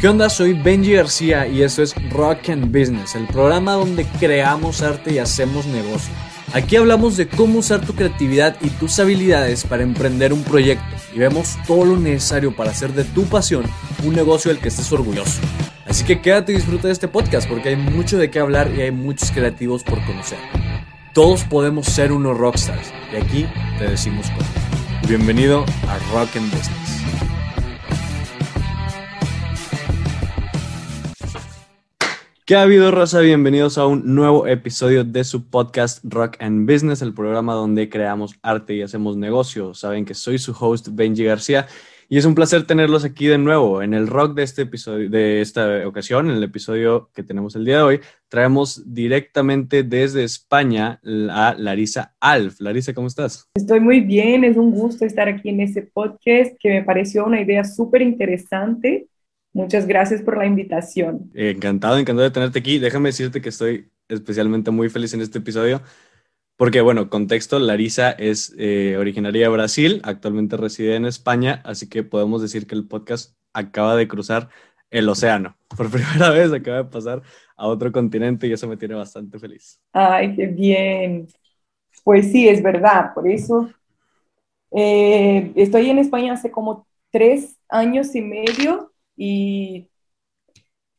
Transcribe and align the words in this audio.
¿Qué 0.00 0.06
onda? 0.06 0.30
Soy 0.30 0.52
Benji 0.52 0.92
García 0.92 1.48
y 1.48 1.62
esto 1.62 1.82
es 1.82 1.92
Rock 2.10 2.50
and 2.50 2.66
Business, 2.66 3.16
el 3.16 3.26
programa 3.26 3.72
donde 3.72 4.04
creamos 4.20 4.80
arte 4.80 5.14
y 5.14 5.18
hacemos 5.18 5.66
negocio. 5.66 6.14
Aquí 6.52 6.76
hablamos 6.76 7.16
de 7.16 7.26
cómo 7.26 7.58
usar 7.58 7.84
tu 7.84 7.94
creatividad 7.94 8.56
y 8.60 8.70
tus 8.70 8.96
habilidades 9.00 9.64
para 9.64 9.82
emprender 9.82 10.32
un 10.32 10.44
proyecto 10.44 10.84
y 11.12 11.18
vemos 11.18 11.58
todo 11.66 11.84
lo 11.84 11.96
necesario 11.96 12.54
para 12.54 12.70
hacer 12.70 12.92
de 12.92 13.02
tu 13.02 13.24
pasión 13.24 13.64
un 14.04 14.14
negocio 14.14 14.52
del 14.52 14.60
que 14.60 14.68
estés 14.68 14.92
orgulloso. 14.92 15.40
Así 15.84 16.04
que 16.04 16.20
quédate 16.20 16.52
y 16.52 16.56
disfruta 16.56 16.86
de 16.86 16.92
este 16.92 17.08
podcast 17.08 17.48
porque 17.48 17.70
hay 17.70 17.76
mucho 17.76 18.18
de 18.18 18.30
qué 18.30 18.38
hablar 18.38 18.70
y 18.72 18.82
hay 18.82 18.92
muchos 18.92 19.32
creativos 19.32 19.82
por 19.82 20.00
conocer. 20.06 20.38
Todos 21.12 21.42
podemos 21.42 21.86
ser 21.86 22.12
unos 22.12 22.38
rockstars 22.38 22.92
y 23.12 23.16
aquí 23.16 23.46
te 23.80 23.88
decimos 23.90 24.26
cómo. 24.30 24.48
Bienvenido 25.08 25.64
a 25.88 25.98
Rock 26.12 26.36
and 26.36 26.52
Business. 26.52 26.97
¿Qué 32.48 32.56
ha 32.56 32.62
habido, 32.62 32.90
Rosa? 32.90 33.20
Bienvenidos 33.20 33.76
a 33.76 33.86
un 33.86 34.14
nuevo 34.14 34.46
episodio 34.46 35.04
de 35.04 35.22
su 35.22 35.50
podcast 35.50 36.02
Rock 36.02 36.38
and 36.40 36.66
Business, 36.66 37.02
el 37.02 37.12
programa 37.12 37.52
donde 37.52 37.90
creamos 37.90 38.36
arte 38.40 38.74
y 38.74 38.80
hacemos 38.80 39.18
negocio. 39.18 39.74
Saben 39.74 40.06
que 40.06 40.14
soy 40.14 40.38
su 40.38 40.56
host, 40.58 40.88
Benji 40.92 41.24
García, 41.24 41.66
y 42.08 42.16
es 42.16 42.24
un 42.24 42.34
placer 42.34 42.66
tenerlos 42.66 43.04
aquí 43.04 43.26
de 43.26 43.36
nuevo. 43.36 43.82
En 43.82 43.92
el 43.92 44.06
rock 44.06 44.34
de 44.34 44.44
este 44.44 44.62
episodio, 44.62 45.10
de 45.10 45.42
esta 45.42 45.86
ocasión, 45.86 46.30
en 46.30 46.38
el 46.38 46.42
episodio 46.42 47.10
que 47.14 47.22
tenemos 47.22 47.54
el 47.54 47.66
día 47.66 47.76
de 47.76 47.82
hoy, 47.82 48.00
traemos 48.30 48.82
directamente 48.94 49.82
desde 49.82 50.24
España 50.24 51.02
a 51.30 51.54
Larisa 51.58 52.14
Alf. 52.18 52.62
Larisa, 52.62 52.94
¿cómo 52.94 53.08
estás? 53.08 53.46
Estoy 53.56 53.80
muy 53.80 54.00
bien, 54.00 54.44
es 54.44 54.56
un 54.56 54.70
gusto 54.70 55.04
estar 55.04 55.28
aquí 55.28 55.50
en 55.50 55.60
este 55.60 55.82
podcast 55.82 56.56
que 56.58 56.70
me 56.70 56.82
pareció 56.82 57.26
una 57.26 57.42
idea 57.42 57.62
súper 57.62 58.00
interesante 58.00 59.06
Muchas 59.52 59.86
gracias 59.86 60.22
por 60.22 60.36
la 60.36 60.46
invitación. 60.46 61.30
encantado, 61.34 61.98
encantado 61.98 62.28
de 62.28 62.32
tenerte 62.32 62.58
aquí. 62.58 62.78
Déjame 62.78 63.08
decirte 63.08 63.40
que 63.40 63.48
estoy 63.48 63.90
especialmente 64.08 64.70
muy 64.70 64.88
feliz 64.88 65.14
en 65.14 65.20
este 65.20 65.38
episodio 65.38 65.82
porque, 66.58 66.80
bueno, 66.80 67.08
contexto, 67.08 67.60
Larisa 67.60 68.10
es 68.10 68.52
eh, 68.58 68.96
originaria 68.98 69.42
de 69.42 69.48
Brasil, 69.48 70.00
actualmente 70.02 70.56
reside 70.56 70.96
en 70.96 71.06
España, 71.06 71.62
así 71.64 71.88
que 71.88 72.02
podemos 72.02 72.42
decir 72.42 72.66
que 72.66 72.74
el 72.74 72.88
podcast 72.88 73.36
acaba 73.52 73.94
de 73.94 74.08
cruzar 74.08 74.48
el 74.90 75.08
océano. 75.08 75.56
Por 75.76 75.88
primera 75.90 76.30
vez 76.30 76.52
acaba 76.52 76.78
de 76.78 76.84
pasar 76.86 77.22
a 77.56 77.68
otro 77.68 77.92
continente 77.92 78.48
y 78.48 78.52
eso 78.52 78.66
me 78.66 78.76
tiene 78.76 78.96
bastante 78.96 79.38
feliz. 79.38 79.80
Ay, 79.92 80.34
qué 80.34 80.46
bien. 80.48 81.28
Pues 82.02 82.32
sí, 82.32 82.48
es 82.48 82.60
verdad, 82.60 83.14
por 83.14 83.28
eso 83.28 83.70
eh, 84.72 85.52
estoy 85.54 85.90
en 85.90 85.98
España 85.98 86.32
hace 86.32 86.50
como 86.50 86.88
tres 87.12 87.56
años 87.68 88.16
y 88.16 88.20
medio 88.20 88.92
y 89.18 89.88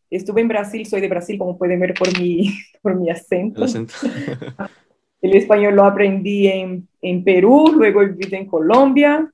estuve 0.09 0.41
en 0.41 0.49
Brasil, 0.49 0.85
soy 0.85 0.99
de 0.99 1.07
Brasil, 1.07 1.37
como 1.37 1.57
pueden 1.57 1.79
ver 1.79 1.93
por 1.93 2.15
mi, 2.19 2.53
por 2.81 2.95
mi 2.95 3.09
acento. 3.09 3.65
El, 5.21 5.35
español 5.35 5.75
lo 5.75 5.83
aprendí 5.83 6.47
en, 6.47 6.87
en 7.01 7.23
Perú, 7.23 7.73
luego 7.75 8.01
viví 8.01 8.35
en 8.35 8.45
Colombia 8.45 9.29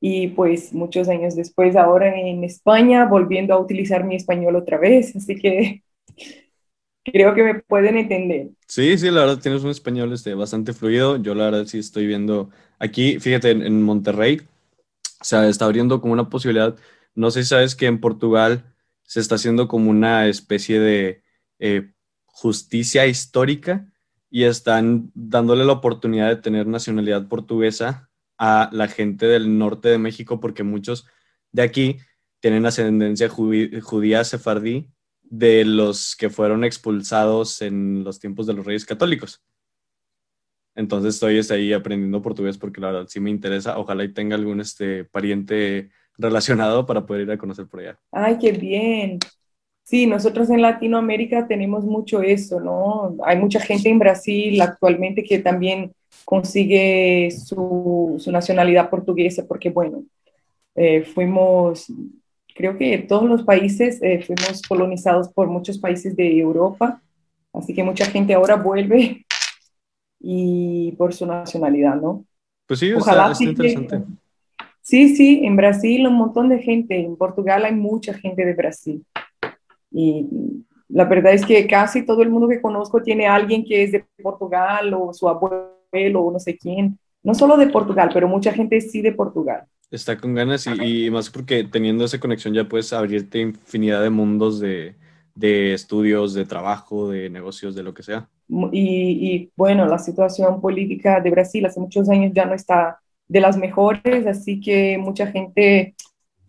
y 0.00 0.28
pues 0.28 0.72
muchos 0.72 1.08
años 1.08 1.34
después 1.34 1.76
ahora 1.76 2.18
en 2.18 2.42
España 2.44 3.06
volviendo 3.06 3.52
a 3.52 3.58
utilizar 3.58 4.04
mi 4.04 4.16
español 4.16 4.56
otra 4.56 4.78
vez, 4.78 5.14
así 5.14 5.36
que 5.36 5.82
creo 7.04 7.34
que 7.34 7.42
me 7.42 7.54
pueden 7.60 7.98
entender. 7.98 8.48
Sí, 8.66 8.96
sí, 8.96 9.10
la 9.10 9.20
verdad 9.20 9.38
tienes 9.38 9.62
un 9.62 9.70
español 9.70 10.12
este, 10.12 10.34
bastante 10.34 10.72
fluido, 10.72 11.16
yo 11.16 11.34
la 11.34 11.50
verdad 11.50 11.66
sí 11.66 11.78
estoy 11.78 12.06
viendo 12.06 12.50
aquí, 12.78 13.18
fíjate, 13.18 13.50
en, 13.50 13.62
en 13.62 13.82
Monterrey, 13.82 14.40
o 15.20 15.24
sea, 15.24 15.46
está 15.48 15.66
abriendo 15.66 16.00
como 16.00 16.14
una 16.14 16.30
posibilidad 16.30 16.76
no 17.16 17.30
sé 17.30 17.42
si 17.42 17.48
sabes 17.48 17.74
que 17.74 17.86
en 17.86 18.00
Portugal 18.00 18.72
se 19.02 19.20
está 19.20 19.34
haciendo 19.34 19.66
como 19.66 19.90
una 19.90 20.28
especie 20.28 20.78
de 20.78 21.22
eh, 21.58 21.92
justicia 22.26 23.06
histórica 23.06 23.90
y 24.30 24.44
están 24.44 25.10
dándole 25.14 25.64
la 25.64 25.72
oportunidad 25.72 26.28
de 26.28 26.36
tener 26.36 26.66
nacionalidad 26.66 27.28
portuguesa 27.28 28.10
a 28.38 28.68
la 28.72 28.86
gente 28.86 29.26
del 29.26 29.58
norte 29.58 29.88
de 29.88 29.98
México 29.98 30.40
porque 30.40 30.62
muchos 30.62 31.06
de 31.52 31.62
aquí 31.62 31.98
tienen 32.40 32.66
ascendencia 32.66 33.28
judía 33.28 34.24
sefardí 34.24 34.90
de 35.22 35.64
los 35.64 36.14
que 36.16 36.30
fueron 36.30 36.64
expulsados 36.64 37.62
en 37.62 38.04
los 38.04 38.20
tiempos 38.20 38.46
de 38.46 38.52
los 38.52 38.66
reyes 38.66 38.84
católicos. 38.84 39.42
Entonces 40.74 41.14
estoy 41.14 41.40
ahí 41.56 41.72
aprendiendo 41.72 42.20
portugués 42.20 42.58
porque 42.58 42.80
la 42.80 42.88
verdad 42.88 43.08
sí 43.08 43.18
me 43.18 43.30
interesa. 43.30 43.78
Ojalá 43.78 44.04
y 44.04 44.12
tenga 44.12 44.36
algún 44.36 44.60
este, 44.60 45.04
pariente 45.04 45.90
relacionado 46.18 46.86
para 46.86 47.04
poder 47.04 47.22
ir 47.22 47.30
a 47.30 47.38
conocer 47.38 47.66
por 47.66 47.80
allá. 47.80 47.98
Ay, 48.12 48.38
qué 48.38 48.52
bien. 48.52 49.18
Sí, 49.84 50.06
nosotros 50.06 50.50
en 50.50 50.62
Latinoamérica 50.62 51.46
tenemos 51.46 51.84
mucho 51.84 52.20
eso, 52.20 52.58
¿no? 52.58 53.16
Hay 53.24 53.38
mucha 53.38 53.60
gente 53.60 53.88
en 53.88 54.00
Brasil 54.00 54.60
actualmente 54.60 55.22
que 55.22 55.38
también 55.38 55.92
consigue 56.24 57.30
su, 57.30 58.16
su 58.18 58.32
nacionalidad 58.32 58.90
portuguesa 58.90 59.44
porque, 59.46 59.70
bueno, 59.70 60.02
eh, 60.74 61.04
fuimos, 61.04 61.86
creo 62.54 62.76
que 62.76 62.98
todos 62.98 63.24
los 63.24 63.44
países 63.44 64.02
eh, 64.02 64.22
fuimos 64.22 64.60
colonizados 64.62 65.28
por 65.28 65.46
muchos 65.48 65.78
países 65.78 66.16
de 66.16 66.38
Europa, 66.38 67.00
así 67.52 67.72
que 67.72 67.84
mucha 67.84 68.06
gente 68.06 68.34
ahora 68.34 68.56
vuelve 68.56 69.24
y 70.20 70.92
por 70.98 71.14
su 71.14 71.26
nacionalidad, 71.26 71.94
¿no? 71.94 72.24
Pues 72.66 72.80
sí, 72.80 72.92
Ojalá 72.92 73.30
está, 73.30 73.44
interesante. 73.44 74.02
Sí, 74.86 75.16
sí, 75.16 75.40
en 75.42 75.56
Brasil 75.56 76.06
un 76.06 76.14
montón 76.14 76.48
de 76.48 76.60
gente, 76.60 76.96
en 76.96 77.16
Portugal 77.16 77.64
hay 77.64 77.74
mucha 77.74 78.14
gente 78.14 78.44
de 78.44 78.54
Brasil. 78.54 79.04
Y 79.90 80.28
la 80.88 81.06
verdad 81.06 81.32
es 81.32 81.44
que 81.44 81.66
casi 81.66 82.06
todo 82.06 82.22
el 82.22 82.30
mundo 82.30 82.46
que 82.46 82.62
conozco 82.62 83.02
tiene 83.02 83.26
alguien 83.26 83.64
que 83.64 83.82
es 83.82 83.90
de 83.90 84.04
Portugal 84.22 84.94
o 84.94 85.12
su 85.12 85.28
abuelo 85.28 86.20
o 86.20 86.30
no 86.30 86.38
sé 86.38 86.56
quién. 86.56 87.00
No 87.24 87.34
solo 87.34 87.56
de 87.56 87.66
Portugal, 87.66 88.10
pero 88.14 88.28
mucha 88.28 88.52
gente 88.52 88.80
sí 88.80 89.02
de 89.02 89.10
Portugal. 89.10 89.64
Está 89.90 90.16
con 90.16 90.34
ganas 90.34 90.68
y, 90.68 91.10
más 91.10 91.30
porque 91.30 91.64
teniendo 91.64 92.04
esa 92.04 92.20
conexión 92.20 92.54
ya 92.54 92.68
puedes 92.68 92.92
abrirte 92.92 93.40
infinidad 93.40 94.02
de 94.02 94.10
mundos 94.10 94.60
de, 94.60 94.94
de 95.34 95.74
estudios, 95.74 96.32
de 96.32 96.44
trabajo, 96.44 97.10
de 97.10 97.28
negocios, 97.28 97.74
de 97.74 97.82
lo 97.82 97.92
que 97.92 98.04
sea. 98.04 98.28
Y, 98.70 98.78
y, 98.78 99.50
bueno, 99.56 99.84
la 99.84 99.98
situación 99.98 100.60
política 100.60 101.20
de 101.20 101.30
Brasil 101.30 101.66
hace 101.66 101.80
muchos 101.80 102.08
años 102.08 102.30
ya 102.32 102.44
no 102.44 102.54
está 102.54 103.00
de 103.28 103.40
las 103.40 103.56
mejores, 103.56 104.26
así 104.26 104.60
que 104.60 104.98
mucha 104.98 105.26
gente 105.26 105.94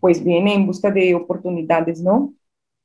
pues 0.00 0.22
viene 0.22 0.54
en 0.54 0.66
busca 0.66 0.90
de 0.90 1.14
oportunidades, 1.14 2.00
¿no? 2.00 2.34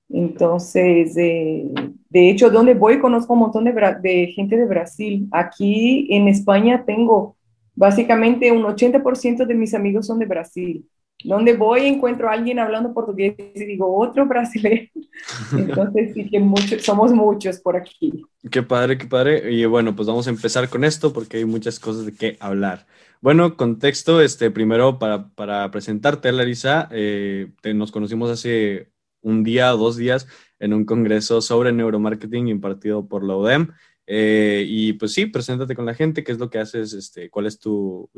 Entonces, 0.10 1.16
eh, 1.18 1.66
de 2.10 2.30
hecho, 2.30 2.50
donde 2.50 2.74
voy 2.74 3.00
conozco 3.00 3.34
un 3.34 3.40
montón 3.40 3.64
de, 3.66 3.74
de, 4.02 4.28
gente 4.28 4.58
de 4.58 4.66
Brasil. 4.66 5.28
Aquí 5.32 6.08
en 6.12 6.28
España 6.28 6.84
tengo 6.86 7.36
básicamente 7.76 8.52
un 8.52 8.64
80% 8.64 9.46
de 9.46 9.56
mis 9.56 9.74
amigos 9.74 10.08
son 10.08 10.20
de 10.20 10.26
Brasil. 10.26 10.88
Donde 11.24 11.56
voy 11.56 11.86
encuentro 11.86 12.30
a 12.30 12.34
alguien 12.34 12.60
hablando 12.60 12.94
portugués 12.94 13.36
y 13.38 13.66
digo, 13.66 13.98
otro 13.98 14.26
brasileño. 14.26 14.90
Entonces 15.58 16.14
sí 16.14 16.30
que 16.30 16.40
muchos, 16.40 16.82
somos 16.84 17.14
muchos 17.14 17.60
por 17.60 17.78
aquí. 17.78 18.26
Qué 18.52 18.62
padre, 18.62 18.98
qué 18.98 19.08
padre. 19.08 19.52
Y 19.52 19.66
bueno, 19.66 19.96
pues 19.96 20.08
vamos 20.08 20.28
a 20.28 20.32
empezar 20.32 20.70
con 20.70 20.84
esto 20.84 21.14
porque 21.14 21.38
hay 21.38 21.46
muchas 21.46 21.80
cosas 21.80 22.06
de 22.06 22.14
qué 22.14 22.38
hablar. 22.40 22.86
Bueno, 23.22 23.56
contexto, 23.56 24.20
este, 24.22 24.52
primero 24.52 25.00
para, 25.00 25.30
para 25.30 25.72
presentarte, 25.72 26.32
Larisa, 26.34 26.90
eh, 26.92 27.54
nos 27.74 27.92
conocimos 27.92 28.30
hace 28.30 28.92
un 29.22 29.44
día 29.44 29.74
o 29.74 29.78
dos 29.78 29.96
días 29.96 30.28
en 30.60 30.74
un 30.74 30.86
congreso 30.86 31.42
sobre 31.42 31.72
neuromarketing 31.72 32.50
impartido 32.50 33.08
por 33.08 33.24
la 33.24 33.38
UDEM. 33.38 33.72
Eh, 34.06 34.66
y 34.68 34.94
pues 34.94 35.14
sí, 35.14 35.26
preséntate 35.26 35.76
con 35.76 35.86
la 35.86 35.94
gente, 35.94 36.24
qué 36.24 36.32
es 36.32 36.40
lo 36.40 36.50
que 36.50 36.60
haces, 36.60 36.94
este, 36.94 37.30
cuál 37.30 37.46
es 37.46 37.60
tu... 37.60 38.10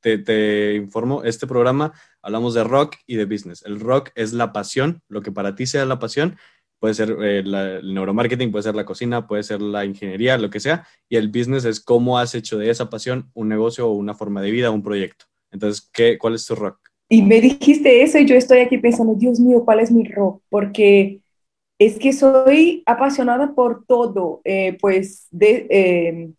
te, 0.00 0.18
te, 0.18 0.74
informo, 0.74 1.22
este 1.24 1.46
programa 1.46 1.92
hablamos 2.20 2.54
de 2.54 2.64
rock 2.64 2.96
y 3.06 3.16
de 3.16 3.24
business. 3.24 3.64
El 3.64 3.80
rock 3.80 4.10
es 4.14 4.32
la 4.32 4.52
pasión, 4.52 5.02
lo 5.08 5.22
que 5.22 5.32
para 5.32 5.54
ti 5.54 5.66
sea 5.66 5.84
la 5.86 5.98
pasión, 5.98 6.36
puede 6.78 6.94
ser 6.94 7.16
eh, 7.22 7.38
el 7.38 7.94
neuromarketing, 7.94 8.50
puede 8.50 8.64
ser 8.64 8.74
la 8.74 8.84
cocina, 8.84 9.26
puede 9.26 9.42
ser 9.42 9.62
la 9.62 9.84
ingeniería, 9.84 10.36
lo 10.36 10.50
que 10.50 10.60
sea, 10.60 10.86
y 11.08 11.16
el 11.16 11.28
business 11.28 11.64
es 11.64 11.80
cómo 11.80 12.18
has 12.18 12.34
hecho 12.34 12.58
de 12.58 12.70
esa 12.70 12.90
pasión 12.90 13.30
un 13.34 13.48
negocio 13.48 13.88
o 13.88 13.92
una 13.92 14.14
forma 14.14 14.42
de 14.42 14.50
vida, 14.50 14.70
un 14.70 14.82
proyecto. 14.82 15.26
Entonces, 15.50 15.88
¿qué, 15.92 16.18
¿cuál 16.18 16.34
es 16.34 16.44
tu 16.44 16.54
rock? 16.54 16.78
Y 17.08 17.22
me 17.22 17.40
dijiste 17.40 18.02
eso 18.02 18.18
y 18.18 18.26
yo 18.26 18.34
estoy 18.34 18.60
aquí 18.60 18.78
pensando, 18.78 19.14
Dios 19.14 19.38
mío, 19.38 19.64
¿cuál 19.64 19.80
es 19.80 19.90
mi 19.90 20.04
rock? 20.08 20.42
Porque 20.48 21.21
es 21.86 21.98
que 21.98 22.12
soy 22.12 22.82
apasionada 22.86 23.54
por 23.54 23.84
todo, 23.86 24.40
eh, 24.44 24.76
pues 24.80 25.28
em, 25.40 26.34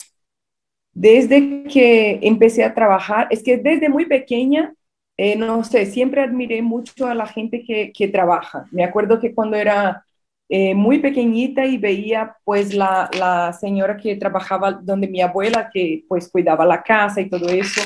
desde 0.94 1.64
que 1.64 2.20
empecé 2.22 2.64
a 2.64 2.74
trabajar, 2.74 3.28
es 3.32 3.44
que 3.44 3.58
desde 3.58 3.90
muy 3.90 4.06
pequeña, 4.06 4.74
eh, 5.18 5.36
no 5.36 5.64
sé, 5.64 5.86
siempre 5.86 6.22
admiré 6.22 6.62
mucho 6.62 7.08
a 7.08 7.16
la 7.16 7.28
gente 7.28 7.64
que, 7.64 7.92
que 7.94 8.08
trabaja. 8.08 8.66
Me 8.72 8.84
acuerdo 8.84 9.20
que 9.20 9.34
cuando 9.34 9.58
era 9.58 10.06
eh, 10.50 10.76
muy 10.76 11.00
pequeñita 11.00 11.66
y 11.66 11.78
veía 11.78 12.38
pues 12.44 12.74
la, 12.74 13.10
la, 13.18 13.54
señora 13.54 13.98
que 13.98 14.16
trabajaba 14.16 14.74
donde 14.74 15.08
mi 15.08 15.22
abuela, 15.22 15.70
que 15.74 16.06
pues 16.08 16.30
cuidaba 16.30 16.66
la 16.66 16.84
casa 16.84 17.22
y 17.22 17.30
todo 17.30 17.50
eso. 17.50 17.82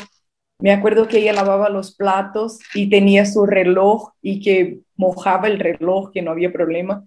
Me 0.59 0.71
acuerdo 0.71 1.07
que 1.07 1.19
ella 1.19 1.33
lavaba 1.33 1.69
los 1.69 1.95
platos 1.95 2.59
y 2.73 2.89
tenía 2.89 3.25
su 3.25 3.45
reloj 3.45 4.11
y 4.21 4.41
que 4.41 4.79
mojaba 4.95 5.47
el 5.47 5.59
reloj, 5.59 6.11
que 6.11 6.21
no 6.21 6.31
había 6.31 6.51
problema. 6.51 7.05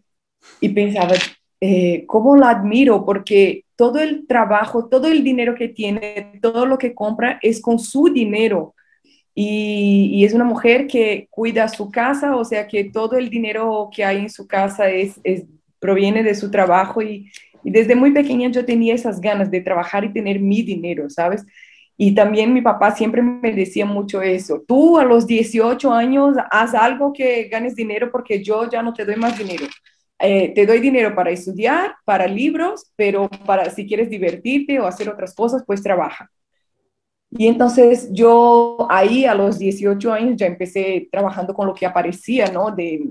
Y 0.61 0.71
pensaba, 0.71 1.15
eh, 1.61 2.05
¿cómo 2.07 2.37
la 2.37 2.51
admiro? 2.51 3.05
Porque 3.05 3.65
todo 3.77 3.99
el 3.99 4.27
trabajo, 4.27 4.89
todo 4.89 5.09
el 5.09 5.25
dinero 5.25 5.55
que 5.55 5.69
tiene, 5.69 6.39
todo 6.43 6.67
lo 6.67 6.79
que 6.79 6.95
compra 6.95 7.39
es 7.43 7.61
con 7.61 7.79
su 7.79 8.09
dinero. 8.09 8.75
Y, 9.35 10.25
es 10.25 10.35
una 10.35 10.45
mujer 10.45 10.87
que 10.87 11.29
cuida 11.31 11.69
su 11.69 11.91
casa, 11.91 12.37
o 12.37 12.45
sea 12.45 12.67
que 12.69 12.85
todo 12.85 13.17
el 13.17 13.31
dinero 13.31 13.89
que 13.95 14.05
hay 14.05 14.19
en 14.19 14.31
su 14.31 14.47
casa 14.47 14.91
es, 14.91 15.21
proviene 15.79 16.23
de 16.23 16.35
su 16.35 16.51
trabajo 16.51 17.01
y, 17.01 17.31
y, 17.65 17.71
desde 17.71 17.95
muy 17.95 18.13
pequeña 18.13 18.51
yo 18.51 18.67
tenía 18.67 18.95
esas 18.95 19.21
ganas 19.21 19.51
de 19.51 19.63
trabajar 19.63 20.05
y 20.05 20.13
tener 20.13 20.41
mi 20.41 20.63
dinero, 20.63 21.09
¿sabes? 21.09 21.47
Y 21.97 22.15
también 22.15 22.53
mi 22.53 22.63
papá 22.63 22.95
siempre 22.95 23.23
me 23.23 23.53
decía 23.53 23.87
mucho 23.87 24.21
eso, 24.23 24.63
tú 24.67 24.99
a 24.99 25.05
los 25.05 25.27
18 25.27 25.93
años 25.93 26.37
haz 26.51 26.75
algo 26.75 27.13
que 27.13 27.45
ganes 27.45 27.77
dinero 27.77 28.11
porque 28.11 28.43
yo 28.43 28.69
ya 28.71 28.83
no 28.83 28.93
te 28.93 29.05
doy 29.05 29.17
más 29.17 29.39
dinero. 29.39 29.67
Eh, 30.23 30.53
te 30.55 30.67
doy 30.67 30.81
dinero 30.81 31.15
para 31.15 31.31
estudiar, 31.31 31.95
para 32.05 32.27
libros, 32.27 32.93
pero 32.95 33.29
para 33.47 33.71
si 33.71 33.87
quieres 33.87 34.11
divertirte 34.11 34.79
o 34.79 34.87
hacer 34.87 35.09
otras 35.09 35.35
cosas, 35.35 35.65
pues 35.67 35.83
trabaja. 35.83 36.31
Y 37.31 37.47
entonces 37.47 38.09
yo 38.13 38.87
ahí 38.91 39.25
a 39.25 39.35
los 39.35 39.59
18 39.59 40.13
años 40.13 40.37
ya 40.37 40.47
empecé 40.47 41.09
trabajando 41.11 41.55
con 41.55 41.67
lo 41.67 41.75
que 41.75 41.87
aparecía, 41.87 42.51
¿no? 42.51 42.71
De, 42.71 43.03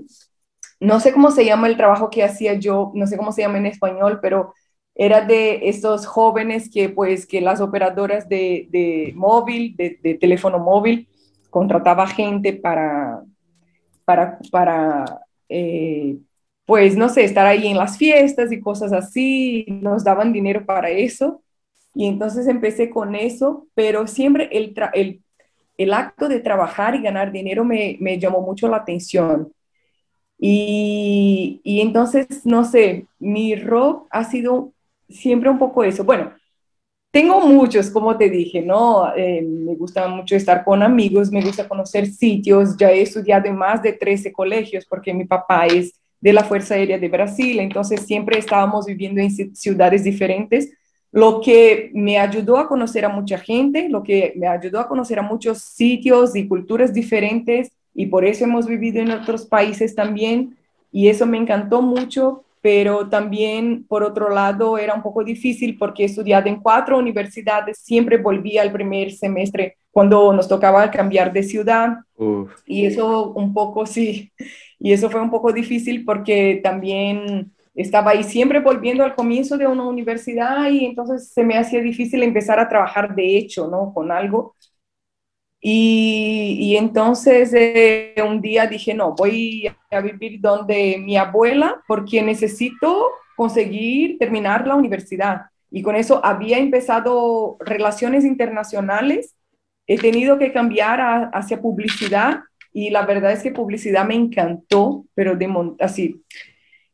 no 0.78 1.00
sé 1.00 1.12
cómo 1.12 1.30
se 1.30 1.44
llama 1.44 1.68
el 1.68 1.76
trabajo 1.76 2.10
que 2.10 2.22
hacía 2.22 2.54
yo, 2.54 2.92
no 2.94 3.06
sé 3.06 3.16
cómo 3.16 3.32
se 3.32 3.42
llama 3.42 3.58
en 3.58 3.66
español, 3.66 4.18
pero 4.22 4.54
era 4.94 5.22
de 5.22 5.68
estos 5.68 6.06
jóvenes 6.06 6.70
que 6.70 6.90
pues 6.90 7.26
que 7.26 7.40
las 7.40 7.60
operadoras 7.60 8.28
de, 8.28 8.68
de 8.70 9.12
móvil, 9.16 9.74
de, 9.76 9.98
de, 10.02 10.14
teléfono 10.14 10.58
móvil, 10.58 11.08
contrataba 11.48 12.06
gente 12.06 12.52
para, 12.52 13.22
para, 14.04 14.38
para 14.50 15.22
eh, 15.48 16.18
pues 16.70 16.96
no 16.96 17.08
sé, 17.08 17.24
estar 17.24 17.48
ahí 17.48 17.66
en 17.66 17.76
las 17.76 17.98
fiestas 17.98 18.52
y 18.52 18.60
cosas 18.60 18.92
así, 18.92 19.66
nos 19.66 20.04
daban 20.04 20.32
dinero 20.32 20.64
para 20.64 20.88
eso. 20.88 21.42
Y 21.96 22.06
entonces 22.06 22.46
empecé 22.46 22.90
con 22.90 23.16
eso, 23.16 23.66
pero 23.74 24.06
siempre 24.06 24.48
el, 24.52 24.72
el, 24.92 25.20
el 25.76 25.92
acto 25.92 26.28
de 26.28 26.38
trabajar 26.38 26.94
y 26.94 27.02
ganar 27.02 27.32
dinero 27.32 27.64
me, 27.64 27.96
me 27.98 28.20
llamó 28.20 28.40
mucho 28.42 28.68
la 28.68 28.76
atención. 28.76 29.52
Y, 30.38 31.60
y, 31.64 31.80
entonces, 31.80 32.46
no 32.46 32.62
sé, 32.64 33.08
mi 33.18 33.56
rock 33.56 34.06
ha 34.08 34.22
sido 34.22 34.72
siempre 35.08 35.50
un 35.50 35.58
poco 35.58 35.82
eso. 35.82 36.04
Bueno, 36.04 36.34
tengo 37.10 37.40
muchos, 37.40 37.90
como 37.90 38.16
te 38.16 38.30
dije, 38.30 38.62
¿no? 38.62 39.12
Eh, 39.16 39.42
me 39.42 39.74
gusta 39.74 40.06
mucho 40.06 40.36
estar 40.36 40.64
con 40.64 40.84
amigos, 40.84 41.32
me 41.32 41.42
gusta 41.42 41.66
conocer 41.68 42.06
sitios, 42.06 42.76
ya 42.76 42.92
he 42.92 43.02
estudiado 43.02 43.46
en 43.48 43.56
más 43.56 43.82
de 43.82 43.92
13 43.92 44.32
colegios 44.32 44.86
porque 44.86 45.12
mi 45.12 45.24
papá 45.24 45.66
es 45.66 45.99
de 46.20 46.32
la 46.32 46.44
Fuerza 46.44 46.74
Aérea 46.74 46.98
de 46.98 47.08
Brasil, 47.08 47.60
entonces 47.60 48.02
siempre 48.02 48.38
estábamos 48.38 48.86
viviendo 48.86 49.20
en 49.20 49.30
ciudades 49.54 50.04
diferentes 50.04 50.70
lo 51.12 51.40
que 51.40 51.90
me 51.92 52.18
ayudó 52.18 52.58
a 52.58 52.68
conocer 52.68 53.04
a 53.04 53.08
mucha 53.08 53.38
gente, 53.38 53.88
lo 53.88 54.02
que 54.02 54.32
me 54.36 54.46
ayudó 54.46 54.78
a 54.80 54.88
conocer 54.88 55.18
a 55.18 55.22
muchos 55.22 55.58
sitios 55.58 56.36
y 56.36 56.46
culturas 56.46 56.94
diferentes 56.94 57.72
y 57.94 58.06
por 58.06 58.24
eso 58.24 58.44
hemos 58.44 58.66
vivido 58.66 59.00
en 59.00 59.10
otros 59.10 59.44
países 59.44 59.94
también 59.94 60.56
y 60.92 61.08
eso 61.08 61.26
me 61.26 61.38
encantó 61.38 61.82
mucho, 61.82 62.44
pero 62.60 63.08
también 63.08 63.84
por 63.88 64.04
otro 64.04 64.28
lado 64.28 64.78
era 64.78 64.94
un 64.94 65.02
poco 65.02 65.24
difícil 65.24 65.76
porque 65.78 66.04
he 66.04 66.06
estudiado 66.06 66.48
en 66.48 66.60
cuatro 66.60 66.98
universidades, 66.98 67.78
siempre 67.78 68.16
volvía 68.16 68.62
al 68.62 68.72
primer 68.72 69.10
semestre 69.12 69.76
cuando 69.90 70.32
nos 70.32 70.46
tocaba 70.46 70.88
cambiar 70.90 71.32
de 71.32 71.42
ciudad. 71.42 71.98
Y 72.66 72.86
eso 72.86 73.32
un 73.32 73.52
poco 73.52 73.86
sí, 73.86 74.30
y 74.80 74.92
eso 74.92 75.10
fue 75.10 75.20
un 75.20 75.30
poco 75.30 75.52
difícil 75.52 76.04
porque 76.04 76.60
también 76.64 77.52
estaba 77.74 78.12
ahí 78.12 78.24
siempre 78.24 78.60
volviendo 78.60 79.04
al 79.04 79.14
comienzo 79.14 79.58
de 79.58 79.66
una 79.66 79.84
universidad 79.84 80.70
y 80.70 80.86
entonces 80.86 81.28
se 81.32 81.44
me 81.44 81.58
hacía 81.58 81.80
difícil 81.82 82.22
empezar 82.22 82.58
a 82.58 82.68
trabajar 82.68 83.14
de 83.14 83.36
hecho, 83.36 83.68
¿no? 83.68 83.92
Con 83.94 84.10
algo. 84.10 84.56
Y, 85.60 86.56
y 86.58 86.76
entonces 86.78 87.52
eh, 87.54 88.14
un 88.26 88.40
día 88.40 88.66
dije, 88.66 88.94
no, 88.94 89.14
voy 89.14 89.70
a 89.90 90.00
vivir 90.00 90.40
donde 90.40 90.96
mi 90.98 91.18
abuela 91.18 91.82
porque 91.86 92.22
necesito 92.22 93.10
conseguir 93.36 94.18
terminar 94.18 94.66
la 94.66 94.74
universidad. 94.74 95.42
Y 95.70 95.82
con 95.82 95.94
eso 95.94 96.24
había 96.24 96.58
empezado 96.58 97.58
relaciones 97.60 98.24
internacionales, 98.24 99.36
he 99.86 99.98
tenido 99.98 100.38
que 100.38 100.52
cambiar 100.52 101.30
hacia 101.34 101.60
publicidad 101.60 102.40
y 102.72 102.90
la 102.90 103.04
verdad 103.04 103.32
es 103.32 103.42
que 103.42 103.50
publicidad 103.50 104.06
me 104.06 104.14
encantó, 104.14 105.04
pero 105.14 105.36
de 105.36 105.48
así, 105.80 106.22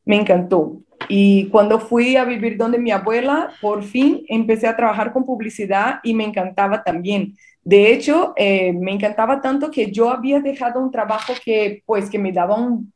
me 0.05 0.17
encantó. 0.17 0.82
Y 1.08 1.49
cuando 1.49 1.78
fui 1.78 2.17
a 2.17 2.25
vivir 2.25 2.56
donde 2.56 2.78
mi 2.78 2.90
abuela, 2.90 3.50
por 3.61 3.82
fin 3.82 4.25
empecé 4.28 4.67
a 4.67 4.76
trabajar 4.76 5.12
con 5.12 5.25
publicidad 5.25 6.00
y 6.02 6.14
me 6.14 6.25
encantaba 6.25 6.82
también. 6.82 7.34
De 7.62 7.93
hecho, 7.93 8.32
eh, 8.37 8.73
me 8.73 8.93
encantaba 8.93 9.40
tanto 9.40 9.70
que 9.70 9.90
yo 9.90 10.11
había 10.11 10.40
dejado 10.40 10.81
un 10.81 10.90
trabajo 10.90 11.34
que, 11.44 11.82
pues, 11.84 12.08
que 12.08 12.19
me 12.19 12.32
daba 12.32 12.56
un... 12.56 12.93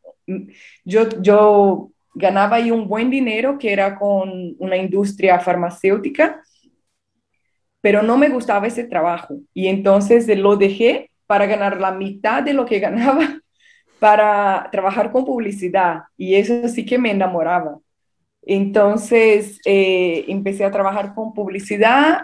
Yo, 0.84 1.08
yo 1.20 1.90
ganaba 2.14 2.56
ahí 2.56 2.70
un 2.70 2.88
buen 2.88 3.10
dinero, 3.10 3.58
que 3.58 3.72
era 3.72 3.98
con 3.98 4.54
una 4.58 4.76
industria 4.76 5.40
farmacéutica, 5.40 6.42
pero 7.80 8.02
no 8.02 8.16
me 8.16 8.28
gustaba 8.28 8.66
ese 8.66 8.84
trabajo. 8.84 9.34
Y 9.52 9.68
entonces 9.68 10.26
lo 10.38 10.56
dejé 10.56 11.09
para 11.30 11.46
ganar 11.46 11.80
la 11.80 11.92
mitad 11.92 12.42
de 12.42 12.52
lo 12.52 12.66
que 12.66 12.80
ganaba 12.86 13.40
para 14.00 14.68
trabajar 14.72 15.12
con 15.12 15.24
publicidad 15.24 16.02
y 16.16 16.34
eso 16.34 16.66
sí 16.66 16.84
que 16.84 16.98
me 16.98 17.12
enamoraba. 17.12 17.78
Entonces 18.42 19.60
eh, 19.64 20.24
empecé 20.26 20.64
a 20.64 20.72
trabajar 20.72 21.14
con 21.14 21.32
publicidad, 21.32 22.22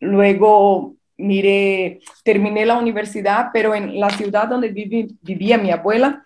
luego 0.00 0.94
miré, 1.18 2.00
terminé 2.24 2.64
la 2.64 2.78
universidad, 2.78 3.50
pero 3.52 3.74
en 3.74 4.00
la 4.00 4.08
ciudad 4.08 4.48
donde 4.48 4.70
vivía 4.70 5.58
mi 5.58 5.70
abuela, 5.70 6.24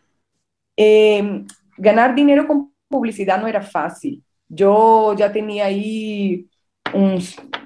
em, 0.77 1.45
ganar 1.77 2.15
dinero 2.15 2.47
con 2.47 2.73
publicidad 2.89 3.41
no 3.41 3.49
era 3.49 3.63
fácil. 3.63 4.23
Yo 4.49 5.17
ya 5.17 5.33
tenía 5.33 5.65
ahí 5.65 6.47
un, 6.95 7.19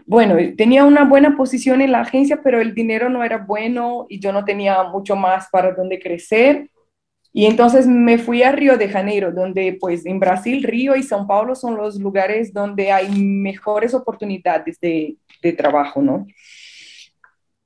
bueno, 0.06 0.36
tenía 0.56 0.84
una 0.84 1.04
buena 1.04 1.36
posición 1.36 1.80
en 1.80 1.92
la 1.92 2.00
agencia, 2.00 2.40
pero 2.42 2.60
el 2.60 2.74
dinero 2.74 3.08
no 3.08 3.24
era 3.24 3.38
bueno 3.38 4.06
y 4.08 4.20
yo 4.20 4.32
no 4.32 4.44
tenía 4.44 4.82
mucho 4.84 5.16
más 5.16 5.48
para 5.50 5.72
donde 5.72 5.98
crecer. 5.98 6.70
Y 7.32 7.44
entonces 7.46 7.86
me 7.86 8.16
fui 8.16 8.42
a 8.42 8.52
Río 8.52 8.78
de 8.78 8.88
Janeiro, 8.88 9.30
donde 9.32 9.76
pues 9.78 10.06
en 10.06 10.18
Brasil, 10.18 10.62
Río 10.62 10.96
y 10.96 11.02
São 11.02 11.26
Paulo 11.26 11.54
son 11.54 11.76
los 11.76 11.98
lugares 12.00 12.52
donde 12.52 12.92
hay 12.92 13.10
mejores 13.10 13.92
oportunidades 13.92 14.80
de, 14.80 15.16
de 15.42 15.52
trabajo, 15.52 16.00
¿no? 16.00 16.26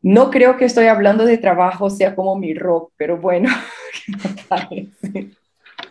No 0.03 0.31
creo 0.31 0.57
que 0.57 0.65
estoy 0.65 0.87
hablando 0.87 1.25
de 1.27 1.39
trabajo 1.39 1.91
sea 1.91 2.17
como 2.17 2.35
mi 2.37 2.55
rock, 2.55 2.93
pero 2.97 3.19
bueno, 3.19 3.51
Pues 4.49 5.40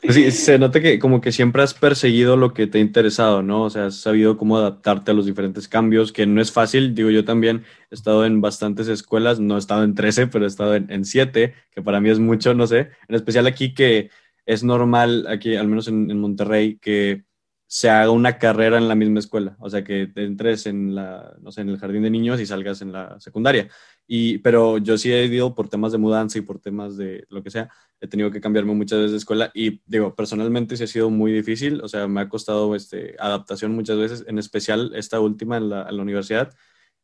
sí, 0.09 0.31
se 0.31 0.59
nota 0.59 0.79
que 0.81 0.99
como 0.99 1.21
que 1.21 1.31
siempre 1.31 1.61
has 1.61 1.73
perseguido 1.73 2.37
lo 2.37 2.53
que 2.53 2.67
te 2.67 2.77
ha 2.77 2.81
interesado, 2.81 3.41
¿no? 3.41 3.63
O 3.63 3.69
sea, 3.69 3.87
has 3.87 3.95
sabido 3.95 4.37
cómo 4.37 4.57
adaptarte 4.57 5.11
a 5.11 5.13
los 5.13 5.25
diferentes 5.25 5.67
cambios, 5.67 6.11
que 6.11 6.25
no 6.25 6.41
es 6.41 6.51
fácil. 6.51 6.95
Digo, 6.95 7.09
yo 7.09 7.25
también 7.25 7.63
he 7.91 7.95
estado 7.95 8.25
en 8.25 8.41
bastantes 8.41 8.87
escuelas, 8.87 9.39
no 9.39 9.55
he 9.55 9.59
estado 9.59 9.83
en 9.83 9.95
13, 9.95 10.27
pero 10.27 10.45
he 10.45 10.47
estado 10.47 10.75
en, 10.75 11.05
7, 11.05 11.53
que 11.71 11.81
para 11.81 11.99
mí 11.99 12.09
es 12.09 12.19
mucho, 12.19 12.53
no 12.53 12.67
sé. 12.67 12.89
En 13.07 13.15
especial 13.15 13.47
aquí 13.47 13.73
que 13.73 14.09
es 14.45 14.63
normal, 14.63 15.25
aquí 15.27 15.55
al 15.55 15.67
menos 15.67 15.87
en, 15.87 16.09
en 16.09 16.19
Monterrey, 16.19 16.77
que 16.79 17.23
se 17.71 17.87
haga 17.87 18.09
una 18.09 18.39
carrera 18.39 18.79
en 18.79 18.87
la 18.87 18.95
misma 18.95 19.19
escuela, 19.19 19.55
o 19.59 19.69
sea, 19.69 19.83
que 19.83 20.11
entres 20.15 20.65
en 20.65 20.95
la, 20.95 21.35
no 21.39 21.51
sé, 21.51 21.61
en 21.61 21.69
el 21.69 21.77
jardín 21.77 22.01
de 22.01 22.09
niños 22.09 22.41
y 22.41 22.47
salgas 22.47 22.81
en 22.81 22.91
la 22.91 23.19
secundaria. 23.19 23.69
Y, 24.11 24.39
pero 24.39 24.79
yo 24.79 24.97
sí 24.97 25.13
he 25.13 25.23
ido 25.25 25.53
por 25.53 25.69
temas 25.69 25.91
de 25.91 25.99
mudanza 25.99 26.39
y 26.39 26.41
por 26.41 26.57
temas 26.57 26.97
de 26.97 27.27
lo 27.29 27.43
que 27.43 27.51
sea, 27.51 27.69
he 28.01 28.07
tenido 28.07 28.31
que 28.31 28.41
cambiarme 28.41 28.73
muchas 28.73 28.97
veces 28.97 29.11
de 29.11 29.17
escuela 29.17 29.51
y 29.53 29.83
digo, 29.85 30.15
personalmente 30.15 30.75
sí 30.75 30.83
ha 30.83 30.87
sido 30.87 31.11
muy 31.11 31.31
difícil, 31.31 31.79
o 31.83 31.87
sea, 31.87 32.07
me 32.07 32.21
ha 32.21 32.27
costado 32.27 32.75
este, 32.75 33.15
adaptación 33.19 33.75
muchas 33.75 33.99
veces, 33.99 34.25
en 34.27 34.39
especial 34.39 34.93
esta 34.95 35.19
última 35.19 35.57
en 35.57 35.69
la, 35.69 35.87
universidad, 35.91 36.51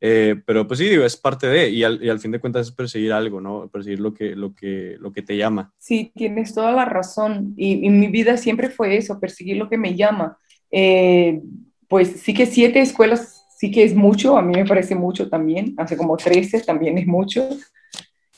eh, 0.01 0.41
pero 0.47 0.65
pues 0.65 0.79
sí, 0.79 0.89
digo, 0.89 1.05
es 1.05 1.15
parte 1.15 1.45
de, 1.45 1.69
y 1.69 1.83
al, 1.83 2.03
y 2.03 2.09
al, 2.09 2.19
fin 2.19 2.31
de 2.31 2.39
cuentas 2.39 2.65
es 2.65 2.73
perseguir 2.73 3.13
algo, 3.13 3.39
¿no? 3.39 3.69
Perseguir 3.69 3.99
lo 3.99 4.11
que, 4.11 4.35
lo 4.35 4.55
que, 4.55 4.95
lo 4.99 5.11
que 5.13 5.21
te 5.21 5.37
llama. 5.37 5.75
Sí, 5.77 6.11
tienes 6.15 6.55
toda 6.55 6.71
la 6.71 6.85
razón, 6.85 7.53
y, 7.55 7.85
y 7.85 7.89
mi 7.91 8.07
vida 8.07 8.35
siempre 8.35 8.71
fue 8.71 8.97
eso, 8.97 9.19
perseguir 9.19 9.57
lo 9.57 9.69
que 9.69 9.77
me 9.77 9.95
llama. 9.95 10.39
Eh, 10.71 11.39
pues 11.87 12.21
sí 12.21 12.33
que 12.33 12.47
siete 12.47 12.81
escuelas 12.81 13.34
sí 13.55 13.71
que 13.71 13.83
es 13.83 13.95
mucho, 13.95 14.37
a 14.37 14.41
mí 14.41 14.53
me 14.53 14.65
parece 14.65 14.95
mucho 14.95 15.29
también, 15.29 15.73
hace 15.77 15.95
como 15.95 16.17
13 16.17 16.61
también 16.61 16.97
es 16.97 17.07
mucho. 17.07 17.47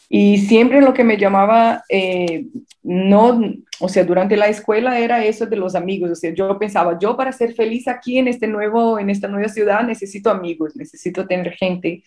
Y 0.09 0.37
siempre 0.37 0.79
lo 0.79 0.93
que 0.93 1.03
me 1.03 1.17
llamaba, 1.17 1.83
eh, 1.89 2.45
no, 2.83 3.41
o 3.79 3.89
sea, 3.89 4.05
durante 4.05 4.37
la 4.37 4.47
escuela 4.47 4.99
era 4.99 5.25
eso 5.25 5.45
de 5.45 5.57
los 5.57 5.75
amigos, 5.75 6.11
o 6.11 6.15
sea, 6.15 6.33
yo 6.33 6.57
pensaba, 6.57 6.97
yo 6.97 7.17
para 7.17 7.31
ser 7.33 7.53
feliz 7.53 7.87
aquí 7.87 8.17
en, 8.17 8.29
este 8.29 8.47
nuevo, 8.47 8.99
en 8.99 9.09
esta 9.09 9.27
nueva 9.27 9.49
ciudad 9.49 9.83
necesito 9.83 10.29
amigos, 10.29 10.75
necesito 10.77 11.27
tener 11.27 11.51
gente 11.53 12.03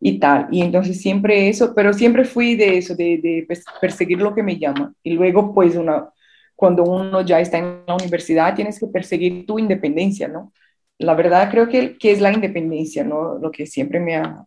y 0.00 0.18
tal. 0.18 0.48
Y 0.50 0.62
entonces 0.62 1.00
siempre 1.00 1.48
eso, 1.48 1.74
pero 1.74 1.92
siempre 1.92 2.24
fui 2.24 2.54
de 2.54 2.78
eso, 2.78 2.94
de, 2.94 3.18
de 3.18 3.46
perseguir 3.80 4.18
lo 4.18 4.34
que 4.34 4.42
me 4.42 4.58
llama. 4.58 4.94
Y 5.02 5.12
luego, 5.12 5.52
pues, 5.54 5.76
una, 5.76 6.08
cuando 6.54 6.84
uno 6.84 7.20
ya 7.20 7.40
está 7.40 7.58
en 7.58 7.82
la 7.86 7.94
universidad, 7.94 8.54
tienes 8.54 8.80
que 8.80 8.86
perseguir 8.86 9.46
tu 9.46 9.58
independencia, 9.58 10.28
¿no? 10.28 10.52
La 10.98 11.14
verdad 11.14 11.50
creo 11.50 11.68
que, 11.68 11.96
que 11.98 12.12
es 12.12 12.20
la 12.20 12.32
independencia, 12.32 13.04
¿no? 13.04 13.38
Lo 13.38 13.50
que 13.50 13.66
siempre 13.66 14.00
me 14.00 14.16
ha, 14.16 14.44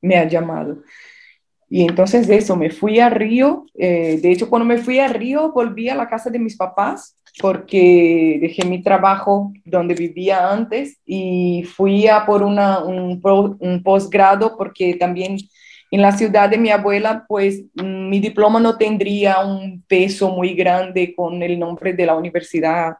me 0.00 0.16
ha 0.16 0.28
llamado. 0.28 0.82
Y 1.68 1.82
entonces 1.82 2.28
de 2.28 2.36
eso, 2.36 2.56
me 2.56 2.70
fui 2.70 3.00
a 3.00 3.10
Río. 3.10 3.66
Eh, 3.74 4.18
de 4.22 4.30
hecho, 4.30 4.48
cuando 4.48 4.66
me 4.66 4.78
fui 4.78 4.98
a 4.98 5.08
Río, 5.08 5.52
volví 5.52 5.88
a 5.88 5.96
la 5.96 6.08
casa 6.08 6.30
de 6.30 6.38
mis 6.38 6.56
papás 6.56 7.16
porque 7.40 8.38
dejé 8.40 8.64
mi 8.66 8.82
trabajo 8.82 9.52
donde 9.64 9.94
vivía 9.94 10.50
antes 10.50 10.98
y 11.04 11.64
fui 11.64 12.08
a 12.08 12.24
por 12.24 12.42
un, 12.42 12.58
un 12.58 13.82
posgrado 13.82 14.56
porque 14.56 14.94
también 14.94 15.36
en 15.90 16.02
la 16.02 16.12
ciudad 16.12 16.48
de 16.48 16.58
mi 16.58 16.70
abuela, 16.70 17.24
pues 17.28 17.64
mm, 17.74 18.08
mi 18.08 18.20
diploma 18.20 18.60
no 18.60 18.76
tendría 18.76 19.40
un 19.44 19.82
peso 19.86 20.30
muy 20.30 20.54
grande 20.54 21.14
con 21.14 21.42
el 21.42 21.58
nombre 21.58 21.92
de 21.92 22.06
la 22.06 22.16
universidad. 22.16 22.96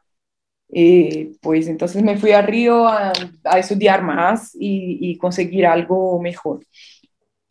Eh, 0.73 1.33
pues 1.41 1.69
entonces 1.69 2.03
me 2.03 2.17
fui 2.19 2.33
a 2.33 2.43
Río 2.43 2.87
a, 2.87 3.13
estudiar 3.59 4.03
más 4.03 4.51
y, 4.59 5.17
conseguir 5.19 5.67
algo 5.67 6.21
mejor. 6.21 6.61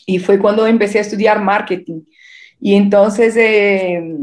Y 0.05 0.19
fue 0.19 0.39
cuando 0.39 0.67
empecé 0.67 0.99
a 0.99 1.01
estudiar 1.01 1.41
marketing. 1.41 2.01
Y 2.59 2.75
entonces 2.75 3.35
eh, 3.37 4.17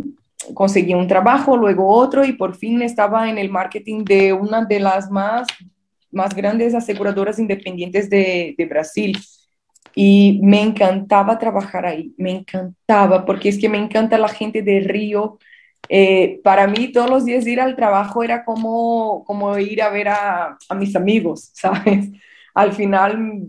conseguí 0.55 0.95
un 0.95 1.09
trabajo, 1.09 1.57
luego 1.57 1.89
otro 1.89 2.25
y 2.25 2.33
por 2.33 2.57
fin 2.57 2.83
estaba 2.83 3.29
en 3.29 3.39
el 3.39 3.51
marketing 3.51 4.05
de 4.05 4.33
una 4.33 4.65
de 4.65 4.81
las 4.81 5.11
más, 5.11 5.47
más 6.11 6.35
grandes 6.35 6.75
aseguradoras 6.75 7.39
independientes 7.39 8.09
de, 8.11 8.55
de 8.57 8.67
Brasil 8.67 9.19
y 9.95 10.41
me 10.43 10.63
encantaba 10.63 11.39
trabajar 11.39 11.85
ahí, 11.87 12.15
me 12.17 12.31
encantaba, 12.31 13.25
porque 13.25 13.49
es 13.49 13.59
que 13.59 13.69
me 13.69 13.79
encanta 13.79 14.19
la 14.19 14.29
gente 14.29 14.63
de 14.63 14.81
Río. 14.81 15.39
Eh, 15.89 16.41
para 16.43 16.67
mí 16.67 16.89
todos 16.89 17.11
los 17.11 17.25
días 17.25 17.47
ir 17.47 17.61
al 17.61 17.77
trabajo 17.77 18.23
era 18.23 18.45
como, 18.45 19.25
como 19.25 19.59
ir 19.59 19.83
a 19.83 19.91
ver 19.91 20.09
a, 20.09 20.57
a 20.69 20.75
mis 20.75 20.95
amigos, 20.97 21.51
¿sabes? 21.55 22.09
Al 22.55 22.73
final 22.73 23.47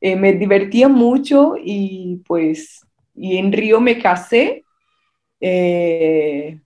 eh, 0.00 0.16
me 0.16 0.32
divertía 0.32 0.88
mucho 0.88 1.54
y 1.56 2.20
pues, 2.26 2.84
y 3.14 3.36
en 3.36 3.52
Río 3.52 3.80
me 3.80 3.98
casé. 3.98 4.64
Eh, 5.40 6.58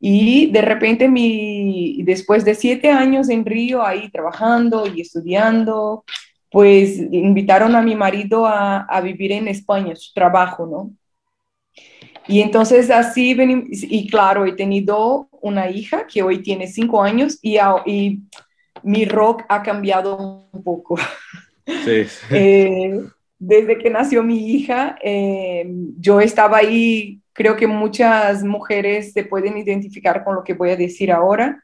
y 0.00 0.50
de 0.50 0.62
repente, 0.62 1.08
mi, 1.08 2.02
después 2.02 2.44
de 2.44 2.56
siete 2.56 2.90
años 2.90 3.28
en 3.28 3.46
Río, 3.46 3.86
ahí 3.86 4.10
trabajando 4.10 4.88
y 4.92 5.00
estudiando, 5.02 6.04
pues 6.50 6.98
invitaron 6.98 7.76
a 7.76 7.82
mi 7.82 7.94
marido 7.94 8.44
a, 8.46 9.00
vivir 9.02 9.30
en 9.30 9.46
España, 9.46 9.94
su 9.94 10.12
trabajo, 10.12 10.66
¿no? 10.66 10.90
Y 12.28 12.40
entonces 12.40 12.90
así, 12.90 13.36
y 13.70 14.08
claro, 14.08 14.46
he 14.46 14.52
tenido 14.52 15.28
una 15.40 15.70
hija 15.70 16.06
que 16.06 16.22
hoy 16.22 16.42
tiene 16.42 16.66
cinco 16.68 17.02
años 17.02 17.38
y, 17.42 17.58
y 17.86 18.20
mi 18.82 19.04
rock 19.04 19.44
ha 19.48 19.62
cambiado 19.62 20.48
un 20.52 20.62
poco. 20.62 20.96
Sí. 21.84 22.06
Eh, 22.32 23.00
desde 23.38 23.78
que 23.78 23.88
nació 23.88 24.24
mi 24.24 24.50
hija, 24.50 24.96
eh, 25.00 25.64
yo 25.96 26.20
estaba 26.20 26.56
ahí, 26.56 27.20
creo 27.32 27.54
que 27.54 27.68
muchas 27.68 28.42
mujeres 28.42 29.12
se 29.12 29.24
pueden 29.24 29.56
identificar 29.56 30.24
con 30.24 30.34
lo 30.34 30.42
que 30.42 30.54
voy 30.54 30.70
a 30.70 30.76
decir 30.76 31.12
ahora 31.12 31.62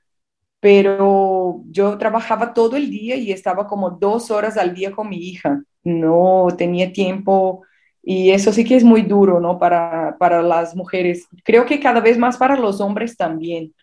pero 0.61 1.63
yo 1.71 1.97
trabajaba 1.99 2.53
todo 2.53 2.77
el 2.77 2.91
día 2.91 3.17
y 3.17 3.33
estaba 3.33 3.67
como 3.67 3.91
dos 3.91 4.31
horas 4.31 4.57
al 4.57 4.75
día 4.75 4.93
con 4.93 5.09
mi 5.09 5.17
hija. 5.17 5.63
No 5.85 6.49
tenía 6.57 6.93
tiempo 6.93 7.63
y 8.11 8.31
eso 8.31 8.55
sí 8.55 8.65
que 8.65 8.75
es 8.75 8.85
muy 8.85 9.03
duro, 9.03 9.39
¿no? 9.39 9.59
Para, 9.59 10.17
para 10.19 10.41
las 10.41 10.75
mujeres. 10.75 11.29
Creo 11.45 11.67
que 11.67 11.79
cada 11.79 12.01
vez 12.01 12.17
más 12.17 12.39
para 12.39 12.57
los 12.57 12.81
hombres 12.81 13.19
también. 13.19 13.75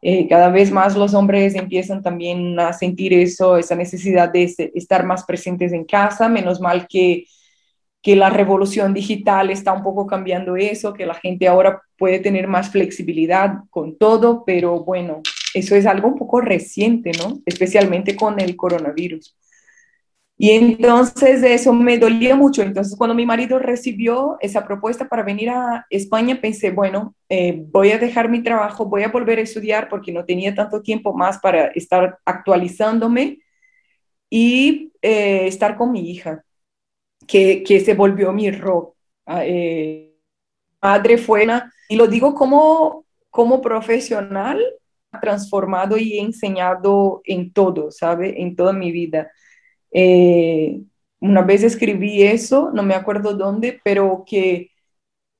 Eh, 0.00 0.28
cada 0.28 0.50
vez 0.50 0.70
más 0.70 0.96
los 0.96 1.14
hombres 1.14 1.56
empiezan 1.56 2.00
también 2.00 2.60
a 2.60 2.72
sentir 2.74 3.12
eso, 3.12 3.56
esa 3.56 3.74
necesidad 3.74 4.30
de 4.32 4.44
estar 4.76 5.04
más 5.04 5.24
presentes 5.24 5.72
en 5.72 5.84
casa. 5.84 6.28
Menos 6.28 6.60
mal 6.60 6.86
que, 6.88 7.24
que 8.00 8.14
la 8.14 8.30
revolución 8.30 8.94
digital 8.94 9.50
está 9.50 9.72
un 9.72 9.82
poco 9.82 10.06
cambiando 10.06 10.54
eso, 10.54 10.92
que 10.92 11.04
la 11.04 11.14
gente 11.14 11.48
ahora 11.48 11.82
puede 11.98 12.20
tener 12.20 12.46
más 12.46 12.70
flexibilidad 12.70 13.64
con 13.68 13.98
todo, 13.98 14.44
pero 14.46 14.84
bueno, 14.84 15.22
eso 15.54 15.74
es 15.74 15.86
algo 15.86 16.06
un 16.06 16.18
poco 16.18 16.40
reciente, 16.40 17.10
¿no? 17.18 17.40
Especialmente 17.46 18.14
con 18.14 18.38
el 18.38 18.54
coronavirus. 18.54 19.36
Y 20.42 20.50
entonces 20.50 21.40
eso 21.44 21.72
me 21.72 21.98
dolía 21.98 22.34
mucho. 22.34 22.62
Entonces 22.62 22.96
cuando 22.98 23.14
mi 23.14 23.24
marido 23.24 23.60
recibió 23.60 24.38
esa 24.40 24.66
propuesta 24.66 25.08
para 25.08 25.22
venir 25.22 25.50
a 25.50 25.86
España, 25.88 26.40
pensé, 26.40 26.72
bueno, 26.72 27.14
eh, 27.28 27.62
voy 27.70 27.92
a 27.92 27.98
dejar 27.98 28.28
mi 28.28 28.42
trabajo, 28.42 28.86
voy 28.86 29.04
a 29.04 29.08
volver 29.08 29.38
a 29.38 29.42
estudiar 29.42 29.88
porque 29.88 30.10
no 30.10 30.24
tenía 30.24 30.52
tanto 30.52 30.82
tiempo 30.82 31.14
más 31.14 31.38
para 31.38 31.66
estar 31.66 32.18
actualizándome 32.24 33.38
y 34.28 34.90
eh, 35.00 35.46
estar 35.46 35.76
con 35.76 35.92
mi 35.92 36.10
hija, 36.10 36.44
que, 37.28 37.62
que 37.62 37.78
se 37.78 37.94
volvió 37.94 38.32
mi 38.32 38.50
rock. 38.50 38.96
Ah, 39.24 39.44
eh, 39.46 40.12
madre 40.82 41.18
fue 41.18 41.46
y 41.88 41.94
lo 41.94 42.08
digo 42.08 42.34
como, 42.34 43.04
como 43.30 43.60
profesional, 43.60 44.60
transformado 45.20 45.96
y 45.96 46.18
enseñado 46.18 47.20
en 47.26 47.52
todo, 47.52 47.92
¿sabe? 47.92 48.42
En 48.42 48.56
toda 48.56 48.72
mi 48.72 48.90
vida. 48.90 49.30
Eh, 49.92 50.80
una 51.20 51.42
vez 51.42 51.62
escribí 51.62 52.22
eso, 52.22 52.70
no 52.72 52.82
me 52.82 52.94
acuerdo 52.94 53.34
dónde, 53.34 53.80
pero 53.84 54.24
que 54.26 54.70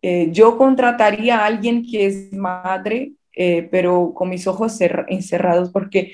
eh, 0.02 0.28
yo 0.32 0.58
contrataría 0.58 1.38
a 1.38 1.46
alguien 1.46 1.84
que 1.84 2.06
es 2.06 2.32
madre, 2.32 3.12
eh, 3.34 3.68
pero 3.70 4.12
con 4.14 4.28
mis 4.28 4.46
ojos 4.46 4.78
encerrados, 5.08 5.70
porque 5.70 6.12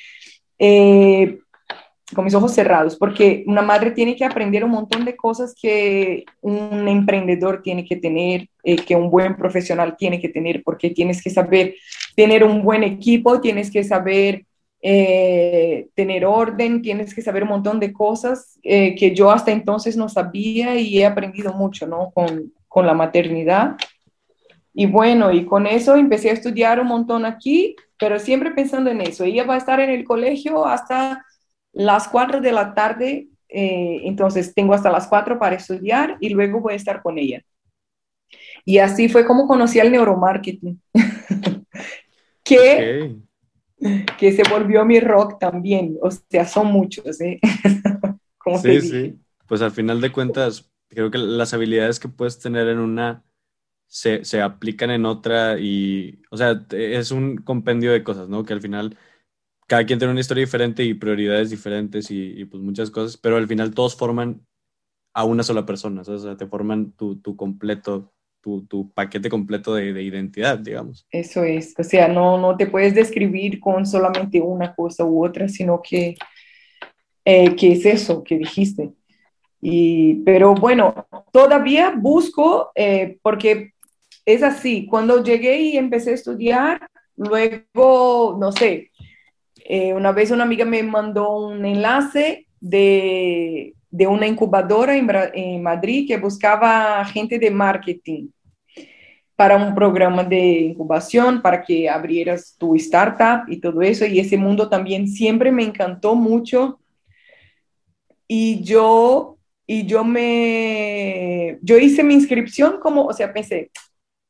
con 2.14 2.24
mis 2.24 2.34
ojos 2.34 2.54
cerrados, 2.54 2.96
porque 2.96 3.44
una 3.46 3.60
madre 3.60 3.90
tiene 3.90 4.16
que 4.16 4.24
aprender 4.24 4.64
un 4.64 4.70
montón 4.70 5.04
de 5.04 5.14
cosas 5.14 5.54
que 5.60 6.24
un 6.40 6.88
emprendedor 6.88 7.60
tiene 7.62 7.84
que 7.84 7.96
tener, 7.96 8.48
que 8.86 8.96
un 8.96 9.10
buen 9.10 9.36
profesional 9.36 9.94
tiene 9.98 10.18
que 10.18 10.30
tener, 10.30 10.62
porque 10.64 10.90
tienes 10.90 11.22
que 11.22 11.28
saber 11.28 11.74
tener 12.16 12.44
un 12.44 12.62
buen 12.62 12.82
equipo, 12.82 13.40
tienes 13.40 13.70
que 13.70 13.84
saber 13.84 14.46
eh, 14.80 15.88
tener 15.94 16.24
orden, 16.24 16.82
tienes 16.82 17.14
que 17.14 17.22
saber 17.22 17.42
un 17.42 17.48
montón 17.48 17.80
de 17.80 17.92
cosas 17.92 18.58
eh, 18.62 18.94
que 18.94 19.14
yo 19.14 19.30
hasta 19.30 19.50
entonces 19.50 19.96
no 19.96 20.08
sabía 20.08 20.76
y 20.76 20.98
he 20.98 21.06
aprendido 21.06 21.52
mucho, 21.52 21.86
¿no? 21.86 22.10
Con, 22.12 22.52
con 22.68 22.86
la 22.86 22.94
maternidad. 22.94 23.76
Y 24.72 24.86
bueno, 24.86 25.32
y 25.32 25.44
con 25.44 25.66
eso 25.66 25.96
empecé 25.96 26.30
a 26.30 26.34
estudiar 26.34 26.78
un 26.78 26.86
montón 26.86 27.24
aquí, 27.24 27.74
pero 27.98 28.20
siempre 28.20 28.52
pensando 28.52 28.90
en 28.90 29.00
eso. 29.00 29.24
Ella 29.24 29.44
va 29.44 29.54
a 29.54 29.58
estar 29.58 29.80
en 29.80 29.90
el 29.90 30.04
colegio 30.04 30.64
hasta 30.64 31.24
las 31.72 32.06
4 32.08 32.40
de 32.40 32.52
la 32.52 32.74
tarde, 32.74 33.28
eh, 33.48 34.02
entonces 34.04 34.54
tengo 34.54 34.74
hasta 34.74 34.90
las 34.90 35.08
4 35.08 35.38
para 35.38 35.56
estudiar 35.56 36.16
y 36.20 36.28
luego 36.28 36.60
voy 36.60 36.74
a 36.74 36.76
estar 36.76 37.02
con 37.02 37.18
ella. 37.18 37.42
Y 38.64 38.78
así 38.78 39.08
fue 39.08 39.26
como 39.26 39.48
conocí 39.48 39.80
al 39.80 39.90
neuromarketing. 39.90 40.80
que, 42.44 43.16
que 44.18 44.32
se 44.32 44.42
volvió 44.48 44.84
mi 44.84 45.00
rock 45.00 45.38
también. 45.38 45.98
O 46.02 46.10
sea, 46.10 46.46
son 46.46 46.68
muchos, 46.68 47.20
¿eh? 47.20 47.40
sí, 48.62 48.80
sí. 48.80 49.18
Pues 49.46 49.62
al 49.62 49.70
final 49.70 50.00
de 50.00 50.12
cuentas, 50.12 50.70
creo 50.88 51.10
que 51.10 51.18
las 51.18 51.54
habilidades 51.54 52.00
que 52.00 52.08
puedes 52.08 52.38
tener 52.38 52.68
en 52.68 52.78
una 52.78 53.24
se, 53.86 54.24
se, 54.24 54.42
aplican 54.42 54.90
en 54.90 55.06
otra 55.06 55.58
y, 55.58 56.20
o 56.30 56.36
sea, 56.36 56.66
es 56.70 57.10
un 57.10 57.38
compendio 57.38 57.92
de 57.92 58.04
cosas, 58.04 58.28
¿no? 58.28 58.44
Que 58.44 58.52
al 58.52 58.60
final 58.60 58.96
cada 59.66 59.84
quien 59.86 59.98
tiene 59.98 60.12
una 60.12 60.20
historia 60.20 60.44
diferente 60.44 60.82
y 60.84 60.94
prioridades 60.94 61.50
diferentes 61.50 62.10
y, 62.10 62.44
pues 62.46 62.62
muchas 62.62 62.90
cosas, 62.90 63.16
pero 63.16 63.36
al 63.36 63.46
final 63.46 63.74
todos 63.74 63.96
forman 63.96 64.46
a 65.14 65.24
una 65.24 65.42
sola 65.42 65.66
persona, 65.66 66.02
o 66.02 66.18
sea, 66.18 66.36
te 66.36 66.46
forman 66.46 66.92
tu, 66.92 67.20
tu 67.20 67.36
completo 67.36 68.12
tu, 68.68 68.90
paquete 68.90 69.28
completo 69.28 69.74
de, 69.74 70.02
identidad, 70.02 70.58
digamos. 70.58 71.06
Eso 71.10 71.42
es, 71.44 71.74
o 71.78 71.84
sea, 71.84 72.08
no, 72.08 72.38
no 72.38 72.56
te 72.56 72.66
puedes 72.66 72.94
describir 72.94 73.60
con 73.60 73.86
solamente 73.86 74.40
una 74.40 74.74
cosa 74.74 75.04
u 75.04 75.24
otra, 75.24 75.48
sino 75.48 75.80
que, 75.82 76.16
eh, 77.24 77.54
que 77.56 77.72
es 77.72 77.86
eso 77.86 78.22
que 78.22 78.38
dijiste. 78.38 78.90
Y, 79.60 80.22
pero 80.24 80.54
bueno, 80.54 81.06
todavía 81.32 81.92
busco, 81.96 82.70
eh, 82.74 83.18
porque 83.22 83.72
es 84.24 84.42
así, 84.42 84.86
cuando 84.86 85.22
llegué 85.22 85.60
y 85.60 85.76
empecé 85.76 86.10
a 86.10 86.14
estudiar, 86.14 86.88
luego, 87.16 88.36
no 88.38 88.52
sé, 88.52 88.90
eh, 89.64 89.92
una 89.92 90.12
vez 90.12 90.30
una 90.30 90.44
amiga 90.44 90.64
me 90.64 90.82
mandó 90.82 91.48
un 91.48 91.64
enlace 91.64 92.46
de, 92.60 93.74
de 93.90 94.06
una 94.06 94.26
incubadora 94.26 94.96
en, 94.96 95.08
en, 95.34 95.62
Madrid 95.62 96.06
que 96.06 96.16
buscaba 96.16 97.04
gente 97.04 97.38
de 97.38 97.50
marketing 97.50 98.28
para 99.38 99.56
un 99.56 99.72
programa 99.72 100.24
de 100.24 100.40
incubación, 100.62 101.40
para 101.40 101.62
que 101.62 101.88
abrieras 101.88 102.56
tu 102.58 102.74
startup 102.74 103.44
y 103.46 103.60
todo 103.60 103.82
eso. 103.82 104.04
Y 104.04 104.18
ese 104.18 104.36
mundo 104.36 104.68
también 104.68 105.06
siempre 105.06 105.52
me 105.52 105.62
encantó 105.62 106.16
mucho. 106.16 106.80
Y 108.26 108.60
yo, 108.64 109.38
y 109.64 109.86
yo 109.86 110.02
me, 110.02 111.56
yo 111.62 111.78
hice 111.78 112.02
mi 112.02 112.14
inscripción 112.14 112.80
como, 112.80 113.04
o 113.04 113.12
sea, 113.12 113.32
pensé, 113.32 113.70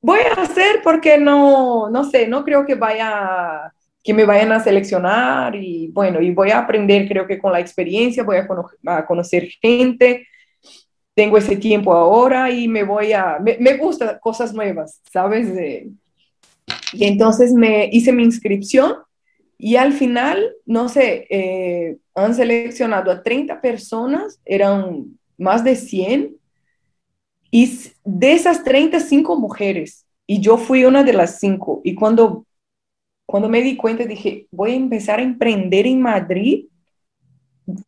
voy 0.02 0.20
a 0.20 0.42
hacer 0.42 0.82
porque 0.84 1.16
no, 1.16 1.88
no 1.88 2.04
sé, 2.04 2.28
no 2.28 2.44
creo 2.44 2.66
que 2.66 2.74
vaya 2.74 3.72
que 4.04 4.12
me 4.12 4.26
vayan 4.26 4.52
a 4.52 4.60
seleccionar 4.60 5.56
y 5.56 5.88
bueno, 5.88 6.20
y 6.20 6.32
voy 6.32 6.50
a 6.50 6.58
aprender, 6.58 7.08
creo 7.08 7.26
que 7.26 7.38
con 7.38 7.52
la 7.52 7.60
experiencia 7.60 8.24
voy 8.24 8.36
a, 8.36 8.46
a 8.94 9.06
conocer 9.06 9.48
gente, 9.62 10.27
tengo 11.18 11.36
ese 11.36 11.56
tiempo 11.56 11.92
ahora 11.92 12.48
y 12.48 12.68
me 12.68 12.84
voy 12.84 13.12
a, 13.12 13.38
me, 13.40 13.56
me 13.58 13.76
gusta 13.76 14.20
cosas 14.20 14.54
nuevas, 14.54 15.00
¿sabes? 15.12 15.48
y 16.92 17.04
entonces 17.04 17.52
me 17.52 17.90
hice 17.90 18.12
mi 18.12 18.22
inscripción 18.22 18.94
y 19.58 19.74
al 19.74 19.94
final, 19.94 20.52
no 20.64 20.88
sé, 20.88 21.26
eh, 21.28 21.96
han 22.14 22.36
seleccionado 22.36 23.10
a 23.10 23.24
30 23.24 23.60
personas, 23.60 24.40
eran 24.44 25.18
más 25.36 25.64
de 25.64 25.74
100, 25.74 26.36
y 27.50 27.80
de 28.04 28.32
esas 28.32 28.62
35 28.62 29.36
mujeres, 29.40 30.06
y 30.24 30.40
yo 30.40 30.56
fui 30.56 30.84
una 30.84 31.02
de 31.02 31.14
las 31.14 31.40
cinco. 31.40 31.80
Y 31.82 31.96
cuando, 31.96 32.46
cuando 33.26 33.48
me 33.48 33.60
di 33.60 33.76
cuenta, 33.76 34.04
dije, 34.04 34.46
voy 34.52 34.70
a 34.70 34.76
empezar 34.76 35.18
a 35.18 35.24
emprender 35.24 35.84
en 35.88 36.00
Madrid, 36.00 36.66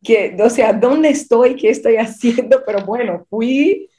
que, 0.03 0.35
o 0.41 0.49
sea, 0.49 0.73
¿dónde 0.73 1.09
estoy? 1.09 1.55
¿Qué 1.55 1.69
estoy 1.69 1.95
haciendo? 1.97 2.63
Pero 2.65 2.85
bueno, 2.85 3.25
fui, 3.29 3.89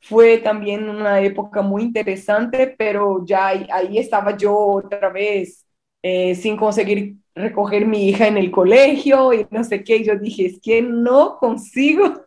fue 0.00 0.38
también 0.38 0.88
una 0.88 1.20
época 1.20 1.62
muy 1.62 1.82
interesante, 1.82 2.74
pero 2.78 3.24
ya 3.26 3.48
ahí, 3.48 3.98
estaba 3.98 4.36
yo 4.36 4.56
otra 4.56 5.08
vez 5.10 5.66
eh, 6.02 6.34
sin 6.34 6.56
conseguir 6.56 7.16
recoger 7.34 7.86
mi 7.86 8.08
hija 8.08 8.28
en 8.28 8.36
el 8.38 8.50
colegio 8.50 9.32
y 9.32 9.46
no 9.50 9.64
sé 9.64 9.82
qué. 9.84 10.04
Yo 10.04 10.16
dije, 10.18 10.46
es 10.46 10.60
que 10.60 10.82
no 10.82 11.38
consigo. 11.38 12.24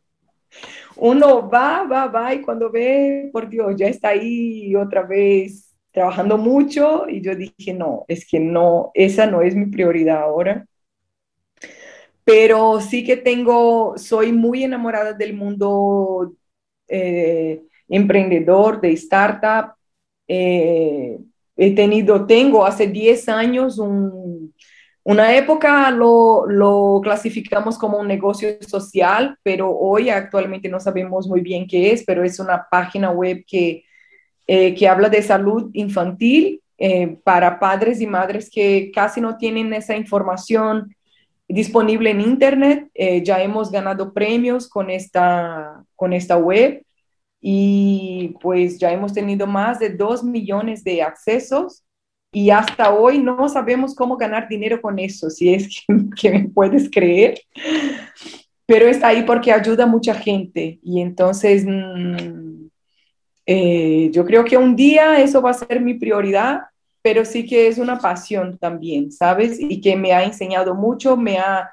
Uno 0.97 1.49
va, 1.49 1.83
va, 1.83 2.07
va 2.07 2.33
y 2.33 2.41
cuando 2.41 2.71
ve, 2.71 3.29
por 3.31 3.49
Dios, 3.49 3.75
ya 3.77 3.87
está 3.87 4.09
ahí 4.09 4.75
otra 4.75 5.03
vez 5.03 5.75
trabajando 5.91 6.37
mucho 6.37 7.07
y 7.09 7.21
yo 7.21 7.35
dije, 7.35 7.73
no, 7.73 8.05
es 8.07 8.27
que 8.27 8.39
no, 8.39 8.91
esa 8.93 9.25
no 9.27 9.41
es 9.41 9.55
mi 9.55 9.67
prioridad 9.67 10.21
ahora 10.23 10.65
pero 12.27 12.81
sí 12.81 13.05
que 13.05 13.15
tengo, 13.15 13.97
soy 13.97 14.33
muy 14.33 14.65
enamorada 14.65 15.13
del 15.13 15.33
mundo 15.33 16.33
eh, 16.89 17.63
emprendedor, 17.87 18.81
de 18.81 18.91
startup. 18.91 19.75
Eh, 20.27 21.19
he 21.55 21.73
tenido, 21.73 22.25
tengo 22.25 22.65
hace 22.65 22.87
10 22.87 23.29
años 23.29 23.79
una 25.03 25.37
época 25.37 25.89
lo, 25.89 26.45
lo, 26.47 26.99
clasificamos 27.01 27.77
como 27.77 27.97
un 27.97 28.09
negocio 28.09 28.61
social, 28.61 29.37
pero 29.41 29.71
hoy 29.71 30.09
actualmente 30.09 30.67
no 30.67 30.81
sabemos 30.81 31.29
muy 31.29 31.39
bien 31.39 31.65
qué 31.65 31.93
es, 31.93 32.03
pero 32.03 32.25
es 32.25 32.41
una 32.41 32.67
página 32.69 33.09
web 33.09 33.45
que, 33.47 33.85
eh, 34.47 34.75
que 34.75 34.85
habla 34.89 35.07
de 35.07 35.21
salud 35.21 35.69
infantil 35.71 36.61
para 37.23 37.57
padres 37.57 38.01
y 38.01 38.05
madres 38.05 38.51
que 38.51 38.91
casi 38.93 39.19
no 39.19 39.37
tienen 39.37 39.73
esa 39.73 39.95
información 39.95 40.93
disponible 41.47 42.09
en 42.09 42.21
Internet. 42.21 42.89
Eh, 42.93 43.23
ya 43.23 43.41
hemos 43.41 43.71
ganado 43.71 44.13
premios 44.13 44.67
con 44.67 44.89
esta, 44.89 45.83
con 45.95 46.13
esta 46.13 46.37
web 46.37 46.83
y 47.39 48.35
pues 48.41 48.77
ya 48.79 48.91
hemos 48.91 49.13
tenido 49.13 49.47
más 49.47 49.79
de 49.79 49.89
2 49.89 50.23
millones 50.23 50.83
de 50.83 51.01
accesos 51.01 51.83
y 52.31 52.49
hasta 52.49 52.93
hoy 52.93 53.19
no 53.19 53.47
sabemos 53.47 53.95
cómo 53.95 54.17
ganar 54.17 54.47
dinero 54.49 54.81
con 54.81 54.99
eso, 54.99 55.29
si 55.29 55.53
es 55.53 55.85
que, 56.21 56.31
me 56.31 56.49
puedes 56.49 56.89
creer. 56.89 57.39
Pero 58.65 58.87
está 58.87 59.07
ahí 59.07 59.23
porque 59.23 59.51
ayuda 59.51 59.85
a 59.85 59.87
mucha 59.87 60.13
gente 60.13 60.79
y 60.83 61.01
entonces 61.01 61.65
mm, 61.65 62.67
eh, 63.45 64.09
yo 64.11 64.25
creo 64.25 64.43
que 64.43 64.57
un 64.57 64.75
día 64.75 65.21
eso 65.21 65.41
va 65.41 65.51
a 65.51 65.53
ser 65.53 65.79
mi 65.79 65.93
prioridad 65.93 66.63
pero 67.01 67.25
sí 67.25 67.45
que 67.45 67.67
es 67.67 67.77
una 67.77 67.99
pasión 67.99 68.57
también, 68.57 69.11
¿sabes? 69.11 69.59
Y 69.59 69.81
que 69.81 69.95
me 69.95 70.13
ha 70.13 70.23
enseñado 70.23 70.75
mucho, 70.75 71.17
me 71.17 71.37
ha, 71.37 71.69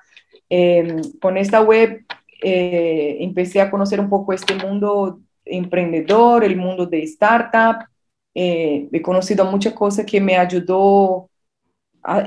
em, 0.49 1.00
con 1.21 1.37
esta 1.37 1.61
web 1.62 2.04
eh, 2.43 3.17
empecé 3.21 3.60
a 3.60 3.71
conocer 3.71 4.00
un 4.00 4.08
poco 4.10 4.32
este 4.32 4.54
mundo 4.54 5.21
emprendedor, 5.45 6.45
el 6.45 6.56
mundo 6.56 6.87
de 6.87 7.02
startup, 7.04 7.87
eh, 8.34 8.89
he 8.93 9.02
conocido 9.02 9.45
muchas 9.45 9.73
cosas 9.75 10.04
que 10.06 10.21
me 10.21 10.37
ayudó 10.37 11.30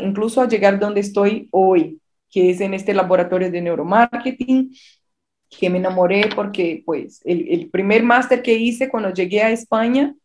incluso 0.01 0.41
a 0.41 0.47
llegar 0.47 0.79
donde 0.79 1.01
estoy 1.01 1.47
hoy, 1.51 1.99
que 2.29 2.49
es 2.49 2.61
en 2.61 2.73
este 2.73 2.93
laboratorio 2.93 3.51
de 3.51 3.61
neuromarketing, 3.61 4.73
que 5.49 5.69
me 5.69 5.77
enamoré 5.77 6.29
porque 6.35 6.81
pues 6.85 7.21
el, 7.25 7.47
el 7.49 7.69
primer 7.69 8.03
máster 8.03 8.41
que 8.41 8.53
hice 8.53 8.89
cuando 8.89 9.13
llegué 9.13 9.41
a 9.41 9.51
España, 9.51 10.15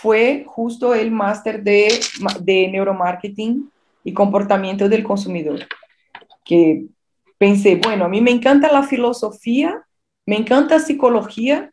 fue 0.00 0.44
justo 0.46 0.94
el 0.94 1.10
máster 1.10 1.62
de, 1.62 2.00
de 2.40 2.68
neuromarketing 2.68 3.70
y 4.02 4.12
comportamiento 4.12 4.88
del 4.88 5.02
consumidor, 5.02 5.60
que 6.44 6.86
pensé, 7.38 7.76
bueno, 7.76 8.04
a 8.04 8.08
mí 8.08 8.20
me 8.20 8.30
encanta 8.30 8.72
la 8.72 8.82
filosofía, 8.82 9.82
me 10.26 10.36
encanta 10.36 10.80
psicología, 10.80 11.72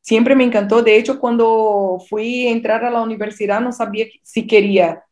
siempre 0.00 0.34
me 0.34 0.44
encantó. 0.44 0.82
De 0.82 0.96
hecho, 0.96 1.18
cuando 1.18 2.02
fui 2.08 2.46
a 2.46 2.50
entrar 2.50 2.84
a 2.84 2.90
la 2.90 3.02
universidad 3.02 3.60
no 3.60 3.72
sabía 3.72 4.06
si 4.22 4.46
quería 4.46 5.04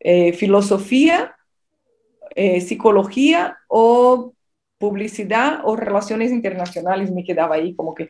eh, 0.00 0.32
filosofía, 0.32 1.36
eh, 2.34 2.60
psicología 2.60 3.58
o 3.68 4.32
publicidad 4.78 5.60
o 5.64 5.76
relaciones 5.76 6.32
internacionales. 6.32 7.12
Me 7.12 7.22
quedaba 7.22 7.56
ahí 7.56 7.74
como 7.74 7.94
que... 7.94 8.08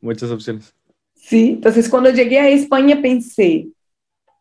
muchas 0.00 0.30
opciones. 0.30 0.74
Sí, 1.28 1.54
entonces 1.54 1.88
cuando 1.88 2.08
llegué 2.10 2.38
a 2.38 2.48
España 2.48 3.02
pensé, 3.02 3.66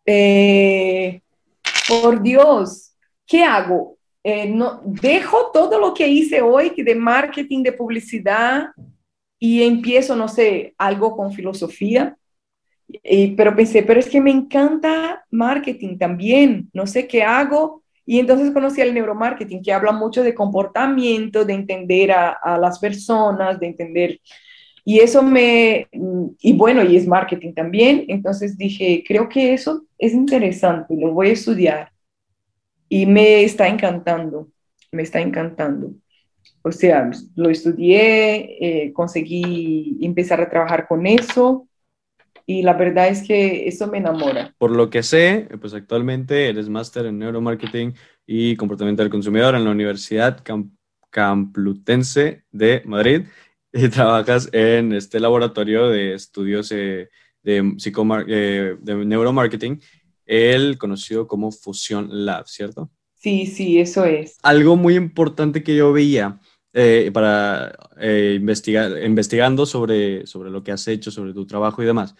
eh, 0.05 1.19
por 1.87 2.21
Dios, 2.21 2.93
¿qué 3.25 3.43
hago? 3.43 3.97
Eh, 4.23 4.47
no, 4.47 4.81
dejo 4.85 5.49
todo 5.51 5.79
lo 5.79 5.95
que 5.95 6.07
hice 6.07 6.43
hoy 6.43 6.73
de 6.77 6.93
marketing, 6.93 7.63
de 7.63 7.71
publicidad 7.71 8.67
y 9.39 9.63
empiezo, 9.63 10.15
no 10.15 10.27
sé, 10.27 10.75
algo 10.77 11.17
con 11.17 11.33
filosofía. 11.33 12.15
pero 13.35 13.55
pensé, 13.55 13.81
pero 13.81 13.99
es 13.99 14.07
que 14.07 14.21
me 14.21 14.29
encanta 14.29 15.25
marketing 15.31 15.97
también, 15.97 16.69
no 16.71 16.85
sé 16.85 17.07
qué 17.07 17.23
hago. 17.23 17.81
Y 18.05 18.19
entonces 18.19 18.51
conocí 18.51 18.81
el 18.81 18.93
neuromarketing, 18.93 19.63
que 19.63 19.73
habla 19.73 19.91
mucho 19.91 20.21
de 20.21 20.35
comportamiento, 20.35 21.45
de 21.45 21.53
entender 21.53 22.11
a 22.11 22.59
las 22.59 22.77
personas, 22.77 23.59
de 23.59 23.65
entender 23.65 24.19
y 24.87 24.99
eso 24.99 25.23
me, 25.23 25.87
y 26.39 26.53
bueno, 26.53 26.83
y 26.83 26.95
es 26.95 27.07
marketing 27.07 27.53
también, 27.53 28.05
entonces 28.07 28.55
dije, 28.55 29.03
creo 29.05 29.27
que 29.27 29.53
eso 29.53 29.83
es 29.97 30.13
interesante, 30.13 30.95
lo 30.95 31.11
voy 31.11 31.29
a 31.29 31.33
estudiar. 31.33 31.91
Y 32.87 33.07
me 33.07 33.43
está 33.43 33.67
encantando, 33.67 34.49
me 34.91 35.01
está 35.01 35.19
encantando. 35.19 35.91
O 36.61 36.71
sea, 36.71 37.09
lo 37.35 37.49
estudié, 37.49 38.57
eh, 38.85 38.93
conseguí 38.93 39.97
empezar 40.01 40.39
a 40.39 40.49
trabajar 40.49 40.87
con 40.87 41.07
eso 41.07 41.67
y 42.45 42.61
la 42.61 42.73
verdad 42.73 43.07
es 43.07 43.27
que 43.27 43.67
eso 43.67 43.87
me 43.87 43.97
enamora. 43.97 44.53
Por 44.59 44.69
lo 44.69 44.91
que 44.91 45.01
sé, 45.01 45.47
pues 45.59 45.73
actualmente 45.73 46.47
eres 46.47 46.69
máster 46.69 47.07
en 47.07 47.17
neuromarketing 47.17 47.95
y 48.27 48.55
comportamiento 48.55 49.01
del 49.01 49.11
consumidor 49.11 49.55
en 49.55 49.63
la 49.63 49.71
Universidad 49.71 50.43
Camplutense 51.09 52.43
de 52.51 52.83
Madrid 52.85 53.23
y 53.77 53.89
trabajas 53.89 54.47
en 54.53 54.93
este 54.93 55.19
laboratorio 55.19 55.89
de 55.89 56.13
estudios 56.13 56.71
eh, 56.71 57.09
de, 57.43 57.75
eh, 58.27 58.75
de 58.79 59.05
neuromarketing, 59.05 59.81
el 60.25 60.77
conocido 60.77 61.27
como 61.27 61.51
Fusion 61.51 62.07
Lab, 62.25 62.47
¿cierto? 62.47 62.89
Sí, 63.15 63.45
sí, 63.45 63.79
eso 63.79 64.05
es. 64.05 64.37
Algo 64.43 64.77
muy 64.77 64.95
importante 64.95 65.61
que 65.61 65.75
yo 65.75 65.91
veía 65.91 66.39
eh, 66.73 67.11
para 67.13 67.77
investigar, 68.35 69.03
investigando 69.03 69.65
sobre, 69.65 70.25
sobre 70.25 70.51
lo 70.51 70.63
que 70.63 70.71
has 70.71 70.87
hecho, 70.87 71.11
sobre 71.11 71.33
tu 71.33 71.45
trabajo 71.45 71.83
y 71.83 71.85
demás, 71.85 72.15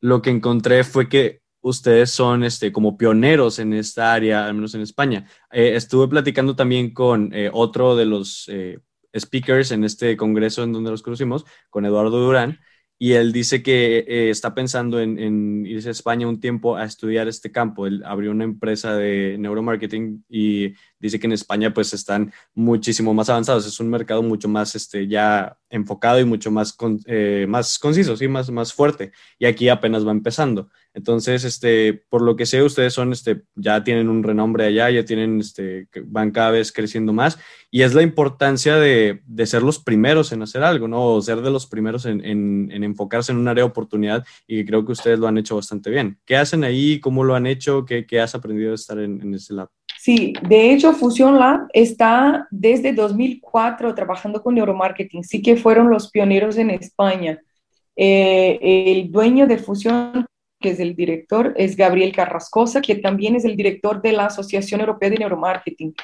lo 0.00 0.22
que 0.22 0.30
encontré 0.30 0.84
fue 0.84 1.08
que 1.08 1.40
ustedes 1.60 2.10
son 2.10 2.44
este, 2.44 2.70
como 2.70 2.96
pioneros 2.96 3.58
en 3.58 3.72
esta 3.72 4.12
área, 4.12 4.46
al 4.46 4.54
menos 4.54 4.74
en 4.74 4.82
España. 4.82 5.26
estuve 5.50 6.06
platicando 6.08 6.54
también 6.54 6.92
con 6.92 7.32
otro 7.52 7.96
de 7.96 8.04
los 8.04 8.48
speakers 9.16 9.70
en 9.70 9.84
este 9.84 10.16
congreso 10.16 10.62
en 10.62 10.72
donde 10.72 10.90
los 10.90 11.02
conocimos, 11.02 11.44
con 11.70 11.86
Eduardo 11.86 12.18
Durán, 12.18 12.58
y 12.98 13.12
él 13.12 13.32
dice 13.32 13.62
que 13.62 13.98
eh, 13.98 14.30
está 14.30 14.54
pensando 14.54 15.00
en, 15.00 15.66
irse 15.66 15.88
a 15.88 15.92
España 15.92 16.28
un 16.28 16.40
tiempo 16.40 16.76
a 16.76 16.84
estudiar 16.84 17.26
este 17.26 17.50
campo. 17.50 17.86
Él 17.86 18.02
abrió 18.06 18.30
una 18.30 18.44
empresa 18.44 18.96
de 18.96 19.36
neuromarketing 19.38 20.24
y 20.28 20.74
dice 20.98 21.18
que 21.18 21.26
en 21.26 21.32
España 21.32 21.74
pues 21.74 21.92
están 21.92 22.32
muchísimo 22.54 23.12
más 23.12 23.28
avanzados. 23.28 23.66
Es 23.66 23.80
un 23.80 23.90
mercado 23.90 24.22
mucho 24.22 24.48
más 24.48 24.74
este, 24.76 25.08
ya 25.08 25.58
enfocado 25.68 26.20
y 26.20 26.24
mucho 26.24 26.52
más, 26.52 26.76
eh, 27.06 27.46
más 27.48 27.78
conciso, 27.80 28.16
¿sí? 28.16 28.28
más, 28.28 28.50
más 28.50 28.72
fuerte. 28.72 29.12
Y 29.38 29.46
aquí 29.46 29.68
apenas 29.68 30.06
va 30.06 30.12
empezando. 30.12 30.70
Entonces, 30.94 31.42
este, 31.44 32.04
por 32.08 32.22
lo 32.22 32.36
que 32.36 32.46
sé, 32.46 32.62
ustedes 32.62 32.94
son, 32.94 33.12
este, 33.12 33.42
ya 33.56 33.82
tienen 33.82 34.08
un 34.08 34.22
renombre 34.22 34.64
allá, 34.64 34.90
ya 34.90 35.04
tienen, 35.04 35.40
este, 35.40 35.88
van 36.04 36.30
cada 36.30 36.52
vez 36.52 36.70
creciendo 36.70 37.12
más. 37.12 37.38
Y 37.70 37.82
es 37.82 37.94
la 37.94 38.02
importancia 38.02 38.76
de, 38.76 39.20
de 39.26 39.46
ser 39.46 39.62
los 39.62 39.80
primeros 39.80 40.30
en 40.30 40.42
hacer 40.42 40.62
algo, 40.62 40.86
¿no? 40.86 41.04
O 41.04 41.20
ser 41.20 41.40
de 41.42 41.50
los 41.50 41.66
primeros 41.66 42.06
en, 42.06 42.24
en, 42.24 42.84
enfocarse 42.84 43.32
en 43.32 43.38
un 43.38 43.48
área 43.48 43.64
de 43.64 43.70
oportunidad 43.70 44.24
y 44.46 44.64
creo 44.64 44.86
que 44.86 44.92
ustedes 44.92 45.18
lo 45.18 45.26
han 45.26 45.36
hecho 45.36 45.56
bastante 45.56 45.90
bien. 45.90 46.18
¿Qué 46.24 46.36
hacen 46.36 46.62
ahí? 46.62 47.00
¿Cómo 47.00 47.24
lo 47.24 47.34
han 47.34 47.46
hecho? 47.46 47.84
¿Qué, 47.84 48.06
qué 48.06 48.20
has 48.20 48.36
aprendido 48.36 48.68
de 48.68 48.76
estar 48.76 48.98
en, 48.98 49.20
en 49.20 49.34
ese 49.34 49.52
lab? 49.52 49.68
Sí, 49.98 50.34
de 50.46 50.72
hecho, 50.72 50.92
Fusion 50.92 51.38
Lab 51.38 51.66
está 51.72 52.46
desde 52.50 52.92
2004 52.92 53.94
trabajando 53.94 54.42
con 54.42 54.54
neuromarketing. 54.54 55.24
Sí 55.24 55.40
que 55.40 55.56
fueron 55.56 55.88
los 55.88 56.10
pioneros 56.10 56.58
en 56.58 56.70
España. 56.70 57.40
Eh, 57.96 58.58
el 58.60 59.10
dueño 59.10 59.46
de 59.46 59.56
Fusion 59.58 60.26
que 60.64 60.70
es 60.70 60.80
el 60.80 60.96
director, 60.96 61.52
es 61.58 61.76
Gabriel 61.76 62.10
Carrascosa, 62.10 62.80
que 62.80 62.94
también 62.94 63.36
es 63.36 63.44
el 63.44 63.54
director 63.54 64.00
de 64.00 64.12
la 64.12 64.26
Asociación 64.26 64.80
Europea 64.80 65.10
de 65.10 65.18
Neuromarketing. 65.18 65.94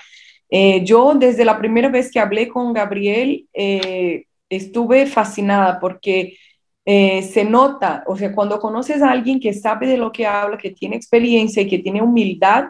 Eh, 0.50 0.84
yo 0.84 1.14
desde 1.14 1.46
la 1.46 1.58
primera 1.58 1.88
vez 1.88 2.10
que 2.10 2.20
hablé 2.20 2.46
con 2.46 2.74
Gabriel 2.74 3.46
eh, 3.54 4.24
estuve 4.50 5.06
fascinada 5.06 5.80
porque 5.80 6.36
eh, 6.84 7.22
se 7.22 7.44
nota, 7.44 8.04
o 8.06 8.16
sea, 8.16 8.34
cuando 8.34 8.60
conoces 8.60 9.00
a 9.00 9.10
alguien 9.10 9.40
que 9.40 9.54
sabe 9.54 9.86
de 9.86 9.96
lo 9.96 10.12
que 10.12 10.26
habla, 10.26 10.58
que 10.58 10.72
tiene 10.72 10.96
experiencia 10.96 11.62
y 11.62 11.68
que 11.68 11.78
tiene 11.78 12.02
humildad, 12.02 12.64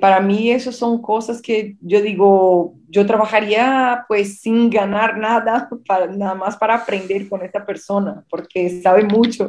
para 0.00 0.20
mí 0.20 0.50
eso 0.50 0.72
son 0.72 1.02
cosas 1.02 1.42
que 1.42 1.76
yo 1.82 2.00
digo, 2.00 2.74
yo 2.88 3.04
trabajaría 3.04 4.06
pues 4.08 4.40
sin 4.40 4.70
ganar 4.70 5.18
nada, 5.18 5.68
nada 6.16 6.34
más 6.34 6.56
para 6.56 6.76
aprender 6.76 7.28
con 7.28 7.42
esta 7.42 7.64
persona, 7.64 8.24
porque 8.28 8.80
sabe 8.82 9.04
mucho 9.04 9.48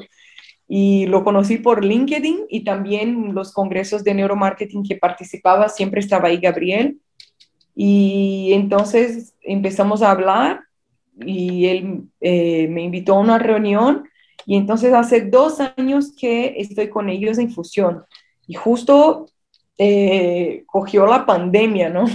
y 0.74 1.06
lo 1.08 1.26
conocí 1.26 1.58
por 1.58 1.84
LinkedIn 1.84 2.46
y 2.48 2.64
también 2.64 3.36
los 3.36 3.52
congresos 3.52 4.06
de 4.06 4.14
neuromarketing 4.14 4.84
que 4.84 4.96
participaba, 4.96 5.68
siempre 5.68 6.00
estaba 6.00 6.30
ahí 6.30 6.38
Gabriel. 6.38 6.98
Y 7.76 8.54
entonces 8.54 9.36
empezamos 9.42 10.02
a 10.02 10.12
hablar 10.12 10.62
y 11.20 11.66
él 11.66 12.04
eh, 12.22 12.70
me 12.70 12.84
invitó 12.84 13.16
a 13.16 13.20
una 13.20 13.38
reunión 13.38 14.08
y 14.46 14.56
entonces 14.56 14.94
hace 14.94 15.20
dos 15.20 15.60
años 15.60 16.14
que 16.18 16.54
estoy 16.56 16.88
con 16.88 17.10
ellos 17.10 17.38
en 17.38 17.52
fusión 17.52 18.06
y 18.48 18.54
justo 18.54 19.26
eh, 19.78 20.64
cogió 20.68 21.06
la 21.06 21.26
pandemia, 21.26 21.90
¿no? 21.90 22.06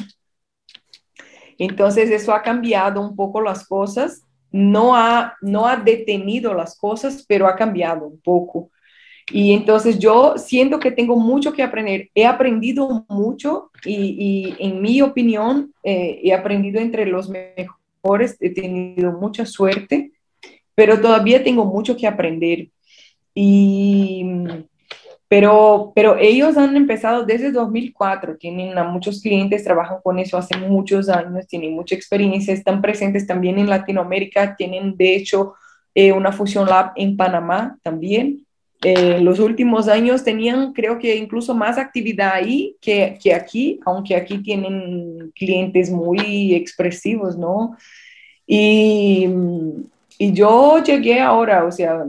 Entonces 1.59 2.11
eso 2.11 2.33
ha 2.33 2.41
cambiado 2.41 3.03
un 3.03 3.15
poco 3.17 3.43
las 3.43 3.69
cosas 3.69 4.26
no 4.57 4.97
ha, 4.97 5.37
no 5.43 5.67
ha 5.67 5.77
detenido 5.77 6.55
las 6.55 6.79
cosas, 6.79 7.27
pero 7.29 7.47
ha 7.47 7.55
cambiado 7.55 8.07
un 8.07 8.19
poco. 8.19 8.71
Y 9.31 9.53
entonces 9.53 9.99
yo 9.99 10.39
siento 10.39 10.79
que 10.79 10.91
tengo 10.91 11.17
mucho 11.17 11.53
que 11.53 11.63
aprender. 11.63 12.09
He 12.15 12.25
aprendido 12.25 13.05
mucho 13.09 13.71
y, 13.85 14.55
en 14.59 14.81
mi 14.81 15.03
opinión 15.03 15.75
eh, 15.83 16.21
he 16.23 16.33
aprendido 16.33 16.81
entre 16.81 17.05
los 17.05 17.29
mejores. 17.29 18.39
He 18.41 18.51
tenido 18.51 19.13
mucha 19.13 19.45
suerte, 19.45 20.13
pero 20.75 21.01
todavía 21.01 21.45
tengo 21.45 21.67
mucho 21.67 21.95
que 21.95 22.07
aprender. 22.07 22.69
Y 23.35 24.25
pero, 25.29 25.93
pero 25.95 26.17
ellos 26.19 26.57
han 26.57 26.77
empezado 26.77 27.25
desde 27.25 27.51
2004, 27.51 28.37
tienen 28.37 28.79
a 28.79 28.85
muchos 28.85 29.21
clientes, 29.21 29.65
trabajan 29.65 29.99
con 30.03 30.19
eso 30.21 30.39
hace 30.39 30.57
muchos 30.57 31.09
años, 31.09 31.49
tienen 31.49 31.75
mucha 31.75 31.97
experiencia, 31.97 32.55
están 32.55 32.81
presentes 32.81 33.27
también 33.27 33.59
en 33.59 33.69
Latinoamérica, 33.69 34.55
tienen 34.55 34.97
de 34.97 35.17
hecho 35.17 35.55
eh, 35.95 36.13
una 36.13 36.31
Fusion 36.31 36.67
Lab 36.69 36.93
en 36.95 37.17
Panamá 37.17 37.77
también. 37.83 38.47
Eh, 38.83 39.19
los 39.21 39.41
últimos 39.41 39.89
años 39.89 40.23
tenían, 40.23 40.73
creo 40.73 40.99
que 40.99 41.17
incluso 41.17 41.55
más 41.55 41.77
actividad 41.77 42.35
ahí 42.35 42.77
que, 42.81 43.19
que 43.21 43.35
aquí, 43.35 43.81
aunque 43.85 44.15
aquí 44.15 44.39
tienen 44.39 45.33
clientes 45.35 45.91
muy 45.91 46.55
expresivos, 46.55 47.37
¿no? 47.37 47.77
Y, 48.47 49.27
y 50.19 50.33
yo 50.33 50.81
llegué 50.85 51.19
ahora, 51.21 51.65
o 51.65 51.73
sea, 51.73 52.05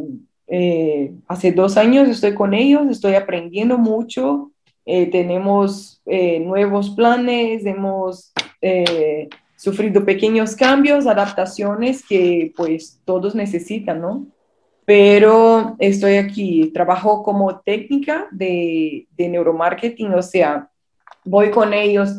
eh, 0.47 1.13
hace 1.27 1.51
dos 1.51 1.75
años 1.75 2.07
estoy 2.07 2.33
con 2.33 2.53
ellos, 2.53 2.87
estoy 2.89 3.15
aprendiendo 3.15 3.77
mucho, 3.77 4.51
eh, 4.85 5.07
tenemos 5.07 6.01
eh, 6.05 6.39
nuevos 6.39 6.91
planes, 6.91 7.65
hemos 7.65 8.31
sufrido 9.55 10.05
pequeños 10.05 10.55
cambios, 10.55 11.07
adaptaciones 11.07 12.05
que 12.07 12.53
pues 12.55 12.99
todos 13.05 13.35
necesitan, 13.35 14.01
¿no? 14.01 14.27
Pero 14.85 15.75
estoy 15.79 16.15
aquí, 16.15 16.71
trabajo 16.73 17.23
como 17.23 17.59
técnica 17.59 18.27
de, 18.31 19.07
neuromarketing, 19.17 20.13
o 20.13 20.21
sea, 20.21 20.69
voy 21.25 21.51
con 21.51 21.73
ellos 21.73 22.17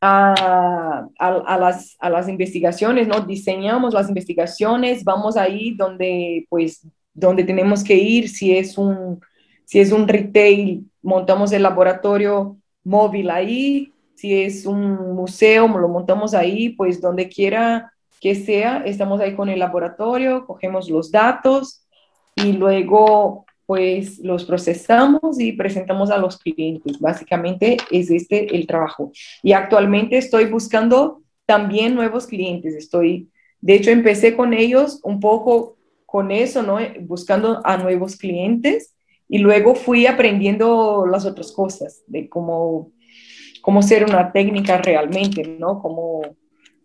a, 0.00 1.06
a, 1.18 1.58
las, 1.58 1.96
a, 1.98 2.10
las, 2.10 2.28
investigaciones, 2.28 3.08
¿no? 3.08 3.20
Diseñamos 3.20 3.94
las 3.94 4.08
investigaciones, 4.08 5.02
vamos 5.02 5.38
ahí 5.38 5.74
donde 5.74 6.46
pues 6.50 6.86
donde 7.14 7.44
tenemos 7.44 7.82
que 7.82 7.94
ir, 7.94 8.28
si 8.28 8.56
es 8.56 8.76
un, 8.76 9.20
si 9.64 9.80
es 9.80 9.92
un 9.92 10.06
retail, 10.06 10.84
montamos 11.02 11.52
el 11.52 11.62
laboratorio 11.62 12.58
móvil 12.82 13.30
ahí, 13.30 13.92
si 14.14 14.42
es 14.42 14.66
un 14.66 15.14
museo, 15.14 15.68
lo 15.68 15.88
montamos 15.88 16.34
ahí, 16.34 16.70
pues 16.70 17.00
donde 17.00 17.28
quiera 17.28 17.92
que 18.20 18.34
sea, 18.34 18.82
estamos 18.86 19.20
ahí 19.20 19.34
con 19.34 19.48
el 19.48 19.58
laboratorio, 19.58 20.46
cogemos 20.46 20.88
los 20.88 21.10
datos 21.10 21.86
y 22.34 22.52
luego 22.52 23.44
pues 23.66 24.18
los 24.18 24.44
procesamos 24.44 25.40
y 25.40 25.52
presentamos 25.52 26.10
a 26.10 26.18
los 26.18 26.38
clientes. 26.38 26.98
Básicamente 27.00 27.76
es 27.90 28.10
este 28.10 28.54
el 28.54 28.66
trabajo. 28.66 29.12
Y 29.42 29.52
actualmente 29.52 30.18
estoy 30.18 30.46
buscando 30.46 31.22
también 31.46 31.94
nuevos 31.94 32.26
clientes. 32.26 32.74
Estoy, 32.74 33.28
de 33.60 33.74
hecho, 33.74 33.90
empecé 33.90 34.36
con 34.36 34.52
ellos 34.52 35.00
un 35.02 35.20
poco 35.20 35.76
con 36.14 36.30
eso, 36.30 36.62
¿no? 36.62 36.78
Buscando 37.00 37.60
a 37.64 37.76
nuevos 37.76 38.14
clientes 38.14 38.94
y 39.28 39.38
luego 39.38 39.74
fui 39.74 40.06
aprendiendo 40.06 41.06
las 41.10 41.26
otras 41.26 41.50
cosas 41.50 42.04
de 42.06 42.28
cómo, 42.28 42.92
cómo 43.60 43.82
ser 43.82 44.04
una 44.04 44.30
técnica 44.30 44.78
realmente, 44.78 45.42
¿no? 45.58 45.82
Cómo, 45.82 46.22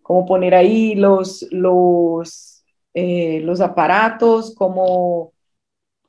cómo 0.01 0.25
poner 0.25 0.55
ahí 0.55 0.95
los, 0.95 1.45
los, 1.51 2.65
eh, 2.95 3.41
los 3.41 3.61
aparatos, 3.61 4.55
cómo, 4.55 5.33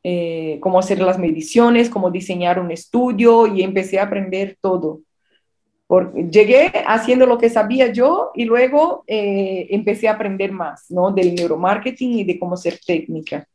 eh, 0.02 0.58
cómo 0.62 0.78
hacer 0.78 1.02
las 1.02 1.18
mediciones, 1.18 1.90
cómo 1.90 2.10
diseñar 2.10 2.58
un 2.58 2.70
estudio 2.70 3.46
y 3.46 3.62
empecé 3.62 4.00
a 4.00 4.04
aprender 4.04 4.56
todo 4.62 5.02
llegué 6.30 6.72
haciendo 6.86 7.26
lo 7.26 7.38
que 7.38 7.50
sabía 7.50 7.92
yo 7.92 8.30
y 8.34 8.44
luego 8.44 9.04
eh, 9.06 9.66
empecé 9.70 10.08
a 10.08 10.12
aprender 10.12 10.52
más, 10.52 10.90
¿no? 10.90 11.10
Del 11.10 11.34
neuromarketing 11.34 12.12
y 12.12 12.24
de 12.24 12.38
cómo 12.38 12.56
ser 12.56 12.78
técnica. 12.84 13.46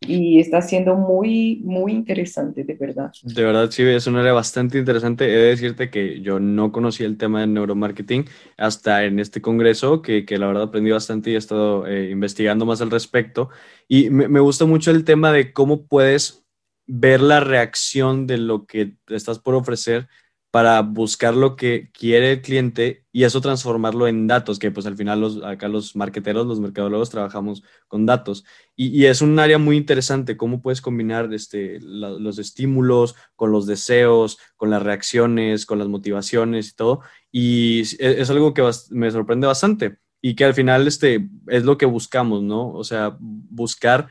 Y 0.00 0.40
está 0.40 0.60
siendo 0.60 0.96
muy, 0.96 1.60
muy 1.64 1.92
interesante, 1.92 2.64
de 2.64 2.74
verdad. 2.74 3.12
De 3.22 3.44
verdad, 3.44 3.70
sí, 3.70 3.84
es 3.84 4.06
una 4.08 4.20
área 4.20 4.32
bastante 4.32 4.76
interesante. 4.76 5.26
He 5.26 5.36
de 5.36 5.48
decirte 5.50 5.90
que 5.90 6.20
yo 6.20 6.40
no 6.40 6.72
conocía 6.72 7.06
el 7.06 7.16
tema 7.16 7.40
del 7.40 7.54
neuromarketing 7.54 8.24
hasta 8.58 9.04
en 9.04 9.20
este 9.20 9.40
congreso, 9.40 10.02
que, 10.02 10.26
que 10.26 10.38
la 10.38 10.48
verdad 10.48 10.64
aprendí 10.64 10.90
bastante 10.90 11.30
y 11.30 11.34
he 11.34 11.38
estado 11.38 11.86
eh, 11.86 12.10
investigando 12.10 12.66
más 12.66 12.82
al 12.82 12.90
respecto. 12.90 13.50
Y 13.86 14.10
me, 14.10 14.26
me 14.26 14.40
gusta 14.40 14.64
mucho 14.64 14.90
el 14.90 15.04
tema 15.04 15.30
de 15.30 15.52
cómo 15.52 15.86
puedes 15.86 16.44
ver 16.86 17.20
la 17.20 17.38
reacción 17.38 18.26
de 18.26 18.38
lo 18.38 18.66
que 18.66 18.94
estás 19.08 19.38
por 19.38 19.54
ofrecer 19.54 20.08
para 20.52 20.82
buscar 20.82 21.34
lo 21.34 21.56
que 21.56 21.90
quiere 21.92 22.32
el 22.32 22.42
cliente 22.42 23.06
y 23.10 23.24
eso 23.24 23.40
transformarlo 23.40 24.06
en 24.06 24.26
datos, 24.26 24.58
que 24.58 24.70
pues 24.70 24.84
al 24.84 24.98
final 24.98 25.18
los, 25.18 25.42
acá 25.42 25.66
los 25.66 25.96
marqueteros, 25.96 26.46
los 26.46 26.60
mercadólogos 26.60 27.08
trabajamos 27.08 27.64
con 27.88 28.04
datos. 28.04 28.44
Y, 28.76 29.06
es 29.06 29.22
un 29.22 29.38
área 29.38 29.56
muy 29.56 29.78
interesante, 29.78 30.36
cómo 30.36 30.60
puedes 30.60 30.82
combinar 30.82 31.32
este, 31.32 31.80
los 31.80 32.38
estímulos 32.38 33.14
con 33.34 33.50
los 33.50 33.66
deseos, 33.66 34.38
con 34.56 34.68
las 34.68 34.82
reacciones, 34.82 35.64
con 35.64 35.78
las 35.78 35.88
motivaciones 35.88 36.68
y 36.68 36.74
todo. 36.74 37.00
Y 37.30 37.80
es, 37.80 38.28
algo 38.28 38.52
que 38.52 38.62
me 38.90 39.10
sorprende 39.10 39.46
bastante 39.46 39.96
y 40.20 40.34
que 40.34 40.44
al 40.44 40.52
final 40.52 40.86
este, 40.86 41.30
es 41.46 41.64
lo 41.64 41.78
que 41.78 41.86
buscamos, 41.86 42.42
¿no? 42.42 42.70
O 42.72 42.84
sea, 42.84 43.16
buscar 43.18 44.08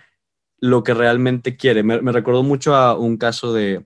lo 0.57 0.83
que 0.83 0.95
realmente 0.95 1.55
quiere. 1.55 1.83
Me, 1.83 2.01
me 2.01 2.11
recordó 2.11 2.41
mucho 2.41 2.73
a 2.73 2.97
un 2.97 3.17
caso 3.17 3.53
de 3.53 3.85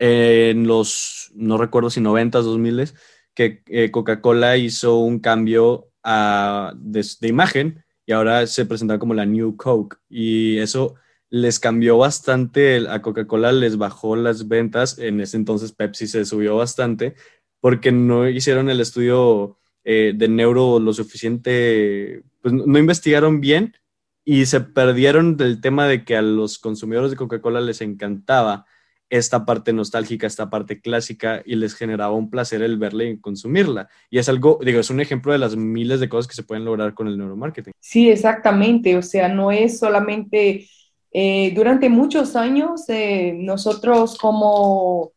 en 0.00 0.66
los, 0.66 1.30
no 1.34 1.58
recuerdo 1.58 1.90
si 1.90 2.00
90s, 2.00 2.42
2000 2.42 2.92
que 3.34 3.62
eh, 3.66 3.90
Coca-Cola 3.90 4.56
hizo 4.56 4.96
un 4.98 5.20
cambio 5.20 5.90
de, 6.02 7.28
imagen 7.28 7.84
y 8.06 8.12
ahora 8.12 8.46
se 8.46 8.64
presentaba 8.64 8.98
como 8.98 9.14
la 9.14 9.26
New 9.26 9.56
Coke. 9.56 9.98
Y 10.08 10.58
eso 10.58 10.94
les 11.28 11.60
cambió 11.60 11.98
bastante, 11.98 12.88
a 12.88 13.02
Coca-Cola 13.02 13.52
les 13.52 13.76
bajó 13.76 14.16
las 14.16 14.48
ventas, 14.48 14.98
en 14.98 15.20
ese 15.20 15.36
entonces 15.36 15.72
Pepsi 15.72 16.06
se 16.08 16.24
subió 16.24 16.56
bastante 16.56 17.14
porque 17.60 17.92
no 17.92 18.26
hicieron 18.26 18.70
el 18.70 18.80
estudio 18.80 19.58
eh, 19.84 20.14
de 20.16 20.28
neuro 20.28 20.80
lo 20.80 20.94
suficiente, 20.94 22.22
pues 22.40 22.54
no 22.54 22.78
investigaron 22.78 23.40
bien 23.40 23.76
y 24.24 24.46
se 24.46 24.62
perdieron 24.62 25.36
del 25.36 25.60
tema 25.60 25.86
de 25.86 26.04
que 26.04 26.16
a 26.16 26.22
los 26.22 26.58
consumidores 26.58 27.10
de 27.10 27.18
Coca-Cola 27.18 27.60
les 27.60 27.82
encantaba 27.82 28.64
esta 29.10 29.44
parte 29.44 29.72
nostálgica, 29.72 30.26
esta 30.26 30.48
parte 30.48 30.80
clásica 30.80 31.42
y 31.44 31.56
les 31.56 31.74
generaba 31.74 32.12
un 32.12 32.30
placer 32.30 32.62
el 32.62 32.78
verla 32.78 33.04
y 33.04 33.18
consumirla. 33.18 33.88
Y 34.08 34.18
es 34.18 34.28
algo, 34.28 34.60
digo, 34.64 34.78
es 34.78 34.88
un 34.88 35.00
ejemplo 35.00 35.32
de 35.32 35.38
las 35.38 35.56
miles 35.56 35.98
de 35.98 36.08
cosas 36.08 36.28
que 36.28 36.36
se 36.36 36.44
pueden 36.44 36.64
lograr 36.64 36.94
con 36.94 37.08
el 37.08 37.18
neuromarketing. 37.18 37.72
Sí, 37.80 38.08
exactamente. 38.08 38.96
O 38.96 39.02
sea, 39.02 39.28
no 39.28 39.50
es 39.50 39.80
solamente, 39.80 40.68
eh, 41.12 41.52
durante 41.54 41.88
muchos 41.88 42.36
años 42.36 42.88
eh, 42.88 43.34
nosotros 43.36 44.16
como, 44.16 45.12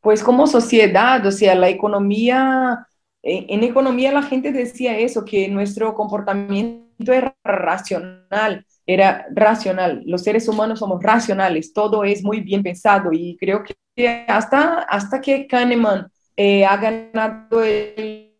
pues 0.00 0.22
como 0.22 0.46
sociedad, 0.46 1.24
o 1.26 1.30
sea, 1.30 1.54
la 1.54 1.68
economía, 1.68 2.86
en 3.22 3.62
economía 3.62 4.10
la 4.12 4.22
gente 4.22 4.52
decía 4.52 4.98
eso, 4.98 5.24
que 5.24 5.48
nuestro 5.48 5.94
comportamiento 5.94 7.12
era 7.12 7.36
racional 7.44 8.64
era 8.86 9.26
racional. 9.30 10.02
Los 10.06 10.22
seres 10.22 10.48
humanos 10.48 10.78
somos 10.78 11.02
racionales, 11.02 11.72
todo 11.72 12.04
es 12.04 12.22
muy 12.22 12.40
bien 12.40 12.62
pensado 12.62 13.12
y 13.12 13.36
creo 13.38 13.62
que 13.62 14.24
hasta, 14.28 14.80
hasta 14.82 15.20
que 15.20 15.46
Kahneman 15.46 16.08
eh, 16.36 16.64
ha 16.64 16.76
ganado 16.76 17.62
el, 17.62 18.30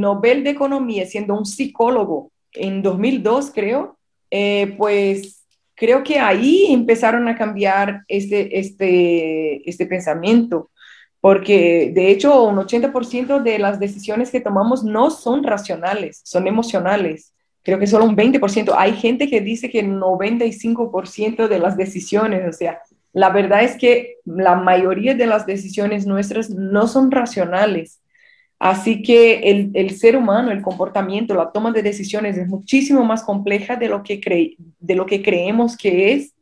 Nobel 0.00 0.42
de 0.42 0.50
Economía 0.50 1.06
siendo 1.06 1.34
un 1.34 1.46
psicólogo 1.46 2.32
en 2.52 2.82
2002, 2.82 3.52
creo, 3.54 3.98
eh, 4.30 4.74
pues 4.76 5.44
creo 5.74 6.02
que 6.02 6.18
ahí 6.18 6.66
empezaron 6.72 7.28
a 7.28 7.36
cambiar 7.36 8.02
este, 8.08 8.58
este, 8.58 9.68
este 9.68 9.86
pensamiento, 9.86 10.70
porque 11.20 11.92
de 11.94 12.10
hecho 12.10 12.42
un 12.44 12.56
80% 12.56 13.42
de 13.42 13.58
las 13.58 13.78
decisiones 13.78 14.30
que 14.30 14.40
tomamos 14.40 14.82
no 14.82 15.10
son 15.10 15.44
racionales, 15.44 16.20
son 16.24 16.48
emocionales 16.48 17.32
creo 17.62 17.78
que 17.78 17.86
solo 17.86 18.04
un 18.04 18.16
20%. 18.16 18.74
Hay 18.76 18.94
gente 18.94 19.28
que 19.28 19.40
dice 19.40 19.70
que 19.70 19.84
95% 19.84 21.48
de 21.48 21.58
las 21.58 21.76
decisiones, 21.76 22.48
o 22.48 22.52
sea, 22.52 22.80
la 23.12 23.30
verdad 23.30 23.62
es 23.62 23.76
que 23.76 24.16
la 24.24 24.54
mayoría 24.54 25.14
de 25.14 25.26
las 25.26 25.46
decisiones 25.46 26.06
nuestras 26.06 26.50
no 26.50 26.86
son 26.86 27.10
racionales. 27.10 28.00
Así 28.58 29.02
que 29.02 29.50
el, 29.50 29.70
el 29.74 29.96
ser 29.96 30.16
humano, 30.16 30.50
el 30.50 30.62
comportamiento, 30.62 31.34
la 31.34 31.50
toma 31.50 31.72
de 31.72 31.82
decisiones 31.82 32.36
es 32.36 32.46
muchísimo 32.46 33.04
más 33.04 33.22
compleja 33.22 33.76
de 33.76 33.88
lo 33.88 34.02
que, 34.02 34.20
cre 34.20 34.56
de 34.78 34.94
lo 34.94 35.06
que 35.06 35.22
creemos 35.22 35.76
que 35.76 36.12
es. 36.12 36.34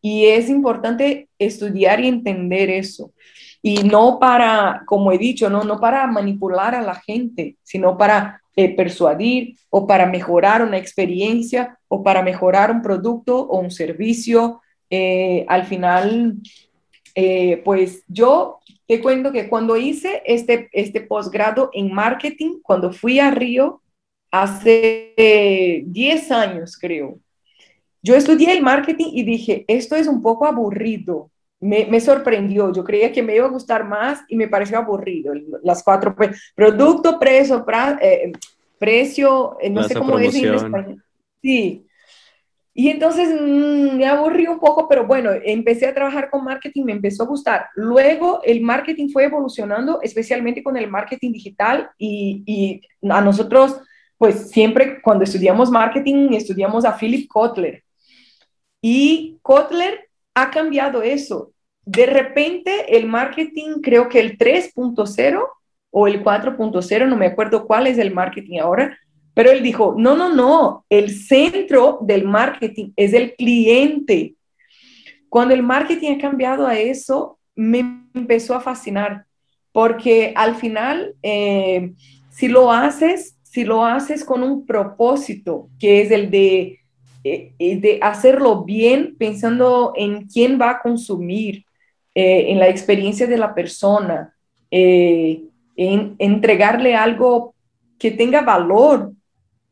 Y 0.00 0.26
es 0.26 0.48
importante 0.48 1.28
estudiar 1.38 2.00
y 2.00 2.06
entender 2.06 2.70
eso. 2.70 3.12
Y 3.60 3.82
no 3.82 4.18
para, 4.20 4.84
como 4.86 5.10
he 5.10 5.18
dicho, 5.18 5.50
no, 5.50 5.64
no 5.64 5.80
para 5.80 6.06
manipular 6.06 6.74
a 6.76 6.82
la 6.82 6.94
gente, 6.94 7.56
sino 7.64 7.98
para 7.98 8.40
eh, 8.56 8.74
persuadir 8.74 9.58
o 9.68 9.86
para 9.86 10.06
mejorar 10.06 10.62
una 10.62 10.78
experiencia 10.78 11.78
o 11.88 12.02
para 12.02 12.22
mejorar 12.22 12.70
un 12.70 12.80
producto 12.80 13.38
o 13.38 13.58
un 13.58 13.70
servicio. 13.70 14.62
Eh, 14.88 15.44
al 15.48 15.66
final, 15.66 16.36
eh, 17.14 17.60
pues 17.64 18.02
yo 18.08 18.60
te 18.86 19.02
cuento 19.02 19.30
que 19.30 19.48
cuando 19.48 19.76
hice 19.76 20.22
este, 20.24 20.70
este 20.72 21.02
posgrado 21.02 21.68
en 21.74 21.92
marketing, 21.92 22.60
cuando 22.62 22.92
fui 22.92 23.18
a 23.18 23.30
Río, 23.30 23.82
hace 24.30 25.14
10 25.86 26.30
años 26.30 26.78
creo, 26.78 27.18
yo 28.02 28.14
estudié 28.14 28.52
el 28.52 28.62
marketing 28.62 29.10
y 29.12 29.24
dije, 29.24 29.64
esto 29.68 29.96
es 29.96 30.06
un 30.06 30.22
poco 30.22 30.46
aburrido. 30.46 31.30
Me, 31.66 31.86
me, 31.86 32.00
sorprendió. 32.00 32.72
Yo 32.72 32.84
creía 32.84 33.12
que 33.12 33.22
me 33.22 33.34
iba 33.34 33.46
a 33.46 33.50
gustar 33.50 33.84
más 33.84 34.22
y 34.28 34.36
me 34.36 34.48
pareció 34.48 34.78
aburrido. 34.78 35.32
Las 35.62 35.82
cuatro, 35.82 36.14
producto, 36.54 37.18
precio, 37.18 37.64
eh, 38.00 38.32
precio, 38.78 39.56
eh, 39.60 39.70
no 39.70 39.82
sé 39.82 39.94
cómo 39.94 40.16
decir 40.18 40.46
en 40.46 40.54
español. 40.54 41.04
Sí. 41.42 41.86
Y 42.78 42.90
entonces 42.90 43.28
mm, 43.28 43.96
me 43.96 44.06
aburrí 44.06 44.46
un 44.46 44.58
poco, 44.58 44.86
pero 44.86 45.06
bueno, 45.06 45.30
empecé 45.44 45.86
a 45.86 45.94
trabajar 45.94 46.28
con 46.28 46.44
marketing, 46.44 46.84
me 46.84 46.92
empezó 46.92 47.22
a 47.22 47.26
gustar. 47.26 47.68
Luego 47.74 48.40
el 48.44 48.60
marketing 48.60 49.08
fue 49.08 49.24
evolucionando, 49.24 50.00
especialmente 50.02 50.62
con 50.62 50.76
el 50.76 50.88
marketing 50.88 51.32
digital 51.32 51.90
y, 51.96 52.42
y 52.46 53.10
a 53.10 53.22
nosotros, 53.22 53.80
pues 54.18 54.50
siempre 54.50 55.00
cuando 55.00 55.24
estudiamos 55.24 55.70
marketing, 55.70 56.34
estudiamos 56.34 56.84
a 56.84 56.96
Philip 56.96 57.26
Kotler. 57.28 57.82
Y 58.82 59.38
Kotler 59.40 60.10
ha 60.34 60.50
cambiado 60.50 61.02
eso. 61.02 61.52
De 61.86 62.04
repente 62.04 62.96
el 62.96 63.06
marketing, 63.06 63.80
creo 63.80 64.08
que 64.08 64.18
el 64.20 64.36
3.0 64.36 65.48
o 65.90 66.06
el 66.06 66.22
4.0, 66.22 67.08
no 67.08 67.16
me 67.16 67.26
acuerdo 67.26 67.64
cuál 67.66 67.86
es 67.86 67.96
el 67.98 68.12
marketing 68.12 68.58
ahora, 68.58 68.98
pero 69.34 69.50
él 69.50 69.62
dijo, 69.62 69.94
no, 69.96 70.16
no, 70.16 70.34
no, 70.34 70.84
el 70.88 71.10
centro 71.10 71.98
del 72.00 72.24
marketing 72.24 72.90
es 72.96 73.12
el 73.12 73.34
cliente. 73.34 74.34
Cuando 75.28 75.54
el 75.54 75.62
marketing 75.62 76.14
ha 76.14 76.18
cambiado 76.18 76.66
a 76.66 76.78
eso, 76.78 77.38
me 77.54 78.00
empezó 78.14 78.54
a 78.54 78.60
fascinar, 78.60 79.26
porque 79.72 80.32
al 80.34 80.56
final, 80.56 81.14
eh, 81.22 81.92
si 82.30 82.48
lo 82.48 82.72
haces, 82.72 83.36
si 83.42 83.64
lo 83.64 83.84
haces 83.84 84.24
con 84.24 84.42
un 84.42 84.66
propósito, 84.66 85.68
que 85.78 86.00
es 86.02 86.10
el 86.10 86.30
de, 86.30 86.80
eh, 87.22 87.52
de 87.58 87.98
hacerlo 88.02 88.64
bien, 88.64 89.16
pensando 89.18 89.92
en 89.96 90.26
quién 90.26 90.58
va 90.60 90.70
a 90.70 90.80
consumir, 90.80 91.65
eh, 92.16 92.50
en 92.50 92.58
la 92.58 92.68
experiencia 92.68 93.26
de 93.26 93.36
la 93.36 93.54
persona, 93.54 94.34
en 94.70 96.16
entregarle 96.18 96.96
algo 96.96 97.54
que 97.98 98.10
tenga 98.10 98.40
valor. 98.40 99.12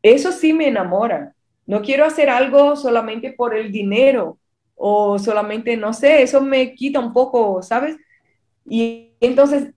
Eso 0.01 0.31
sí 0.31 0.53
me 0.53 0.67
enamora. 0.67 1.33
No 1.65 1.81
quiero 1.81 2.05
hacer 2.05 2.29
algo 2.29 2.75
solamente 2.75 3.33
por 3.33 3.57
el 3.57 3.71
dinero 3.71 4.37
o 4.75 5.17
solamente, 5.17 5.75
no 5.77 5.93
sé, 5.93 6.21
eso 6.21 6.41
me 6.41 6.75
quita 6.75 6.99
un 6.99 7.13
poco, 7.13 7.61
¿sabes? 7.61 7.97
Y 8.69 9.13
entonces, 9.19 9.73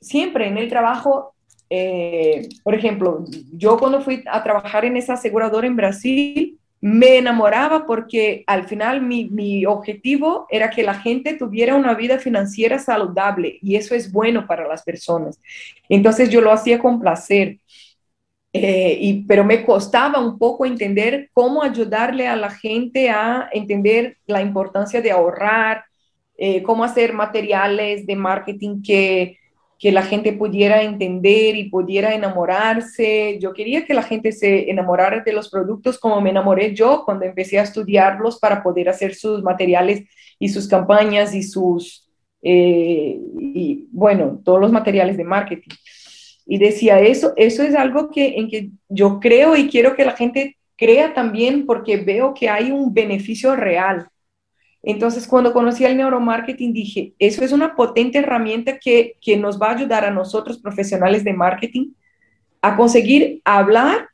siempre 0.00 0.48
en 0.48 0.58
el 0.58 0.68
trabajo, 0.68 1.34
eh, 1.70 2.48
por 2.64 2.74
ejemplo, 2.74 3.24
yo 3.52 3.78
cuando 3.78 4.00
fui 4.00 4.24
a 4.26 4.42
trabajar 4.42 4.84
en 4.84 4.96
esa 4.96 5.14
aseguradora 5.14 5.66
en 5.66 5.76
Brasil, 5.76 6.57
me 6.80 7.18
enamoraba 7.18 7.86
porque 7.86 8.44
al 8.46 8.64
final 8.68 9.02
mi, 9.02 9.64
objetivo 9.66 10.46
era 10.48 10.70
que 10.70 10.82
la 10.82 10.94
gente 10.94 11.34
tuviera 11.34 11.74
una 11.74 11.94
vida 11.94 12.18
financiera 12.18 12.78
saludable 12.78 13.58
y 13.62 13.76
eso 13.76 13.94
es 13.94 14.12
bueno 14.12 14.46
para 14.46 14.68
las 14.68 14.82
personas. 14.82 15.40
Entonces 15.88 16.30
yo 16.30 16.40
lo 16.40 16.52
hacía 16.52 16.78
con 16.78 17.00
placer, 17.00 17.58
eh, 18.52 18.96
y, 19.00 19.24
pero 19.24 19.44
me 19.44 19.64
costaba 19.64 20.20
un 20.20 20.38
poco 20.38 20.64
entender 20.64 21.30
cómo 21.32 21.62
ayudarle 21.62 22.28
a 22.28 22.36
la 22.36 22.50
gente 22.50 23.10
a 23.10 23.48
entender 23.52 24.16
la 24.26 24.40
importancia 24.40 25.02
de 25.02 25.10
ahorrar, 25.10 25.84
eh, 26.36 26.62
cómo 26.62 26.84
hacer 26.84 27.12
materiales 27.12 28.06
de 28.06 28.16
marketing 28.16 28.82
que 28.82 29.38
que 29.78 29.92
la 29.92 30.02
gente 30.02 30.32
pudiera 30.32 30.82
entender 30.82 31.56
y 31.56 31.70
pudiera 31.70 32.14
enamorarse. 32.14 33.38
Yo 33.40 33.52
quería 33.52 33.84
que 33.86 33.94
la 33.94 34.02
gente 34.02 34.32
se 34.32 34.70
enamorara 34.70 35.22
de 35.22 35.32
los 35.32 35.48
productos 35.48 35.98
como 35.98 36.20
me 36.20 36.30
enamoré 36.30 36.74
yo 36.74 37.04
cuando 37.04 37.24
empecé 37.24 37.58
a 37.58 37.62
estudiarlos 37.62 38.38
para 38.40 38.62
poder 38.62 38.88
hacer 38.88 39.14
sus 39.14 39.42
materiales 39.42 40.04
y 40.38 40.48
sus 40.48 40.66
campañas 40.66 41.32
y 41.32 41.44
sus, 41.44 42.08
eh, 42.42 43.20
y 43.38 43.86
bueno, 43.92 44.40
todos 44.44 44.60
los 44.60 44.72
materiales 44.72 45.16
de 45.16 45.24
marketing. 45.24 45.74
Y 46.44 46.58
decía, 46.58 46.98
eso, 46.98 47.32
eso 47.36 47.62
es 47.62 47.74
algo 47.76 48.10
que, 48.10 48.36
en 48.36 48.48
que 48.48 48.70
yo 48.88 49.20
creo 49.20 49.56
y 49.56 49.68
quiero 49.68 49.94
que 49.94 50.04
la 50.04 50.16
gente 50.16 50.56
crea 50.76 51.14
también 51.14 51.66
porque 51.66 51.98
veo 51.98 52.34
que 52.34 52.48
hay 52.48 52.72
un 52.72 52.92
beneficio 52.92 53.54
real 53.54 54.08
entonces, 54.82 55.26
cuando 55.26 55.52
conocí 55.52 55.84
el 55.84 55.96
neuromarketing, 55.96 56.72
dije, 56.72 57.12
eso 57.18 57.44
es 57.44 57.52
una 57.52 57.74
potente 57.74 58.18
herramienta 58.18 58.78
que, 58.78 59.16
nos 59.38 59.60
va 59.60 59.68
a 59.68 59.76
ayudar 59.76 60.04
a 60.04 60.10
nosotros, 60.10 60.58
profesionales 60.58 61.24
de 61.24 61.32
marketing, 61.32 61.92
a 62.62 62.76
conseguir 62.76 63.40
hablar 63.44 64.08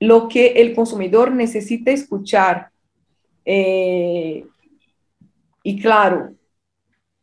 lo 0.00 0.28
que 0.28 0.48
el 0.56 0.74
consumidor 0.74 1.32
necesita 1.32 1.90
escuchar. 1.90 2.70
Eh, 3.44 4.44
y 5.62 5.80
claro, 5.80 6.34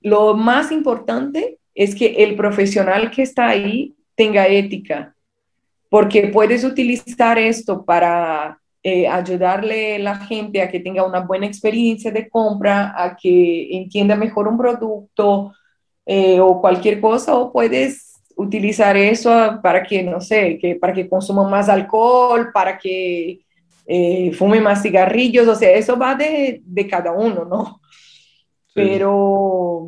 lo 0.01 0.35
más 0.35 0.71
importante 0.71 1.57
es 1.73 1.95
que 1.95 2.23
el 2.23 2.35
profesional 2.35 3.09
que 3.11 3.23
está 3.23 3.47
ahí 3.47 3.95
tenga 4.15 4.47
ética, 4.47 5.15
porque 5.89 6.27
puedes 6.27 6.63
utilizar 6.63 7.39
esto 7.39 7.83
para 7.83 8.59
eh, 8.87 9.07
ayudarle 9.07 9.95
a 9.95 9.99
la 9.99 10.15
gente 10.17 10.61
a 10.61 10.69
que 10.69 10.79
tenga 10.79 11.03
una 11.03 11.21
buena 11.21 11.47
experiencia 11.47 12.11
de 12.11 12.29
compra, 12.29 12.93
a 12.95 13.15
que 13.15 13.75
entienda 13.75 14.15
mejor 14.15 14.47
un 14.47 14.59
producto 14.59 15.55
eh, 16.05 16.39
o 16.39 16.61
cualquier 16.61 17.01
cosa, 17.01 17.35
o 17.35 17.51
puedes 17.51 18.21
utilizar 18.35 18.95
eso 18.95 19.59
para 19.63 19.81
que, 19.81 20.03
no 20.03 20.21
sé, 20.21 20.59
que 20.59 20.75
para 20.75 20.93
que 20.93 21.09
consuma 21.09 21.49
más 21.49 21.67
alcohol, 21.67 22.51
para 22.53 22.77
que 22.77 23.39
eh, 23.87 24.31
fume 24.33 24.61
más 24.61 24.83
cigarrillos, 24.83 25.47
o 25.47 25.55
sea, 25.55 25.71
eso 25.71 25.97
va 25.97 26.13
de, 26.13 26.61
de 26.63 26.87
cada 26.87 27.11
uno, 27.11 27.43
¿no? 27.43 27.81
Pero 28.71 29.87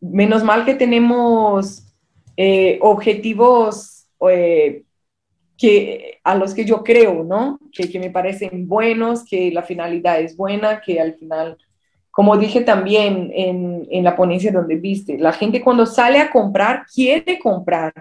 menos 0.00 0.42
mal 0.42 0.64
que 0.64 0.76
tenemos 0.76 1.94
objetivos 2.80 4.08
que, 5.62 6.18
a 6.24 6.34
los 6.34 6.54
que 6.54 6.64
yo 6.64 6.82
creo, 6.82 7.22
¿no? 7.22 7.60
Que, 7.72 7.88
que 7.88 8.00
me 8.00 8.10
parecen 8.10 8.66
buenos, 8.66 9.24
que 9.24 9.52
la 9.52 9.62
finalidad 9.62 10.20
es 10.20 10.36
buena, 10.36 10.80
que 10.80 11.00
al 11.00 11.14
final 11.14 11.56
como 12.10 12.36
dije 12.36 12.60
también 12.60 13.30
en, 13.34 13.86
en, 13.90 14.04
la 14.04 14.14
ponencia 14.14 14.52
donde 14.52 14.76
viste, 14.76 15.16
la 15.16 15.32
gente 15.32 15.62
cuando 15.62 15.86
sale 15.86 16.18
a 16.18 16.30
comprar 16.30 16.84
quiere 16.92 17.38
comprar 17.38 17.92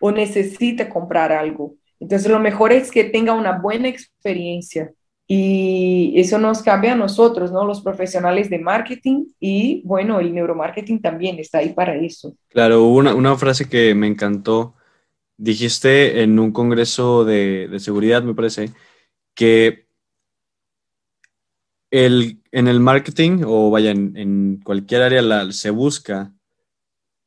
o 0.00 0.10
necesita 0.10 0.88
comprar 0.88 1.30
algo. 1.30 1.74
Entonces 2.00 2.30
lo 2.30 2.40
mejor 2.40 2.72
es 2.72 2.90
que 2.90 3.04
tenga 3.04 3.34
una 3.34 3.58
buena 3.58 3.88
experiencia 3.88 4.90
y 5.26 6.14
eso 6.16 6.38
nos 6.38 6.62
cabe 6.62 6.88
a 6.88 6.96
nosotros, 6.96 7.52
¿no? 7.52 7.66
Los 7.66 7.82
profesionales 7.82 8.48
de 8.48 8.60
marketing 8.60 9.26
y 9.38 9.82
bueno, 9.84 10.20
el 10.20 10.32
neuromarketing 10.32 11.02
también 11.02 11.38
está 11.38 11.58
ahí 11.58 11.74
para 11.74 11.94
eso. 11.96 12.34
Claro, 12.48 12.86
una, 12.86 13.14
una 13.14 13.36
frase 13.36 13.68
que 13.68 13.94
me 13.94 14.06
encantó, 14.06 14.74
dijiste 15.40 16.22
en 16.22 16.38
un 16.38 16.52
congreso 16.52 17.24
de, 17.24 17.66
de 17.68 17.80
seguridad, 17.80 18.22
me 18.22 18.34
parece, 18.34 18.70
que 19.34 19.86
el, 21.90 22.42
en 22.52 22.68
el 22.68 22.78
marketing 22.78 23.42
o 23.44 23.70
vaya, 23.70 23.90
en, 23.90 24.60
cualquier 24.62 25.02
área 25.02 25.50
se 25.52 25.70
busca 25.70 26.32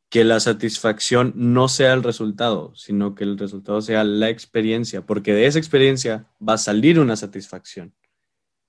que 0.09 0.23
la 0.23 0.39
satisfacción 0.39 1.33
no 1.35 1.67
sea 1.67 1.93
el 1.93 2.03
resultado, 2.03 2.73
sino 2.75 3.15
que 3.15 3.23
el 3.23 3.37
resultado 3.37 3.81
sea 3.81 4.03
la 4.03 4.29
experiencia, 4.29 5.01
porque 5.01 5.33
de 5.33 5.47
esa 5.47 5.57
experiencia 5.57 6.27
va 6.47 6.53
a 6.53 6.59
salir 6.59 6.99
una 6.99 7.15
satisfacción. 7.15 7.95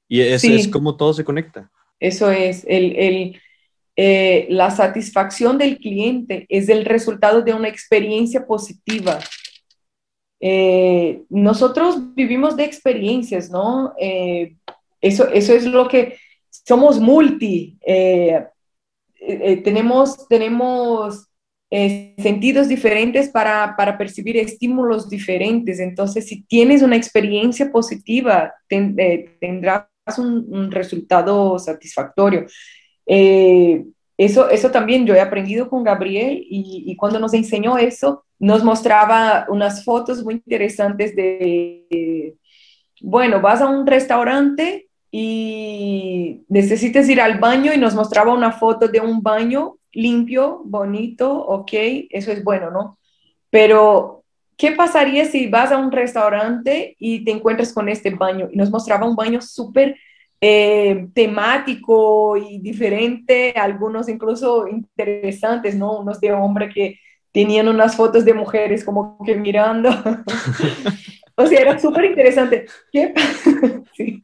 Y 0.09 0.21
eso 0.21 0.49
es 0.49 0.69
como 0.69 0.97
todo 0.97 1.13
se 1.13 1.25
conecta. 1.25 1.71
Eso 2.01 2.31
es, 2.31 2.65
el, 2.67 3.41
eh, 3.97 4.47
la 4.51 4.71
satisfacción 4.71 5.57
del 5.57 5.79
cliente 5.79 6.47
es 6.49 6.69
el 6.69 6.85
resultado 6.85 7.43
de 7.43 7.55
una 7.55 7.69
experiencia 7.69 8.45
positiva. 8.47 9.21
Eh, 10.41 11.23
nosotros 11.31 12.15
vivimos 12.15 12.57
de 12.57 12.65
experiencias, 12.65 13.51
¿no? 13.51 13.93
Eh, 13.99 14.57
eso, 15.01 15.29
eso 15.29 15.55
es 15.55 15.65
lo 15.65 15.87
que 15.87 16.17
somos 16.51 16.99
multi, 16.99 17.79
tenemos, 19.65 20.29
tenemos 20.29 21.29
sentidos 21.71 22.69
diferentes 22.69 23.29
para, 23.29 23.75
para, 23.77 23.99
percibir 23.99 24.37
estímulos 24.37 25.11
diferentes. 25.11 25.81
Entonces, 25.81 26.27
si 26.27 26.43
tienes 26.45 26.83
una 26.83 26.97
experiencia 26.97 27.71
positiva, 27.71 28.55
tendrás 28.69 29.87
un, 30.19 30.71
resultado 30.71 31.59
satisfactorio. 31.59 32.47
Eso, 33.07 34.49
eso 34.49 34.71
también 34.71 35.07
yo 35.07 35.15
he 35.15 35.21
aprendido 35.21 35.69
con 35.69 35.85
Gabriel 35.85 36.45
y, 36.49 36.85
y, 36.87 36.97
cuando 36.97 37.19
nos 37.19 37.35
enseñó 37.35 37.79
eso, 37.79 38.25
nos 38.39 38.63
mostraba 38.63 39.47
unas 39.49 39.85
fotos 39.85 40.23
muy 40.25 40.35
interesantes 40.35 41.15
de, 41.17 42.35
bueno, 43.01 43.41
vas 43.41 43.61
a 43.61 43.69
un 43.69 43.87
restaurante 43.87 44.89
y 45.11 46.45
necesitas 46.49 47.09
ir 47.09 47.21
al 47.21 47.39
baño 47.39 47.73
y 47.73 47.79
nos 47.79 47.95
mostraba 47.95 48.35
una 48.35 48.53
foto 48.53 48.89
de 48.89 49.01
un 49.01 49.23
baño 49.23 49.77
limpio, 49.93 50.63
bonito, 50.65 51.33
ok, 51.33 51.71
eso 52.11 52.33
es 52.33 52.43
bueno, 52.43 52.71
¿no? 52.71 52.99
Pero, 53.51 54.25
¿qué 54.57 54.73
pasaría 54.73 55.25
si 55.27 55.47
vas 55.47 55.71
a 55.71 55.79
un 55.79 55.93
restaurante 55.93 56.97
y 56.99 57.25
te 57.25 57.31
encuentras 57.31 57.73
con 57.73 57.89
este 57.89 58.11
baño? 58.11 58.49
Y 58.51 58.57
nos 58.57 58.71
mostraba 58.71 59.07
un 59.07 59.15
baño 59.17 59.41
súper 59.41 59.97
eh, 60.41 61.09
temático 61.15 62.37
y 62.37 62.59
diferente, 62.59 63.53
algunos 63.57 64.09
incluso 64.09 64.67
interesantes, 64.69 65.75
¿no? 65.77 66.01
Unos 66.01 66.21
de 66.21 66.33
hombre 66.33 66.69
que 66.69 66.99
tenían 67.33 67.69
unas 67.69 67.97
fotos 67.97 68.25
de 68.25 68.35
mujeres 68.35 68.85
como 68.85 69.19
que 69.25 69.35
mirando. 69.37 69.91
o 71.37 71.47
sea, 71.47 71.61
era 71.61 71.79
súper 71.79 72.05
interesante. 72.05 72.67
¿Qué? 72.93 73.13
sí. 73.97 74.23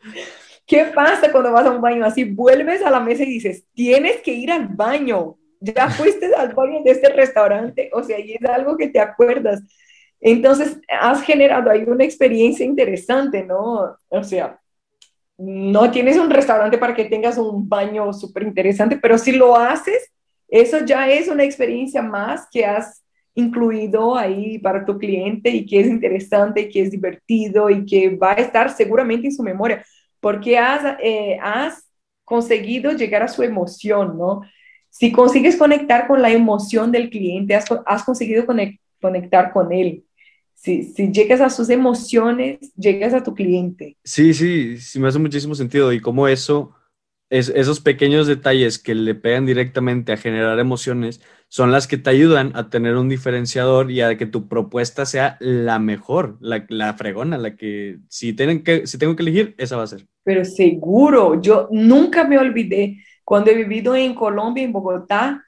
¿Qué 0.70 0.84
pasa 0.94 1.32
cuando 1.32 1.50
vas 1.50 1.66
a 1.66 1.72
un 1.72 1.80
baño 1.80 2.04
así? 2.04 2.22
Vuelves 2.22 2.80
a 2.82 2.90
la 2.92 3.00
mesa 3.00 3.24
y 3.24 3.26
dices, 3.26 3.64
tienes 3.74 4.20
que 4.22 4.32
ir 4.32 4.52
al 4.52 4.68
baño. 4.68 5.36
Ya 5.58 5.90
fuiste 5.90 6.32
al 6.32 6.54
baño 6.54 6.82
de 6.84 6.92
este 6.92 7.08
restaurante. 7.08 7.90
O 7.92 8.04
sea, 8.04 8.20
y 8.20 8.34
es 8.34 8.44
algo 8.44 8.76
que 8.76 8.86
te 8.86 9.00
acuerdas. 9.00 9.62
Entonces, 10.20 10.78
has 10.88 11.22
generado 11.22 11.70
ahí 11.70 11.82
una 11.88 12.04
experiencia 12.04 12.64
interesante, 12.64 13.42
¿no? 13.42 13.96
O 14.08 14.22
sea, 14.22 14.60
no 15.40 15.90
tienes 15.90 16.18
un 16.18 16.30
restaurante 16.30 16.78
para 16.78 16.94
que 16.94 17.06
tengas 17.06 17.38
un 17.38 17.68
baño 17.68 18.12
súper 18.12 18.42
interesante, 18.44 18.98
pero 19.00 19.16
si 19.18 19.32
lo 19.32 19.56
haces, 19.56 20.12
eso 20.48 20.84
ya 20.84 21.08
es 21.08 21.28
una 21.28 21.44
experiencia 21.44 22.02
más 22.02 22.46
que 22.50 22.64
has 22.64 23.02
incluido 23.34 24.16
ahí 24.16 24.58
para 24.58 24.84
tu 24.84 24.98
cliente 24.98 25.50
y 25.50 25.64
que 25.64 25.80
es 25.80 25.86
interesante, 25.86 26.68
que 26.68 26.82
es 26.82 26.90
divertido 26.90 27.70
y 27.70 27.86
que 27.86 28.16
va 28.16 28.32
a 28.32 28.34
estar 28.34 28.70
seguramente 28.70 29.28
en 29.28 29.32
su 29.32 29.42
memoria 29.42 29.84
porque 30.20 30.58
has, 30.58 30.96
eh, 31.02 31.38
has 31.42 31.88
conseguido 32.24 32.92
llegar 32.92 33.22
a 33.22 33.28
su 33.28 33.42
emoción, 33.42 34.16
¿no? 34.16 34.42
Si 34.90 35.10
consigues 35.10 35.56
conectar 35.56 36.06
con 36.06 36.20
la 36.22 36.30
emoción 36.30 36.92
del 36.92 37.10
cliente, 37.10 37.54
has 37.54 38.04
conseguido 38.04 38.44
conectar 39.00 39.52
con 39.52 39.72
él. 39.72 40.04
Si, 40.60 40.82
si, 40.82 41.10
llegas 41.10 41.40
a 41.40 41.48
sus 41.48 41.70
emociones, 41.70 42.58
llegas 42.76 43.14
a 43.14 43.22
tu 43.22 43.34
cliente. 43.34 43.96
Sí, 44.04 44.34
sí, 44.34 44.76
sí, 44.76 45.00
me 45.00 45.08
hace 45.08 45.18
muchísimo 45.18 45.54
sentido. 45.54 45.90
Y 45.90 46.00
como 46.00 46.28
eso, 46.28 46.74
es, 47.30 47.48
esos 47.48 47.80
pequeños 47.80 48.26
detalles 48.26 48.78
que 48.78 48.94
le 48.94 49.14
pegan 49.14 49.46
directamente 49.46 50.12
a 50.12 50.18
generar 50.18 50.58
emociones, 50.58 51.22
son 51.48 51.72
las 51.72 51.86
que 51.86 51.96
te 51.96 52.10
ayudan 52.10 52.52
a 52.54 52.68
tener 52.68 52.96
un 52.96 53.08
diferenciador 53.08 53.90
y 53.90 54.02
a 54.02 54.18
que 54.18 54.26
tu 54.26 54.48
propuesta 54.48 55.06
sea 55.06 55.38
la 55.40 55.78
mejor, 55.78 56.36
la, 56.40 56.66
la 56.68 56.92
fregona, 56.92 57.38
la 57.38 57.56
que 57.56 57.98
si, 58.08 58.34
tienen 58.34 58.62
que 58.62 58.86
si 58.86 58.98
tengo 58.98 59.16
que 59.16 59.22
elegir, 59.22 59.54
esa 59.56 59.76
va 59.76 59.84
a 59.84 59.86
ser. 59.86 60.06
Pero 60.24 60.44
seguro, 60.44 61.40
yo 61.40 61.68
nunca 61.70 62.24
me 62.24 62.36
olvidé 62.36 62.98
cuando 63.24 63.50
he 63.50 63.54
vivido 63.54 63.96
en 63.96 64.14
Colombia, 64.14 64.62
en 64.62 64.72
Bogotá, 64.72 65.42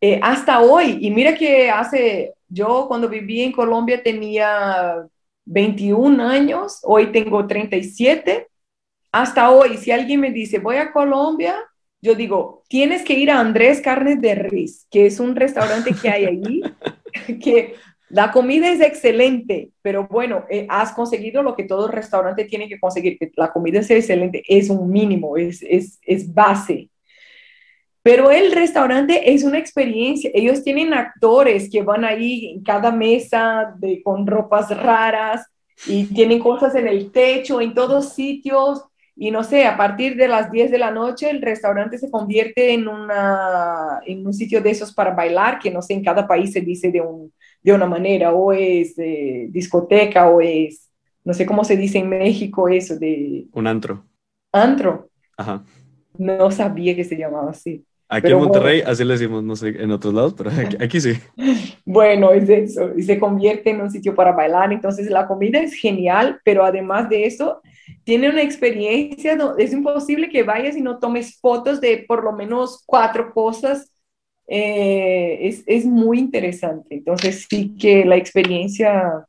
eh, 0.00 0.18
hasta 0.22 0.60
hoy. 0.60 0.98
Y 1.00 1.10
mira 1.10 1.34
que 1.34 1.68
hace, 1.70 2.35
yo 2.48 2.86
cuando 2.88 3.08
viví 3.08 3.42
en 3.42 3.52
Colombia 3.52 4.02
tenía 4.02 5.06
21 5.44 6.22
años, 6.22 6.80
hoy 6.82 7.12
tengo 7.12 7.46
37. 7.46 8.48
Hasta 9.12 9.50
hoy, 9.50 9.76
si 9.78 9.90
alguien 9.90 10.20
me 10.20 10.30
dice, 10.30 10.58
voy 10.58 10.76
a 10.76 10.92
Colombia, 10.92 11.56
yo 12.02 12.14
digo, 12.14 12.64
tienes 12.68 13.02
que 13.02 13.14
ir 13.14 13.30
a 13.30 13.40
Andrés 13.40 13.80
Carnes 13.80 14.20
de 14.20 14.34
Riz, 14.34 14.86
que 14.90 15.06
es 15.06 15.18
un 15.20 15.34
restaurante 15.34 15.94
que 16.00 16.08
hay 16.08 16.24
allí, 16.26 16.62
que 17.42 17.74
la 18.08 18.30
comida 18.30 18.70
es 18.70 18.80
excelente, 18.80 19.70
pero 19.82 20.06
bueno, 20.06 20.44
eh, 20.50 20.66
has 20.68 20.92
conseguido 20.92 21.42
lo 21.42 21.56
que 21.56 21.64
todo 21.64 21.88
restaurante 21.88 22.44
tiene 22.44 22.68
que 22.68 22.78
conseguir, 22.78 23.18
que 23.18 23.32
la 23.36 23.52
comida 23.52 23.82
sea 23.82 23.96
excelente, 23.96 24.42
es 24.46 24.70
un 24.70 24.90
mínimo, 24.90 25.36
es, 25.36 25.62
es, 25.62 25.98
es 26.02 26.32
base. 26.32 26.90
Pero 28.06 28.30
el 28.30 28.52
restaurante 28.52 29.34
es 29.34 29.42
una 29.42 29.58
experiencia. 29.58 30.30
Ellos 30.32 30.62
tienen 30.62 30.94
actores 30.94 31.68
que 31.68 31.82
van 31.82 32.04
ahí 32.04 32.52
en 32.54 32.62
cada 32.62 32.92
mesa 32.92 33.74
de, 33.78 34.00
con 34.00 34.28
ropas 34.28 34.70
raras 34.80 35.44
y 35.88 36.04
tienen 36.04 36.38
cosas 36.38 36.76
en 36.76 36.86
el 36.86 37.10
techo, 37.10 37.60
en 37.60 37.74
todos 37.74 38.12
sitios 38.12 38.84
y 39.16 39.32
no 39.32 39.42
sé, 39.42 39.64
a 39.64 39.76
partir 39.76 40.14
de 40.14 40.28
las 40.28 40.52
10 40.52 40.70
de 40.70 40.78
la 40.78 40.92
noche 40.92 41.28
el 41.28 41.42
restaurante 41.42 41.98
se 41.98 42.08
convierte 42.08 42.74
en, 42.74 42.86
una, 42.86 44.00
en 44.06 44.24
un 44.24 44.32
sitio 44.32 44.60
de 44.60 44.70
esos 44.70 44.94
para 44.94 45.12
bailar, 45.12 45.58
que 45.58 45.72
no 45.72 45.82
sé, 45.82 45.94
en 45.94 46.04
cada 46.04 46.28
país 46.28 46.52
se 46.52 46.60
dice 46.60 46.92
de, 46.92 47.00
un, 47.00 47.32
de 47.60 47.72
una 47.72 47.86
manera, 47.86 48.32
o 48.32 48.52
es 48.52 48.96
eh, 48.98 49.48
discoteca, 49.50 50.28
o 50.28 50.40
es, 50.40 50.92
no 51.24 51.34
sé 51.34 51.44
cómo 51.44 51.64
se 51.64 51.76
dice 51.76 51.98
en 51.98 52.08
México 52.08 52.68
eso, 52.68 52.96
de... 52.96 53.46
Un 53.52 53.66
antro. 53.66 54.04
Antro. 54.52 55.10
Ajá. 55.36 55.64
No 56.16 56.52
sabía 56.52 56.94
que 56.94 57.02
se 57.02 57.16
llamaba 57.16 57.50
así. 57.50 57.84
Aquí 58.08 58.30
en 58.30 58.38
Monterrey, 58.38 58.82
así 58.86 59.04
le 59.04 59.14
decimos, 59.14 59.42
no 59.42 59.56
sé, 59.56 59.68
en 59.68 59.90
otros 59.90 60.14
lados, 60.14 60.34
pero 60.36 60.50
aquí, 60.80 61.00
sí. 61.00 61.14
Bueno, 61.84 62.32
es 62.32 62.48
eso, 62.48 62.90
y 62.96 63.02
se 63.02 63.18
convierte 63.18 63.70
en 63.70 63.80
un 63.80 63.90
sitio 63.90 64.14
para 64.14 64.32
bailar, 64.32 64.72
entonces 64.72 65.10
la 65.10 65.26
comida 65.26 65.60
es 65.60 65.74
genial, 65.74 66.40
pero 66.44 66.64
además 66.64 67.08
de 67.08 67.26
eso, 67.26 67.62
tiene 68.04 68.28
una 68.28 68.42
experiencia, 68.42 69.36
es 69.58 69.72
imposible 69.72 70.28
que 70.28 70.42
vayas 70.42 70.76
y 70.76 70.80
no 70.80 70.98
tomes 70.98 71.38
fotos 71.40 71.80
de 71.80 72.04
por 72.06 72.24
lo 72.24 72.32
menos 72.32 72.82
cuatro 72.86 73.32
cosas, 73.32 73.92
eh, 74.48 75.38
es, 75.40 75.64
es 75.66 75.84
muy 75.84 76.18
interesante, 76.18 76.96
entonces 76.96 77.46
sí 77.48 77.76
que 77.76 78.04
la 78.04 78.16
experiencia 78.16 79.26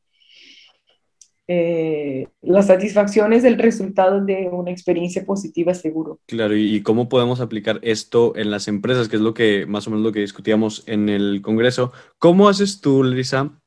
eh, 1.50 2.28
la 2.42 2.62
satisfacción 2.62 3.32
es 3.32 3.42
el 3.44 3.56
resultado 3.56 4.22
de 4.22 4.50
una 4.52 4.70
experiencia 4.70 5.24
positiva, 5.24 5.72
seguro. 5.72 6.20
Claro, 6.26 6.54
y 6.54 6.82
cómo 6.82 7.08
podemos 7.08 7.40
aplicar 7.40 7.80
esto 7.82 8.36
en 8.36 8.50
las 8.50 8.68
empresas, 8.68 9.08
que 9.08 9.16
es 9.16 9.22
lo 9.22 9.32
que 9.32 9.64
más 9.64 9.86
o 9.86 9.90
menos 9.90 10.04
lo 10.04 10.12
que 10.12 10.20
discutíamos 10.20 10.84
en 10.86 11.08
el 11.08 11.40
Congreso. 11.40 11.90
¿Cómo 12.18 12.50
haces 12.50 12.82
tú, 12.82 13.02
Lisa, 13.02 13.58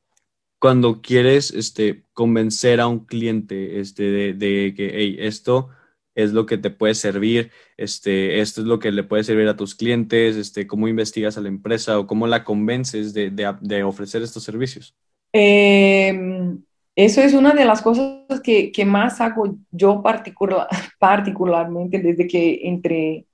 cuando 0.59 1.01
quieres 1.01 1.49
este, 1.49 2.05
convencer 2.13 2.81
a 2.81 2.87
un 2.87 3.05
cliente 3.05 3.79
este, 3.79 4.33
de, 4.33 4.73
que 4.75 4.91
hey, 4.93 5.15
esto 5.19 5.69
es 6.13 6.33
lo 6.33 6.45
que 6.45 6.59
te 6.59 6.69
puede 6.69 6.93
servir, 6.93 7.49
este, 7.77 8.41
esto 8.41 8.61
es 8.61 8.67
lo 8.67 8.77
que 8.77 8.91
le 8.91 9.03
puede 9.03 9.23
servir 9.23 9.47
a 9.47 9.57
tus 9.57 9.73
clientes, 9.73 10.35
este, 10.35 10.67
cómo 10.67 10.87
investigas 10.87 11.35
a 11.35 11.41
la 11.41 11.47
empresa 11.47 11.97
o 11.97 12.05
cómo 12.05 12.27
la 12.27 12.43
convences 12.43 13.15
de, 13.15 13.31
de, 13.31 13.55
de 13.59 13.81
ofrecer 13.81 14.21
estos 14.21 14.43
servicios? 14.43 14.95
Eh, 15.33 16.59
eso 16.95 17.21
es 17.21 17.33
una 17.33 17.53
de 17.53 17.65
las 17.65 17.81
cosas 17.81 18.41
que, 18.43 18.71
que 18.71 18.85
más 18.85 19.21
hago 19.21 19.55
yo 19.71 20.01
particular, 20.01 20.67
particularmente 20.99 21.99
desde 21.99 22.27
que 22.27 22.61
entré 22.63 23.25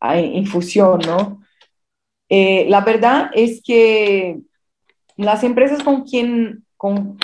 en 0.00 0.46
fusión, 0.46 1.00
¿no? 1.06 1.42
Eh, 2.28 2.66
la 2.68 2.82
verdad 2.82 3.30
es 3.34 3.62
que 3.62 4.38
las 5.16 5.42
empresas 5.42 5.82
con, 5.82 6.04
quien, 6.04 6.64
con, 6.76 7.18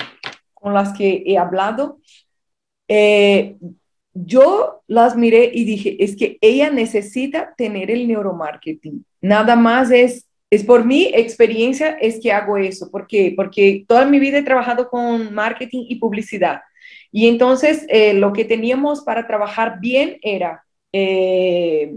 con 0.53 0.73
las 0.73 0.97
que 0.97 1.23
he 1.25 1.37
hablado, 1.37 1.99
eh, 2.87 3.57
yo 4.13 4.81
las 4.87 5.15
miré 5.15 5.51
y 5.53 5.65
dije, 5.65 6.03
es 6.03 6.15
que 6.15 6.37
ella 6.41 6.69
necesita 6.69 7.53
tener 7.55 7.91
el 7.91 8.07
neuromarketing. 8.07 9.05
Nada 9.21 9.55
más 9.55 9.91
es, 9.91 10.24
es 10.49 10.63
por 10.63 10.85
mi 10.85 11.05
experiencia 11.13 11.97
es 11.99 12.19
que 12.21 12.31
hago 12.31 12.57
eso. 12.57 12.89
¿Por 12.91 13.07
qué? 13.07 13.33
Porque 13.35 13.83
toda 13.87 14.05
mi 14.05 14.19
vida 14.19 14.37
he 14.37 14.43
trabajado 14.43 14.89
con 14.89 15.33
marketing 15.33 15.85
y 15.89 15.95
publicidad. 15.95 16.61
Y 17.11 17.27
entonces 17.27 17.85
eh, 17.89 18.13
lo 18.13 18.33
que 18.33 18.45
teníamos 18.45 19.01
para 19.01 19.25
trabajar 19.25 19.79
bien 19.79 20.17
era 20.21 20.63
eh, 20.91 21.95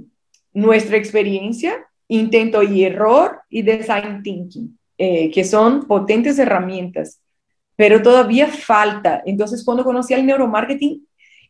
nuestra 0.53 0.97
experiencia, 0.97 1.87
intento 2.09 2.63
y 2.63 2.85
error 2.85 3.43
y 3.51 3.63
design 3.63 4.23
thinking, 4.23 4.79
eh, 4.97 5.31
que 5.31 5.45
son 5.45 5.87
potentes 5.87 6.39
herramientas, 6.39 7.21
pero 7.77 8.03
todavía 8.03 8.49
falta. 8.49 9.23
Entonces 9.27 9.65
cuando 9.65 9.85
conocí 9.85 10.15
el 10.15 10.25
neuromarketing, 10.25 11.07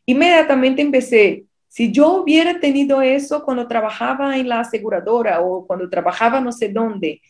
inmediatamente 0.07 0.83
empecé, 0.83 1.45
si 1.69 1.93
yo 1.93 2.23
hubiera 2.23 2.61
tenido 2.61 3.03
eso 3.03 3.45
cuando 3.45 3.69
trabajaba 3.69 4.37
en 4.37 4.49
la 4.49 4.61
aseguradora 4.61 5.41
o 5.41 5.67
cuando 5.67 5.89
trabajaba 5.89 6.41
no 6.41 6.53
sé 6.53 6.71
dónde, 6.71 7.21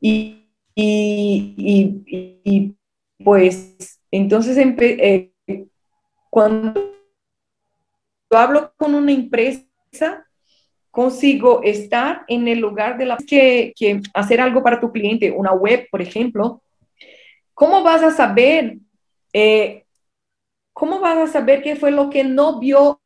y, 0.00 0.48
y, 0.74 2.74
pues 3.24 4.00
entonces 4.10 4.56
eh, 4.58 5.32
cuando 6.30 6.92
hablo 8.30 8.72
con 8.76 8.94
una 8.94 9.12
empresa, 9.12 9.66
consigo 10.90 11.62
estar 11.62 12.24
en 12.28 12.48
el 12.48 12.60
lugar 12.60 12.96
de 12.96 13.06
la 13.06 13.16
que, 13.16 13.72
que 13.76 14.00
hacer 14.14 14.40
algo 14.40 14.62
para 14.62 14.80
tu 14.80 14.92
cliente, 14.92 15.30
una 15.30 15.52
web, 15.52 15.88
por 15.90 16.00
ejemplo, 16.00 16.62
¿cómo 17.54 17.82
vas 17.82 18.02
a 18.02 18.10
saber 18.10 18.78
eh, 19.32 19.84
¿cómo 20.72 21.00
vas 21.00 21.18
a 21.18 21.26
saber 21.26 21.62
qué 21.62 21.76
fue 21.76 21.90
lo 21.90 22.08
que 22.08 22.22
no 22.22 22.60
vio 22.60 23.00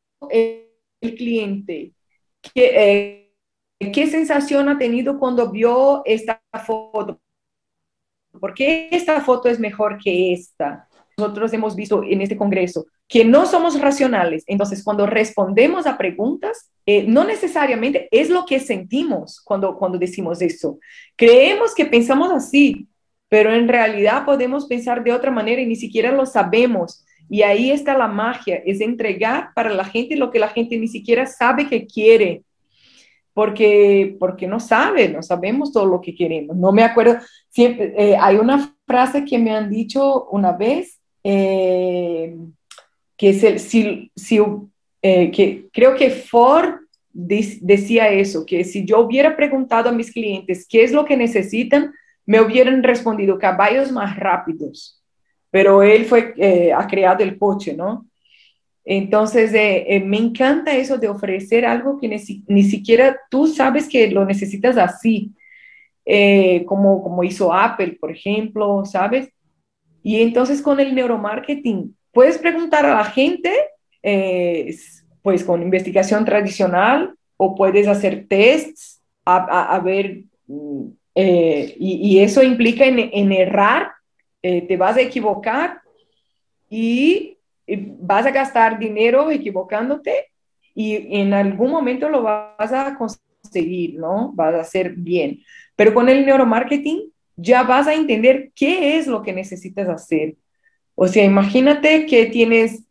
el, 1.03 1.15
cliente? 1.15 1.93
¿Qué, 2.41 3.31
eh, 3.79 3.91
¿Qué 3.91 4.07
sensación 4.07 4.69
ha 4.69 4.77
tenido 4.77 5.19
cuando 5.19 5.51
vio 5.51 6.01
esta 6.05 6.41
foto? 6.65 7.19
¿Por 8.39 8.53
qué 8.53 8.89
esta 8.91 9.21
foto 9.21 9.49
es 9.49 9.59
mejor 9.59 9.97
que 10.03 10.33
esta? 10.33 10.87
Nosotros 11.17 11.53
hemos 11.53 11.75
visto 11.75 12.03
en 12.03 12.21
este 12.21 12.37
congreso 12.37 12.85
que 13.07 13.23
no 13.23 13.45
somos 13.45 13.79
racionales. 13.79 14.43
Entonces, 14.47 14.83
cuando 14.83 15.05
respondemos 15.05 15.85
a 15.85 15.97
preguntas, 15.97 16.71
eh, 16.85 17.03
no 17.07 17.23
necesariamente 17.23 18.07
es 18.11 18.29
lo 18.29 18.45
que 18.45 18.59
sentimos 18.59 19.39
cuando, 19.43 19.77
cuando 19.77 19.97
decimos 19.97 20.41
eso. 20.41 20.79
Creemos 21.15 21.75
que 21.75 21.85
pensamos 21.85 22.31
así, 22.31 22.87
pero 23.29 23.53
en 23.53 23.67
realidad 23.67 24.25
podemos 24.25 24.65
pensar 24.65 25.03
de 25.03 25.11
otra 25.11 25.31
manera 25.31 25.61
y 25.61 25.65
ni 25.65 25.75
siquiera 25.75 26.11
lo 26.11 26.25
sabemos. 26.25 27.05
Y 27.29 27.41
ahí 27.41 27.71
está 27.71 27.97
la 27.97 28.07
magia, 28.07 28.61
es 28.65 28.81
entregar 28.81 29.49
para 29.55 29.73
la 29.73 29.85
gente 29.85 30.15
lo 30.15 30.29
que 30.29 30.39
la 30.39 30.49
gente 30.49 30.77
ni 30.77 30.87
siquiera 30.87 31.25
sabe 31.25 31.67
que 31.67 31.87
quiere, 31.87 32.43
porque, 33.33 34.15
porque 34.19 34.47
no 34.47 34.59
sabe, 34.59 35.09
no 35.09 35.23
sabemos 35.23 35.71
todo 35.71 35.85
lo 35.85 36.01
que 36.01 36.13
queremos. 36.13 36.55
No 36.55 36.71
me 36.71 36.83
acuerdo, 36.83 37.17
siempre, 37.49 37.93
eh, 37.97 38.17
hay 38.19 38.35
una 38.35 38.75
frase 38.85 39.25
que 39.25 39.39
me 39.39 39.51
han 39.51 39.69
dicho 39.69 40.25
una 40.25 40.51
vez, 40.51 40.99
eh, 41.23 42.35
que, 43.17 43.29
es 43.29 43.43
el, 43.43 43.59
si, 43.59 44.11
si 44.15 44.39
eh, 45.01 45.31
que 45.31 45.67
creo 45.71 45.95
que 45.95 46.09
Ford 46.11 46.75
decía 47.13 48.09
eso, 48.09 48.45
que 48.45 48.63
si 48.63 48.85
yo 48.85 48.99
hubiera 48.99 49.35
preguntado 49.35 49.89
a 49.89 49.93
mis 49.93 50.11
clientes 50.11 50.67
qué 50.67 50.83
es 50.83 50.91
lo 50.91 51.05
que 51.05 51.15
necesitan, 51.15 51.93
me 52.25 52.41
hubieran 52.41 52.81
respondido 52.83 53.37
caballos 53.37 53.91
más 53.91 54.15
rápidos 54.17 55.02
pero 55.53 55.83
él 55.83 56.05
fue, 56.05 56.33
eh, 56.37 56.73
ha 56.73 56.87
creado 56.87 57.23
el 57.23 57.37
coche, 57.37 57.75
¿no? 57.75 58.07
Entonces, 58.83 59.53
eh, 59.53 59.85
eh, 59.87 59.99
me 59.99 60.17
encanta 60.17 60.75
eso 60.75 60.97
de 60.97 61.07
ofrecer 61.07 61.63
algo 61.63 61.99
que 61.99 62.07
ni, 62.47 62.63
siquiera 62.63 63.19
tú 63.29 63.45
sabes 63.45 63.87
que 63.87 64.09
lo 64.09 64.25
necesitas 64.25 64.79
así, 64.79 65.31
como, 66.65 67.03
como 67.03 67.23
hizo 67.23 67.53
Apple, 67.53 67.97
por 68.01 68.09
ejemplo, 68.09 68.83
¿sabes? 68.83 69.29
Y 70.01 70.23
entonces 70.23 70.59
con 70.59 70.79
el 70.79 70.95
neuromarketing, 70.95 71.95
puedes 72.11 72.39
preguntar 72.39 72.87
a 72.87 72.95
la 72.95 73.05
gente, 73.05 73.53
pues 75.21 75.43
con 75.43 75.61
investigación 75.61 76.25
tradicional, 76.25 77.13
o 77.37 77.53
puedes 77.53 77.87
hacer 77.87 78.25
tests 78.27 79.03
a, 79.23 79.79
ver, 79.85 80.23
mm, 80.47 80.87
y, 81.15 82.19
eso 82.21 82.41
implica 82.41 82.85
en 82.87 83.31
errar 83.31 83.91
eh, 84.45 84.61
te 84.67 84.75
vas 84.75 84.97
a 84.97 85.01
equivocar 85.01 85.81
y, 86.69 87.37
vas 87.65 88.25
a 88.25 88.31
gastar 88.31 88.77
dinero 88.77 89.31
equivocándote 89.31 90.27
y 90.75 91.17
en 91.17 91.33
algún 91.33 91.71
momento 91.71 92.09
lo 92.09 92.21
vas 92.21 92.73
a 92.73 92.97
conseguir, 92.97 93.97
¿no? 93.97 94.33
Vas 94.33 94.53
a 94.53 94.59
hacer 94.59 94.95
bien. 94.97 95.39
Pero 95.77 95.93
con 95.93 96.09
el 96.09 96.25
neuromarketing 96.25 97.09
ya 97.37 97.63
vas 97.63 97.87
a 97.87 97.93
entender 97.93 98.51
qué 98.53 98.97
es 98.97 99.07
lo 99.07 99.23
que 99.23 99.31
necesitas 99.31 99.87
hacer. 99.87 100.35
O 100.93 101.07
sea, 101.07 101.23
imagínate 101.23 102.05
que 102.05 102.25
tienes, 102.25 102.83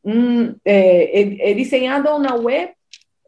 eh, 0.64 1.38
he, 1.44 1.55
diseñado 1.55 2.16
una 2.16 2.34
web 2.34 2.74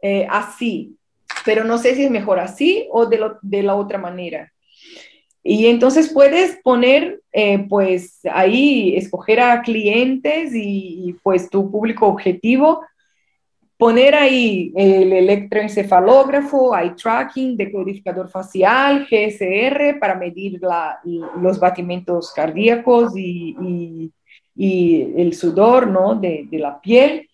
eh, 0.00 0.26
así, 0.30 0.96
pero 1.44 1.62
no 1.64 1.76
sé 1.76 1.94
si 1.94 2.04
es 2.04 2.10
mejor 2.10 2.40
así 2.40 2.88
o 2.90 3.04
de 3.04 3.62
la 3.62 3.76
otra 3.76 3.98
manera. 3.98 4.53
Y 5.46 5.66
entonces 5.66 6.08
puedes 6.08 6.56
poner, 6.62 7.20
eh, 7.30 7.66
pues 7.68 8.20
ahí, 8.32 8.96
escoger 8.96 9.40
a 9.40 9.60
clientes 9.60 10.52
y, 10.54 11.14
pues 11.22 11.50
tu 11.50 11.70
público 11.70 12.06
objetivo, 12.06 12.80
poner 13.76 14.14
ahí 14.14 14.72
el 14.74 15.12
electroencefalógrafo, 15.12 16.74
eye 16.74 16.94
tracking, 16.96 17.58
decodificador 17.58 18.30
facial, 18.30 19.06
GSR 19.10 19.98
para 20.00 20.14
medir 20.14 20.58
los 21.38 21.60
batimientos 21.60 22.32
cardíacos 22.32 23.12
y, 23.14 24.10
el 24.56 25.34
sudor 25.34 25.88
¿no? 25.88 26.14
de, 26.14 26.48
la 26.52 26.80
piel. 26.80 27.28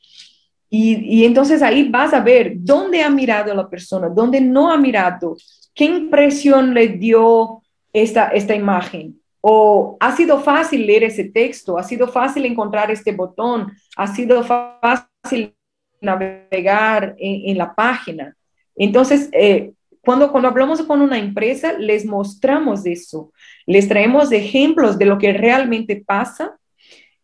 Y, 0.68 1.20
y, 1.20 1.24
entonces 1.24 1.62
ahí 1.62 1.88
vas 1.88 2.12
a 2.12 2.20
ver 2.20 2.54
dónde 2.56 3.02
ha 3.02 3.10
mirado 3.10 3.54
la 3.54 3.68
persona, 3.68 4.08
dónde 4.08 4.40
no 4.40 4.72
ha 4.72 4.76
mirado, 4.76 5.36
qué 5.74 5.84
impresión 5.84 6.74
le 6.74 6.88
dio 6.88 7.59
esta, 7.92 8.28
esta 8.28 8.54
imagen. 8.54 9.20
O 9.40 9.96
ha 10.00 10.14
sido 10.14 10.40
fácil 10.40 10.86
leer 10.86 11.04
ese 11.04 11.24
texto, 11.24 11.78
ha 11.78 11.82
sido 11.82 12.08
fácil 12.08 12.44
encontrar 12.44 12.90
este 12.90 13.12
botón, 13.12 13.72
ha 13.96 14.06
sido 14.06 14.44
fácil 14.44 15.54
navegar 16.00 17.14
en, 17.18 17.56
la 17.56 17.74
página. 17.74 18.36
Entonces, 18.76 19.28
eh, 19.32 19.72
cuando, 20.02 20.30
cuando 20.30 20.48
hablamos 20.48 20.82
con 20.82 21.00
una 21.00 21.18
empresa, 21.18 21.74
les 21.78 22.04
mostramos 22.04 22.86
eso, 22.86 23.32
les 23.66 23.88
traemos 23.88 24.32
ejemplos 24.32 24.98
de 24.98 25.06
lo 25.06 25.18
que 25.18 25.32
realmente 25.32 26.02
pasa 26.04 26.56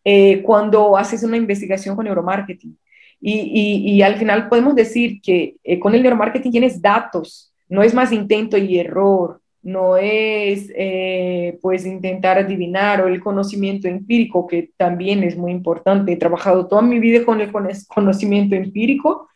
eh, 0.03 0.41
cuando 0.43 0.97
haces 0.97 1.23
una 1.23 1.37
investigación 1.37 1.95
con 1.95 2.05
neuromarketing. 2.05 2.77
Y, 3.19 3.95
y, 3.95 4.01
al 4.03 4.17
final 4.17 4.47
podemos 4.47 4.75
decir 4.75 5.19
que 5.21 5.55
eh, 5.63 5.79
con 5.79 5.95
el 5.95 6.03
neuromarketing 6.03 6.51
tienes 6.51 6.79
datos, 6.79 7.51
no 7.67 7.81
es 7.81 7.93
más 7.93 8.11
intento 8.11 8.57
y 8.57 8.77
error, 8.77 9.41
no 9.67 9.97
es 9.97 10.71
eh, 10.77 11.59
pues 11.61 11.85
intentar 11.85 12.37
adivinar 12.37 13.01
o 13.01 13.07
el 13.09 13.19
conocimiento 13.19 13.89
empírico, 13.89 14.47
que 14.47 14.71
también 14.77 15.25
es 15.25 15.35
muy 15.35 15.51
importante. 15.51 16.13
He 16.13 16.15
trabajado 16.15 16.67
toda 16.67 16.81
mi 16.81 16.99
vida 16.99 17.25
con 17.25 17.41
el 17.41 17.51
conocimiento 17.85 18.55
empírico, 18.55 19.27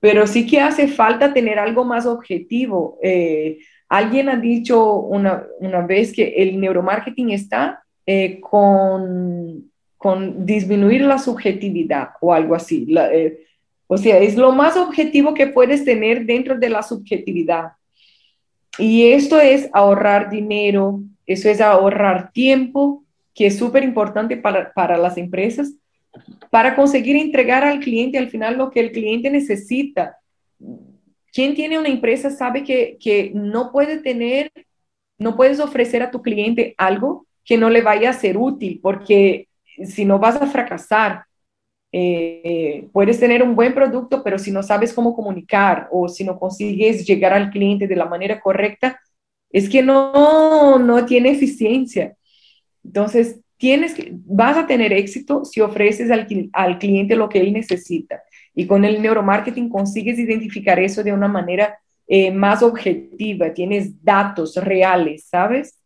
pero 0.00 0.26
sí 0.26 0.46
que 0.46 0.60
hace 0.60 0.88
falta 0.88 1.34
tener 1.34 1.58
algo 1.58 1.84
más 1.84 2.06
objetivo. 2.06 2.98
Eh, 3.02 3.58
alguien 3.86 4.30
ha 4.30 4.36
dicho 4.36 4.94
una, 4.94 5.46
vez 5.86 6.14
que 6.14 6.26
el 6.38 6.58
neuromarketing 6.58 7.32
está 7.32 7.82
eh, 8.06 8.40
con, 8.40 9.70
con, 9.98 10.46
disminuir 10.46 11.02
la 11.02 11.18
subjetividad 11.18 12.12
o 12.22 12.32
algo 12.32 12.54
así. 12.54 12.88
o 13.86 13.98
sea, 13.98 14.20
es 14.20 14.36
lo 14.36 14.52
más 14.52 14.74
objetivo 14.78 15.34
que 15.34 15.48
puedes 15.48 15.84
tener 15.84 16.24
dentro 16.24 16.56
de 16.56 16.70
la 16.70 16.82
subjetividad. 16.82 17.72
Y 18.78 19.10
esto 19.12 19.40
es 19.40 19.68
ahorrar 19.72 20.30
dinero, 20.30 21.00
eso 21.26 21.48
es 21.48 21.60
ahorrar 21.60 22.32
tiempo, 22.32 23.04
que 23.34 23.46
es 23.46 23.58
súper 23.58 23.84
importante 23.84 24.36
para, 24.36 24.72
para 24.72 24.96
las 24.96 25.16
empresas, 25.16 25.74
para 26.50 26.74
conseguir 26.74 27.16
entregar 27.16 27.64
al 27.64 27.80
cliente 27.80 28.18
al 28.18 28.30
final 28.30 28.56
lo 28.56 28.70
que 28.70 28.80
el 28.80 28.92
cliente 28.92 29.30
necesita. 29.30 30.16
Quien 31.32 31.54
tiene 31.54 31.78
una 31.78 31.88
empresa 31.88 32.30
sabe 32.30 32.64
que, 32.64 32.96
que 32.98 33.30
no 33.34 33.72
puede 33.72 33.98
tener, 33.98 34.50
no 35.18 35.36
puedes 35.36 35.60
ofrecer 35.60 36.02
a 36.02 36.10
tu 36.10 36.22
cliente 36.22 36.74
algo 36.78 37.26
que 37.44 37.58
no 37.58 37.68
le 37.70 37.82
vaya 37.82 38.10
a 38.10 38.14
ser 38.14 38.38
útil, 38.38 38.80
porque 38.82 39.48
si 39.84 40.04
no 40.04 40.18
vas 40.18 40.40
a 40.40 40.46
fracasar. 40.46 41.25
Eh, 41.98 42.88
puedes 42.92 43.18
tener 43.18 43.42
un 43.42 43.56
buen 43.56 43.72
producto, 43.72 44.22
pero 44.22 44.38
si 44.38 44.50
no 44.50 44.62
sabes 44.62 44.92
cómo 44.92 45.16
comunicar 45.16 45.88
o 45.90 46.10
si 46.10 46.24
no 46.24 46.38
consigues 46.38 47.06
llegar 47.06 47.32
al 47.32 47.48
cliente 47.50 47.86
de 47.86 47.96
la 47.96 48.04
manera 48.04 48.38
correcta, 48.38 49.00
es 49.50 49.66
que 49.66 49.82
no, 49.82 50.78
no 50.78 51.06
tiene 51.06 51.30
eficiencia. 51.30 52.14
Entonces, 52.84 53.40
tienes 53.56 53.94
que, 53.94 54.10
vas 54.26 54.58
a 54.58 54.66
tener 54.66 54.92
éxito 54.92 55.46
si 55.46 55.62
ofreces 55.62 56.10
al, 56.10 56.28
al 56.52 56.78
cliente 56.78 57.16
lo 57.16 57.30
que 57.30 57.40
él 57.40 57.54
necesita. 57.54 58.22
Y 58.54 58.66
con 58.66 58.84
el 58.84 59.00
neuromarketing 59.00 59.70
consigues 59.70 60.18
identificar 60.18 60.78
eso 60.78 61.02
de 61.02 61.14
una 61.14 61.28
manera 61.28 61.78
eh, 62.08 62.30
más 62.30 62.62
objetiva, 62.62 63.54
tienes 63.54 64.04
datos 64.04 64.56
reales, 64.56 65.28
¿sabes? 65.30 65.80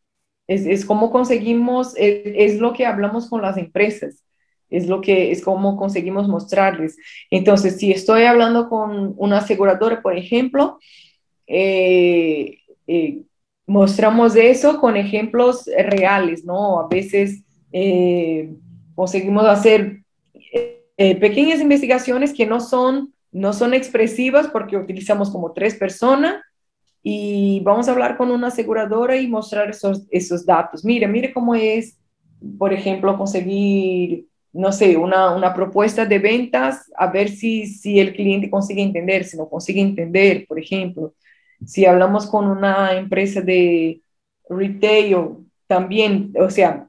Es, 0.49 0.67
es 0.67 0.85
como 0.85 1.13
conseguimos, 1.13 1.95
es, 1.97 2.23
es, 2.25 2.59
lo 2.59 2.73
que 2.73 2.85
hablamos 2.85 3.31
con 3.31 3.43
las 3.43 3.57
empresas, 3.57 4.25
es 4.71 4.87
lo 4.87 5.01
que 5.01 5.33
es 5.33 5.43
como 5.43 5.77
conseguimos 5.77 6.29
mostrarles. 6.29 6.97
Entonces, 7.31 7.77
si 7.79 7.93
estoy 7.93 8.25
hablando 8.25 8.69
con 8.69 9.15
una 9.17 9.39
aseguradora, 9.39 10.01
por 10.03 10.17
ejemplo, 10.17 10.79
eh, 11.47 12.59
eh, 12.87 13.23
mostramos 13.67 14.35
eso 14.37 14.81
con 14.81 14.97
ejemplos 14.97 15.67
reales, 15.67 16.45
¿no? 16.45 16.81
A 16.81 16.89
veces 16.89 17.43
eh, 17.73 18.53
conseguimos 18.95 19.47
hacer 19.47 20.03
eh, 21.03 21.17
pequeñas 21.17 21.61
investigaciones 21.61 22.35
que 22.35 22.47
no 22.47 22.61
son, 22.61 23.15
no 23.33 23.53
son 23.53 23.73
expresivas 23.73 24.49
porque 24.49 24.77
utilizamos 24.77 25.31
como 25.31 25.53
tres 25.53 25.75
personas 25.75 26.43
y 27.03 27.61
vamos 27.61 27.89
a 27.89 27.93
hablar 27.93 28.19
con 28.19 28.31
una 28.31 28.49
aseguradora 28.49 29.17
y 29.17 29.27
mostrar 29.27 29.71
esos, 29.71 30.07
esos 30.11 30.45
datos. 30.45 30.85
Mire, 30.85 31.09
mire 31.09 31.33
cómo 31.33 31.55
es, 31.55 31.99
por 32.59 32.73
ejemplo, 32.73 33.17
conseguir, 33.17 34.27
no 34.53 34.73
sé, 34.73 34.97
una, 34.97 35.35
una 35.35 35.55
propuesta 35.55 36.05
de 36.07 36.19
ventas, 36.19 36.91
a 36.97 37.07
ver 37.07 37.29
si, 37.29 37.67
si 37.67 38.01
el 38.01 38.13
cliente 38.15 38.51
consigue 38.51 38.83
entender, 38.83 39.25
si 39.25 39.37
no 39.37 39.49
consigue 39.49 39.81
entender, 39.81 40.47
por 40.47 40.59
ejemplo. 40.59 41.15
Si 41.65 41.85
hablamos 41.85 42.27
con 42.27 42.47
una 42.49 42.97
empresa 42.97 43.41
de 43.41 44.01
retail, 44.49 45.37
también, 45.67 46.33
o 46.39 46.51
sea, 46.51 46.89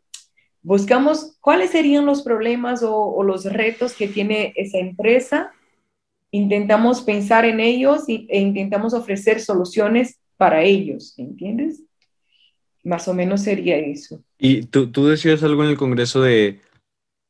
buscamos 0.64 1.38
cuáles 1.40 1.72
serían 1.72 2.06
los 2.06 2.24
problemas 2.24 2.82
o, 2.84 3.22
los 3.24 3.46
retos 3.46 3.94
que 3.94 4.08
tiene 4.08 4.54
esa 4.56 4.80
empresa, 4.80 5.52
intentamos 6.32 7.02
pensar 7.02 7.46
en 7.46 7.60
ellos 7.60 8.06
e 8.08 8.40
intentamos 8.40 8.94
ofrecer 8.94 9.40
soluciones 9.40 10.20
para 10.38 10.64
ellos, 10.64 11.14
¿entiendes? 11.18 11.84
Más 12.84 13.08
o 13.08 13.14
menos 13.14 13.42
sería 13.42 13.78
eso. 13.78 14.24
Y 14.40 14.64
tú, 14.64 14.92
tú 14.92 15.06
decías 15.06 15.44
algo 15.44 15.64
en 15.64 15.70
el 15.70 15.78
Congreso 15.78 16.22
de 16.22 16.60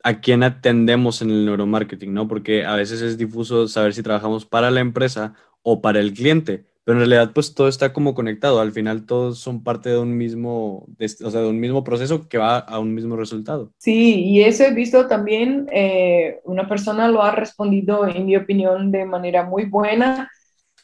a 0.04 0.22
quién 0.22 0.44
atendemos 0.44 1.22
en 1.22 1.30
el 1.30 1.46
neuromarketing, 1.46 2.14
¿no? 2.14 2.28
Porque 2.28 2.66
a 2.66 2.76
veces 2.76 3.02
es 3.02 3.18
difuso 3.18 3.68
saber 3.68 3.94
si 3.94 4.04
trabajamos 4.04 4.46
para 4.46 4.72
la 4.72 4.80
empresa 4.80 5.34
o 5.64 5.82
para 5.82 6.00
el 6.00 6.14
cliente. 6.14 6.66
Pero 6.84 6.98
en 6.98 7.08
realidad, 7.08 7.32
pues 7.34 7.54
todo 7.54 7.68
está 7.68 7.94
como 7.94 8.16
conectado. 8.16 8.60
Al 8.60 8.72
final, 8.72 9.06
todos 9.06 9.38
son 9.38 9.64
parte 9.64 9.90
de 9.90 10.00
un 10.00 10.18
mismo, 10.18 10.88
o 11.24 11.30
sea, 11.30 11.42
de 11.42 11.48
un 11.48 11.60
mismo 11.60 11.84
proceso 11.84 12.28
que 12.28 12.40
va 12.40 12.58
a 12.58 12.80
un 12.80 12.96
mismo 12.96 13.16
resultado. 13.16 13.72
Sí, 13.78 14.24
y 14.26 14.42
eso 14.42 14.64
he 14.64 14.74
visto 14.74 15.08
también, 15.08 15.68
eh, 15.72 16.40
una 16.44 16.68
persona 16.68 17.08
lo 17.08 17.22
ha 17.22 17.32
respondido, 17.32 18.08
en 18.08 18.26
mi 18.26 18.36
opinión, 18.36 18.92
de 18.92 19.06
manera 19.06 19.44
muy 19.44 19.66
buena 19.66 20.30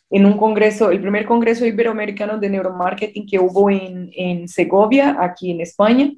en 0.09 0.25
un 0.25 0.37
congreso, 0.37 0.91
el 0.91 1.01
primer 1.01 1.25
congreso 1.25 1.65
iberoamericano 1.65 2.37
de 2.37 2.49
neuromarketing 2.49 3.25
que 3.25 3.39
hubo 3.39 3.69
en, 3.69 4.09
en 4.15 4.47
Segovia, 4.47 5.17
aquí 5.19 5.51
en 5.51 5.61
España. 5.61 6.13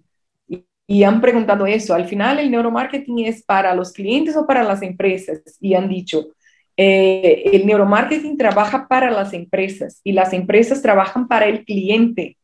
Y, 0.92 1.04
han 1.04 1.22
preguntado 1.22 1.68
eso, 1.68 1.94
al 1.94 2.08
final 2.08 2.40
el 2.40 2.50
neuromarketing 2.50 3.20
es 3.20 3.44
para 3.44 3.76
los 3.76 3.94
clientes 3.94 4.36
o 4.36 4.48
para 4.48 4.64
las 4.64 4.82
empresas. 4.82 5.42
Y 5.62 5.76
han 5.76 5.88
dicho, 5.88 6.34
eh, 6.76 7.44
el 7.54 7.68
neuromarketing 7.68 8.38
trabaja 8.38 8.88
para 8.88 9.12
las 9.12 9.34
empresas 9.34 10.02
y 10.04 10.14
las 10.14 10.34
empresas 10.34 10.82
trabajan 10.82 11.28
para 11.28 11.46
el 11.48 11.64
cliente. 11.64 12.38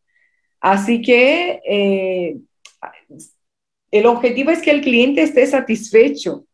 Así 0.59 1.01
que 1.01 1.59
eh, 1.67 2.37
el 3.89 4.05
objetivo 4.05 4.51
es 4.51 4.61
que 4.61 4.71
el 4.71 4.81
cliente 4.81 5.23
esté 5.23 5.47
satisfecho. 5.47 6.45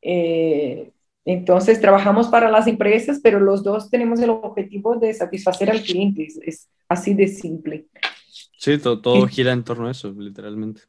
Eh, 0.00 0.90
entonces 1.26 1.80
trabajamos 1.80 2.28
para 2.28 2.50
las 2.50 2.66
empresas, 2.66 3.20
pero 3.22 3.40
los 3.40 3.62
dos 3.62 3.90
tenemos 3.90 4.20
el 4.20 4.30
objetivo 4.30 4.96
de 4.96 5.12
satisfacer 5.12 5.68
al 5.70 5.82
cliente. 5.82 6.28
Es, 6.46 6.70
así 6.88 7.12
de 7.12 7.28
simple. 7.28 7.86
Sí, 8.56 8.78
todo, 8.78 9.00
todo 9.02 9.26
gira 9.26 9.52
en 9.52 9.64
torno 9.64 9.88
a 9.88 9.90
eso, 9.90 10.14
literalmente. 10.16 10.82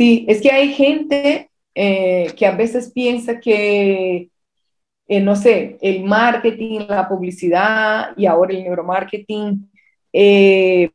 Sí, 0.00 0.24
es 0.26 0.40
que 0.40 0.50
hay 0.50 0.72
gente 0.72 1.50
que 1.74 2.46
a 2.46 2.52
veces 2.52 2.90
piensa 2.90 3.38
que 3.38 4.30
eh, 5.12 5.20
no 5.20 5.34
sé, 5.34 5.76
el 5.80 6.04
marketing, 6.04 6.86
la 6.88 7.08
publicidad 7.08 8.16
y 8.16 8.26
ahora 8.26 8.54
el 8.54 8.62
neuromarketing, 8.62 9.68
eh, 10.12 10.88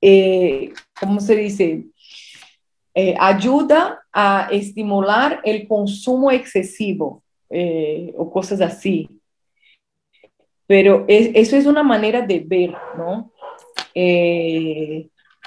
eh, 0.00 0.72
¿cómo 1.00 1.20
se 1.20 1.36
dice? 1.36 1.84
ayuda 3.18 4.04
a 4.12 4.48
estimular 4.50 5.40
el 5.44 5.68
consumo 5.68 6.32
excesivo 6.32 7.22
o 8.16 8.30
cosas 8.30 8.60
así. 8.60 9.08
Pero 10.66 11.04
eso 11.06 11.56
es 11.56 11.66
una 11.66 11.84
manera 11.84 12.22
de 12.22 12.40
ver, 12.40 12.74
¿no? 12.96 13.32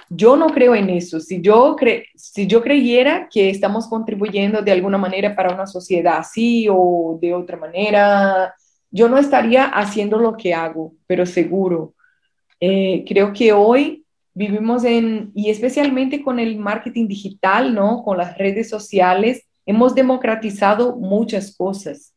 Yo 0.10 0.38
no 0.38 0.48
creo 0.48 0.74
en 0.74 0.90
eso. 0.90 1.20
Si 1.20 1.42
yo, 1.42 1.76
cre 1.76 2.06
si 2.16 2.48
yo 2.48 2.62
creyera 2.62 3.28
que 3.32 3.50
estamos 3.50 3.88
contribuyendo 3.88 4.62
de 4.62 4.72
alguna 4.72 4.98
manera 4.98 5.36
para 5.36 5.54
una 5.54 5.68
sociedad 5.68 6.18
así 6.20 6.68
o 6.70 7.18
de 7.22 7.34
otra 7.34 7.58
manera, 7.58 8.54
yo 8.90 9.10
no 9.10 9.18
estaría 9.18 9.66
haciendo 9.66 10.18
lo 10.18 10.38
que 10.38 10.54
hago, 10.54 10.94
pero 11.08 11.26
seguro. 11.26 11.94
Eh, 12.60 13.04
creo 13.08 13.34
que 13.34 13.52
hoy 13.52 14.06
vivimos 14.34 14.84
en, 14.84 15.32
y 15.36 15.50
especialmente 15.50 16.24
con 16.24 16.40
el 16.40 16.58
marketing 16.58 17.08
digital, 17.08 17.74
¿no? 17.74 18.04
Con 18.04 18.18
las 18.18 18.38
redes 18.38 18.70
sociales, 18.70 19.46
hemos 19.66 19.94
democratizado 19.94 20.96
muchas 20.96 21.56
cosas. 21.56 22.14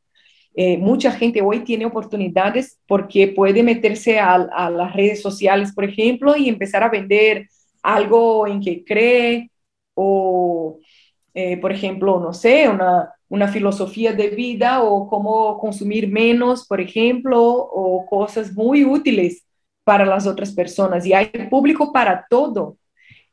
Eh, 0.54 0.78
mucha 0.78 1.12
gente 1.12 1.42
hoy 1.42 1.60
tiene 1.60 1.86
oportunidades 1.86 2.78
porque 2.86 3.28
puede 3.28 3.62
meterse 3.62 4.18
a, 4.18 4.34
a, 4.34 4.68
las 4.68 4.92
redes 4.94 5.22
sociales, 5.22 5.72
por 5.72 5.84
ejemplo, 5.84 6.36
y 6.36 6.48
empezar 6.48 6.82
a 6.82 6.88
vender 6.88 7.48
algo 7.82 8.46
en 8.46 8.60
que 8.60 8.84
cree 8.84 9.50
o, 9.94 10.78
eh, 11.34 11.56
por 11.58 11.72
ejemplo, 11.72 12.20
no 12.20 12.32
sé, 12.32 12.68
una, 12.68 13.14
una 13.28 13.48
filosofía 13.48 14.12
de 14.12 14.30
vida 14.30 14.82
o 14.82 15.08
cómo 15.08 15.58
consumir 15.58 16.08
menos, 16.08 16.66
por 16.66 16.80
ejemplo, 16.80 17.42
o 17.42 18.06
cosas 18.06 18.52
muy 18.52 18.84
útiles 18.84 19.44
para 19.84 20.04
las 20.04 20.26
otras 20.26 20.52
personas. 20.52 21.06
Y 21.06 21.12
hay 21.12 21.26
público 21.48 21.92
para 21.92 22.26
todo. 22.28 22.76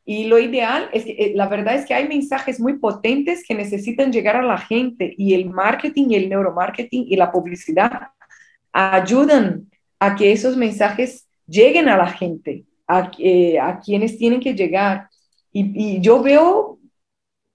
Y 0.05 0.25
lo 0.25 0.39
ideal 0.39 0.89
es 0.93 1.03
que 1.03 1.11
eh, 1.11 1.33
la 1.35 1.47
verdad 1.47 1.75
es 1.75 1.85
que 1.85 1.93
hay 1.93 2.07
mensajes 2.07 2.59
muy 2.59 2.79
potentes 2.79 3.43
que 3.45 3.53
necesitan 3.53 4.11
llegar 4.11 4.37
a 4.37 4.41
la 4.41 4.57
gente 4.57 5.13
y 5.17 5.33
el 5.33 5.49
marketing 5.49 6.07
y 6.09 6.15
el 6.15 6.29
neuromarketing 6.29 7.05
y 7.09 7.15
la 7.17 7.31
publicidad 7.31 8.09
ayudan 8.71 9.69
a 9.99 10.15
que 10.15 10.31
esos 10.31 10.55
mensajes 10.55 11.27
lleguen 11.47 11.89
a 11.89 11.97
la 11.97 12.07
gente 12.07 12.63
a, 12.87 13.11
eh, 13.19 13.59
a 13.59 13.79
quienes 13.79 14.17
tienen 14.17 14.39
que 14.39 14.53
llegar. 14.53 15.09
Y, 15.51 15.95
y, 15.97 16.01
yo 16.01 16.21
veo, 16.21 16.79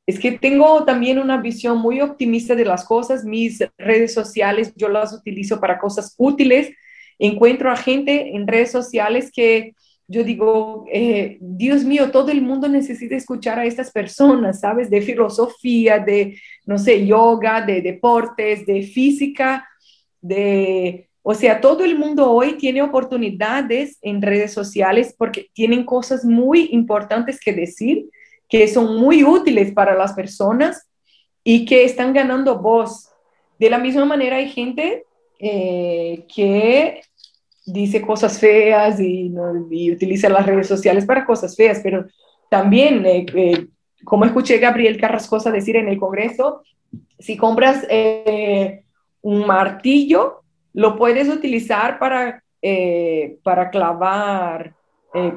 es 0.07 0.19
que 0.19 0.33
tengo 0.33 0.85
también 0.85 1.19
una 1.19 1.39
visión 1.41 1.79
muy 1.79 2.01
optimista 2.01 2.55
de 2.55 2.65
las 2.65 2.85
cosas. 2.85 3.25
Mis 3.25 3.61
redes 3.79 4.13
sociales 4.15 4.73
yo 4.77 4.89
las 4.89 5.13
utilizo 5.13 5.61
para 5.61 5.79
cosas 5.79 6.15
útiles. 6.19 6.71
Encuentro 7.19 7.71
a 7.71 7.77
gente 7.77 8.35
en 8.35 8.47
redes 8.47 8.71
sociales 8.71 9.31
que 9.33 9.75
yo 10.13 10.25
digo, 10.25 10.85
eh, 10.93 11.39
Dios 11.41 11.85
mío, 11.85 12.11
todo 12.11 12.31
el 12.31 12.43
mundo 12.43 12.69
necesita 12.69 13.17
escuchar 13.17 13.59
a 13.59 13.65
estas 13.65 13.91
personas, 13.91 14.61
¿sabes? 14.61 14.91
De 14.91 15.01
filosofía, 15.01 15.99
de, 15.99 16.39
no 16.67 16.77
sé, 16.77 17.07
yoga, 17.07 17.63
de 17.63 17.81
deportes, 17.81 18.67
de 18.67 18.83
física, 18.83 19.67
de 20.21 21.09
o 21.23 21.35
sea, 21.35 21.61
todo 21.61 21.85
el 21.85 21.97
mundo 21.97 22.31
hoy 22.31 22.55
tiene 22.55 22.83
oportunidades 22.83 23.97
en 24.03 24.21
redes 24.23 24.53
sociales 24.53 25.15
porque 25.17 25.49
tienen 25.53 25.85
cosas 25.85 26.25
muy 26.25 26.69
importantes 26.73 27.39
que 27.39 27.53
decir, 27.53 28.11
que 28.49 28.67
son 28.67 28.99
muy 28.99 29.23
útiles 29.23 29.73
para 29.73 29.95
las 29.95 30.15
personas 30.15 30.89
y 31.45 31.65
que 31.65 31.85
están 31.85 32.13
ganando 32.13 32.59
voz. 32.59 33.09
De 33.59 33.71
la 33.71 33.79
misma 33.79 34.05
manera 34.05 34.37
hay 34.37 34.49
gente 34.51 35.05
eh, 35.39 36.27
que 36.35 37.03
dice 37.67 38.03
cosas 38.03 38.41
feas 38.41 38.99
y, 39.01 39.33
utiliza 39.93 40.29
las 40.29 40.45
redes 40.45 40.67
sociales 40.67 41.07
para 41.07 41.25
cosas 41.25 41.55
feas, 41.55 41.81
pero 41.85 42.05
también, 42.51 43.07
eh, 43.07 43.27
eh, 43.33 43.67
como 44.05 44.25
escuché 44.25 44.59
Gabriel 44.59 45.01
Carrascosa 45.01 45.53
decir 45.53 45.77
en 45.77 45.89
el 45.89 45.99
Congreso, 45.99 46.63
si 47.19 47.37
compras 47.37 47.87
un 49.23 49.47
martillo, 49.47 50.42
lo 50.73 50.97
puedes 50.97 51.29
utilizar 51.29 51.99
para, 51.99 52.43
eh, 52.61 53.39
para 53.43 53.71
clavar, 53.71 54.75
eh, 55.15 55.35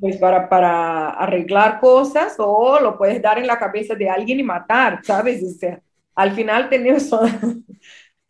pues 0.00 0.16
para, 0.16 0.48
para 0.48 1.10
arreglar 1.10 1.80
cosas 1.80 2.34
o 2.38 2.78
lo 2.80 2.96
puedes 2.98 3.20
dar 3.22 3.38
en 3.38 3.46
la 3.46 3.58
cabeza 3.58 3.94
de 3.94 4.08
alguien 4.08 4.40
y 4.40 4.42
matar, 4.42 5.00
¿sabes? 5.02 5.42
O 5.42 5.50
sea, 5.50 5.80
al 6.14 6.32
final 6.32 6.68
tenemos, 6.68 7.02
son, 7.08 7.64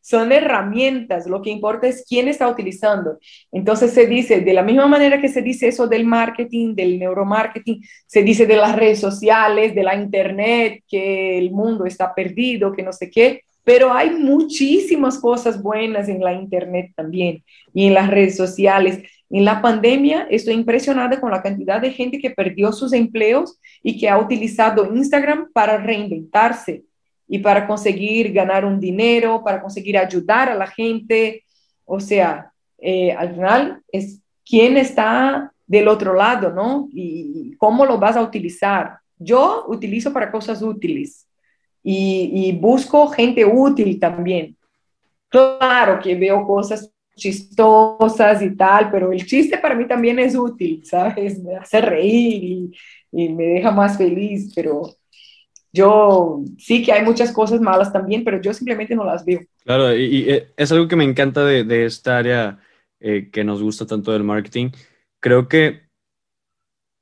son 0.01 0.33
herramientas, 0.33 1.27
lo 1.27 1.41
que 1.43 1.51
importa 1.51 1.87
es 1.87 2.05
quién 2.09 2.29
está 2.29 2.49
utilizando. 2.49 3.19
Entonces 3.53 3.93
se 3.93 4.07
dice, 4.07 4.41
de 4.41 4.53
la 4.53 4.63
misma 4.63 4.87
manera 4.87 5.21
que 5.21 5.29
se 5.29 5.43
dice 5.43 5.69
eso 5.69 5.87
del 5.87 6.05
marketing, 6.05 6.75
del 6.75 6.99
neuromarketing, 6.99 7.83
se 8.07 8.23
dice 8.23 8.47
de 8.47 8.57
las 8.57 8.77
redes 8.77 9.01
sociales, 9.01 9.75
de 9.75 9.83
la 9.83 9.95
internet, 9.95 10.83
que 10.89 11.39
el 11.39 11.51
mundo 11.53 11.85
está 11.87 12.15
perdido, 12.15 12.73
que 12.73 12.83
no 12.83 12.93
sé 12.93 13.11
qué, 13.11 13.43
pero 13.71 13.93
hay 13.93 14.11
muchísimas 14.11 15.17
cosas 15.17 15.63
buenas 15.63 16.09
en 16.09 16.21
la 16.21 16.33
internet 16.33 16.91
también 16.97 17.45
y 17.73 17.87
en 17.87 17.95
las 17.95 18.11
redes 18.11 18.37
sociales. 18.37 18.99
En 19.31 19.45
la 19.45 19.63
pandemia 19.63 20.27
estoy 20.29 20.55
impresionada 20.55 21.21
con 21.21 21.31
la 21.31 21.41
cantidad 21.41 21.81
de 21.81 21.93
gente 21.93 22.19
que 22.19 22.31
perdió 22.31 22.73
sus 22.73 22.93
empleos 22.93 23.61
y 23.81 23.97
que 23.97 24.09
ha 24.09 24.19
utilizado 24.19 24.93
Instagram 24.93 25.53
para 25.53 25.77
reinventarse 25.77 26.83
y 27.29 27.39
para 27.39 27.69
conseguir 27.69 28.33
ganar 28.33 28.65
un 28.65 28.81
dinero, 28.81 29.41
para 29.45 29.63
conseguir 29.63 29.97
ayudar 29.97 30.49
a 30.49 30.57
la 30.57 30.67
gente. 30.67 31.45
O 31.85 32.01
sea, 32.01 32.51
eh, 32.77 33.13
al 33.13 33.35
final 33.35 33.83
es 33.93 34.21
quién 34.45 34.79
está 34.79 35.53
del 35.65 35.87
otro 35.87 36.15
lado, 36.15 36.51
¿no? 36.51 36.89
Y 36.93 37.55
cómo 37.57 37.87
lo 37.87 37.99
vas 37.99 38.17
a 38.17 38.23
utilizar. 38.23 38.99
Yo 39.17 39.67
utilizo 39.69 40.13
para 40.13 40.33
cosas 40.33 40.61
útiles 40.61 41.30
y, 41.83 42.53
busco 42.61 43.09
gente 43.09 43.45
útil 43.45 43.99
también. 43.99 44.57
Claro 45.29 46.01
que 46.03 46.15
veo 46.15 46.47
cosas 46.47 46.93
chistosas 47.17 48.43
y 48.43 48.57
tal, 48.57 48.91
pero 48.91 49.13
el 49.13 49.25
chiste 49.27 49.59
para 49.59 49.75
mí 49.75 49.87
también 49.87 50.19
es 50.19 50.35
útil, 50.35 50.83
¿sabes? 50.85 51.43
Me 51.43 51.57
hace 51.57 51.81
reír 51.81 52.43
y, 52.43 52.73
y 53.13 53.29
me 53.29 53.45
deja 53.45 53.71
más 53.71 53.99
feliz, 53.99 54.53
pero 54.55 54.83
yo 55.73 56.43
sí 56.59 56.83
que 56.83 56.93
hay 56.93 57.05
muchas 57.05 57.33
cosas 57.33 57.61
malas 57.61 57.93
también, 57.93 58.25
pero 58.25 58.41
yo 58.41 58.53
simplemente 58.53 58.95
no 58.95 59.05
las 59.05 59.25
veo. 59.25 59.41
Claro, 59.65 59.95
y, 59.95 60.29
eh, 60.29 60.49
es 60.57 60.73
algo 60.73 60.89
que 60.89 60.97
me 60.97 61.05
encanta 61.05 61.45
de, 61.45 61.65
de 61.65 61.85
esta 61.85 62.19
área 62.19 62.59
eh, 62.99 63.31
que 63.31 63.45
nos 63.45 63.63
gusta 63.63 63.87
tanto 63.87 64.13
del 64.13 64.25
marketing. 64.25 64.71
Creo 65.21 65.49
que 65.49 65.83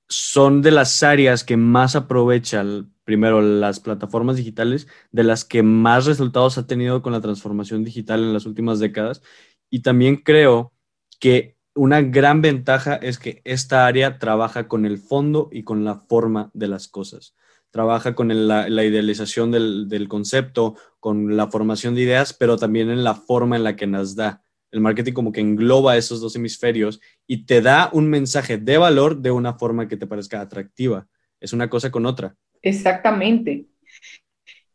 son 0.08 0.62
de 0.62 0.70
las 0.70 1.02
áreas 1.02 1.44
que 1.44 1.56
más 1.56 1.96
aprovechan, 1.96 2.92
primero, 3.08 3.40
las 3.40 3.80
plataformas 3.80 4.36
digitales, 4.36 4.86
de 5.12 5.24
las 5.24 5.46
que 5.46 5.62
más 5.62 6.04
resultados 6.04 6.58
ha 6.58 6.66
tenido 6.66 7.00
con 7.00 7.14
la 7.14 7.22
transformación 7.22 7.82
digital 7.82 8.20
en 8.20 8.34
las 8.34 8.44
últimas 8.44 8.80
décadas. 8.80 9.22
Y 9.70 9.80
también 9.80 10.16
creo 10.16 10.74
que 11.18 11.56
una 11.74 12.02
gran 12.02 12.42
ventaja 12.42 12.96
es 12.96 13.18
que 13.18 13.40
esta 13.44 13.86
área 13.86 14.18
trabaja 14.18 14.68
con 14.68 14.84
el 14.84 14.98
fondo 14.98 15.48
y 15.50 15.62
con 15.62 15.86
la 15.86 15.94
forma 15.94 16.50
de 16.52 16.68
las 16.68 16.86
cosas 16.86 17.34
trabaja 17.70 18.14
con 18.14 18.48
la, 18.48 18.68
idealización 18.84 19.50
del, 19.50 20.06
concepto, 20.08 20.76
con 21.00 21.34
la 21.34 21.50
formación 21.50 21.94
de 21.94 22.02
ideas, 22.02 22.34
pero 22.34 22.58
también 22.58 22.90
en 22.90 23.04
la 23.04 23.14
forma 23.14 23.56
en 23.56 23.64
la 23.64 23.74
que 23.74 23.86
nos 23.86 24.16
da. 24.16 24.42
El 24.70 24.80
marketing 24.80 25.14
como 25.14 25.32
que 25.32 25.40
engloba 25.40 25.96
esos 25.96 26.20
dos 26.20 26.36
hemisferios 26.36 27.00
y 27.26 27.46
te 27.46 27.62
da 27.62 27.88
un 27.92 28.10
mensaje 28.10 28.58
de 28.58 28.76
valor 28.76 29.22
de 29.22 29.30
una 29.30 29.54
forma 29.54 29.88
que 29.88 29.96
te 29.96 30.06
parezca 30.06 30.42
atractiva. 30.42 31.06
Es 31.40 31.54
una 31.54 31.70
cosa 31.70 31.90
con 31.90 32.04
otra. 32.04 32.36
Exactamente. 32.62 33.66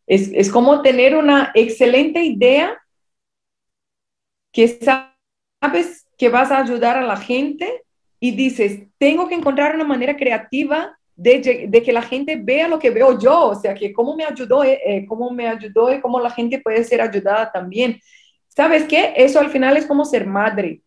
Es, 0.05 0.29
es 0.33 0.51
como 0.51 0.81
tener 0.81 1.15
una 1.15 1.51
excelente 1.55 2.21
idea 2.23 2.77
que 4.51 4.67
sabes 4.67 6.07
que 6.17 6.29
vas 6.29 6.51
a 6.51 6.59
ayudar 6.59 6.97
a 6.97 7.05
la 7.05 7.17
gente 7.17 7.83
y 8.19 8.31
dices, 8.31 8.83
tengo 8.97 9.27
que 9.27 9.35
encontrar 9.35 9.75
una 9.75 9.83
manera 9.83 10.15
creativa 10.15 10.97
de, 11.15 11.81
que 11.83 11.93
la 11.93 12.01
gente 12.01 12.35
vea 12.35 12.67
lo 12.67 12.79
que 12.79 12.89
veo 12.89 13.19
yo, 13.19 13.49
o 13.49 13.55
sea, 13.55 13.73
que 13.73 13.93
cómo 13.93 14.15
me 14.15 14.23
ayudó, 14.23 14.63
eh, 14.63 14.79
eh, 14.85 15.05
cómo 15.05 15.29
me 15.31 15.47
ayudó 15.47 15.93
y 15.93 16.01
cómo 16.01 16.19
la 16.19 16.29
gente 16.29 16.59
puede 16.59 16.83
ser 16.83 17.01
ayudada 17.01 17.51
también. 17.51 17.99
¿Sabes 18.47 18.83
qué? 18.85 19.13
Eso 19.15 19.39
al 19.39 19.49
final 19.49 19.77
es 19.77 19.85
como 19.85 20.05
ser 20.05 20.25
madre. 20.25 20.81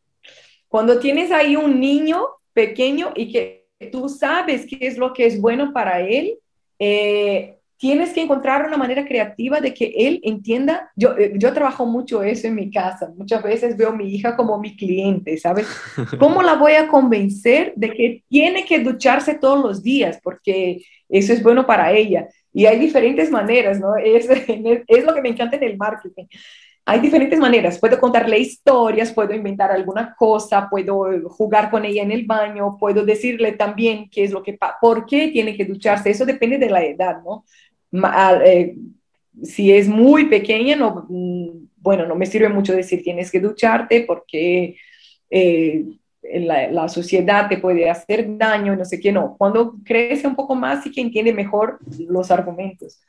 Cuando 0.68 0.98
tienes 0.98 1.30
ahí 1.30 1.56
un 1.56 1.78
niño 1.78 2.26
pequeño 2.52 3.12
y 3.14 3.30
que 3.32 3.66
tú 3.92 4.08
sabes 4.08 4.66
qué 4.66 4.78
es 4.80 4.96
lo 4.98 5.12
que 5.12 5.26
es 5.26 5.40
bueno 5.40 5.72
para 5.72 6.00
él, 6.00 6.38
eh, 6.78 7.56
tienes 7.78 8.12
que 8.12 8.22
encontrar 8.22 8.66
una 8.66 8.76
manera 8.76 9.06
creativa 9.06 9.60
de 9.60 9.74
que 9.74 9.92
él 9.96 10.20
entienda. 10.22 10.90
Yo, 10.96 11.16
eh, 11.16 11.32
yo 11.36 11.52
trabajo 11.52 11.86
mucho 11.86 12.22
eso 12.22 12.46
en 12.46 12.54
mi 12.54 12.70
casa. 12.70 13.12
Muchas 13.16 13.42
veces 13.42 13.76
veo 13.76 13.90
a 13.90 13.96
mi 13.96 14.08
hija 14.14 14.36
como 14.36 14.58
mi 14.58 14.76
cliente, 14.76 15.36
¿sabes? 15.36 15.66
¿Cómo 16.18 16.42
la 16.42 16.54
voy 16.54 16.72
a 16.72 16.88
convencer 16.88 17.72
de 17.76 17.90
que 17.90 18.24
tiene 18.28 18.64
que 18.64 18.80
ducharse 18.80 19.34
todos 19.34 19.62
los 19.62 19.82
días? 19.82 20.18
Porque 20.22 20.82
eso 21.08 21.32
es 21.32 21.42
bueno 21.42 21.66
para 21.66 21.92
ella. 21.92 22.28
Y 22.52 22.64
hay 22.64 22.78
diferentes 22.78 23.30
maneras, 23.30 23.78
¿no? 23.78 23.96
Es, 23.96 24.28
es 24.86 25.04
lo 25.04 25.14
que 25.14 25.22
me 25.22 25.28
encanta 25.28 25.56
en 25.56 25.64
el 25.64 25.76
marketing. 25.76 26.24
Hay 26.88 27.00
diferentes 27.00 27.38
maneras. 27.40 27.80
Puedo 27.80 27.98
contarle 27.98 28.38
historias, 28.38 29.12
puedo 29.12 29.34
inventar 29.34 29.72
alguna 29.72 30.14
cosa, 30.16 30.68
puedo 30.70 31.28
jugar 31.30 31.68
con 31.68 31.84
ella 31.84 32.04
en 32.04 32.12
el 32.12 32.24
baño, 32.24 32.76
puedo 32.78 33.04
decirle 33.04 33.52
también 33.52 34.08
qué 34.08 34.22
es 34.22 34.30
lo 34.30 34.40
que, 34.40 34.56
por 34.80 35.04
qué 35.04 35.28
tiene 35.28 35.56
que 35.56 35.64
ducharse. 35.64 36.10
Eso 36.10 36.24
depende 36.24 36.58
de 36.58 36.70
la 36.70 36.84
edad, 36.84 37.16
¿no? 37.24 37.44
Eh, 38.44 38.76
si 39.42 39.72
es 39.72 39.88
muy 39.88 40.26
pequeña, 40.26 40.76
no, 40.76 41.06
mm, 41.08 41.66
bueno, 41.78 42.06
no 42.06 42.14
me 42.14 42.26
sirve 42.26 42.48
mucho 42.48 42.72
decir 42.72 43.02
tienes 43.02 43.32
que 43.32 43.40
ducharte 43.40 44.02
porque 44.02 44.76
eh, 45.28 45.84
la, 46.22 46.70
la, 46.70 46.88
sociedad 46.88 47.48
te 47.48 47.58
puede 47.58 47.90
hacer 47.90 48.36
daño, 48.38 48.76
no 48.76 48.84
sé 48.84 49.00
qué, 49.00 49.10
no. 49.10 49.34
Cuando 49.36 49.74
crece 49.84 50.28
un 50.28 50.36
poco 50.36 50.54
más, 50.54 50.84
sí 50.84 50.92
que 50.92 51.00
entiende 51.00 51.32
mejor 51.32 51.80
los 51.98 52.30
argumentos. 52.30 53.00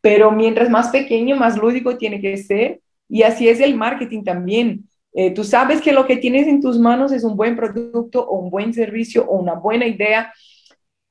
Pero 0.00 0.30
mientras 0.30 0.70
más 0.70 0.88
pequeño, 0.88 1.36
más 1.36 1.58
lúdico 1.58 1.98
tiene 1.98 2.20
que 2.22 2.36
ser. 2.38 2.80
Y 3.08 3.22
así 3.22 3.48
es 3.48 3.60
el 3.60 3.74
marketing 3.74 4.24
también. 4.24 4.88
Eh, 5.12 5.32
tú 5.32 5.44
sabes 5.44 5.80
que 5.80 5.92
lo 5.92 6.06
que 6.06 6.16
tienes 6.16 6.46
en 6.46 6.60
tus 6.60 6.78
manos 6.78 7.12
es 7.12 7.24
un 7.24 7.36
buen 7.36 7.56
producto 7.56 8.26
o 8.26 8.38
un 8.38 8.50
buen 8.50 8.74
servicio 8.74 9.24
o 9.26 9.38
una 9.38 9.54
buena 9.54 9.86
idea 9.86 10.32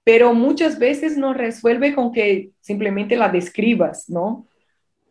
pero 0.08 0.34
muchas 0.34 0.80
veces 0.80 1.18
no 1.18 1.34
resuelve 1.34 1.94
con 1.94 2.14
que 2.14 2.52
simplemente 2.62 3.18
la 3.18 3.28
describas, 3.28 4.10
¿no? 4.10 4.48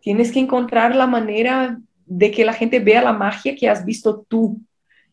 Tienes 0.00 0.32
que 0.32 0.40
encontrar 0.40 0.96
la 0.96 1.06
manera 1.06 1.78
de 2.06 2.30
que 2.30 2.46
la 2.46 2.54
gente 2.54 2.80
vea 2.80 3.02
la 3.02 3.12
magia 3.12 3.54
que 3.54 3.68
has 3.68 3.84
visto 3.84 4.24
tú 4.26 4.58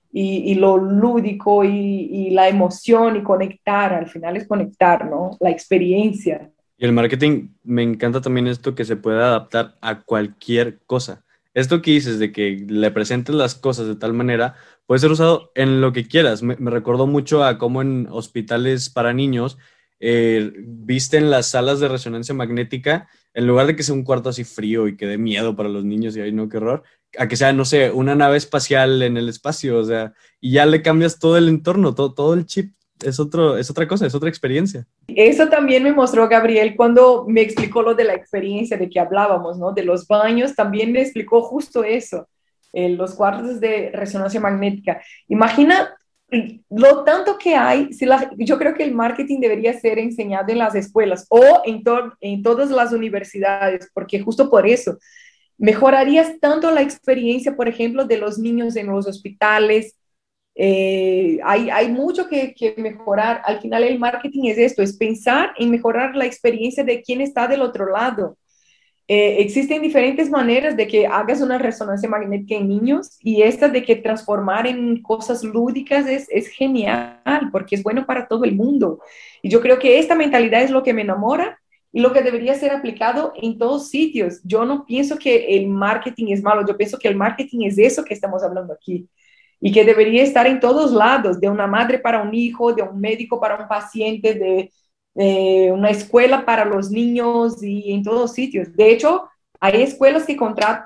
y, 0.09 0.55
lo 0.55 0.77
lúdico 0.77 1.65
y, 1.65 2.29
la 2.29 2.47
emoción 2.47 3.17
y 3.17 3.23
conectar, 3.23 3.93
al 3.93 4.07
final 4.07 4.37
es 4.37 4.47
conectar, 4.47 5.05
¿no? 5.05 5.31
La 5.41 5.49
experiencia. 5.49 6.49
Y 6.77 6.85
el 6.85 6.93
marketing, 6.93 7.49
me 7.65 7.83
encanta 7.83 8.21
también 8.21 8.47
esto 8.47 8.75
que 8.75 8.85
se 8.85 8.95
puede 8.95 9.21
adaptar 9.21 9.75
a 9.81 10.01
cualquier 10.01 10.79
cosa. 10.85 11.25
Esto 11.53 11.81
que 11.81 11.91
dices 11.91 12.19
de 12.19 12.31
que 12.31 12.65
le 12.67 12.91
presentes 12.91 13.35
las 13.35 13.55
cosas 13.55 13.87
de 13.87 13.95
tal 13.95 14.13
manera 14.13 14.55
puede 14.85 14.99
ser 14.99 15.11
usado 15.11 15.51
en 15.55 15.81
lo 15.81 15.93
que 15.93 16.07
quieras. 16.07 16.43
Me, 16.43 16.55
me 16.57 16.71
recordó 16.71 17.07
mucho 17.07 17.43
a 17.43 17.57
cómo 17.57 17.81
en 17.81 18.07
hospitales 18.09 18.89
para 18.89 19.13
niños 19.13 19.57
eh, 20.05 20.51
visten 20.57 21.31
las 21.31 21.47
salas 21.47 21.79
de 21.79 21.87
resonancia 21.87 22.35
magnética, 22.35 23.07
en 23.33 23.47
lugar 23.47 23.67
de 23.67 23.77
que 23.77 23.83
sea 23.83 23.95
un 23.95 24.03
cuarto 24.03 24.27
así 24.27 24.43
frío 24.43 24.89
y 24.89 24.97
que 24.97 25.05
dé 25.05 25.17
miedo 25.17 25.55
para 25.55 25.69
los 25.69 25.85
niños 25.85 26.17
y 26.17 26.19
ay 26.19 26.33
no, 26.33 26.49
qué 26.49 26.57
horror, 26.57 26.83
a 27.17 27.29
que 27.29 27.37
sea, 27.37 27.53
no 27.53 27.63
sé, 27.63 27.89
una 27.89 28.13
nave 28.13 28.35
espacial 28.35 29.01
en 29.01 29.15
el 29.15 29.29
espacio, 29.29 29.79
o 29.79 29.83
sea, 29.85 30.13
y 30.41 30.51
ya 30.51 30.65
le 30.65 30.81
cambias 30.81 31.19
todo 31.19 31.37
el 31.37 31.47
entorno, 31.47 31.95
todo, 31.95 32.13
todo 32.13 32.33
el 32.33 32.45
chip. 32.45 32.75
Es, 33.01 33.19
otro, 33.19 33.57
es 33.57 33.69
otra 33.69 33.87
cosa, 33.87 34.05
es 34.05 34.15
otra 34.15 34.29
experiencia. 34.29 34.85
Eso 35.07 35.47
también 35.47 35.83
me 35.83 35.93
mostró 35.93 36.27
Gabriel 36.27 36.75
cuando 36.75 37.25
me 37.27 37.41
explicó 37.41 37.81
lo 37.81 37.95
de 37.95 38.03
la 38.03 38.13
experiencia 38.13 38.77
de 38.77 38.89
que 38.89 38.99
hablábamos, 38.99 39.57
¿no? 39.57 39.71
De 39.71 39.83
los 39.83 40.07
baños, 40.07 40.55
también 40.55 40.91
me 40.91 41.01
explicó 41.01 41.41
justo 41.41 41.83
eso, 41.83 42.27
eh, 42.71 42.89
los 42.89 43.15
cuartos 43.15 43.59
de 43.59 43.91
resonancia 43.93 44.39
magnética. 44.39 45.01
Imagina 45.27 45.95
lo 46.69 47.03
tanto 47.03 47.37
que 47.37 47.55
hay, 47.55 47.93
si 47.93 48.07
yo 48.37 48.57
creo 48.57 48.73
que 48.73 48.83
el 48.83 48.93
marketing 48.93 49.39
debería 49.39 49.79
ser 49.79 49.99
enseñado 49.99 50.51
en 50.51 50.57
las 50.57 50.73
escuelas 50.75 51.25
o 51.29 51.61
en, 51.65 51.83
en 52.21 52.41
todas 52.43 52.71
las 52.71 52.91
universidades, 52.91 53.89
porque 53.93 54.19
justo 54.19 54.49
por 54.49 54.67
eso 54.67 54.97
mejorarías 55.57 56.39
tanto 56.39 56.71
la 56.71 56.81
experiencia, 56.81 57.55
por 57.55 57.67
ejemplo, 57.67 58.05
de 58.05 58.17
los 58.17 58.39
niños 58.39 58.75
en 58.75 58.87
los 58.87 59.07
hospitales. 59.07 59.95
Eh, 60.55 61.39
hay, 61.43 61.69
hay, 61.69 61.89
mucho 61.89 62.27
que, 62.27 62.53
que, 62.53 62.75
mejorar. 62.77 63.41
Al 63.45 63.59
final 63.59 63.83
el 63.83 63.99
marketing 63.99 64.45
es 64.45 64.57
esto, 64.57 64.81
es 64.81 64.97
pensar 64.97 65.53
en 65.57 65.71
mejorar 65.71 66.15
la 66.15 66.25
experiencia 66.25 66.83
de 66.83 67.01
quien 67.01 67.21
está 67.21 67.47
del 67.47 67.61
otro 67.61 67.89
lado. 67.89 68.37
Eh, 69.09 69.41
existen 69.41 69.81
diferentes 69.81 70.29
maneras 70.29 70.77
de 70.77 70.87
que 70.87 71.05
hagas 71.07 71.41
una 71.41 71.57
resonancia 71.57 72.07
magnética 72.07 72.55
en 72.55 72.69
niños 72.69 73.17
y 73.19 73.41
esta 73.41 73.67
de 73.67 73.83
que 73.83 73.97
transformar 73.97 74.65
en 74.65 75.01
cosas 75.01 75.43
lúdicas 75.43 76.07
es, 76.07 76.27
es 76.29 76.47
genial 76.47 77.49
porque 77.51 77.75
es 77.75 77.83
bueno 77.83 78.05
para 78.05 78.27
todo 78.27 78.45
el 78.45 78.55
mundo. 78.55 78.99
Y 79.41 79.49
yo 79.49 79.59
creo 79.61 79.77
que 79.77 79.99
esta 79.99 80.15
mentalidad 80.15 80.63
es 80.63 80.71
lo 80.71 80.83
que 80.83 80.93
me 80.93 81.01
enamora 81.01 81.59
y 81.91 81.99
lo 81.99 82.13
que 82.13 82.21
debería 82.21 82.55
ser 82.55 82.71
aplicado 82.71 83.33
en 83.35 83.57
todos 83.57 83.89
sitios. 83.89 84.41
Yo 84.45 84.63
no 84.65 84.85
pienso 84.85 85.17
que 85.17 85.57
el 85.57 85.67
marketing 85.67 86.27
es 86.29 86.41
malo, 86.41 86.65
yo 86.65 86.77
pienso 86.77 86.97
que 86.97 87.09
el 87.09 87.15
marketing 87.17 87.65
es 87.65 87.77
eso 87.77 88.05
que 88.05 88.13
estamos 88.13 88.41
hablando 88.41 88.73
aquí. 88.73 89.07
Y 89.65 89.71
que 89.71 89.85
debería 89.85 90.23
estar 90.23 90.45
en 90.45 90.59
todos 90.59 90.91
lados, 90.91 91.39
de 91.39 91.47
una 91.47 91.67
madre 91.67 91.97
para 91.97 92.21
un 92.21 92.35
hijo, 92.35 92.73
de 92.73 92.83
un 92.83 92.99
médico 92.99 93.39
para 93.39 93.55
un 93.55 93.65
paciente, 93.69 94.33
de, 94.33 94.69
una 95.71 95.89
escuela 95.89 96.43
para 96.43 96.65
los 96.65 96.91
niños 96.91 97.63
y 97.63 97.93
en 97.93 98.03
todos 98.03 98.33
sitios. 98.33 98.75
De 98.75 98.91
hecho, 98.91 99.29
hay 99.61 99.81
escuelas 99.81 100.25
que, 100.25 100.37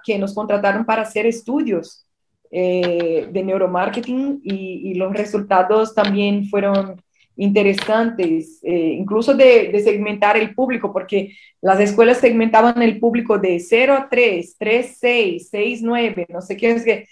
que 0.03 0.19
nos 0.19 0.36
contrataron 0.36 0.86
para 0.86 1.01
hacer 1.01 1.25
estudios 1.25 2.05
eh, 2.51 3.28
de 3.32 3.43
neuromarketing 3.43 4.41
y, 4.43 4.91
y, 4.91 4.93
los 4.93 5.11
resultados 5.11 5.95
también 5.95 6.47
fueron 6.47 7.01
interesantes, 7.36 8.59
eh, 8.63 8.95
incluso 8.99 9.34
de, 9.34 9.69
de, 9.71 9.80
segmentar 9.80 10.38
el 10.38 10.53
público, 10.53 10.93
porque 10.93 11.34
las 11.61 11.80
escuelas 11.80 12.17
segmentaban 12.17 12.82
el 12.84 12.99
público 12.99 13.39
de 13.39 13.59
0 13.59 13.93
a 13.93 14.07
3, 14.07 14.55
3, 14.59 14.97
6, 14.99 15.47
6, 15.49 15.82
9, 15.82 16.28
no 16.30 16.41
sé 16.41 16.55
qué 16.55 16.71
es 16.71 16.84
que... 16.84 17.07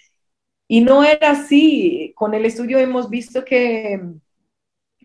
Y 0.68 0.80
no 0.80 1.04
era 1.04 1.30
así. 1.30 2.12
Con 2.16 2.34
el 2.34 2.44
estudio 2.44 2.78
hemos 2.78 3.08
visto 3.08 3.44
que 3.44 4.00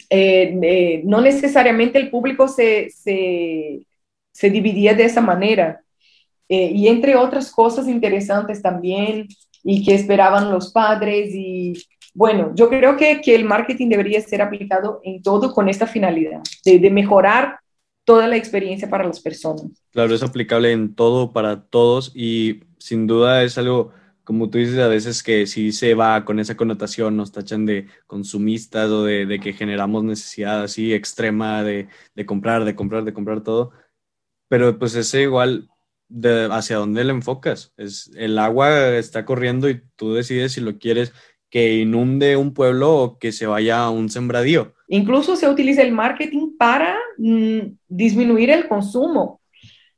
eh, 0.10 0.60
eh, 0.64 1.02
no 1.06 1.22
necesariamente 1.22 2.00
el 2.00 2.10
público 2.10 2.48
se, 2.48 2.90
se, 2.90 3.86
se 4.32 4.50
dividía 4.50 4.94
de 4.94 5.06
esa 5.06 5.22
manera. 5.22 5.84
y 6.50 6.88
entre 6.88 7.16
otras 7.16 7.50
cosas 7.50 7.88
interesantes 7.88 8.62
también, 8.62 9.28
y 9.64 9.84
que 9.86 9.96
esperaban 9.96 10.52
los 10.52 10.72
padres 10.72 11.34
y 11.34 11.74
bueno, 12.14 12.52
yo 12.56 12.70
creo 12.70 12.98
que, 12.98 13.22
que, 13.22 13.36
el 13.36 13.46
marketing 13.46 13.88
debería 13.88 14.20
ser 14.22 14.42
aplicado 14.42 15.00
en 15.04 15.22
todo 15.22 15.54
con 15.54 15.70
esta 15.70 15.88
finalidad, 15.88 16.42
de, 16.66 16.78
de, 16.78 16.90
mejorar 16.90 17.60
toda 18.04 18.28
la 18.28 18.36
experiencia 18.36 18.90
para 18.90 19.06
las 19.06 19.22
personas. 19.22 19.68
Claro, 19.92 20.14
es 20.14 20.22
aplicable 20.22 20.74
en 20.74 20.94
todo 20.94 21.32
para 21.32 21.64
todos 21.64 22.12
y 22.14 22.64
sin 22.80 23.08
duda 23.08 23.44
es 23.44 23.58
algo, 23.58 23.92
como 24.32 24.50
tú 24.50 24.60
dices, 24.60 24.80
a 24.80 24.88
veces 24.88 25.24
que 25.24 25.46
si 25.46 25.74
se 25.74 25.94
va 25.94 26.24
con 26.24 26.40
esa 26.40 26.56
connotación, 26.56 27.18
nos 27.18 27.34
tachan 27.34 27.66
de 27.66 27.88
consumistas 28.08 28.90
o 28.90 29.04
de, 29.04 29.26
de 29.26 29.42
que 29.42 29.52
generamos 29.52 30.06
necesidad 30.06 30.64
así 30.64 30.94
extrema 30.94 31.64
de, 31.64 31.90
de, 32.16 32.26
comprar, 32.26 32.64
de 32.64 32.74
comprar, 32.74 33.04
de 33.04 33.12
comprar 33.12 33.44
todo. 33.44 33.72
Pero 34.48 34.80
pues 34.80 34.96
ese 34.96 35.24
igual 35.24 35.68
de 36.08 36.48
hacia 36.50 36.78
dónde 36.78 37.04
le 37.04 37.12
enfocas. 37.12 37.74
Es, 37.76 38.10
el 38.16 38.40
agua 38.40 38.96
está 38.96 39.26
corriendo 39.26 39.70
y 39.70 39.82
tú 39.98 40.14
decides 40.14 40.54
si 40.54 40.62
lo 40.62 40.80
quieres 40.80 41.12
que 41.50 41.80
inunde 41.80 42.38
un 42.38 42.54
pueblo 42.54 42.96
o 42.96 43.20
que 43.20 43.34
se 43.34 43.48
vaya 43.48 43.84
a 43.84 43.90
un 43.90 44.10
sembradío. 44.10 44.74
Incluso 44.88 45.36
se 45.36 45.50
utiliza 45.50 45.82
el 45.82 45.92
marketing 45.92 46.56
para 46.58 46.98
mm, 47.18 47.60
disminuir 47.90 48.50
el 48.50 48.70
consumo, 48.70 49.42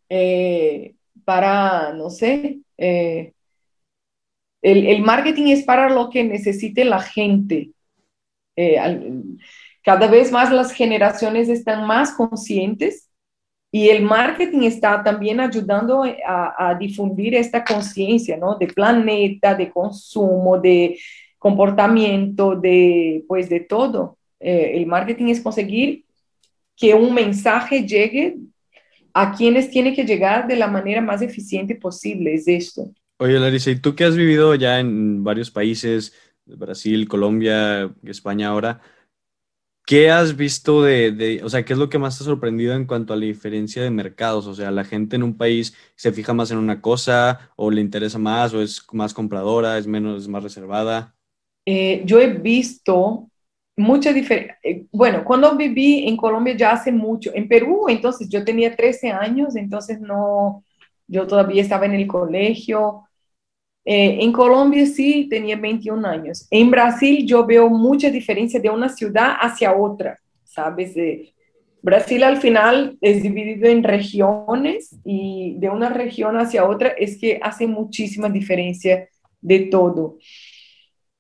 eh, 0.10 0.96
para, 1.24 1.94
no 1.94 2.10
sé, 2.10 2.62
eh, 2.80 3.33
el, 4.64 5.02
marketing 5.02 5.48
es 5.48 5.64
para 5.64 5.90
lo 5.90 6.10
que 6.10 6.24
necesite 6.24 6.86
la 6.86 7.00
gente. 7.00 7.72
Eh, 8.56 8.78
cada 9.84 10.08
vez 10.08 10.32
más 10.32 10.52
las 10.52 10.72
generaciones 10.72 11.50
están 11.50 11.86
más 11.86 12.14
conscientes 12.14 13.10
y 13.72 13.90
el 13.90 14.04
marketing 14.04 14.62
está 14.62 15.04
también 15.04 15.40
ayudando 15.40 16.04
a, 16.04 16.70
a 16.70 16.76
difundir 16.76 17.36
esta 17.36 17.64
conciencia, 17.64 18.38
¿no? 18.38 18.56
De 18.58 18.68
planeta, 18.68 19.56
de 19.56 19.72
consumo, 19.72 20.60
de, 20.60 20.98
comportamiento, 21.44 22.56
de, 22.56 23.26
pues 23.28 23.50
de 23.50 23.60
todo. 23.60 24.18
Eh, 24.40 24.72
el 24.76 24.86
marketing 24.86 25.26
es 25.26 25.42
conseguir 25.42 26.06
que 26.74 26.94
un 26.94 27.14
mensaje 27.14 27.86
llegue 27.86 28.38
a 29.14 29.34
quienes 29.34 29.70
tiene 29.70 29.94
que 29.94 30.06
llegar 30.06 30.48
de 30.48 30.56
la 30.56 30.68
manera 30.68 31.02
más 31.02 31.22
eficiente 31.22 31.76
posible, 31.76 32.34
es 32.34 32.48
esto. 32.48 32.90
Oye, 33.24 33.40
Larissa, 33.40 33.72
¿y 33.72 33.78
tú 33.80 33.96
que 33.96 34.04
has 34.04 34.18
vivido 34.18 34.54
ya 34.56 34.82
en 34.82 35.24
varios 35.24 35.50
países, 35.50 36.14
Brasil, 36.46 37.08
Colombia, 37.08 37.90
España 38.04 38.50
ahora, 38.50 38.82
¿qué 39.86 40.12
has 40.12 40.36
visto 40.36 40.84
de, 40.84 41.12
de, 41.14 41.42
o 41.42 41.50
sea, 41.50 41.64
qué 41.64 41.72
es 41.72 41.80
lo 41.80 41.90
que 41.90 42.00
más 42.00 42.18
te 42.18 42.26
ha 42.26 42.28
sorprendido 42.28 42.74
en 42.74 42.86
cuanto 42.86 43.14
a 43.14 43.16
la 43.16 43.26
diferencia 43.26 43.82
de 43.82 43.92
mercados? 43.92 44.46
O 44.48 44.54
sea, 44.54 44.72
la 44.72 44.84
gente 44.84 45.16
en 45.16 45.24
un 45.24 45.38
país 45.38 45.74
se 45.96 46.12
fija 46.12 46.34
más 46.34 46.52
en 46.52 46.58
una 46.58 46.82
cosa 46.82 47.52
o 47.56 47.72
le 47.72 47.80
interesa 47.80 48.20
más 48.20 48.54
o 48.54 48.62
es 48.62 48.86
más 48.92 49.14
compradora, 49.14 49.78
es 49.78 49.88
menos, 49.88 50.24
es 50.24 50.28
más 50.28 50.44
reservada. 50.44 51.16
Eh, 51.66 52.04
yo 52.06 52.20
he 52.20 52.28
visto 52.28 53.30
mucha 53.78 54.12
diferencia. 54.12 54.60
Eh, 54.64 54.86
bueno, 54.92 55.24
cuando 55.24 55.56
viví 55.56 56.10
en 56.10 56.18
Colombia 56.18 56.58
ya 56.58 56.74
hace 56.74 56.92
mucho, 56.92 57.32
en 57.34 57.48
Perú, 57.48 57.86
entonces 57.88 58.28
yo 58.28 58.44
tenía 58.44 58.76
13 58.76 59.12
años, 59.12 59.56
entonces 59.56 60.02
no, 60.02 60.66
yo 61.08 61.28
todavía 61.28 61.62
estaba 61.62 61.86
en 61.86 61.94
el 61.94 62.08
colegio. 62.08 63.04
Eh, 63.86 64.20
en 64.22 64.32
Colombia 64.32 64.86
sí 64.86 65.28
tenía 65.30 65.56
21 65.56 66.06
años. 66.06 66.48
En 66.50 66.72
Brasil 66.72 67.26
yo 67.26 67.46
veo 67.46 67.70
mucha 67.70 68.10
diferencia 68.10 68.60
de 68.60 68.70
una 68.70 68.90
ciudad 68.90 69.36
hacia 69.40 69.76
otra, 69.76 70.20
¿sabes? 70.44 70.96
Brasil 71.82 72.24
al 72.24 72.38
final 72.38 72.98
es 73.02 73.22
dividido 73.22 73.68
en 73.70 73.84
regiones 73.84 74.96
y 75.04 75.56
de 75.58 75.70
una 75.70 75.90
región 75.90 76.38
hacia 76.38 76.66
otra 76.66 76.90
es 76.90 77.18
que 77.18 77.40
hace 77.42 77.68
muchísima 77.68 78.30
diferencia 78.30 79.10
de 79.42 79.60
todo. 79.60 80.18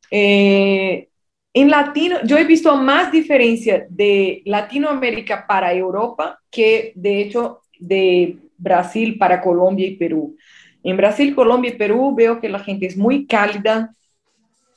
Eh, 0.09 1.09
en 1.53 1.69
latino, 1.69 2.17
yo 2.23 2.37
he 2.37 2.45
visto 2.45 2.75
más 2.77 3.11
diferencia 3.11 3.85
de 3.89 4.41
Latinoamérica 4.45 5.45
para 5.45 5.73
Europa 5.73 6.39
que 6.49 6.93
de 6.95 7.21
hecho 7.21 7.61
de 7.77 8.37
Brasil 8.57 9.17
para 9.17 9.41
Colombia 9.41 9.85
y 9.85 9.97
Perú. 9.97 10.35
En 10.83 10.97
Brasil, 10.97 11.33
Colombia 11.33 11.71
y 11.71 11.77
Perú 11.77 12.13
veo 12.15 12.39
que 12.39 12.49
la 12.49 12.59
gente 12.59 12.85
es 12.85 12.97
muy 12.97 13.25
cálida, 13.25 13.95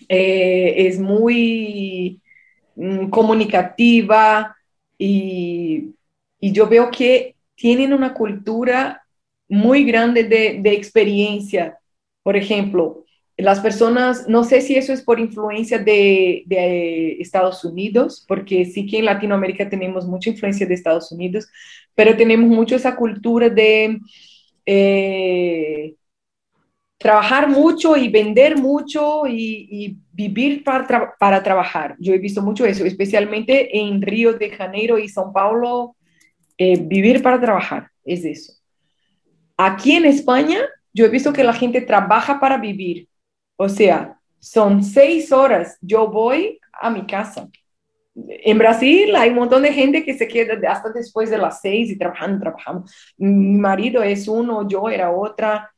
eh, 0.09 0.75
es 0.77 0.99
muy 1.01 2.21
mm, 2.77 3.09
comunicativa 3.09 4.57
y, 4.97 5.95
y, 6.41 6.53
yo 6.53 6.69
veo 6.69 6.91
que 6.91 7.35
tienen 7.57 7.93
una 7.93 8.15
cultura 8.15 9.03
muy 9.49 9.85
grande 9.85 10.25
de, 10.25 10.61
de 10.63 10.73
experiencia. 10.73 11.79
Por 12.23 12.37
ejemplo, 12.37 13.05
las 13.39 13.61
personas, 13.61 14.29
no 14.29 14.45
sé 14.45 14.63
si 14.63 14.77
eso 14.77 14.93
es 14.93 15.03
por 15.03 15.21
influencia 15.21 15.79
de, 15.79 16.45
de, 16.47 17.17
Estados 17.21 17.65
Unidos, 17.65 18.25
porque 18.27 18.65
sí 18.65 18.87
que 18.87 18.99
en 18.99 19.05
Latinoamérica 19.05 19.69
tenemos 19.69 20.07
mucha 20.07 20.31
influencia 20.31 20.67
de 20.67 20.75
Estados 20.75 21.13
Unidos, 21.13 21.49
pero 21.95 22.17
tenemos 22.17 22.49
mucho 22.49 22.77
esa 22.77 22.97
cultura 22.97 23.51
de 23.51 24.01
eh, 24.67 25.95
trabajar 26.99 27.49
mucho 27.49 27.97
y 27.97 28.09
vender 28.09 28.59
mucho 28.59 29.27
y, 29.27 29.97
vivir 30.13 30.65
para, 30.65 31.15
para, 31.19 31.43
trabajar. 31.43 31.95
Yo 31.99 32.15
he 32.15 32.19
visto 32.19 32.43
mucho 32.43 32.65
eso, 32.65 32.85
especialmente 32.85 33.79
en 33.79 34.01
Río 34.01 34.33
de 34.33 34.51
Janeiro 34.51 34.99
y 34.99 35.09
São 35.09 35.31
Paulo, 35.33 35.95
eh, 36.59 36.79
vivir 36.81 37.23
para 37.23 37.41
trabajar, 37.41 37.91
es 38.03 38.25
eso. 38.25 38.55
Aquí 39.59 39.93
en 39.93 40.07
España, 40.07 40.61
yo 40.95 41.05
he 41.05 41.11
visto 41.11 41.33
que 41.33 41.45
la 41.45 41.53
gente 41.53 41.83
trabaja 41.83 42.41
para 42.41 42.57
vivir 42.57 43.09
o 43.57 43.69
sea, 43.69 44.19
son 44.39 44.85
seis 44.85 45.33
horas, 45.33 45.79
yo 45.81 46.09
voy 46.09 46.61
a 46.73 46.91
mi 46.91 47.07
casa. 47.07 47.49
En 48.17 48.57
Brasil 48.57 49.15
hay 49.15 49.31
un 49.31 49.37
montón 49.37 49.63
de 49.63 49.73
gente 49.73 50.05
que 50.05 50.15
se 50.17 50.27
queda 50.27 50.59
hasta 50.71 50.91
después 50.91 51.29
de 51.29 51.37
las 51.37 51.61
seis 51.61 51.91
y 51.91 51.99
trabajando, 51.99 52.41
trabajando. 52.41 52.85
Mi 53.19 53.59
marido 53.59 54.03
es 54.03 54.27
uno, 54.27 54.67
yo 54.67 54.89
era 54.89 55.11
otra. 55.11 55.71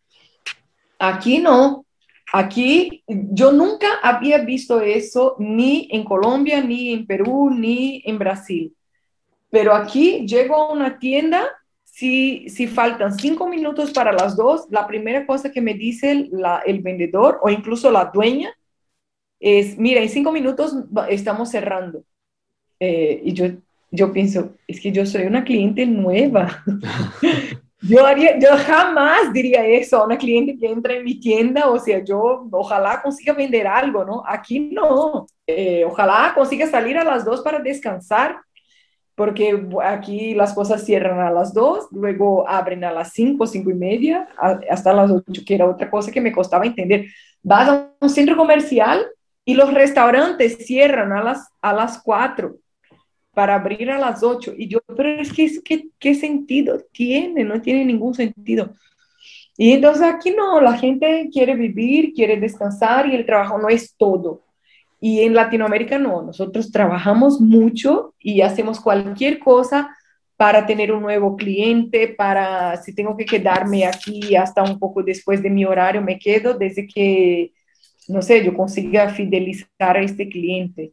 Aquí 0.98 1.38
no. 1.38 1.84
Aquí 2.32 3.02
yo 3.06 3.52
nunca 3.52 3.86
había 4.02 4.38
visto 4.38 4.80
eso 4.80 5.34
ni 5.38 5.88
en 5.90 6.04
Colombia, 6.04 6.62
ni 6.62 6.92
en 6.92 7.06
Perú, 7.06 7.50
ni 7.50 8.02
en 8.04 8.18
Brasil. 8.18 8.74
Pero 9.50 9.74
aquí 9.74 10.26
llego 10.26 10.54
a 10.54 10.72
una 10.72 10.98
tienda 10.98 11.44
si, 11.84 12.48
si 12.50 12.68
faltan 12.68 13.18
cinco 13.18 13.48
minutos 13.48 13.90
para 13.92 14.12
las 14.12 14.36
dos, 14.36 14.66
la 14.70 14.86
primera 14.86 15.26
cosa 15.26 15.50
que 15.50 15.60
me 15.60 15.74
dice 15.74 16.12
el, 16.12 16.30
el 16.66 16.80
vendedor 16.80 17.40
o 17.42 17.50
incluso 17.50 17.90
la 17.90 18.04
dueña 18.04 18.54
es, 19.40 19.78
mira, 19.78 20.02
en 20.02 20.08
cinco 20.08 20.30
minutos 20.30 20.76
estamos 21.08 21.50
cerrando. 21.50 22.04
Eh, 22.80 23.20
y 23.24 23.32
yo, 23.32 23.46
yo 23.90 24.12
pienso, 24.12 24.52
es 24.66 24.80
que 24.80 24.92
yo 24.92 25.04
soy 25.06 25.24
una 25.24 25.44
cliente 25.44 25.86
nueva. 25.86 26.62
yo, 27.82 28.06
haría, 28.06 28.38
yo 28.38 28.48
jamás 28.56 29.32
diría 29.32 29.66
eso 29.66 29.98
a 29.98 30.06
una 30.06 30.18
cliente 30.18 30.56
que 30.58 30.70
entra 30.70 30.94
en 30.94 31.04
mi 31.04 31.18
tienda, 31.18 31.68
o 31.68 31.78
sea, 31.78 32.02
yo 32.04 32.48
ojalá 32.50 33.02
consiga 33.02 33.32
vender 33.32 33.66
algo, 33.66 34.04
¿no? 34.04 34.22
Aquí 34.26 34.60
no. 34.60 35.26
Eh, 35.46 35.84
ojalá 35.84 36.32
consiga 36.34 36.66
salir 36.66 36.98
a 36.98 37.04
las 37.04 37.24
dos 37.24 37.40
para 37.40 37.58
descansar 37.58 38.36
porque 39.18 39.66
aquí 39.82 40.32
las 40.34 40.54
cosas 40.54 40.84
cierran 40.84 41.18
a 41.18 41.32
las 41.32 41.52
2, 41.52 41.88
luego 41.90 42.48
abren 42.48 42.84
a 42.84 42.92
las 42.92 43.12
5, 43.14 43.48
5 43.48 43.68
y 43.68 43.74
media, 43.74 44.28
hasta 44.70 44.92
las 44.92 45.10
8, 45.10 45.42
que 45.44 45.56
era 45.56 45.66
otra 45.66 45.90
cosa 45.90 46.12
que 46.12 46.20
me 46.20 46.30
costaba 46.30 46.64
entender. 46.64 47.06
Vas 47.42 47.68
a 47.68 47.90
un 48.00 48.10
centro 48.10 48.36
comercial 48.36 49.04
y 49.44 49.54
los 49.54 49.74
restaurantes 49.74 50.64
cierran 50.64 51.10
a 51.10 51.24
las, 51.24 51.48
a 51.60 51.72
las 51.72 52.00
4 52.00 52.54
para 53.38 53.54
abrir 53.54 53.88
a 53.88 54.00
las 54.00 54.24
8. 54.24 54.54
Y 54.58 54.66
yo, 54.66 54.80
pero 54.96 55.10
es 55.10 55.32
que, 55.32 55.48
¿qué, 55.64 55.90
¿qué 56.00 56.16
sentido 56.16 56.80
tiene? 56.90 57.44
No 57.44 57.62
tiene 57.62 57.84
ningún 57.84 58.12
sentido. 58.12 58.74
Y 59.56 59.74
entonces 59.74 60.02
aquí 60.02 60.32
no, 60.32 60.60
la 60.60 60.76
gente 60.76 61.28
quiere 61.32 61.54
vivir, 61.54 62.14
quiere 62.14 62.40
descansar 62.40 63.06
y 63.06 63.14
el 63.14 63.24
trabajo 63.24 63.56
no 63.56 63.68
es 63.68 63.94
todo. 63.96 64.42
Y 65.00 65.20
en 65.20 65.34
Latinoamérica 65.34 66.00
no, 66.00 66.20
nosotros 66.20 66.72
trabajamos 66.72 67.40
mucho 67.40 68.12
y 68.18 68.40
hacemos 68.40 68.80
cualquier 68.80 69.38
cosa 69.38 69.96
para 70.36 70.66
tener 70.66 70.90
un 70.90 71.02
nuevo 71.02 71.36
cliente, 71.36 72.08
para 72.08 72.76
si 72.78 72.92
tengo 72.92 73.16
que 73.16 73.24
quedarme 73.24 73.86
aquí 73.86 74.34
hasta 74.34 74.64
un 74.64 74.80
poco 74.80 75.04
después 75.04 75.40
de 75.44 75.50
mi 75.50 75.64
horario, 75.64 76.02
me 76.02 76.18
quedo 76.18 76.54
desde 76.54 76.88
que, 76.88 77.52
no 78.08 78.20
sé, 78.20 78.44
yo 78.44 78.52
consiga 78.52 79.10
fidelizar 79.10 79.96
a 79.96 80.02
este 80.02 80.28
cliente. 80.28 80.92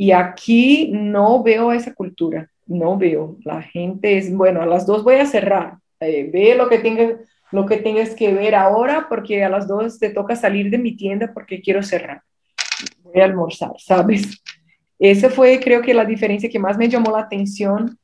Y 0.00 0.12
aquí 0.12 0.92
no 0.92 1.42
veo 1.42 1.72
esa 1.72 1.92
cultura, 1.92 2.48
no 2.68 2.96
veo. 2.96 3.36
La 3.42 3.62
gente 3.62 4.16
es, 4.16 4.32
bueno, 4.32 4.62
a 4.62 4.66
las 4.66 4.86
dos 4.86 5.02
voy 5.02 5.16
a 5.16 5.26
cerrar, 5.26 5.78
eh, 5.98 6.30
ve 6.32 6.54
lo 6.54 6.68
que, 6.68 6.78
tenga, 6.78 7.16
lo 7.50 7.66
que 7.66 7.78
tengas 7.78 8.14
que 8.14 8.32
ver 8.32 8.54
ahora 8.54 9.06
porque 9.08 9.42
a 9.42 9.48
las 9.48 9.66
dos 9.66 9.98
te 9.98 10.10
toca 10.10 10.36
salir 10.36 10.70
de 10.70 10.78
mi 10.78 10.94
tienda 10.94 11.32
porque 11.34 11.60
quiero 11.60 11.82
cerrar. 11.82 12.22
Voy 13.02 13.20
a 13.20 13.24
almorzar, 13.24 13.72
¿sabes? 13.78 14.40
Esa 15.00 15.30
fue 15.30 15.58
creo 15.58 15.82
que 15.82 15.92
la 15.92 16.04
diferencia 16.04 16.48
que 16.48 16.60
más 16.60 16.78
me 16.78 16.88
llamó 16.88 17.10
la 17.10 17.24
atención. 17.24 17.98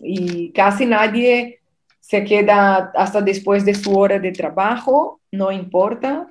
Y 0.00 0.50
casi 0.50 0.84
nadie 0.84 1.60
se 2.00 2.24
queda 2.24 2.90
hasta 2.96 3.20
después 3.20 3.64
de 3.64 3.76
su 3.76 3.96
hora 3.96 4.18
de 4.18 4.32
trabajo, 4.32 5.20
no 5.30 5.52
importa, 5.52 6.26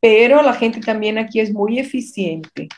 pero 0.00 0.42
la 0.42 0.52
gente 0.52 0.80
también 0.80 1.16
aquí 1.16 1.40
es 1.40 1.50
muy 1.50 1.78
eficiente, 1.78 2.68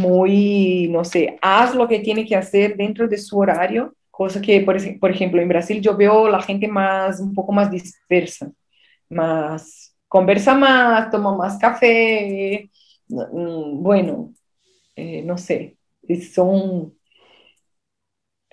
muy, 0.00 0.88
no 0.88 1.04
sé, 1.04 1.38
haz 1.42 1.74
lo 1.74 1.86
que 1.88 2.00
tiene 2.00 2.26
que 2.26 2.36
hacer 2.36 2.76
dentro 2.76 3.08
de 3.08 3.18
su 3.18 3.38
horario, 3.38 3.94
cosa 4.10 4.40
que, 4.40 4.60
por, 4.60 4.76
por 4.98 5.10
ejemplo, 5.10 5.40
en 5.40 5.48
Brasil 5.48 5.80
yo 5.80 5.96
veo 5.96 6.28
la 6.28 6.40
gente 6.40 6.68
más, 6.68 7.20
un 7.20 7.34
poco 7.34 7.52
más 7.52 7.70
dispersa, 7.70 8.50
más, 9.08 9.94
conversa 10.08 10.54
más, 10.54 11.10
toma 11.10 11.36
más 11.36 11.58
café, 11.58 12.70
Mm, 13.12 13.82
bueno, 13.82 14.32
eh, 14.96 15.22
no 15.22 15.36
sé, 15.36 15.76
son, 16.32 16.94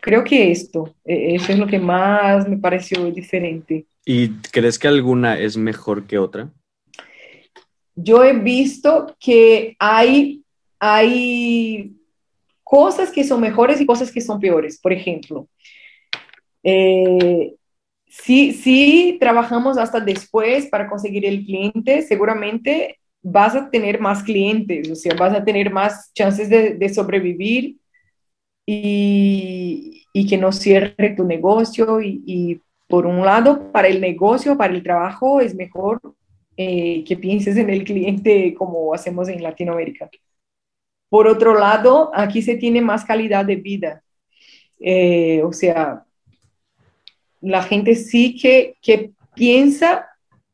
creo 0.02 0.24
que 0.24 0.52
esto, 0.52 0.96
e, 1.06 1.36
eso 1.36 1.54
es 1.54 1.60
lo 1.60 1.68
que 1.68 1.80
más 1.80 2.48
me 2.48 2.58
pareció 2.58 3.10
diferente. 3.12 3.86
¿Y 4.06 4.30
crees 4.52 4.78
que 4.78 4.88
alguna 4.88 5.40
es 5.40 5.56
mejor 5.56 6.08
que 6.08 6.18
otra? 6.18 6.52
Yo 7.96 8.24
he 8.24 8.34
visto 8.34 9.16
que 9.20 9.76
hay, 9.80 10.44
hay 10.80 11.96
cosas 12.64 13.12
que 13.12 13.24
son 13.24 13.42
mejores 13.42 13.82
y 13.82 13.86
cosas 13.86 14.12
que 14.12 14.22
son 14.22 14.40
peores. 14.40 14.80
Por 14.80 14.94
ejemplo, 14.94 15.48
eh, 16.64 17.56
si, 18.10 19.18
trabajamos 19.20 19.78
hasta 19.78 20.00
después 20.00 20.68
para 20.68 20.90
conseguir 20.90 21.26
el 21.26 21.46
cliente, 21.46 22.02
seguramente 22.02 23.00
vas 23.22 23.56
a 23.56 23.70
tener 23.70 24.00
más 24.00 24.24
clientes, 24.24 24.90
o 24.90 24.96
sea, 24.96 25.14
vas 25.16 25.34
a 25.36 25.44
tener 25.44 25.72
más 25.72 26.12
chances 26.14 26.50
de, 26.50 26.90
sobrevivir 26.90 27.78
y, 28.66 30.06
que 30.30 30.38
no 30.38 30.52
cierre 30.52 31.16
tu 31.16 31.24
negocio. 31.24 32.02
Y, 32.02 32.62
por 32.88 33.06
un 33.06 33.24
lado, 33.24 33.72
para 33.72 33.88
el 33.88 34.02
negocio, 34.02 34.58
para 34.58 34.74
el 34.74 34.84
trabajo, 34.84 35.42
es 35.42 35.54
mejor 35.56 36.02
eh, 36.58 37.04
que 37.04 37.16
pienses 37.18 37.56
en 37.58 37.70
el 37.70 37.84
cliente 37.84 38.56
como 38.56 38.94
hacemos 38.94 39.30
en 39.30 39.44
Latinoamérica. 39.44 40.10
Por 41.10 41.28
otro 41.28 41.58
lado, 41.58 42.12
aquí 42.14 42.42
se 42.42 42.56
tiene 42.56 42.82
más 42.82 43.04
calidad 43.04 43.46
de 43.46 43.56
vida. 43.56 44.04
Eh, 44.80 45.42
o 45.44 45.52
sea, 45.52 46.06
la 47.42 47.64
gente 47.64 47.96
sí 47.96 48.38
que, 48.38 48.76
que 48.82 49.12
piensa 49.36 50.08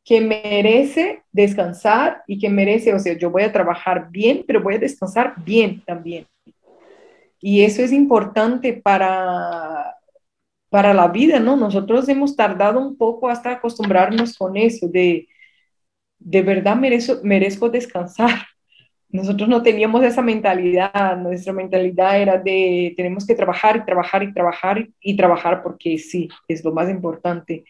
que 0.03 0.21
merece 0.21 1.23
descansar 1.31 2.23
y 2.27 2.37
que 2.37 2.49
merece, 2.49 2.93
o 2.93 2.99
sea, 2.99 3.17
yo 3.17 3.31
voy 3.31 3.41
a 3.41 3.51
trabajar 3.51 4.09
bien, 4.11 4.43
pero 4.45 4.61
voy 4.61 4.75
a 4.75 4.79
descansar 4.79 5.33
bien 5.43 5.83
también. 5.83 6.27
Y 7.41 7.63
eso 7.63 7.81
es 7.81 7.91
importante 7.91 8.73
para, 8.73 9.95
para 10.69 10.93
la 10.93 11.07
vida, 11.07 11.39
¿no? 11.39 11.55
Nosotros 11.55 12.07
hemos 12.07 12.35
tardado 12.35 12.79
un 12.79 12.97
poco 12.97 13.29
hasta 13.29 13.51
acostumbrarnos 13.51 14.37
con 14.37 14.55
eso, 14.57 14.87
de, 14.87 15.27
de 16.19 16.41
verdad 16.43 16.75
merezco, 16.75 17.15
merezco 17.23 17.69
descansar. 17.69 18.29
Nosotros 19.09 19.47
no 19.47 19.63
teníamos 19.63 20.03
esa 20.03 20.21
mentalidad, 20.21 21.17
nuestra 21.17 21.53
mentalidad 21.53 22.19
era 22.19 22.37
de 22.37 22.93
tenemos 22.97 23.25
que 23.25 23.35
trabajar 23.35 23.77
y 23.77 23.85
trabajar 23.85 24.23
y 24.23 24.33
trabajar 24.33 24.87
y 24.99 25.15
trabajar 25.15 25.63
porque 25.63 25.97
sí, 25.97 26.27
es 26.47 26.63
lo 26.63 26.73
más 26.73 26.89
importante. 26.89 27.63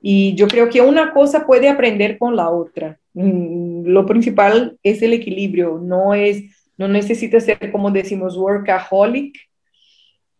Y 0.00 0.34
yo 0.34 0.48
creo 0.48 0.68
que 0.68 0.80
una 0.80 1.12
cosa 1.12 1.46
puede 1.46 1.68
aprender 1.68 2.18
con 2.18 2.34
la 2.34 2.48
otra. 2.48 2.98
Mm, 3.12 3.86
lo 3.86 4.06
principal 4.06 4.78
es 4.82 5.02
el 5.02 5.12
equilibrio, 5.12 5.78
no 5.78 6.14
es, 6.14 6.44
no 6.78 6.88
necesita 6.88 7.40
ser 7.40 7.70
como 7.70 7.90
decimos 7.90 8.36
workaholic, 8.36 9.36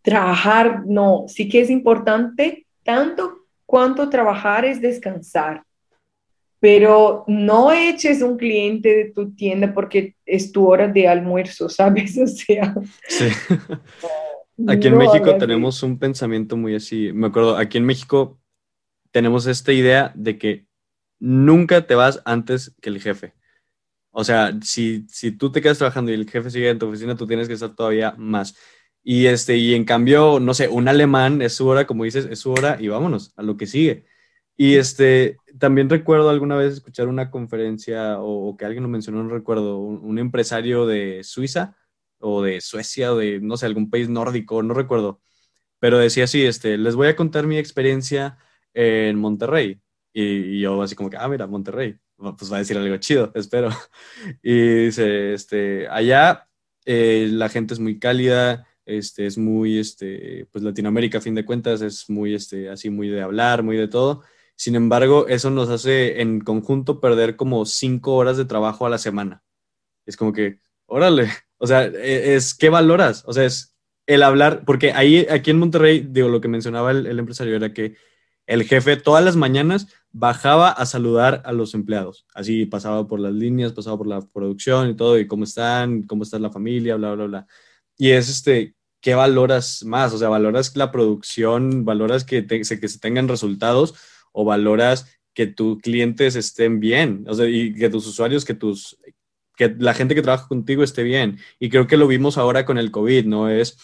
trabajar, 0.02 0.84
no, 0.86 1.24
sí 1.28 1.48
que 1.48 1.60
es 1.60 1.70
importante 1.70 2.66
tanto 2.84 3.40
cuanto 3.66 4.08
trabajar 4.08 4.64
es 4.64 4.80
descansar, 4.80 5.62
pero 6.60 7.24
no 7.26 7.72
eches 7.72 8.20
un 8.20 8.36
cliente 8.36 8.94
de 8.94 9.04
tu 9.06 9.34
tienda 9.34 9.72
porque 9.72 10.14
es 10.26 10.52
tu 10.52 10.68
hora 10.68 10.86
de 10.86 11.08
almuerzo, 11.08 11.68
¿sabes? 11.68 12.16
O 12.18 12.26
sea. 12.26 12.74
Sí. 13.08 13.24
Aquí 14.68 14.88
en 14.88 14.98
México 14.98 15.36
tenemos 15.38 15.82
un 15.82 15.98
pensamiento 15.98 16.56
muy 16.56 16.74
así. 16.74 17.12
Me 17.14 17.28
acuerdo, 17.28 17.56
aquí 17.56 17.78
en 17.78 17.86
México 17.86 18.38
tenemos 19.10 19.46
esta 19.46 19.72
idea 19.72 20.12
de 20.14 20.36
que 20.38 20.66
nunca 21.18 21.86
te 21.86 21.94
vas 21.94 22.20
antes 22.26 22.76
que 22.82 22.90
el 22.90 23.00
jefe. 23.00 23.32
O 24.10 24.22
sea, 24.22 24.52
si, 24.62 25.06
si 25.08 25.32
tú 25.32 25.50
te 25.50 25.62
quedas 25.62 25.78
trabajando 25.78 26.10
y 26.10 26.14
el 26.14 26.28
jefe 26.28 26.50
sigue 26.50 26.68
en 26.68 26.78
tu 26.78 26.88
oficina, 26.88 27.16
tú 27.16 27.26
tienes 27.26 27.48
que 27.48 27.54
estar 27.54 27.74
todavía 27.74 28.14
más. 28.18 28.54
Y, 29.02 29.26
este, 29.26 29.56
y 29.56 29.74
en 29.74 29.84
cambio, 29.84 30.40
no 30.40 30.52
sé, 30.52 30.68
un 30.68 30.88
alemán 30.88 31.40
es 31.40 31.54
su 31.54 31.66
hora, 31.66 31.86
como 31.86 32.04
dices, 32.04 32.26
es 32.30 32.40
su 32.40 32.52
hora 32.52 32.76
y 32.78 32.88
vámonos 32.88 33.32
a 33.36 33.42
lo 33.42 33.56
que 33.56 33.66
sigue. 33.66 34.04
Y 34.62 34.76
este, 34.76 35.38
también 35.58 35.88
recuerdo 35.88 36.28
alguna 36.28 36.54
vez 36.54 36.74
escuchar 36.74 37.08
una 37.08 37.30
conferencia 37.30 38.20
o, 38.20 38.58
que 38.58 38.66
alguien 38.66 38.82
lo 38.82 38.90
mencionó, 38.90 39.22
no 39.24 39.30
recuerdo, 39.30 39.78
un, 39.78 40.18
empresario 40.18 40.84
de 40.84 41.24
Suiza 41.24 41.78
o 42.18 42.42
de 42.42 42.60
Suecia 42.60 43.14
o 43.14 43.16
de, 43.16 43.40
no 43.40 43.56
sé, 43.56 43.64
algún 43.64 43.88
país 43.88 44.10
nórdico, 44.10 44.62
no 44.62 44.74
recuerdo, 44.74 45.22
pero 45.78 45.96
decía 45.96 46.24
así, 46.24 46.44
este, 46.44 46.76
les 46.76 46.94
voy 46.94 47.08
a 47.08 47.16
contar 47.16 47.46
mi 47.46 47.56
experiencia 47.56 48.36
en 48.74 49.18
Monterrey. 49.18 49.80
Y, 50.12 50.60
yo 50.60 50.82
así 50.82 50.94
como 50.94 51.08
que, 51.08 51.16
ah, 51.16 51.28
mira, 51.28 51.46
Monterrey, 51.46 51.96
pues 52.16 52.52
va 52.52 52.56
a 52.56 52.58
decir 52.58 52.76
algo 52.76 52.98
chido, 52.98 53.32
espero. 53.34 53.70
Y 54.42 54.84
dice, 54.84 55.32
este, 55.32 55.88
allá 55.88 56.50
eh, 56.84 57.30
la 57.32 57.48
gente 57.48 57.72
es 57.72 57.80
muy 57.80 57.98
cálida, 57.98 58.66
este, 58.84 59.24
es 59.24 59.38
muy, 59.38 59.78
este, 59.78 60.46
pues 60.52 60.62
Latinoamérica 60.62 61.16
a 61.16 61.22
fin 61.22 61.34
de 61.34 61.46
cuentas 61.46 61.80
es 61.80 62.10
muy, 62.10 62.34
este, 62.34 62.68
así 62.68 62.90
muy 62.90 63.08
de 63.08 63.22
hablar, 63.22 63.62
muy 63.62 63.78
de 63.78 63.88
todo. 63.88 64.22
Sin 64.60 64.74
embargo, 64.74 65.26
eso 65.26 65.48
nos 65.48 65.70
hace 65.70 66.20
en 66.20 66.40
conjunto 66.40 67.00
perder 67.00 67.34
como 67.34 67.64
cinco 67.64 68.16
horas 68.16 68.36
de 68.36 68.44
trabajo 68.44 68.84
a 68.84 68.90
la 68.90 68.98
semana. 68.98 69.42
Es 70.04 70.18
como 70.18 70.34
que, 70.34 70.58
órale, 70.84 71.30
o 71.56 71.66
sea, 71.66 71.86
e, 71.86 72.34
es, 72.34 72.52
¿qué 72.52 72.68
valoras? 72.68 73.24
O 73.26 73.32
sea, 73.32 73.46
es 73.46 73.74
el 74.06 74.22
hablar, 74.22 74.66
porque 74.66 74.92
ahí, 74.92 75.26
aquí 75.30 75.50
en 75.50 75.60
Monterrey, 75.60 76.06
digo, 76.06 76.28
lo 76.28 76.42
que 76.42 76.48
mencionaba 76.48 76.90
el 76.90 77.18
empresario 77.18 77.56
era 77.56 77.72
que 77.72 77.96
el 78.46 78.64
jefe 78.64 78.98
todas 78.98 79.24
las 79.24 79.34
mañanas 79.34 79.86
bajaba 80.12 80.68
a 80.68 80.84
saludar 80.84 81.40
a 81.46 81.52
los 81.52 81.72
empleados. 81.72 82.26
Así 82.34 82.66
pasaba 82.66 83.08
por 83.08 83.18
las 83.18 83.32
líneas, 83.32 83.72
pasaba 83.72 83.96
por 83.96 84.08
la 84.08 84.20
producción 84.20 84.90
y 84.90 84.94
todo, 84.94 85.18
y 85.18 85.26
cómo 85.26 85.44
están, 85.44 86.02
cómo 86.02 86.22
está 86.22 86.38
la 86.38 86.50
familia, 86.50 86.96
bla, 86.96 87.14
bla, 87.14 87.24
bla. 87.24 87.46
Y 87.96 88.10
es 88.10 88.28
este, 88.28 88.74
¿qué 89.00 89.14
valoras 89.14 89.84
más? 89.84 90.12
O 90.12 90.18
sea, 90.18 90.28
¿valoras 90.28 90.76
la 90.76 90.92
producción? 90.92 91.86
¿Valoras 91.86 92.24
que, 92.24 92.46
que 92.46 92.64
se 92.64 92.98
tengan 92.98 93.26
resultados? 93.26 93.94
¿O 94.32 94.44
valoras 94.44 95.18
que 95.34 95.46
tus 95.46 95.80
clientes 95.80 96.36
estén 96.36 96.80
bien? 96.80 97.24
O 97.28 97.34
sea, 97.34 97.48
y 97.48 97.74
que 97.74 97.90
tus 97.90 98.06
usuarios, 98.06 98.44
que 98.44 98.54
tus 98.54 98.98
que 99.56 99.76
la 99.78 99.92
gente 99.92 100.14
que 100.14 100.22
trabaja 100.22 100.48
contigo 100.48 100.82
esté 100.82 101.02
bien. 101.02 101.38
Y 101.58 101.68
creo 101.68 101.86
que 101.86 101.98
lo 101.98 102.06
vimos 102.06 102.38
ahora 102.38 102.64
con 102.64 102.78
el 102.78 102.90
COVID, 102.90 103.26
¿no? 103.26 103.50
Es 103.50 103.76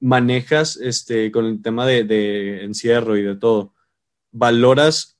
manejas 0.00 0.76
este, 0.76 1.30
con 1.30 1.44
el 1.44 1.60
tema 1.60 1.84
de, 1.86 2.04
de 2.04 2.64
encierro 2.64 3.16
y 3.16 3.22
de 3.22 3.36
todo 3.36 3.74
valoras 4.32 5.18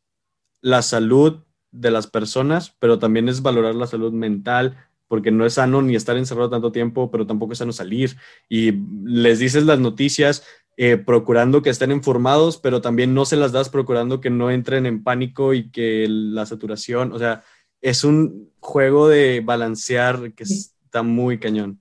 la 0.61 0.83
salud 0.83 1.45
de 1.71 1.91
las 1.91 2.07
personas, 2.07 2.75
pero 2.79 2.99
también 2.99 3.29
es 3.29 3.43
valorar 3.43 3.75
la 3.75 3.87
salud 3.87 4.13
mental, 4.13 4.77
porque 5.09 5.31
no 5.31 5.47
es 5.47 5.55
sano 5.55 5.83
ni 5.83 5.95
estar 5.95 6.17
encerrado 6.17 6.51
tanto 6.51 6.73
tiempo, 6.73 7.11
pero 7.11 7.27
tampoco 7.27 7.53
es 7.53 7.59
sano 7.59 7.73
salir. 7.73 8.17
Y 8.49 8.73
les 9.05 9.39
dices 9.39 9.65
las 9.65 9.79
noticias 9.79 10.45
eh, 10.81 10.97
procurando 10.97 11.61
que 11.61 11.71
estén 11.71 11.91
informados, 11.91 12.57
pero 12.57 12.81
también 12.81 13.13
no 13.13 13.25
se 13.25 13.35
las 13.35 13.51
das 13.51 13.69
procurando 13.69 14.21
que 14.21 14.31
no 14.31 14.49
entren 14.49 14.87
en 14.87 15.03
pánico 15.03 15.53
y 15.53 15.73
que 15.73 16.07
la 16.09 16.47
saturación, 16.47 17.13
o 17.13 17.19
sea, 17.19 17.43
es 17.81 18.05
un 18.05 18.53
juego 18.61 19.09
de 19.09 19.41
balancear 19.41 20.33
que 20.35 20.45
está 20.45 21.03
muy 21.03 21.41
cañón. 21.41 21.81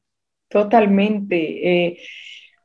Totalmente. 0.49 1.35
Eh, 1.37 1.99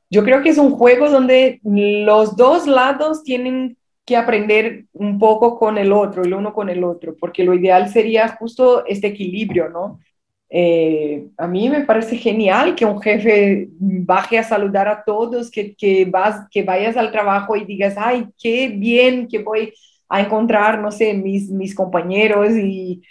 yo 0.08 0.24
creo 0.24 0.42
que 0.42 0.48
es 0.48 0.56
un 0.56 0.70
juego 0.70 1.10
donde 1.10 1.60
los 1.64 2.34
dos 2.34 2.66
lados 2.66 3.22
tienen 3.24 3.76
que 4.06 4.16
aprender 4.16 4.86
un 4.94 5.18
poco 5.18 5.58
con 5.58 5.76
el 5.76 5.92
otro, 5.92 6.22
el 6.22 6.32
uno 6.32 6.54
con 6.54 6.70
el 6.70 6.82
otro, 6.82 7.14
porque 7.20 7.44
lo 7.44 7.52
ideal 7.52 7.90
sería 7.90 8.28
justo 8.28 8.86
este 8.86 9.08
equilibrio, 9.08 9.68
¿no? 9.68 10.00
Eh, 10.54 11.28
a 11.38 11.46
mí 11.46 11.70
me 11.70 11.80
parece 11.80 12.14
genial 12.18 12.74
que 12.74 12.84
un 12.84 13.00
jefe 13.00 13.68
baje 13.78 14.38
a 14.38 14.44
saludar 14.44 14.86
a 14.86 15.02
todos, 15.02 15.50
que, 15.50 15.74
que, 15.74 16.04
vas, 16.04 16.46
que 16.50 16.62
vayas 16.62 16.98
al 16.98 17.10
trabajo 17.10 17.56
y 17.56 17.64
digas, 17.64 17.94
ay, 17.96 18.26
qué 18.38 18.68
bien 18.68 19.26
que 19.28 19.38
voy 19.38 19.72
a 20.10 20.20
encontrar, 20.20 20.78
no 20.78 20.90
sé, 20.90 21.14
mis, 21.14 21.48
mis 21.48 21.74
compañeros 21.74 22.50
y, 22.50 23.02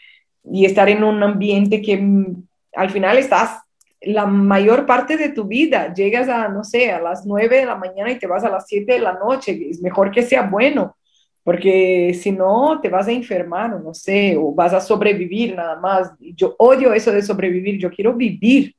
y 0.43 0.65
estar 0.65 0.87
en 0.87 1.03
un 1.03 1.23
ambiente 1.23 1.81
que 1.81 1.97
mm, 1.97 2.43
al 2.75 2.91
final 2.91 3.17
estás 3.17 3.59
la 4.01 4.27
mayor 4.27 4.85
parte 4.85 5.17
de 5.17 5.29
tu 5.29 5.45
vida. 5.45 5.91
Llegas 5.95 6.29
a, 6.29 6.47
no 6.47 6.63
sé, 6.63 6.91
a 6.91 7.01
las 7.01 7.25
9 7.25 7.57
de 7.57 7.65
la 7.65 7.75
mañana 7.75 8.11
y 8.11 8.19
te 8.19 8.27
vas 8.27 8.43
a 8.43 8.49
las 8.49 8.67
7 8.67 8.93
de 8.93 8.99
la 8.99 9.13
noche. 9.13 9.69
Es 9.69 9.81
mejor 9.81 10.11
que 10.11 10.21
sea 10.21 10.43
bueno, 10.43 10.95
porque 11.43 12.13
si 12.13 12.31
no 12.31 12.79
te 12.81 12.89
vas 12.89 13.07
a 13.07 13.11
enfermar 13.11 13.73
o 13.73 13.79
no 13.79 13.93
sé, 13.93 14.35
o 14.37 14.53
vas 14.53 14.73
a 14.73 14.81
sobrevivir 14.81 15.55
nada 15.55 15.79
más. 15.79 16.11
Yo 16.19 16.55
odio 16.59 16.93
eso 16.93 17.11
de 17.11 17.21
sobrevivir, 17.21 17.79
yo 17.79 17.89
quiero 17.89 18.13
vivir. 18.13 18.75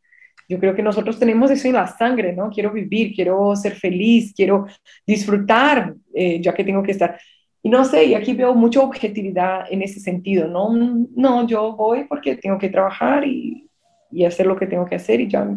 Yo 0.48 0.58
creo 0.58 0.74
que 0.74 0.82
nosotros 0.82 1.18
tenemos 1.18 1.50
eso 1.50 1.68
en 1.68 1.74
la 1.74 1.86
sangre, 1.86 2.32
¿no? 2.32 2.50
Quiero 2.50 2.72
vivir, 2.72 3.14
quiero 3.14 3.56
ser 3.56 3.74
feliz, 3.74 4.32
quiero 4.34 4.66
disfrutar, 5.06 5.94
eh, 6.14 6.40
ya 6.40 6.52
que 6.52 6.64
tengo 6.64 6.82
que 6.82 6.92
estar. 6.92 7.18
Y 7.62 7.70
no 7.70 7.84
sé, 7.84 8.04
y 8.04 8.14
aquí 8.14 8.34
veo 8.34 8.54
mucha 8.54 8.80
objetividad 8.80 9.64
en 9.70 9.82
ese 9.82 10.00
sentido, 10.00 10.48
¿no? 10.48 10.70
No, 11.14 11.46
yo 11.46 11.74
voy 11.74 12.04
porque 12.04 12.36
tengo 12.36 12.58
que 12.58 12.68
trabajar 12.68 13.26
y, 13.26 13.68
y 14.10 14.24
hacer 14.24 14.46
lo 14.46 14.56
que 14.56 14.66
tengo 14.66 14.84
que 14.84 14.96
hacer 14.96 15.20
y 15.20 15.28
ya. 15.28 15.48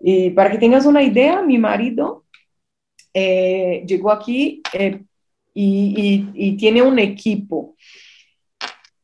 Y 0.00 0.30
para 0.30 0.50
que 0.50 0.58
tengas 0.58 0.86
una 0.86 1.02
idea, 1.02 1.42
mi 1.42 1.58
marido 1.58 2.24
eh, 3.14 3.84
llegó 3.86 4.10
aquí 4.10 4.62
eh, 4.72 5.02
y, 5.54 6.28
y, 6.34 6.56
tiene 6.56 6.82
un 6.82 6.98
equipo. 6.98 7.76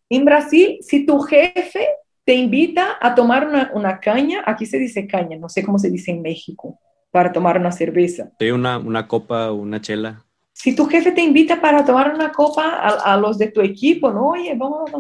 En 0.09 0.25
Brasil, 0.25 0.79
si 0.81 1.05
tu 1.05 1.21
jefe 1.21 1.87
te 2.25 2.35
invita 2.35 2.99
a 3.01 3.15
tomar 3.15 3.47
una, 3.47 3.71
una, 3.75 4.01
caña, 4.01 4.43
aquí 4.47 4.67
se 4.67 4.79
dice 4.79 5.07
caña, 5.07 5.37
no 5.37 5.49
sé 5.49 5.63
cómo 5.63 5.79
se 5.79 5.91
dice 5.91 6.11
en 6.11 6.23
México, 6.23 6.79
para 7.11 7.33
tomar 7.33 7.59
una 7.59 7.73
cerveza. 7.73 8.33
Sí, 8.39 8.51
una, 8.51 8.79
una 8.79 9.07
copa, 9.07 9.53
una 9.53 9.81
chela 9.81 10.25
si 10.59 10.75
tu 10.75 10.87
jefe 10.87 11.13
te 11.13 11.23
invita 11.23 11.61
para 11.61 11.85
tomar 11.85 12.13
una 12.13 12.33
copa 12.33 12.79
a, 12.81 13.17
los 13.17 13.39
de 13.39 13.53
tu 13.53 13.61
equipo, 13.61 14.11
no, 14.11 14.31
oye, 14.31 14.57
vamos, 14.57 14.91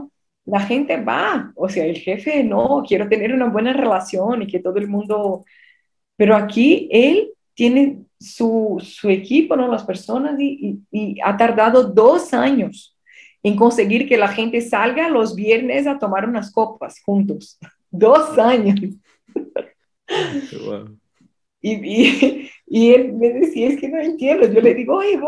la 0.44 0.60
gente 0.60 1.02
va, 1.02 1.52
o 1.56 1.68
sea, 1.68 1.84
el 1.84 1.96
jefe 1.96 2.44
no, 2.44 2.84
quiero 2.86 3.08
tener 3.08 3.34
una 3.34 3.46
buena 3.46 3.72
relación 3.72 4.42
y 4.42 4.46
que 4.46 4.60
todo 4.60 4.76
el 4.76 4.86
mundo, 4.86 5.44
pero 6.14 6.36
aquí 6.36 6.88
él 6.92 7.32
tiene 7.58 8.04
su, 8.20 8.78
su 8.80 9.10
equipo, 9.10 9.56
¿no? 9.56 9.66
Las 9.66 9.82
personas 9.82 10.38
y, 10.38 10.78
y, 10.92 11.16
ha 11.24 11.36
tardado 11.36 11.82
dos 11.82 12.32
años 12.32 12.96
en 13.42 13.56
conseguir 13.56 14.08
que 14.08 14.16
la 14.16 14.28
gente 14.28 14.60
salga 14.60 15.08
los 15.08 15.34
viernes 15.34 15.88
a 15.88 15.98
tomar 15.98 16.28
unas 16.28 16.52
copas 16.52 17.02
juntos. 17.04 17.58
Dos 17.90 18.38
años. 18.38 18.78
Wow. 20.64 20.96
Y, 21.60 22.48
y, 22.66 22.90
él 22.92 23.14
me 23.14 23.30
decía, 23.30 23.68
es 23.68 23.80
que 23.80 23.88
no 23.88 23.98
entiendo. 23.98 24.46
Yo 24.46 24.60
le 24.60 24.74
digo, 24.74 24.98
oye, 24.98 25.18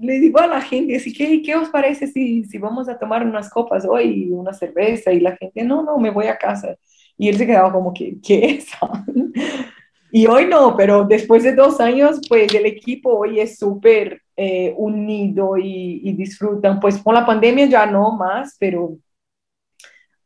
le 0.00 0.20
digo 0.20 0.40
a 0.40 0.46
la 0.46 0.62
gente, 0.62 0.96
así 0.96 1.12
que, 1.12 1.42
¿qué 1.42 1.54
os 1.54 1.68
parece 1.68 2.06
si, 2.06 2.44
si 2.44 2.56
vamos 2.56 2.88
a 2.88 2.98
tomar 2.98 3.26
unas 3.26 3.50
copas 3.50 3.84
hoy, 3.84 4.30
una 4.30 4.54
cerveza? 4.54 5.12
Y 5.12 5.20
la 5.20 5.36
gente, 5.36 5.62
no, 5.64 5.82
no, 5.82 5.98
me 5.98 6.10
voy 6.10 6.28
a 6.28 6.38
casa. 6.38 6.76
Y 7.18 7.28
él 7.28 7.36
se 7.36 7.46
quedaba 7.46 7.70
como 7.70 7.92
que, 7.92 8.16
¿qué 8.22 8.46
es? 8.46 8.68
Y 10.16 10.28
hoy 10.28 10.46
no, 10.46 10.76
pero 10.76 11.04
después 11.04 11.42
de 11.42 11.56
dos 11.56 11.80
años, 11.80 12.20
pues 12.28 12.54
el 12.54 12.66
equipo 12.66 13.18
hoy 13.18 13.40
es 13.40 13.58
súper 13.58 14.22
eh, 14.36 14.72
unido 14.76 15.58
y, 15.58 16.02
y 16.04 16.12
disfrutan. 16.12 16.78
Pues 16.78 16.98
con 16.98 17.14
la 17.14 17.26
pandemia 17.26 17.66
ya 17.66 17.84
no 17.84 18.16
más, 18.16 18.54
pero 18.60 18.96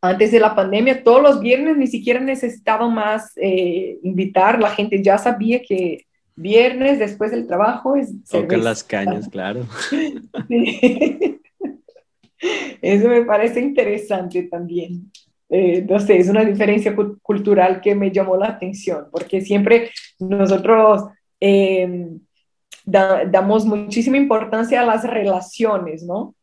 antes 0.03 0.31
de 0.31 0.41
la 0.41 0.55
pandemia, 0.55 1.03
todos 1.03 1.23
los 1.23 1.41
viernes 1.41 1.79
ni 1.79 1.87
siquiera 1.87 2.21
necesitaban 2.21 2.93
más 2.93 3.33
eh, 3.37 3.99
invitar, 4.03 4.61
la 4.61 4.73
gente 4.73 5.03
ya 5.03 5.17
sabía 5.17 5.63
que 5.63 6.05
viernes 6.37 6.99
después 6.99 7.31
del 7.31 7.47
trabajo 7.47 7.97
es... 7.97 8.13
Tocan 8.31 8.63
las 8.63 8.85
cañas, 8.85 9.27
claro. 9.27 9.65
Eso 12.83 13.09
me 13.09 13.25
parece 13.25 13.61
interesante 13.61 14.43
también. 14.43 15.11
Eh, 15.51 15.85
no 15.89 15.99
sé, 15.99 16.19
es 16.19 16.29
una 16.29 16.45
diferencia 16.45 16.95
cultural 17.23 17.81
que 17.81 17.95
me 17.95 18.11
llamó 18.11 18.37
la 18.37 18.49
atención, 18.49 19.07
porque 19.11 19.41
siempre 19.41 19.91
nosotros 20.19 21.05
em, 21.41 22.21
damos 22.85 23.65
muchísima 23.65 24.17
importancia 24.17 24.81
a 24.81 24.87
las 24.87 25.05
relaciones, 25.05 26.03
¿no? 26.03 26.35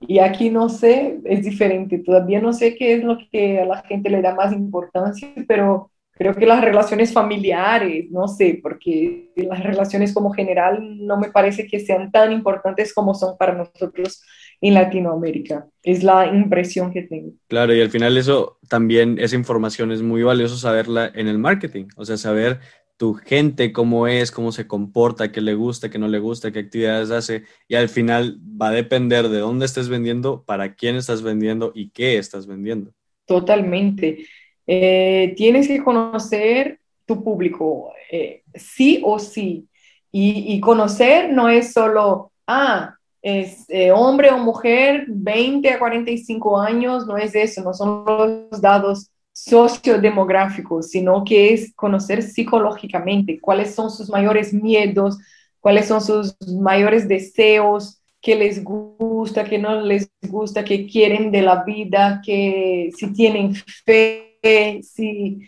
Y 0.00 0.18
aquí 0.18 0.50
no 0.50 0.68
sé, 0.68 1.20
es 1.24 1.44
diferente. 1.44 1.98
Todavía 1.98 2.40
no 2.40 2.52
sé 2.52 2.74
qué 2.76 2.94
es 2.94 3.04
lo 3.04 3.18
que 3.30 3.60
a 3.60 3.64
la 3.64 3.82
gente 3.82 4.10
le 4.10 4.22
da 4.22 4.34
más 4.34 4.52
importancia, 4.52 5.32
pero 5.48 5.90
creo 6.12 6.34
que 6.34 6.46
las 6.46 6.62
relaciones 6.62 7.12
familiares, 7.12 8.10
no 8.10 8.28
sé, 8.28 8.60
porque 8.62 9.32
las 9.36 9.62
relaciones 9.62 10.12
como 10.12 10.32
general 10.32 10.98
no 11.06 11.18
me 11.18 11.30
parece 11.30 11.66
que 11.66 11.80
sean 11.80 12.10
tan 12.10 12.32
importantes 12.32 12.92
como 12.94 13.14
son 13.14 13.36
para 13.36 13.54
nosotros 13.54 14.22
en 14.64 14.72
Latinoamérica. 14.72 15.66
Es 15.82 16.02
la 16.02 16.26
impresión 16.26 16.90
que 16.90 17.02
tengo. 17.02 17.32
Claro, 17.48 17.74
y 17.74 17.82
al 17.82 17.90
final 17.90 18.16
eso 18.16 18.58
también, 18.70 19.18
esa 19.18 19.36
información 19.36 19.92
es 19.92 20.00
muy 20.00 20.22
valioso 20.22 20.56
saberla 20.56 21.12
en 21.14 21.28
el 21.28 21.38
marketing, 21.38 21.88
o 21.96 22.06
sea, 22.06 22.16
saber 22.16 22.60
tu 22.96 23.12
gente, 23.12 23.74
cómo 23.74 24.06
es, 24.06 24.30
cómo 24.30 24.52
se 24.52 24.66
comporta, 24.66 25.30
qué 25.30 25.42
le 25.42 25.54
gusta, 25.54 25.90
qué 25.90 25.98
no 25.98 26.08
le 26.08 26.18
gusta, 26.18 26.50
qué 26.50 26.60
actividades 26.60 27.10
hace. 27.10 27.42
Y 27.68 27.74
al 27.74 27.90
final 27.90 28.38
va 28.40 28.68
a 28.68 28.72
depender 28.72 29.28
de 29.28 29.40
dónde 29.40 29.66
estés 29.66 29.90
vendiendo, 29.90 30.44
para 30.44 30.74
quién 30.74 30.96
estás 30.96 31.20
vendiendo 31.20 31.70
y 31.74 31.90
qué 31.90 32.16
estás 32.16 32.46
vendiendo. 32.46 32.92
Totalmente. 33.26 34.24
Eh, 34.66 35.34
tienes 35.36 35.68
que 35.68 35.84
conocer 35.84 36.78
tu 37.04 37.22
público, 37.22 37.92
eh, 38.10 38.44
sí 38.54 39.02
o 39.04 39.18
sí. 39.18 39.68
Y, 40.10 40.58
conocer 40.60 41.32
no 41.32 41.48
es 41.48 41.72
solo, 41.72 42.32
ah, 42.46 42.96
es 43.24 43.64
eh, 43.70 43.90
hombre 43.90 44.30
o 44.30 44.36
mujer, 44.36 45.06
20 45.08 45.70
a 45.70 45.78
45 45.78 46.60
años, 46.60 47.06
no 47.06 47.16
es 47.16 47.34
eso, 47.34 47.62
no 47.62 47.72
son 47.72 48.04
los 48.04 48.60
datos 48.60 49.10
sociodemográfico, 49.32 50.82
sino 50.82 51.24
que 51.24 51.54
es 51.54 51.72
conocer 51.74 52.22
psicológicamente 52.22 53.40
cuáles 53.40 53.74
son 53.74 53.90
sus 53.90 54.10
mayores 54.10 54.52
miedos, 54.52 55.18
cuáles 55.58 55.88
son 55.88 56.02
sus 56.02 56.36
mayores 56.60 57.08
deseos, 57.08 58.02
qué 58.20 58.36
les 58.36 58.62
gusta, 58.62 59.44
qué 59.44 59.56
no 59.56 59.80
les 59.80 60.10
gusta, 60.28 60.62
qué 60.62 60.86
quieren 60.86 61.32
de 61.32 61.40
la 61.40 61.64
vida, 61.64 62.20
que 62.22 62.90
si 62.94 63.10
tienen 63.14 63.54
fe, 63.54 64.38
si, 64.82 65.40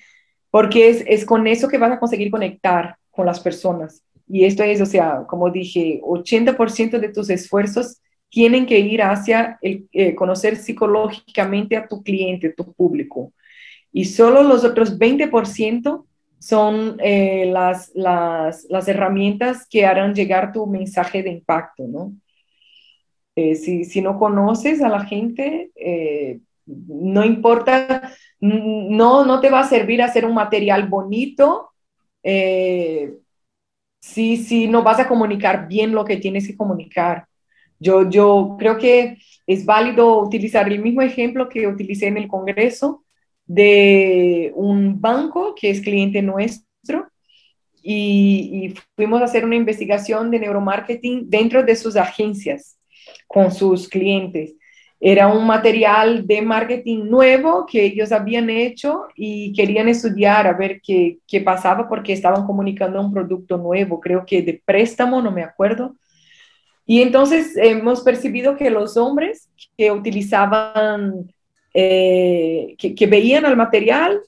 porque 0.51 0.89
es, 0.89 1.05
es 1.07 1.27
con 1.27 1.47
eso 1.47 1.69
que 1.69 1.77
vas 1.77 1.93
a 1.93 2.01
conseguir 2.01 2.31
conectar 2.31 2.97
con 3.11 3.27
las 3.27 3.39
personas. 3.39 4.03
Y 4.29 4.45
esto 4.45 4.63
es, 4.63 4.81
o 4.81 4.87
sea, 4.87 5.25
como 5.29 5.51
dije, 5.51 6.01
80% 6.03 6.99
de 6.99 7.09
tus 7.11 7.31
esfuerzos 7.31 8.01
tienen 8.29 8.67
que 8.67 8.79
ir 8.79 9.03
hacia 9.03 9.59
el, 9.63 9.89
eh, 9.93 10.15
conocer 10.15 10.57
psicológicamente 10.57 11.77
a 11.77 11.87
tu 11.87 12.03
cliente, 12.03 12.51
tu 12.51 12.73
público 12.73 13.33
y 13.93 14.05
solo 14.05 14.43
los 14.43 14.65
otros 14.65 14.99
20% 14.99 16.05
son 16.39 16.97
eh, 17.03 17.49
las, 17.51 17.93
las, 17.95 18.67
las, 18.69 18.89
herramientas 18.89 19.67
que 19.69 19.87
harán 19.87 20.15
llegar 20.15 20.53
tu 20.53 20.67
mensaje 20.67 21.23
de 21.23 21.31
impacto, 21.31 21.87
¿no? 21.89 22.13
Eh, 23.37 23.55
si, 23.55 23.85
si, 23.85 24.03
no 24.03 24.19
conoces 24.19 24.83
a 24.83 24.89
la 24.89 25.05
gente, 25.05 25.71
no 26.67 27.25
importa, 27.25 28.13
no, 28.41 29.25
no 29.25 29.41
te 29.41 29.51
va 29.51 29.61
a 29.61 29.69
servir 29.69 30.03
hacer 30.03 30.27
un 30.27 30.35
material 30.35 30.89
bonito 30.89 31.71
si, 34.07 34.37
si 34.37 34.69
no 34.69 34.83
vas 34.83 35.01
a 35.01 35.09
comunicar 35.09 35.67
bien 35.67 35.93
lo 35.93 36.05
que 36.05 36.17
tienes 36.17 36.47
que 36.47 36.57
comunicar. 36.57 37.27
Yo, 37.79 38.09
yo 38.09 38.57
creo 38.59 38.79
que 38.79 39.19
es 39.47 39.65
válido 39.67 40.21
utilizar 40.21 40.71
el 40.71 40.81
mismo 40.81 41.03
ejemplo 41.03 41.49
que 41.49 41.67
utilicé 41.67 42.07
en 42.07 42.17
el 42.17 42.29
Congreso 42.29 43.05
de 43.47 44.53
un 44.55 45.01
banco 45.01 45.55
que 45.55 45.71
es 45.71 45.81
cliente 45.81 46.23
nuestro 46.23 47.09
y, 47.83 48.75
fuimos 48.97 49.21
a 49.21 49.25
hacer 49.25 49.45
una 49.45 49.57
investigación 49.57 50.31
de 50.31 50.41
neuromarketing 50.41 51.29
dentro 51.29 51.63
de 51.63 51.77
sus 51.77 51.97
agencias 51.97 52.79
con 53.27 53.53
sus 53.53 53.89
clientes. 53.89 54.55
Era 54.99 55.29
un 55.29 55.47
material 55.47 56.27
de 56.27 56.41
marketing 56.43 57.05
nuevo 57.05 57.67
que 57.67 57.85
ellos 57.85 58.13
habían 58.13 58.49
hecho 58.49 59.07
y 59.15 59.53
querían 59.53 59.89
estudiar 59.89 60.47
a 60.47 60.55
ver 60.55 60.81
qué, 60.81 61.19
qué 61.27 61.41
pasaba 61.41 61.89
porque 61.89 62.13
estaban 62.13 62.47
comunicando 62.47 63.01
un 63.01 63.13
producto 63.13 63.59
nuevo, 63.59 64.01
creo 64.01 64.25
que 64.25 64.43
de 64.43 64.63
préstamo, 64.65 65.21
no 65.21 65.31
me 65.31 65.43
acuerdo. 65.43 65.95
Y 66.87 67.03
entonces 67.03 67.57
hemos 67.57 68.03
percibido 68.03 68.57
que 68.57 68.71
los 68.71 68.97
hombres 68.97 69.51
que 69.77 69.91
utilizaban 69.91 71.27
eh, 71.79 72.75
que, 72.79 73.07
veían 73.07 73.45
al 73.45 73.55
material, 73.55 74.23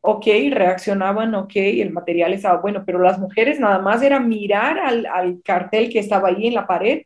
ok, 0.00 0.26
reaccionaban, 0.50 1.34
ok, 1.34 1.52
el 1.56 1.90
material 1.92 2.32
estaba 2.32 2.58
bueno, 2.58 2.84
pero 2.86 3.00
las 3.00 3.18
mujeres 3.18 3.60
nada 3.60 3.80
más 3.80 4.02
era 4.02 4.18
mirar 4.18 4.78
al, 4.78 5.42
cartel 5.44 5.90
que 5.90 5.98
estaba 5.98 6.28
ahí 6.28 6.46
en 6.46 6.54
la 6.54 6.66
pared 6.66 7.02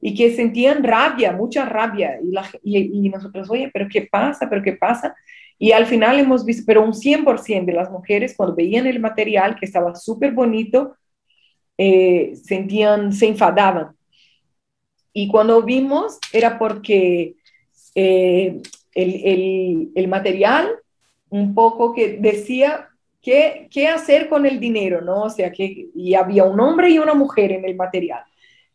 y 0.00 0.14
que 0.14 0.34
sentían 0.34 0.84
rabia, 0.84 1.32
mucha 1.32 1.64
rabia, 1.64 2.18
y, 2.22 2.30
la, 2.30 2.48
y, 2.62 3.08
nosotros, 3.08 3.50
oye, 3.50 3.70
pero 3.72 3.88
¿qué 3.90 4.02
pasa? 4.10 4.48
¿Pero 4.48 4.62
qué 4.62 4.72
pasa? 4.74 5.14
Y 5.58 5.72
al 5.72 5.86
final 5.86 6.18
hemos 6.20 6.44
visto, 6.44 6.62
pero 6.66 6.84
un 6.84 6.94
100% 6.94 7.64
de 7.64 7.72
las 7.72 7.90
mujeres 7.90 8.34
cuando 8.36 8.54
veían 8.54 8.86
el 8.86 9.00
material 9.00 9.56
que 9.56 9.66
estaba 9.66 9.94
súper 9.96 10.32
bonito, 10.32 10.96
eh, 11.76 12.32
sentían, 12.44 13.12
se 13.12 13.26
enfadaban. 13.26 13.96
Y 15.12 15.28
cuando 15.28 15.62
vimos 15.62 16.18
era 16.32 16.58
porque 16.58 17.34
eh, 17.94 18.60
el, 18.94 19.14
el, 19.24 19.92
el, 19.96 20.08
material 20.08 20.70
un 21.30 21.54
poco 21.54 21.92
que 21.92 22.18
decía 22.18 22.88
qué, 23.20 23.68
qué 23.70 23.88
hacer 23.88 24.28
con 24.28 24.46
el 24.46 24.60
dinero, 24.60 25.00
¿no? 25.00 25.24
O 25.24 25.30
sea, 25.30 25.50
que 25.50 25.88
y 25.94 26.14
había 26.14 26.44
un 26.44 26.60
hombre 26.60 26.90
y 26.90 26.98
una 26.98 27.14
mujer 27.14 27.52
en 27.52 27.64
el 27.64 27.74
material. 27.74 28.22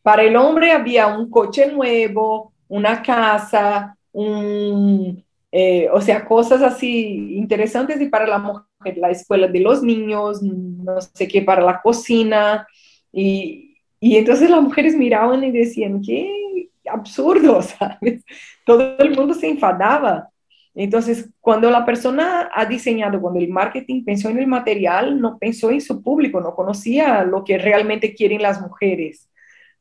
Para 0.04 0.24
el 0.24 0.36
hombre 0.36 0.72
había 0.72 1.08
un 1.08 1.30
coche 1.30 1.72
nuevo, 1.72 2.54
una 2.68 3.02
casa, 3.02 3.98
un, 4.12 5.24
eh, 5.50 5.88
o 5.94 6.02
sea, 6.02 6.26
cosas 6.26 6.62
así 6.62 7.36
interesantes 7.38 8.02
y 8.02 8.10
para 8.10 8.28
la 8.28 8.38
mujer, 8.38 8.98
la 8.98 9.12
escuela 9.12 9.48
de 9.48 9.62
los 9.62 9.82
niños, 9.82 10.44
no 10.44 11.00
sé 11.00 11.28
qué, 11.28 11.42
para 11.42 11.62
la 11.62 11.82
cocina. 11.82 12.68
Y, 13.14 13.78
y 14.02 14.18
entonces 14.18 14.50
las 14.50 14.62
mujeres 14.62 14.94
miraban 14.94 15.42
y 15.46 15.52
decían, 15.52 16.02
qué 16.02 16.70
absurdo, 16.86 17.62
¿sabes? 17.62 18.26
Todo 18.66 18.98
el 19.00 19.16
mundo 19.16 19.34
se 19.34 19.48
enfadaba. 19.48 20.30
Entonces, 20.76 21.30
cuando 21.40 21.70
la 21.70 21.86
persona 21.86 22.50
ha 22.54 22.66
diseñado, 22.66 23.22
cuando 23.22 23.40
el 23.40 23.48
marketing 23.48 24.04
pensó 24.04 24.30
en 24.30 24.40
el 24.40 24.48
material, 24.48 25.22
no 25.22 25.38
pensó 25.38 25.72
en 25.72 25.80
su 25.80 26.02
público, 26.02 26.42
no 26.42 26.56
conocía 26.56 27.24
lo 27.24 27.46
que 27.46 27.58
realmente 27.58 28.14
quieren 28.14 28.42
las 28.42 28.60
mujeres 28.60 29.30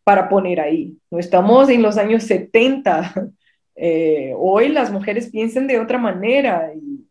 para 0.05 0.29
poner 0.29 0.61
ahí. 0.61 0.97
No 1.11 1.19
estamos 1.19 1.69
en 1.69 1.83
los 1.83 1.97
años 1.97 2.25
70. 2.25 3.15
Eh, 3.75 4.35
hoy 4.37 4.69
las 4.69 4.93
mujeres 4.93 5.31
piensan 5.31 5.67
de 5.67 5.81
otra 5.81 5.97
manera. 5.97 6.73
Y 6.77 7.09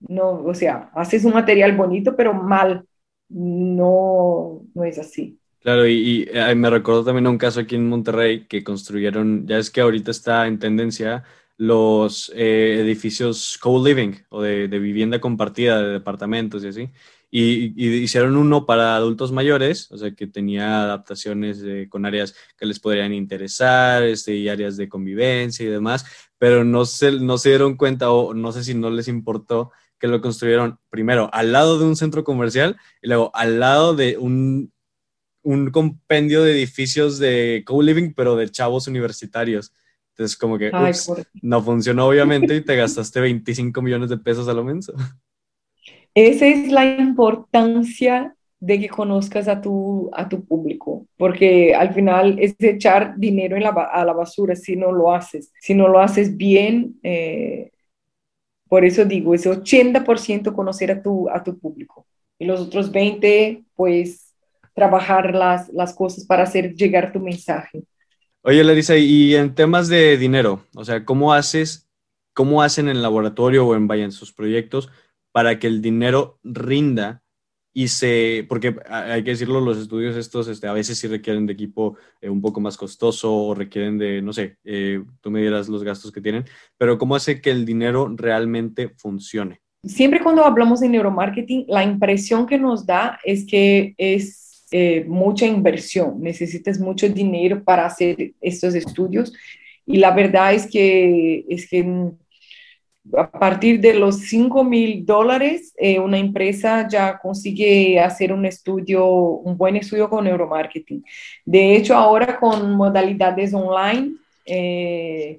no, 0.00 0.42
o 0.44 0.52
sea, 0.52 0.90
haces 0.94 1.24
un 1.24 1.32
material 1.32 1.76
bonito, 1.76 2.16
pero 2.16 2.34
mal. 2.34 2.84
No, 3.28 4.62
no 4.74 4.84
es 4.84 4.98
así. 4.98 5.38
Claro, 5.60 5.88
y, 5.88 6.28
me 6.56 6.68
recuerdo 6.68 7.04
también 7.04 7.26
un 7.28 7.38
caso 7.38 7.60
aquí 7.60 7.76
en 7.76 7.88
Monterrey 7.88 8.46
que 8.46 8.62
construyeron, 8.62 9.46
ya 9.46 9.56
es 9.56 9.70
que 9.70 9.80
ahorita 9.80 10.10
está 10.10 10.46
en 10.48 10.58
tendencia 10.58 11.22
los 11.56 12.32
eh, 12.34 12.80
edificios 12.80 13.58
co-living 13.62 14.12
o 14.28 14.42
de, 14.42 14.66
vivienda 14.66 15.20
compartida 15.20 15.80
de 15.80 15.92
departamentos 15.92 16.64
y 16.64 16.68
así. 16.68 16.90
Y, 17.36 17.74
hicieron 18.04 18.36
uno 18.36 18.64
para 18.64 18.94
adultos 18.94 19.32
mayores, 19.32 19.90
o 19.90 19.98
sea, 19.98 20.14
que 20.14 20.28
tenía 20.28 20.84
adaptaciones 20.84 21.64
con 21.88 22.06
áreas 22.06 22.32
que 22.56 22.64
les 22.64 22.78
podrían 22.78 23.12
interesar, 23.12 24.04
este, 24.04 24.36
y 24.36 24.48
áreas 24.48 24.76
de 24.76 24.88
convivencia 24.88 25.66
y 25.66 25.68
demás, 25.68 26.06
pero 26.38 26.62
no 26.62 26.84
se, 26.84 27.10
no 27.10 27.36
se 27.36 27.48
dieron 27.48 27.76
cuenta 27.76 28.12
o 28.12 28.34
no 28.34 28.52
sé 28.52 28.62
si 28.62 28.74
no 28.74 28.88
les 28.88 29.08
importó 29.08 29.72
que 29.98 30.06
lo 30.06 30.20
construyeron 30.20 30.78
primero 30.90 31.28
al 31.32 31.50
lado 31.50 31.76
de 31.76 31.86
un 31.86 31.96
centro 31.96 32.22
comercial 32.22 32.76
y 33.02 33.08
luego 33.08 33.34
al 33.34 33.58
lado 33.58 33.96
de 33.96 34.16
un, 34.16 34.72
un 35.42 35.72
compendio 35.72 36.44
de 36.44 36.52
edificios 36.52 37.18
de 37.18 37.64
co-living, 37.66 38.12
pero 38.14 38.36
de 38.36 38.48
chavos 38.48 38.86
universitarios. 38.86 39.72
Entonces, 40.10 40.36
como 40.36 40.56
que 40.56 40.70
no 41.42 41.62
funcionó 41.64 42.06
obviamente 42.06 42.54
y 42.54 42.60
te 42.60 42.76
gastaste 42.76 43.20
25 43.20 43.82
millones 43.82 44.08
de 44.08 44.18
pesos 44.18 44.46
a 44.46 44.54
lo 44.54 44.62
menos. 44.62 44.92
Esa 46.14 46.46
es 46.46 46.70
la 46.70 46.84
importancia 46.84 48.34
de 48.60 48.80
que 48.80 48.88
conozcas 48.88 49.46
a 49.48 49.60
tu, 49.60 50.10
a 50.14 50.28
tu 50.28 50.44
público, 50.44 51.06
porque 51.18 51.74
al 51.74 51.92
final 51.92 52.38
es 52.38 52.54
echar 52.58 53.14
dinero 53.18 53.56
a 53.56 54.04
la 54.04 54.12
basura 54.12 54.56
si 54.56 54.74
no 54.74 54.90
lo 54.90 55.12
haces. 55.12 55.52
Si 55.60 55.74
no 55.74 55.88
lo 55.88 56.00
haces 56.00 56.36
bien, 56.36 56.98
eh, 57.02 57.72
por 58.68 58.84
eso 58.84 59.04
digo, 59.04 59.34
es 59.34 59.46
80% 59.46 60.54
conocer 60.54 60.90
a 60.90 61.02
tu, 61.02 61.28
a 61.28 61.42
tu 61.42 61.58
público. 61.58 62.06
Y 62.38 62.46
los 62.46 62.60
otros 62.60 62.90
20, 62.90 63.64
pues 63.76 64.34
trabajar 64.74 65.34
las, 65.34 65.68
las 65.72 65.94
cosas 65.94 66.24
para 66.24 66.44
hacer 66.44 66.74
llegar 66.74 67.12
tu 67.12 67.20
mensaje. 67.20 67.82
Oye, 68.42 68.64
Larisa, 68.64 68.96
y 68.96 69.34
en 69.34 69.54
temas 69.54 69.88
de 69.88 70.16
dinero, 70.16 70.64
o 70.74 70.84
sea, 70.84 71.04
¿cómo 71.04 71.32
haces, 71.32 71.88
cómo 72.32 72.62
hacen 72.62 72.88
en 72.88 72.96
el 72.96 73.02
laboratorio 73.02 73.66
o 73.66 73.76
en, 73.76 73.90
en 73.90 74.12
sus 74.12 74.32
proyectos 74.32 74.90
para 75.34 75.58
que 75.58 75.66
el 75.66 75.82
dinero 75.82 76.38
rinda 76.44 77.24
y 77.72 77.88
se, 77.88 78.46
porque 78.48 78.76
hay 78.88 79.24
que 79.24 79.32
decirlo, 79.32 79.60
los 79.60 79.78
estudios 79.78 80.14
estos 80.14 80.46
este, 80.46 80.68
a 80.68 80.72
veces 80.72 80.96
sí 80.96 81.08
requieren 81.08 81.44
de 81.44 81.54
equipo 81.54 81.96
eh, 82.20 82.28
un 82.28 82.40
poco 82.40 82.60
más 82.60 82.76
costoso 82.76 83.34
o 83.34 83.52
requieren 83.52 83.98
de, 83.98 84.22
no 84.22 84.32
sé, 84.32 84.58
eh, 84.62 85.02
tú 85.20 85.32
me 85.32 85.42
dirás 85.42 85.68
los 85.68 85.82
gastos 85.82 86.12
que 86.12 86.20
tienen, 86.20 86.44
pero 86.78 86.98
¿cómo 86.98 87.16
hace 87.16 87.40
que 87.40 87.50
el 87.50 87.66
dinero 87.66 88.14
realmente 88.16 88.90
funcione? 88.96 89.60
Siempre 89.82 90.22
cuando 90.22 90.44
hablamos 90.44 90.78
de 90.78 90.88
neuromarketing, 90.88 91.64
la 91.66 91.82
impresión 91.82 92.46
que 92.46 92.56
nos 92.56 92.86
da 92.86 93.18
es 93.24 93.44
que 93.44 93.96
es 93.98 94.64
eh, 94.70 95.04
mucha 95.08 95.46
inversión, 95.46 96.20
necesitas 96.20 96.78
mucho 96.78 97.08
dinero 97.08 97.64
para 97.64 97.86
hacer 97.86 98.34
estos 98.40 98.76
estudios 98.76 99.32
y 99.84 99.96
la 99.96 100.12
verdad 100.12 100.54
es 100.54 100.68
que, 100.70 101.44
es 101.48 101.68
que 101.68 102.12
a 103.12 103.30
partir 103.30 103.80
de 103.80 103.94
los 103.94 104.20
5 104.20 104.64
mil 104.64 105.04
dólares, 105.04 105.74
eh, 105.76 105.98
una 105.98 106.18
empresa 106.18 106.88
ya 106.88 107.18
consigue 107.18 108.00
hacer 108.00 108.32
un 108.32 108.46
estudio, 108.46 109.06
un 109.06 109.56
buen 109.56 109.76
estudio 109.76 110.08
con 110.08 110.24
neuromarketing. 110.24 111.04
De 111.44 111.76
hecho, 111.76 111.94
ahora 111.94 112.38
con 112.38 112.72
modalidades 112.72 113.52
online, 113.52 114.14
eh, 114.46 115.36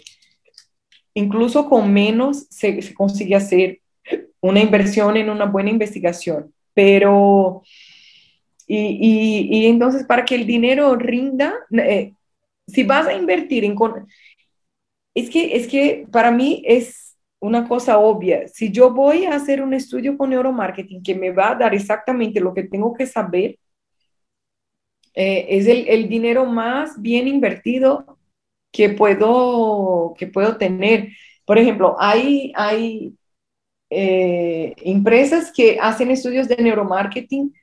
incluso 1.13 1.67
con 1.67 1.91
menos 1.91 2.45
se, 2.49 2.93
consigue 2.93 3.35
hacer 3.35 3.79
una 4.41 4.59
inversión 4.59 5.17
en 5.17 5.29
una 5.29 5.45
buena 5.45 5.71
investigación. 5.71 6.53
Pero 6.73 7.63
y, 8.67 9.47
y, 9.49 9.67
entonces, 9.67 10.05
para 10.05 10.25
que 10.25 10.35
el 10.35 10.45
dinero 10.45 10.95
rinda, 10.95 11.53
eh, 11.71 12.13
si 12.67 12.83
vas 12.83 13.07
a 13.07 13.13
invertir 13.13 13.63
en... 13.63 13.75
Es 15.13 15.29
que, 15.29 15.55
es 15.55 15.67
que 15.67 16.07
para 16.11 16.31
mí 16.31 16.61
es 16.65 17.04
una 17.39 17.67
cosa 17.67 17.97
obvia. 17.99 18.47
Si 18.47 18.71
yo 18.71 18.93
voy 18.93 19.25
a 19.25 19.35
hacer 19.35 19.61
un 19.61 19.73
estudio 19.73 20.17
con 20.17 20.29
neuromarketing 20.29 21.03
que 21.03 21.15
me 21.15 21.31
va 21.31 21.51
a 21.51 21.55
dar 21.55 21.73
exactamente 21.75 22.39
lo 22.39 22.53
que 22.53 22.63
tengo 22.63 22.93
que 22.93 23.05
saber, 23.05 23.57
eh, 25.13 25.45
es 25.49 25.67
el, 25.67 25.87
el, 25.87 26.09
dinero 26.09 26.45
más 26.45 27.01
bien 27.01 27.27
invertido 27.27 28.17
que 28.71 28.89
puedo, 28.89 30.13
que 30.17 30.27
puedo 30.27 30.57
tener. 30.57 31.09
Por 31.45 31.57
ejemplo, 31.57 31.95
hay, 31.99 32.51
hay 32.55 33.15
eh, 33.89 34.73
empresas 34.77 35.51
que 35.51 35.77
hacen 35.79 36.11
estudios 36.11 36.47
de 36.47 36.57
neuromarketing 36.57 37.53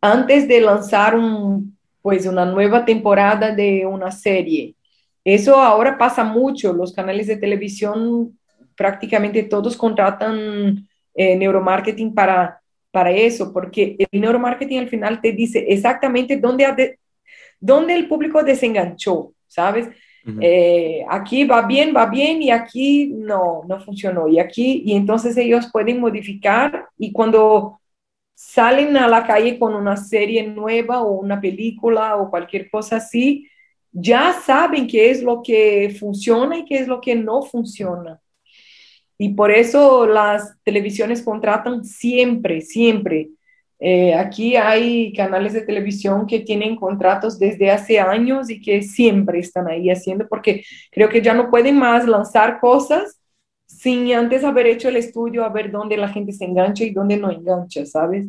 antes 0.00 0.46
de 0.46 0.60
lanzar 0.60 1.16
un, 1.16 1.76
pues 2.02 2.26
una 2.26 2.44
nueva 2.44 2.84
temporada 2.84 3.54
de 3.54 3.86
una 3.86 4.10
serie. 4.10 4.76
Eso 5.24 5.56
ahora 5.56 5.98
pasa 5.98 6.24
mucho, 6.24 6.72
los 6.72 6.92
canales 6.92 7.26
de 7.26 7.36
televisión 7.36 8.38
prácticamente 8.80 9.42
todos 9.42 9.76
contratan 9.76 10.88
eh, 11.14 11.36
neuromarketing 11.36 12.14
para, 12.14 12.62
para 12.90 13.10
eso, 13.10 13.52
porque 13.52 13.94
el 13.98 14.18
neuromarketing 14.18 14.78
al 14.78 14.88
final 14.88 15.20
te 15.20 15.32
dice 15.32 15.66
exactamente 15.68 16.38
dónde, 16.38 16.98
dónde 17.60 17.94
el 17.94 18.08
público 18.08 18.42
desenganchó, 18.42 19.34
¿sabes? 19.46 19.90
Eh, 20.40 21.04
aquí 21.10 21.44
va 21.44 21.60
bien, 21.66 21.94
va 21.94 22.06
bien 22.06 22.40
y 22.40 22.50
aquí 22.50 23.12
no, 23.14 23.64
no 23.68 23.80
funcionó. 23.80 24.28
Y 24.28 24.38
aquí, 24.38 24.82
y 24.86 24.94
entonces 24.94 25.36
ellos 25.36 25.68
pueden 25.70 26.00
modificar 26.00 26.86
y 26.96 27.12
cuando 27.12 27.82
salen 28.34 28.96
a 28.96 29.08
la 29.08 29.26
calle 29.26 29.58
con 29.58 29.74
una 29.74 29.98
serie 29.98 30.46
nueva 30.46 31.02
o 31.02 31.20
una 31.20 31.38
película 31.38 32.16
o 32.16 32.30
cualquier 32.30 32.70
cosa 32.70 32.96
así, 32.96 33.46
ya 33.92 34.32
saben 34.32 34.86
qué 34.86 35.10
es 35.10 35.22
lo 35.22 35.42
que 35.42 35.94
funciona 36.00 36.56
y 36.56 36.64
qué 36.64 36.78
es 36.78 36.88
lo 36.88 36.98
que 36.98 37.14
no 37.14 37.42
funciona. 37.42 38.18
Y 39.22 39.34
por 39.34 39.50
eso 39.50 40.06
las 40.06 40.56
televisiones 40.64 41.20
contratan 41.20 41.84
siempre, 41.84 42.62
siempre. 42.62 43.28
Eh, 43.78 44.14
aquí 44.14 44.56
hay 44.56 45.12
canales 45.12 45.52
de 45.52 45.60
televisión 45.60 46.26
que 46.26 46.40
tienen 46.40 46.74
contratos 46.74 47.38
desde 47.38 47.70
hace 47.70 48.00
años 48.00 48.48
y 48.48 48.62
que 48.62 48.80
siempre 48.80 49.38
están 49.38 49.68
ahí 49.68 49.90
haciendo 49.90 50.26
porque 50.26 50.64
creo 50.90 51.10
que 51.10 51.20
ya 51.20 51.34
no 51.34 51.50
pueden 51.50 51.78
más 51.78 52.08
lanzar 52.08 52.60
cosas 52.60 53.20
sin 53.66 54.10
antes 54.14 54.42
haber 54.42 54.66
hecho 54.66 54.88
el 54.88 54.96
estudio, 54.96 55.44
a 55.44 55.50
ver 55.50 55.70
dónde 55.70 55.98
la 55.98 56.08
gente 56.08 56.32
se 56.32 56.46
engancha 56.46 56.84
y 56.84 56.90
dónde 56.90 57.18
no 57.18 57.30
engancha, 57.30 57.84
¿sabes? 57.84 58.26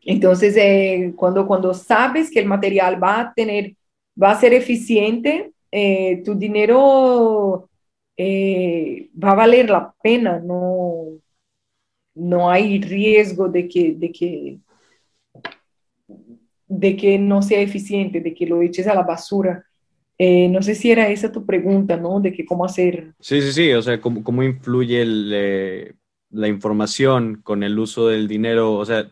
Entonces, 0.00 0.56
eh, 0.56 1.12
cuando, 1.16 1.46
cuando 1.46 1.74
sabes 1.74 2.30
que 2.30 2.40
el 2.40 2.46
material 2.46 3.02
va 3.02 3.20
a 3.20 3.34
tener, 3.34 3.76
va 4.20 4.30
a 4.30 4.40
ser 4.40 4.54
eficiente, 4.54 5.52
eh, 5.70 6.22
tu 6.24 6.34
dinero 6.34 7.69
eh, 8.22 9.08
va 9.16 9.30
a 9.30 9.34
valer 9.34 9.70
la 9.70 9.94
pena, 10.02 10.38
no, 10.38 11.06
no 12.14 12.50
hay 12.50 12.78
riesgo 12.82 13.48
de 13.48 13.66
que, 13.66 13.94
de 13.94 14.12
que, 14.12 14.58
de 16.68 16.96
que 16.98 17.18
no 17.18 17.40
sea 17.40 17.62
eficiente, 17.62 18.20
de 18.20 18.34
que 18.34 18.44
lo 18.44 18.60
eches 18.60 18.86
a 18.86 18.94
la 18.94 19.04
basura. 19.04 19.64
Eh, 20.18 20.50
no 20.50 20.60
sé 20.60 20.74
si 20.74 20.90
era 20.90 21.08
esa 21.08 21.32
tu 21.32 21.46
pregunta, 21.46 21.96
¿no? 21.96 22.20
De 22.20 22.30
que 22.30 22.44
cómo 22.44 22.66
hacer. 22.66 23.14
Sí, 23.20 23.40
sí, 23.40 23.52
sí, 23.52 23.72
o 23.72 23.80
sea, 23.80 24.02
cómo, 24.02 24.22
cómo 24.22 24.42
influye 24.42 25.00
el, 25.00 25.96
la 26.28 26.48
información 26.48 27.40
con 27.42 27.62
el 27.62 27.78
uso 27.78 28.08
del 28.08 28.28
dinero, 28.28 28.74
o 28.74 28.84
sea, 28.84 29.08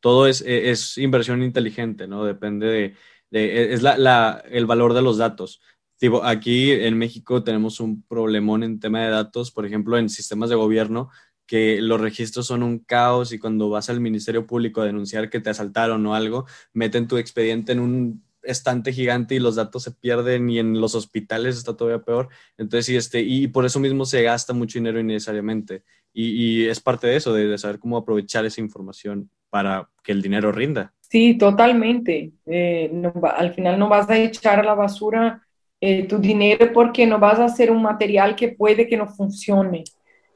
todo 0.00 0.26
es, 0.26 0.42
es 0.46 0.98
inversión 0.98 1.42
inteligente, 1.42 2.06
¿no? 2.06 2.26
Depende 2.26 2.66
de, 2.66 2.94
de 3.30 3.72
es 3.72 3.82
la, 3.82 4.44
el 4.50 4.66
valor 4.66 4.92
de 4.92 5.00
los 5.00 5.16
datos. 5.16 5.62
Tipo, 6.00 6.24
aquí 6.24 6.72
en 6.72 6.96
México 6.96 7.44
tenemos 7.44 7.78
un 7.78 8.02
problemón 8.04 8.62
en 8.62 8.80
tema 8.80 9.02
de 9.02 9.10
datos, 9.10 9.50
por 9.50 9.66
ejemplo, 9.66 9.98
en 9.98 10.08
sistemas 10.08 10.48
de 10.48 10.56
gobierno, 10.56 11.10
que 11.46 11.82
los 11.82 12.00
registros 12.00 12.46
son 12.46 12.62
un 12.62 12.78
caos 12.78 13.34
y 13.34 13.38
cuando 13.38 13.68
vas 13.68 13.90
al 13.90 14.00
Ministerio 14.00 14.46
Público 14.46 14.80
a 14.80 14.86
denunciar 14.86 15.28
que 15.28 15.40
te 15.40 15.50
asaltaron 15.50 16.06
o 16.06 16.14
algo, 16.14 16.46
meten 16.72 17.06
tu 17.06 17.18
expediente 17.18 17.72
en 17.72 17.80
un 17.80 18.24
estante 18.42 18.94
gigante 18.94 19.34
y 19.34 19.40
los 19.40 19.56
datos 19.56 19.82
se 19.82 19.90
pierden 19.90 20.48
y 20.48 20.58
en 20.58 20.80
los 20.80 20.94
hospitales 20.94 21.58
está 21.58 21.76
todavía 21.76 22.02
peor. 22.02 22.30
Entonces, 22.56 22.86
sí, 22.86 22.96
este, 22.96 23.20
y 23.20 23.48
por 23.48 23.66
eso 23.66 23.78
mismo 23.78 24.06
se 24.06 24.22
gasta 24.22 24.54
mucho 24.54 24.78
dinero 24.78 25.00
innecesariamente. 25.00 25.82
Y, 26.14 26.62
y 26.62 26.66
es 26.66 26.80
parte 26.80 27.08
de 27.08 27.16
eso, 27.16 27.34
de, 27.34 27.46
de, 27.46 27.58
saber 27.58 27.78
cómo 27.78 27.98
aprovechar 27.98 28.46
esa 28.46 28.62
información 28.62 29.28
para 29.50 29.90
que 30.02 30.12
el 30.12 30.22
dinero 30.22 30.50
rinda. 30.50 30.94
Sí, 31.00 31.36
totalmente. 31.36 32.32
Eh, 32.46 32.88
no, 32.90 33.12
al 33.36 33.52
final 33.52 33.78
no 33.78 33.90
vas 33.90 34.08
a 34.08 34.16
echar 34.16 34.60
a 34.60 34.64
la 34.64 34.74
basura 34.74 35.46
eh, 35.80 36.06
tu 36.06 36.18
dinero 36.18 36.72
porque 36.72 37.06
no 37.06 37.18
vas 37.18 37.38
a 37.38 37.46
hacer 37.46 37.70
un 37.70 37.82
material 37.82 38.36
que 38.36 38.48
puede 38.48 38.86
que 38.86 38.96
no 38.96 39.06
funcione. 39.06 39.84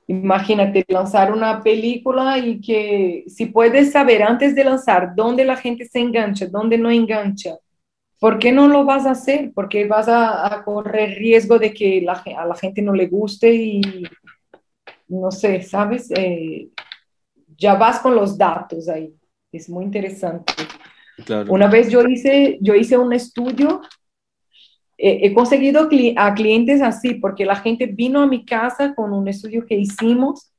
Imagínate 0.06 0.84
lanzar 0.88 1.32
una 1.32 1.62
película 1.62 2.38
y 2.38 2.60
que 2.60 3.24
si 3.26 3.46
puedes 3.46 3.92
saber 3.92 4.22
antes 4.22 4.54
de 4.54 4.64
lanzar 4.64 5.14
dónde 5.14 5.44
la 5.44 5.56
gente 5.56 5.86
se 5.86 6.00
engancha, 6.00 6.46
dónde 6.46 6.76
no 6.76 6.90
engancha, 6.90 7.56
¿por 8.20 8.38
qué 8.38 8.52
no 8.52 8.68
lo 8.68 8.84
vas 8.84 9.06
a 9.06 9.12
hacer? 9.12 9.52
Porque 9.54 9.86
vas 9.86 10.08
a, 10.08 10.54
a 10.54 10.64
correr 10.64 11.18
riesgo 11.18 11.58
de 11.58 11.72
que 11.72 12.00
la, 12.02 12.22
a 12.36 12.46
la 12.46 12.54
gente 12.54 12.82
no 12.82 12.94
le 12.94 13.06
guste 13.06 13.54
y 13.54 13.80
no 15.08 15.30
sé, 15.30 15.62
¿sabes? 15.62 16.10
Eh, 16.10 16.68
ya 17.56 17.74
vas 17.74 18.00
con 18.00 18.14
los 18.14 18.36
datos 18.36 18.88
ahí. 18.88 19.14
Es 19.52 19.68
muy 19.68 19.84
interesante. 19.84 20.52
Claro. 21.24 21.52
Una 21.52 21.68
vez 21.68 21.90
yo 21.90 22.02
hice, 22.02 22.58
yo 22.60 22.74
hice 22.74 22.98
un 22.98 23.12
estudio, 23.12 23.82
he 24.96 25.32
conseguido 25.34 25.88
a 26.16 26.34
clientes 26.34 26.80
así, 26.82 27.14
porque 27.14 27.44
la 27.44 27.56
gente 27.56 27.86
vino 27.86 28.22
a 28.22 28.26
mi 28.26 28.44
casa 28.44 28.94
con 28.94 29.12
un 29.12 29.28
estudio 29.28 29.66
que 29.66 29.74
hicimos, 29.74 30.54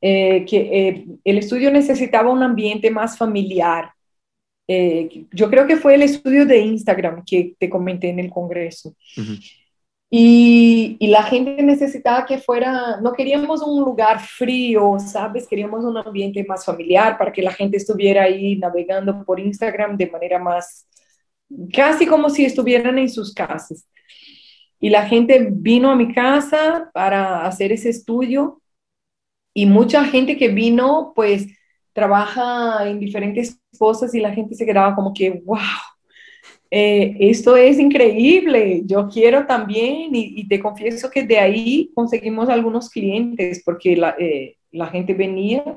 eh, 0.00 0.44
que 0.44 0.56
eh, 0.58 1.06
el 1.24 1.38
estudio 1.38 1.70
necesitaba 1.70 2.30
un 2.30 2.42
ambiente 2.42 2.90
más 2.90 3.16
familiar. 3.16 3.90
Eh, 4.68 5.26
yo 5.32 5.48
creo 5.48 5.66
que 5.66 5.76
fue 5.76 5.94
el 5.94 6.02
estudio 6.02 6.44
de 6.44 6.58
Instagram 6.58 7.24
que 7.24 7.54
te 7.58 7.70
comenté 7.70 8.10
en 8.10 8.18
el 8.18 8.30
Congreso. 8.30 8.90
Uh 9.16 9.20
-huh. 9.20 9.40
Y, 10.08 10.96
y, 11.00 11.08
la 11.08 11.24
gente 11.24 11.60
necesitaba 11.62 12.24
que 12.24 12.38
fuera, 12.38 13.00
no 13.00 13.12
queríamos 13.12 13.60
un 13.62 13.80
lugar 13.80 14.20
frío, 14.20 14.96
¿sabes? 15.00 15.48
Queríamos 15.48 15.84
un 15.84 15.96
ambiente 15.96 16.44
más 16.44 16.64
familiar 16.64 17.18
para 17.18 17.32
que 17.32 17.42
la 17.42 17.50
gente 17.52 17.76
estuviera 17.76 18.22
ahí 18.22 18.54
navegando 18.56 19.24
por 19.24 19.40
Instagram 19.40 19.96
de 19.96 20.08
manera 20.08 20.38
más, 20.38 20.86
casi 21.72 22.06
como 22.06 22.30
si 22.30 22.44
estuvieran 22.44 22.98
en 22.98 23.08
sus 23.08 23.32
casas. 23.34 23.86
Y 24.80 24.90
la 24.90 25.06
gente 25.06 25.48
vino 25.50 25.90
a 25.90 25.96
mi 25.96 26.12
casa 26.12 26.90
para 26.92 27.46
hacer 27.46 27.72
ese 27.72 27.90
estudio 27.90 28.60
y 29.54 29.66
mucha 29.66 30.04
gente 30.04 30.36
que 30.36 30.48
vino, 30.48 31.12
pues 31.14 31.46
trabaja 31.94 32.86
en 32.86 33.00
diferentes 33.00 33.58
cosas 33.78 34.14
y 34.14 34.20
la 34.20 34.32
gente 34.34 34.54
se 34.54 34.66
quedaba 34.66 34.94
como 34.94 35.14
que, 35.14 35.30
wow, 35.30 35.58
eh, 36.70 37.16
esto 37.20 37.56
es 37.56 37.78
increíble, 37.78 38.82
yo 38.84 39.08
quiero 39.08 39.46
también 39.46 40.10
y, 40.14 40.46
te 40.48 40.60
confieso 40.60 41.08
que 41.10 41.22
de 41.22 41.38
ahí 41.38 41.90
conseguimos 41.94 42.48
algunos 42.48 42.90
clientes 42.90 43.62
porque 43.64 43.96
la, 43.96 44.14
eh, 44.18 44.56
gente 44.92 45.14
venía 45.14 45.76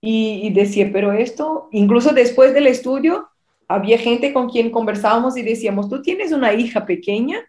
y, 0.00 0.50
decía, 0.54 0.88
pero 0.92 1.12
esto, 1.12 1.68
incluso 1.72 2.12
después 2.12 2.54
del 2.54 2.68
estudio, 2.68 3.28
había 3.68 3.98
gente 3.98 4.32
con 4.32 4.48
quien 4.48 4.70
conversábamos 4.70 5.36
y 5.36 5.42
decíamos, 5.42 5.88
tú 5.88 6.02
tienes 6.02 6.32
una 6.32 6.52
hija 6.54 6.86
pequeña 6.86 7.40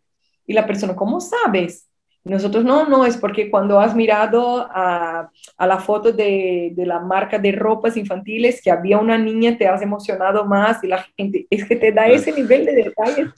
y 0.45 0.53
la 0.53 0.65
persona, 0.65 0.95
¿cómo 0.95 1.19
sabes? 1.19 1.87
Nosotros 2.23 2.63
no, 2.65 2.87
no, 2.87 3.05
es 3.05 3.17
porque 3.17 3.49
cuando 3.49 3.79
has 3.79 3.95
mirado 3.95 4.67
a, 4.69 5.31
a 5.57 5.67
la 5.67 5.79
foto 5.79 6.11
de, 6.11 6.71
de, 6.75 6.85
la 6.85 6.99
marca 6.99 7.39
de 7.39 7.53
ropas 7.53 7.95
infantiles 7.95 8.61
que 8.61 8.69
había 8.69 8.97
una 8.97 9.17
niña, 9.17 9.57
te 9.57 9.67
has 9.67 9.81
emocionado 9.81 10.45
más 10.45 10.83
y 10.83 10.87
la 10.87 11.05
gente, 11.15 11.47
es 11.49 11.65
que 11.65 11.75
te 11.75 11.91
da 11.91 12.07
ese 12.07 12.33
nivel 12.33 12.65
de 12.65 12.75
detalles. 12.75 13.29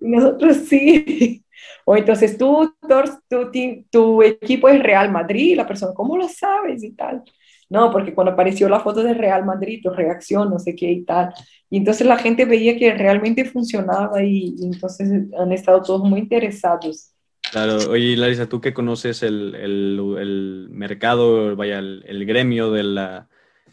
Y 0.00 0.08
nosotros 0.08 0.56
sí. 0.68 1.44
O 1.84 1.96
entonces 1.96 2.38
tú, 2.38 2.74
tú, 2.80 3.50
tu, 3.50 3.84
tu 3.90 4.22
equipo 4.22 4.68
es 4.68 4.82
Real 4.82 5.10
Madrid, 5.10 5.56
la 5.56 5.66
persona, 5.66 5.92
¿cómo 5.94 6.16
lo 6.16 6.28
sabes? 6.28 6.82
Y 6.82 6.92
tal. 6.92 7.22
No, 7.70 7.90
porque 7.90 8.14
cuando 8.14 8.32
apareció 8.32 8.68
la 8.68 8.80
foto 8.80 9.02
de 9.02 9.14
Real 9.14 9.44
Madrid, 9.44 9.80
tu 9.82 9.90
reacción, 9.90 10.48
no 10.48 10.58
sé 10.58 10.74
qué 10.74 10.90
y 10.90 11.04
tal. 11.04 11.34
Y 11.68 11.76
entonces 11.78 12.06
la 12.06 12.16
gente 12.16 12.46
veía 12.46 12.78
que 12.78 12.94
realmente 12.94 13.44
funcionaba 13.44 14.22
y, 14.22 14.56
entonces 14.62 15.26
han 15.38 15.52
estado 15.52 15.82
todos 15.82 16.08
muy 16.08 16.20
interesados. 16.20 17.12
Claro, 17.50 17.78
oye 17.90 18.16
Larisa, 18.16 18.48
tú 18.48 18.60
que 18.60 18.74
conoces 18.74 19.22
el, 19.22 19.54
el, 19.54 20.68
mercado, 20.70 21.56
vaya, 21.56 21.78
el, 21.78 22.04
el 22.06 22.26
gremio 22.26 22.70
de 22.70 22.82
la, 22.82 23.28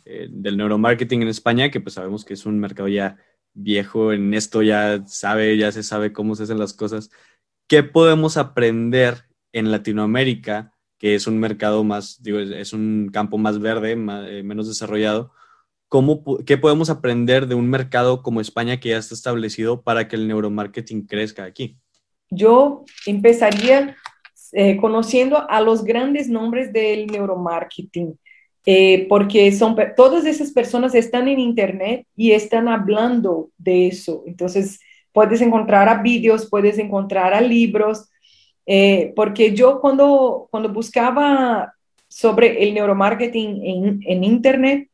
eh, 0.06 0.28
del 0.30 0.56
neuromarketing 0.58 1.24
en 1.24 1.28
España, 1.30 1.72
que 1.72 1.82
pues 1.82 1.96
sabemos 1.96 2.24
que 2.24 2.36
es 2.36 2.46
un 2.46 2.60
mercado 2.60 2.88
ya 2.88 3.18
viejo, 3.54 4.14
en 4.14 4.34
esto 4.36 4.62
ya 4.62 5.04
sabe, 5.08 5.58
ya 5.58 5.72
se 5.72 5.82
sabe 5.82 6.14
cómo 6.14 6.36
se 6.36 6.44
hacen 6.44 6.60
las 6.60 6.74
cosas. 6.74 7.10
¿Qué 7.68 7.82
podemos 7.82 8.38
aprender 8.38 9.26
en 9.52 9.72
Latinoamérica, 9.72 10.75
que 10.98 11.16
es 11.16 11.28
un 11.28 11.40
mercado 11.40 11.84
más, 11.84 12.22
digo, 12.22 12.40
es 12.40 12.74
un 12.74 13.10
campo 13.12 13.38
más 13.38 13.60
verde, 13.60 13.96
más, 13.96 14.28
eh, 14.30 14.44
menos 14.44 14.68
desarrollado? 14.68 15.32
¿Cómo, 15.88 16.24
¿Qué 16.46 16.58
podemos 16.58 16.90
aprender 16.90 17.48
de 17.48 17.56
un 17.56 17.70
mercado 17.70 18.24
como 18.24 18.42
España 18.42 18.80
que 18.80 18.90
ya 18.90 18.98
está 18.98 19.14
establecido 19.14 19.84
para 19.84 20.08
que 20.08 20.16
el 20.16 20.28
neuromarketing 20.28 21.06
crezca 21.08 21.46
aquí? 21.46 21.80
yo 22.30 22.86
empezaría 23.06 23.96
eh, 24.52 24.78
conociendo 24.78 25.50
a 25.50 25.62
los 25.62 25.84
grandes 25.84 26.30
nombres 26.30 26.72
del 26.72 27.08
neuromarketing, 27.08 28.18
eh, 28.66 29.06
porque 29.08 29.52
son 29.52 29.76
todas 29.96 30.26
esas 30.26 30.52
personas 30.52 30.96
están 30.96 31.28
en 31.28 31.40
internet 31.40 32.08
y 32.16 32.32
están 32.32 32.68
hablando 32.68 33.50
de 33.58 33.88
eso. 33.88 34.24
Entonces, 34.26 34.80
puedes 35.12 35.42
encontrar 35.42 35.88
a 35.88 36.02
vídeos, 36.02 36.48
puedes 36.50 36.78
encontrar 36.80 37.34
a 37.34 37.42
libros, 37.42 38.10
eh, 38.66 39.14
porque 39.16 39.54
yo 39.54 39.80
cuando, 39.80 40.48
cuando 40.52 40.70
buscaba 40.70 41.74
sobre 42.08 42.64
el 42.64 42.74
neuromarketing 42.74 43.66
en, 43.66 44.00
en 44.06 44.24
internet, 44.24 44.90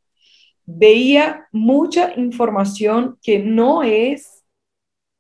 veía 0.66 1.48
mucha 1.52 2.14
información 2.16 3.18
que 3.22 3.40
no 3.40 3.84
es 3.84 4.42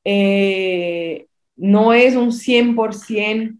eh, 0.03 1.28
no 1.56 1.94
es 1.94 2.15
un 2.15 2.32
100%. 2.32 3.57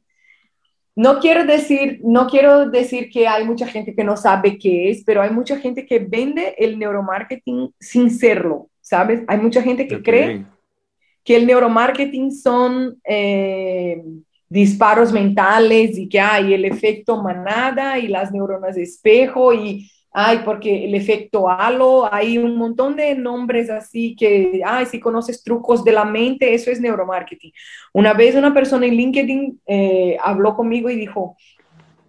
No 0.96 1.20
quiero 1.20 1.46
decir, 1.46 2.02
no 2.04 2.28
quiero 2.28 2.70
decir 2.70 3.10
que 3.10 3.28
hay 3.28 3.46
mucha 3.46 3.66
gente 3.68 3.96
que 3.96 4.04
no 4.04 4.18
sabe 4.18 4.58
qué 4.58 4.90
es, 4.90 5.04
pero 5.06 5.22
hay 5.22 5.30
mucha 5.30 5.58
gente 5.58 5.86
que 5.86 6.00
vende 6.00 6.54
el 6.58 6.78
neuromarketing 6.78 7.74
sin 7.80 8.10
serlo, 8.12 8.70
¿sabes? 8.82 9.22
Hay 9.28 9.38
mucha 9.38 9.62
gente 9.62 9.88
que 9.88 9.96
okay. 9.96 10.04
cree 10.04 10.46
que 11.24 11.38
el 11.38 11.48
neuromarketing 11.48 12.32
son 12.32 13.00
eh, 13.06 14.04
disparos 14.52 15.14
mentales 15.14 15.98
y 15.98 16.10
que 16.10 16.20
hay 16.20 16.54
el 16.54 16.66
efecto 16.66 17.24
manada 17.24 17.98
y 17.98 18.10
las 18.10 18.34
neuronas 18.34 18.76
de 18.76 18.84
espejo 18.84 19.54
y 19.54 19.90
ay, 20.12 20.42
porque 20.44 20.84
el 20.84 20.94
efecto 20.94 21.50
halo, 21.50 22.14
hay 22.14 22.38
un 22.38 22.58
montón 22.58 22.98
de 22.98 23.16
nombres 23.16 23.70
así 23.70 24.14
que, 24.14 24.62
ay, 24.66 24.86
si 24.88 25.00
conoces 25.00 25.42
trucos 25.42 25.86
de 25.86 25.94
la 25.94 26.04
mente, 26.04 26.54
eso 26.54 26.70
es 26.70 26.82
neuromarketing. 26.82 27.54
Una 27.94 28.14
vez 28.14 28.36
una 28.36 28.54
persona 28.54 28.86
en 28.86 28.96
LinkedIn 28.96 29.62
eh, 29.68 30.18
habló 30.22 30.54
conmigo 30.54 30.90
y 30.90 30.98
dijo, 30.98 31.38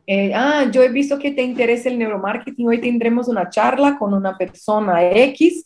eh, 0.08 0.32
ah, 0.34 0.68
yo 0.72 0.82
he 0.82 0.88
visto 0.88 1.20
que 1.20 1.30
te 1.30 1.42
interesa 1.42 1.90
el 1.90 1.98
neuromarketing, 2.00 2.66
hoy 2.66 2.80
tendremos 2.80 3.28
una 3.28 3.48
charla 3.50 3.96
con 3.96 4.14
una 4.14 4.36
persona 4.36 5.08
X 5.08 5.64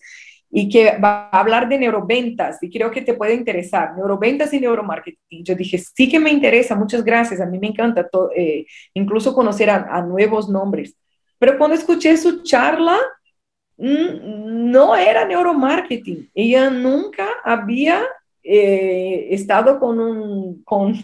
y 0.51 0.69
que 0.69 0.99
va 0.99 1.29
a 1.31 1.41
hablar 1.41 1.69
de 1.69 1.79
neuroventas 1.79 2.63
y 2.63 2.71
creo 2.71 2.91
que 2.91 3.03
te 3.03 3.15
puede 3.15 3.35
interesar, 3.35 3.95
neuroventas 3.97 4.53
y 4.53 4.61
neuromarketing. 4.61 5.45
Yo 5.45 5.55
dije, 5.55 5.79
sí 5.79 6.09
que 6.09 6.21
me 6.21 6.31
interesa, 6.31 6.75
muchas 6.75 7.05
gracias, 7.05 7.41
a 7.41 7.47
mí 7.47 7.59
me 7.59 7.69
encanta 7.69 8.09
eh, 8.35 8.67
incluso 8.95 9.35
conocer 9.35 9.71
a, 9.71 9.87
a 9.91 10.03
nuevos 10.03 10.49
nombres. 10.49 10.97
Pero 11.39 11.59
cuando 11.59 11.77
escuché 11.77 12.17
su 12.17 12.43
charla, 12.43 12.97
mm, 13.77 14.71
no 14.71 14.97
era 14.97 15.25
neuromarketing. 15.25 16.31
Ella 16.35 16.71
nunca 16.71 17.27
había 17.45 18.03
eh, 18.43 19.29
estado 19.31 19.79
con 19.81 19.99
un, 19.99 20.63
con, 20.63 20.95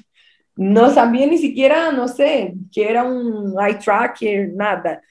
no 0.56 0.90
sabía 0.90 1.26
ni 1.26 1.38
siquiera, 1.38 1.90
no 1.90 2.06
sé, 2.08 2.54
que 2.72 2.88
era 2.88 3.04
un 3.04 3.54
eye 3.60 3.78
tracker, 3.78 4.52
nada. 4.54 5.02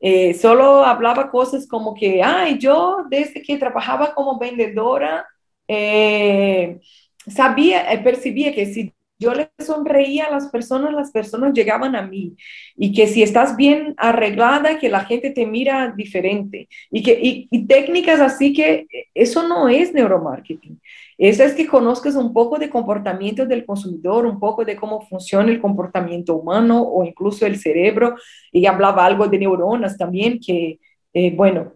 Eh, 0.00 0.34
solo 0.34 0.84
hablaba 0.84 1.30
cosas 1.30 1.66
como 1.68 1.94
que, 1.94 2.22
ay, 2.22 2.58
yo 2.58 3.04
desde 3.10 3.42
que 3.42 3.58
trabajaba 3.58 4.14
como 4.14 4.38
vendedora, 4.38 5.26
eh, 5.68 6.80
sabía, 7.26 7.86
percibía 8.02 8.54
que 8.54 8.66
si 8.66 8.94
yo 9.20 9.34
le 9.34 9.50
sonreía 9.58 10.26
a 10.26 10.30
las 10.30 10.48
personas, 10.48 10.94
las 10.94 11.12
personas 11.12 11.52
llegaban 11.52 11.94
a 11.94 12.02
mí. 12.02 12.34
Y 12.74 12.92
que 12.92 13.06
si 13.06 13.22
estás 13.22 13.54
bien 13.56 13.94
arreglada, 13.98 14.78
que 14.78 14.88
la 14.88 15.04
gente 15.04 15.30
te 15.30 15.46
mira 15.46 15.92
diferente. 15.94 16.68
Y, 16.90 17.02
que, 17.02 17.18
y, 17.22 17.66
técnicas 17.66 18.20
así 18.20 18.54
que 18.54 18.86
eso 19.14 19.46
no 19.46 19.68
es 19.68 19.92
neuromarketing. 19.92 20.80
Eso 21.18 21.44
es 21.44 21.52
que 21.54 21.66
conozcas 21.66 22.16
un 22.16 22.32
poco 22.32 22.58
de 22.58 22.70
comportamiento 22.70 23.44
del 23.44 23.66
consumidor, 23.66 24.24
un 24.24 24.40
poco 24.40 24.64
de 24.64 24.76
cómo 24.76 25.02
funciona 25.06 25.50
el 25.52 25.60
comportamiento 25.60 26.34
humano 26.34 26.82
o 26.82 27.04
incluso 27.04 27.44
el 27.46 27.58
cerebro. 27.58 28.16
Y 28.50 28.64
hablaba 28.64 29.04
algo 29.04 29.28
de 29.28 29.38
neuronas 29.38 29.98
también, 29.98 30.40
que, 30.40 30.80
eh, 31.12 31.34
bueno, 31.36 31.74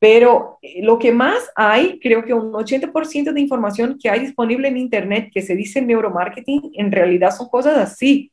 pero 0.00 0.58
eh, 0.62 0.82
lo 0.82 0.98
que 0.98 1.12
más 1.12 1.50
hay, 1.54 2.00
creo 2.00 2.24
que 2.24 2.32
un 2.32 2.52
80% 2.52 3.32
de 3.32 3.40
información 3.40 3.98
que 4.02 4.08
hay 4.08 4.20
disponible 4.20 4.66
en 4.66 4.78
Internet 4.78 5.30
que 5.32 5.42
se 5.42 5.54
dice 5.54 5.82
neuromarketing, 5.82 6.72
en 6.74 6.90
realidad 6.90 7.36
son 7.36 7.48
cosas 7.48 7.76
así. 7.76 8.32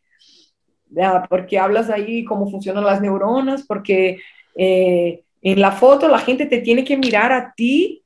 Porque 1.30 1.60
hablas 1.60 1.90
ahí 1.90 2.24
cómo 2.24 2.50
funcionan 2.50 2.86
las 2.86 3.02
neuronas, 3.02 3.66
porque 3.68 4.20
eh, 4.56 5.22
en 5.42 5.60
la 5.60 5.74
foto 5.74 6.08
la 6.08 6.20
gente 6.20 6.46
te 6.46 6.60
tiene 6.60 6.86
que 6.86 6.96
mirar 6.96 7.34
a 7.34 7.54
ti 7.54 8.02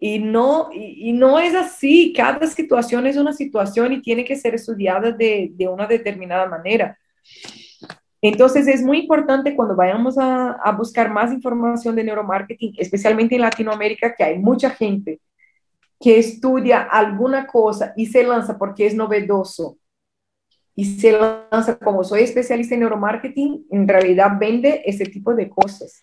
y 0.00 0.18
no, 0.18 0.70
y, 0.72 1.12
no 1.12 1.38
es 1.38 1.54
así. 1.54 2.12
Cada 2.12 2.44
situación 2.48 3.06
es 3.06 3.16
una 3.16 3.32
situación 3.32 3.92
y 3.92 4.02
tiene 4.02 4.24
que 4.24 4.34
ser 4.34 4.56
estudiada 4.56 5.12
de, 5.12 5.52
de 5.54 5.68
una 5.68 5.86
determinada 5.86 6.46
manera. 6.46 6.98
Entonces 8.24 8.66
es 8.68 8.82
muy 8.82 9.00
importante 9.00 9.54
cuando 9.54 9.76
vayamos 9.76 10.16
a, 10.16 10.72
buscar 10.78 11.12
más 11.12 11.30
información 11.30 11.94
de 11.94 12.04
neuromarketing, 12.04 12.72
especialmente 12.78 13.34
en 13.34 13.42
Latinoamérica, 13.42 14.14
que 14.14 14.24
hay 14.24 14.38
mucha 14.38 14.70
gente 14.70 15.20
que 16.00 16.18
estudia 16.18 16.80
alguna 16.80 17.46
cosa 17.46 17.92
y 17.98 18.06
se 18.06 18.24
lanza 18.24 18.56
porque 18.56 18.86
es 18.86 18.94
novedoso 18.94 19.76
y 20.74 20.86
se 20.86 21.12
lanza 21.12 21.78
como 21.78 22.02
soy 22.02 22.22
especialista 22.22 22.74
en 22.74 22.80
neuromarketing, 22.80 23.66
en 23.70 23.86
realidad 23.86 24.38
vende 24.40 24.80
ese 24.86 25.04
tipo 25.04 25.34
de 25.34 25.50
cosas. 25.50 26.02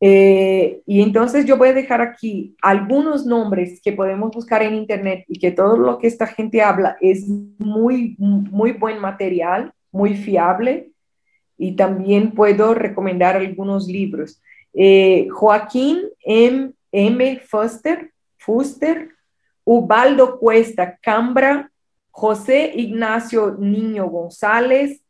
Eh, 0.00 0.82
y 0.84 1.00
entonces 1.00 1.44
yo 1.44 1.56
voy 1.56 1.68
a 1.68 1.74
dejar 1.74 2.00
aquí 2.00 2.56
algunos 2.60 3.24
nombres 3.24 3.80
que 3.80 3.92
podemos 3.92 4.32
buscar 4.32 4.64
en 4.64 4.74
internet 4.74 5.24
y 5.28 5.38
que 5.38 5.52
todo 5.52 5.76
lo 5.76 5.98
que 5.98 6.08
esta 6.08 6.26
gente 6.26 6.60
habla 6.60 6.96
es 7.00 7.28
muy, 7.28 8.16
muy 8.18 8.72
buen 8.72 8.98
material, 8.98 9.72
muy 9.92 10.16
fiable 10.16 10.91
y 11.62 11.76
también 11.76 12.32
puedo 12.32 12.74
recomendar 12.74 13.36
algunos 13.36 13.86
libros. 13.86 14.42
Eh, 14.74 15.28
Joaquín 15.30 16.08
M. 16.24 16.72
M. 16.90 17.40
Fuster, 17.46 18.10
Fuster, 18.36 19.10
Ubaldo 19.62 20.40
Cuesta 20.40 20.98
Cambra, 21.00 21.70
José 22.10 22.72
Ignacio 22.74 23.56
Niño 23.60 24.08
González, 24.08 25.02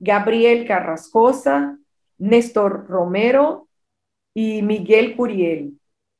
Gabriel 0.00 0.66
Carrascosa, 0.66 1.78
Néstor 2.18 2.88
Romero 2.88 3.68
y 4.34 4.62
Miguel 4.62 5.14
Curiel. 5.14 5.74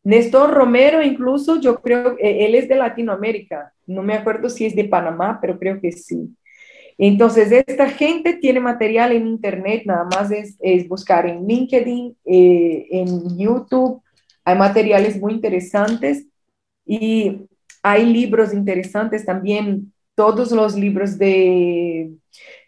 Néstor 0.04 0.54
Romero, 0.54 1.02
incluso 1.02 1.60
yo 1.60 1.80
creo, 1.80 2.16
eh, 2.20 2.46
él 2.46 2.54
es 2.54 2.68
de 2.68 2.76
Latinoamérica, 2.76 3.74
no 3.88 4.04
me 4.04 4.14
acuerdo 4.14 4.48
si 4.48 4.66
es 4.66 4.76
de 4.76 4.84
Panamá, 4.84 5.38
pero 5.40 5.58
creo 5.58 5.80
que 5.80 5.90
sí. 5.90 6.32
Entonces, 7.02 7.50
esta 7.50 7.88
gente 7.88 8.34
tiene 8.34 8.60
material 8.60 9.12
en 9.12 9.26
Internet, 9.26 9.84
nada 9.86 10.04
más 10.04 10.30
es, 10.30 10.86
buscar 10.86 11.24
en 11.24 11.46
LinkedIn, 11.46 12.14
eh, 12.26 12.88
en 12.90 13.38
YouTube, 13.38 14.02
hay 14.44 14.58
materiales 14.58 15.18
muy 15.18 15.32
interesantes 15.32 16.26
y 16.84 17.38
hay 17.82 18.04
libros 18.04 18.52
interesantes 18.52 19.24
también, 19.24 19.94
todos 20.14 20.52
los 20.52 20.76
libros 20.76 21.16
de, 21.16 22.10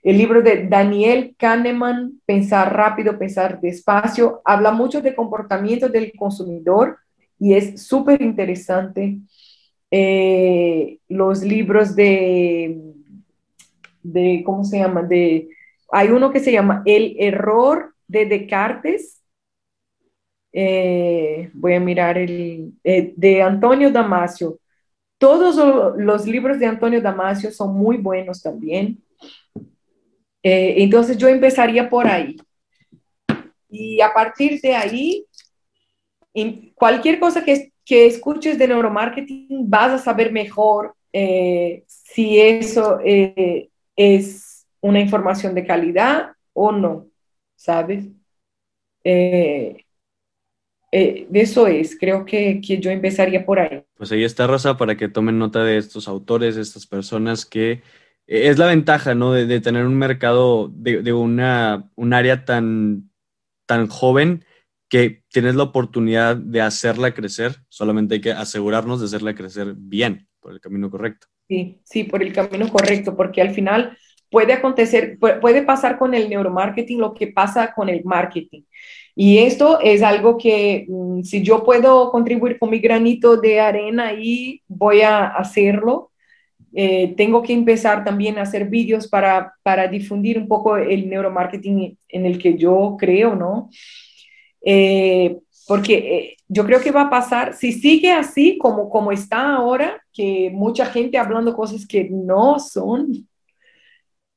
el 0.03 0.17
libro 0.17 0.41
de 0.41 0.67
Daniel 0.67 1.35
Kahneman, 1.37 2.19
Pensar 2.25 2.75
rápido, 2.75 3.19
pensar 3.19 3.61
despacio, 3.61 4.41
habla 4.47 4.71
mucho 4.71 5.03
de 5.03 5.15
comportamiento 5.15 5.91
del 5.91 6.11
consumidor 6.17 6.97
y 7.39 7.53
es 7.53 7.83
súper 7.83 8.23
interesante. 8.23 9.19
Eh, 9.91 11.01
los 11.07 11.43
libros 11.43 11.95
de 11.95 12.92
de, 14.03 14.43
¿cómo 14.45 14.65
se 14.65 14.79
llama? 14.79 15.03
De, 15.03 15.49
hay 15.91 16.09
uno 16.09 16.33
que 16.33 16.41
se 16.41 16.53
llama 16.53 16.83
El 16.87 17.17
error 17.19 17.95
de 18.09 18.27
Descartes. 18.27 19.23
Eh, 20.53 21.51
voy 21.55 21.75
a 21.75 21.81
mirar 21.81 22.19
el 22.19 22.73
eh, 22.83 23.13
de 23.17 23.43
Antonio 23.43 23.91
Damasio. 23.91 24.59
Todos 25.19 25.97
los 25.99 26.27
libros 26.27 26.59
de 26.59 26.67
Antonio 26.67 27.01
Damasio 27.01 27.53
son 27.53 27.75
muy 27.75 27.99
buenos 27.99 28.43
también. 28.43 29.03
Eh, 30.43 30.75
entonces 30.79 31.17
yo 31.17 31.29
empezaría 31.29 31.89
por 31.89 32.07
ahí. 32.07 32.37
Y 33.69 34.01
a 34.01 34.13
partir 34.13 34.61
de 34.61 34.75
ahí, 34.75 35.27
cualquier 36.75 37.21
cosa 37.21 37.45
que, 37.45 37.73
que 37.85 38.07
escuches 38.07 38.59
de 38.59 38.69
neuromarketing, 38.69 39.71
vas 39.71 39.93
a 39.93 39.99
saber 39.99 40.33
mejor 40.33 40.95
si 41.87 42.41
eso 42.41 42.99
es 44.03 44.67
una 44.81 45.01
información 45.01 45.55
de 45.55 45.67
calidad 45.67 46.33
o 46.53 46.73
no, 46.73 47.07
¿sabes? 47.57 48.09
Eh, 49.05 49.85
eh, 50.91 51.27
de 51.29 51.41
eso 51.41 51.67
es, 51.67 51.97
creo 51.99 52.25
que, 52.25 52.61
yo 52.61 52.91
empezaría 52.91 53.47
por 53.47 53.61
ahí. 53.61 53.83
Pues 53.95 54.13
ahí 54.13 54.25
está 54.25 54.47
Rosa 54.47 54.77
para 54.77 54.97
que 54.97 55.09
tomen 55.09 55.39
nota 55.39 55.65
de 55.65 55.79
estos 55.79 56.09
autores, 56.09 56.57
de 56.57 56.63
estas 56.63 56.87
personas 56.87 57.47
que 57.47 57.83
eh, 58.27 58.49
es 58.49 58.59
la 58.59 58.67
ventaja, 58.67 59.15
¿no? 59.15 59.33
De, 59.33 59.61
tener 59.61 59.87
un 59.87 59.97
mercado 59.97 60.69
de, 60.75 61.13
una, 61.13 61.91
un 61.95 62.13
área 62.13 62.45
tan, 62.45 63.11
tan 63.67 63.87
joven 63.87 64.45
que 64.89 65.25
tienes 65.29 65.55
la 65.55 65.63
oportunidad 65.63 66.37
de 66.37 66.61
hacerla 66.61 67.15
crecer, 67.15 67.57
solamente 67.71 68.17
hay 68.17 68.21
que 68.21 68.33
asegurarnos 68.33 69.01
de 69.01 69.07
hacerla 69.07 69.35
crecer 69.35 69.75
bien, 69.75 70.29
por 70.41 70.53
el 70.53 70.61
camino 70.61 70.91
correcto. 70.91 71.29
Sí, 71.53 71.77
sí, 71.85 72.05
por 72.05 72.23
el 72.23 72.33
camino 72.33 72.67
correcto, 72.71 73.15
porque 73.15 73.43
al 73.43 73.51
final 73.51 73.95
puede 74.31 74.55
acontecer, 74.55 75.19
puede 75.19 75.61
pasar 75.61 75.99
con 75.99 76.15
el 76.15 76.31
neuromarketing 76.31 76.99
lo 76.99 77.13
que 77.13 77.27
pasa 77.27 77.75
con 77.75 77.91
el 77.91 78.03
marketing. 78.05 78.63
Y 79.15 79.37
esto 79.37 79.79
es 79.83 80.03
algo 80.03 80.39
que 80.39 80.87
mm, 80.89 81.21
si 81.25 81.43
yo 81.43 81.63
puedo 81.63 82.11
contribuir 82.11 82.59
con 82.59 82.71
mi 82.71 82.79
granito 82.79 83.37
de 83.37 83.61
arena 83.61 84.09
ahí, 84.09 84.63
voy 84.67 85.03
a 85.03 85.27
hacerlo. 85.27 86.11
Eh, 86.73 87.13
tengo 87.19 87.43
que 87.43 87.53
empezar 87.53 88.03
también 88.03 88.39
a 88.39 88.43
hacer 88.43 88.71
vídeos 88.71 89.07
para, 89.07 89.53
para 89.63 89.89
difundir 89.89 90.39
un 90.39 90.49
poco 90.49 90.79
el 90.79 91.07
neuromarketing 91.07 91.99
en 92.09 92.25
el 92.25 92.39
que 92.39 92.57
yo 92.57 92.97
creo, 92.99 93.37
¿no? 93.37 93.69
Eh, 94.65 95.37
porque 95.67 95.95
eh, 95.95 96.37
yo 96.49 96.65
creo 96.67 96.81
que 96.81 96.91
va 96.91 97.03
a 97.03 97.11
pasar, 97.11 97.55
si 97.55 97.73
sigue 97.73 98.13
así 98.13 98.59
como, 98.59 98.91
como 98.91 99.13
está 99.13 99.55
ahora, 99.55 100.03
que 100.13 100.51
mucha 100.53 100.87
gente 100.87 101.19
hablando 101.19 101.55
cosas 101.55 101.87
que 101.87 102.09
no 102.11 102.59
son, 102.59 103.29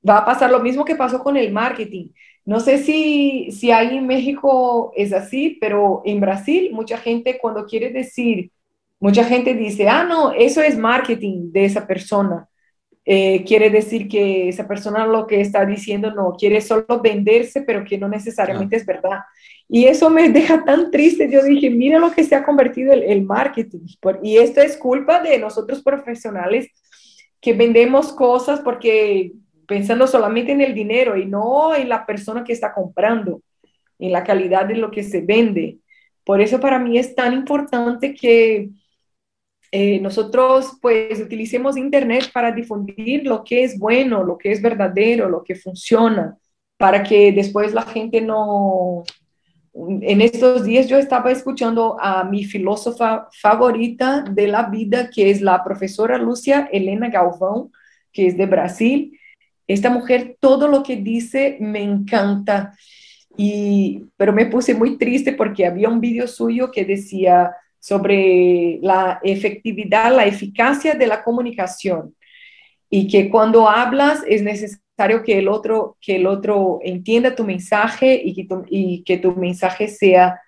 va 0.07 0.19
a 0.19 0.25
pasar 0.25 0.51
lo 0.51 0.59
mismo 0.59 0.85
que 0.85 0.95
pasó 0.95 1.19
con 1.19 1.35
el 1.37 1.51
marketing. 1.51 2.09
No 2.45 2.59
sé 2.59 2.77
si, 2.77 3.51
si 3.51 3.71
ahí 3.71 3.97
en 3.97 4.05
México 4.05 4.91
es 4.95 5.13
así, 5.13 5.57
pero 5.59 6.03
en 6.05 6.19
Brasil 6.19 6.69
mucha 6.71 6.97
gente 6.97 7.39
cuando 7.41 7.65
quiere 7.65 7.89
decir, 7.89 8.51
mucha 8.99 9.23
gente 9.23 9.55
dice, 9.55 9.89
ah, 9.89 10.03
no, 10.03 10.31
eso 10.31 10.61
es 10.61 10.77
marketing 10.77 11.51
de 11.51 11.65
esa 11.65 11.87
persona. 11.87 12.47
Eh, 13.07 13.43
quiere 13.45 13.69
decir 13.69 14.07
que 14.07 14.49
esa 14.49 14.67
persona 14.67 15.05
lo 15.05 15.27
que 15.27 15.39
está 15.39 15.63
diciendo 15.63 16.11
no 16.11 16.35
quiere 16.37 16.59
solo 16.59 16.99
venderse, 17.03 17.61
pero 17.61 17.83
que 17.85 17.99
no 17.99 18.07
necesariamente 18.07 18.77
es 18.77 18.85
verdad. 18.85 19.19
Y 19.69 19.85
eso 19.85 20.09
me 20.09 20.29
deja 20.31 20.63
tan 20.63 20.89
triste. 20.89 21.29
Yo 21.29 21.43
dije, 21.43 21.69
mira 21.69 21.99
lo 21.99 22.11
que 22.11 22.23
se 22.23 22.35
ha 22.35 22.43
convertido 22.43 22.93
el, 22.93 23.21
marketing. 23.23 23.85
y 24.23 24.37
esto 24.37 24.61
es 24.61 24.77
culpa 24.77 25.21
de 25.21 25.37
nosotros 25.37 25.83
profesionales 25.83 26.67
que 27.39 27.53
vendemos 27.53 28.11
cosas 28.11 28.59
porque 28.61 29.33
pensando 29.67 30.07
solamente 30.07 30.51
en 30.51 30.61
el 30.61 30.73
dinero 30.73 31.15
y 31.15 31.25
no 31.25 31.75
en 31.75 31.89
la 31.89 32.05
persona 32.05 32.43
que 32.43 32.53
está 32.53 32.73
comprando, 32.73 33.41
en 33.99 34.11
la 34.11 34.23
calidad 34.23 34.65
de 34.65 34.75
lo 34.75 34.89
que 34.89 35.03
se 35.03 35.21
vende. 35.21 35.77
Por 36.23 36.41
eso 36.41 36.59
para 36.59 36.79
mí 36.79 36.97
es 36.97 37.13
tan 37.13 37.33
importante 37.33 38.15
que 38.15 38.69
eh, 39.71 39.99
nosotros 39.99 40.77
pues 40.81 41.19
utilicemos 41.19 41.77
Internet 41.77 42.31
para 42.33 42.51
difundir 42.51 43.25
lo 43.25 43.43
que 43.43 43.63
es 43.63 43.77
bueno, 43.77 44.23
lo 44.23 44.37
que 44.37 44.51
es 44.51 44.61
verdadero, 44.61 45.29
lo 45.29 45.43
que 45.43 45.55
funciona, 45.55 46.37
para 46.77 47.03
que 47.03 47.31
después 47.31 47.73
la 47.73 47.83
gente 47.83 48.21
no, 48.21 49.03
en 49.75 50.21
estos 50.21 50.63
días 50.63 50.87
yo 50.87 50.97
estaba 50.97 51.31
escuchando 51.31 51.97
a 51.99 52.23
mi 52.23 52.45
filósofa 52.45 53.27
favorita 53.41 54.21
de 54.21 54.47
la 54.47 54.69
vida, 54.69 55.09
que 55.09 55.29
es 55.29 55.41
la 55.41 55.63
profesora 55.63 56.17
Lucia 56.17 56.69
Elena 56.71 57.09
Galvão, 57.09 57.69
que 58.13 58.27
es 58.27 58.37
de 58.37 58.45
Brasil. 58.45 59.19
Esta 59.67 59.89
mujer, 59.89 60.37
todo 60.39 60.69
lo 60.69 60.81
que 60.81 60.95
dice 60.95 61.57
me 61.59 61.81
encanta. 61.81 62.73
Y, 63.37 64.05
pero 64.15 64.31
me 64.31 64.45
puse 64.45 64.73
muy 64.73 64.97
triste 64.97 65.33
porque 65.33 65.65
había 65.65 65.89
un 65.89 65.99
vídeo 65.99 66.25
suyo 66.25 66.71
que 66.71 66.85
decía 66.85 67.51
sobre 67.85 68.79
la 68.81 69.19
efectividad, 69.21 70.15
la 70.15 70.25
eficacia 70.25 70.95
de 70.95 71.05
la 71.05 71.23
comunicación. 71.23 72.15
y 72.89 73.07
que 73.07 73.29
cuando 73.29 73.67
hablas 73.69 74.23
es 74.27 74.41
necesario 74.41 75.23
que 75.23 75.37
el 75.39 75.47
otro, 75.47 75.97
que 76.01 76.15
el 76.15 76.27
otro 76.27 76.79
entienda 76.83 77.35
tu 77.35 77.43
mensaje 77.43 78.21
y 78.23 78.33
que 78.33 78.45
tu, 78.45 78.63
y 78.69 79.03
que 79.03 79.17
tu 79.17 79.33
mensaje 79.33 79.87
sea 79.87 80.39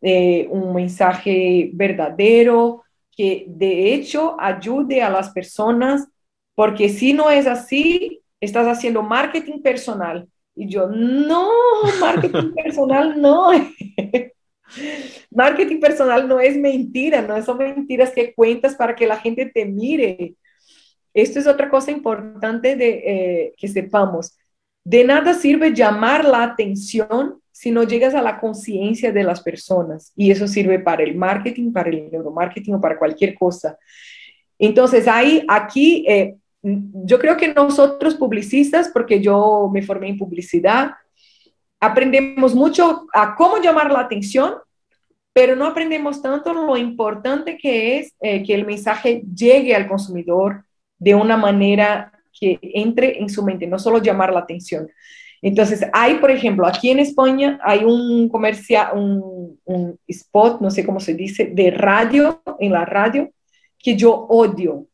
eh, 0.00 0.48
un 0.50 0.74
mensaje 0.74 1.70
verdadero, 1.74 2.82
que 3.16 3.44
de 3.48 3.94
hecho 3.94 4.36
ayude 4.40 5.02
a 5.02 5.10
las 5.10 5.30
personas, 5.30 6.08
porque 6.56 6.88
si 6.88 7.12
no 7.12 7.30
es 7.30 7.46
así, 7.46 8.20
estás 8.40 8.66
haciendo 8.66 9.02
marketing 9.02 9.60
personal. 9.62 10.28
Y 10.56 10.68
yo, 10.68 10.88
no, 10.88 11.50
marketing 12.00 12.52
personal 12.64 13.20
no. 13.20 13.50
Marketing 15.30 15.80
personal 15.80 16.28
no 16.28 16.40
es 16.40 16.56
mentira, 16.56 17.22
no 17.22 17.40
son 17.42 17.58
mentiras 17.58 18.10
que 18.10 18.34
cuentas 18.34 18.74
para 18.74 18.94
que 18.94 19.06
la 19.06 19.16
gente 19.16 19.46
te 19.46 19.64
mire. 19.64 20.34
Esto 21.12 21.38
es 21.38 21.46
otra 21.46 21.68
cosa 21.70 21.90
importante 21.90 22.76
de 22.76 22.88
eh, 23.04 23.54
que 23.56 23.68
sepamos. 23.68 24.36
De 24.84 25.04
nada 25.04 25.34
sirve 25.34 25.74
llamar 25.74 26.24
la 26.24 26.42
atención 26.42 27.40
si 27.52 27.70
no 27.70 27.82
llegas 27.82 28.14
a 28.14 28.22
la 28.22 28.40
conciencia 28.40 29.12
de 29.12 29.22
las 29.22 29.42
personas. 29.42 30.12
Y 30.16 30.30
eso 30.30 30.48
sirve 30.48 30.78
para 30.78 31.02
el 31.02 31.14
marketing, 31.14 31.72
para 31.72 31.90
el 31.90 32.10
neuromarketing 32.10 32.74
o 32.74 32.80
para 32.80 32.98
cualquier 32.98 33.34
cosa. 33.34 33.76
Entonces, 34.58 35.06
ahí, 35.08 35.44
aquí, 35.48 36.04
eh, 36.08 36.36
yo 36.62 37.18
creo 37.18 37.36
que 37.36 37.52
nosotros 37.52 38.14
publicistas, 38.14 38.88
porque 38.88 39.20
yo 39.20 39.70
me 39.72 39.82
formé 39.82 40.08
en 40.08 40.18
publicidad, 40.18 40.92
aprendemos 41.80 42.54
mucho 42.54 43.06
a 43.12 43.34
cómo 43.34 43.58
llamar 43.58 43.90
la 43.90 44.00
atención, 44.00 44.54
pero 45.32 45.56
no 45.56 45.66
aprendemos 45.66 46.20
tanto 46.20 46.52
lo 46.52 46.76
importante 46.76 47.56
que 47.56 47.98
es 47.98 48.14
eh, 48.20 48.42
que 48.42 48.54
el 48.54 48.66
mensaje 48.66 49.22
llegue 49.34 49.74
al 49.74 49.88
consumidor 49.88 50.64
de 50.98 51.14
una 51.14 51.36
manera 51.36 52.12
que 52.38 52.58
entre 52.62 53.18
en 53.18 53.28
su 53.28 53.42
mente, 53.42 53.66
no 53.66 53.78
solo 53.78 53.98
llamar 53.98 54.32
la 54.32 54.40
atención. 54.40 54.88
Entonces, 55.42 55.86
hay, 55.92 56.16
por 56.16 56.30
ejemplo, 56.30 56.66
aquí 56.66 56.90
en 56.90 56.98
España 56.98 57.58
hay 57.62 57.84
un 57.84 58.28
comercial, 58.28 58.90
un, 58.94 59.58
un, 59.64 59.98
spot, 60.06 60.60
no 60.60 60.70
sé 60.70 60.84
cómo 60.84 61.00
se 61.00 61.14
dice, 61.14 61.46
de 61.46 61.70
radio, 61.70 62.42
en 62.58 62.72
la 62.72 62.84
radio, 62.84 63.30
que 63.78 63.96
yo 63.96 64.12
odio 64.12 64.86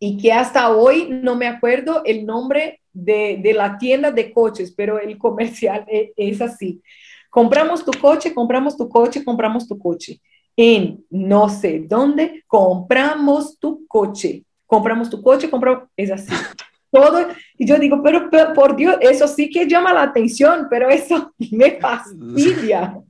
y 0.00 0.16
que 0.16 0.32
hasta 0.32 0.70
hoy 0.70 1.08
no 1.10 1.36
me 1.36 1.46
acuerdo 1.46 2.02
el 2.04 2.26
nombre 2.26 2.79
de, 2.92 3.38
de 3.42 3.52
la 3.52 3.78
tienda 3.78 4.10
de 4.10 4.32
coches, 4.32 4.72
pero 4.76 4.98
el 4.98 5.16
comercial 5.18 5.84
es, 5.88 6.10
es 6.16 6.40
así. 6.40 6.82
Compramos 7.30 7.84
tu 7.84 7.92
coche, 7.92 8.34
compramos 8.34 8.76
tu 8.76 8.88
coche, 8.88 9.24
compramos 9.24 9.66
tu 9.68 9.78
coche. 9.78 10.20
En 10.56 11.04
no 11.08 11.48
sé 11.48 11.84
dónde, 11.86 12.44
compramos 12.46 13.58
tu 13.58 13.86
coche. 13.86 14.44
Compramos 14.66 15.08
tu 15.08 15.22
coche, 15.22 15.48
compramos, 15.48 15.84
es 15.96 16.10
así 16.10 16.32
todo. 16.90 17.26
Y 17.56 17.66
yo 17.66 17.78
digo, 17.78 18.02
pero, 18.02 18.28
por 18.54 18.76
Dios, 18.76 18.96
eso 19.00 19.28
sí 19.28 19.48
que 19.48 19.66
llama 19.66 19.92
la 19.92 20.02
atención, 20.02 20.66
pero 20.68 20.88
eso 20.88 21.32
me 21.52 21.78
fastidia. 21.78 23.00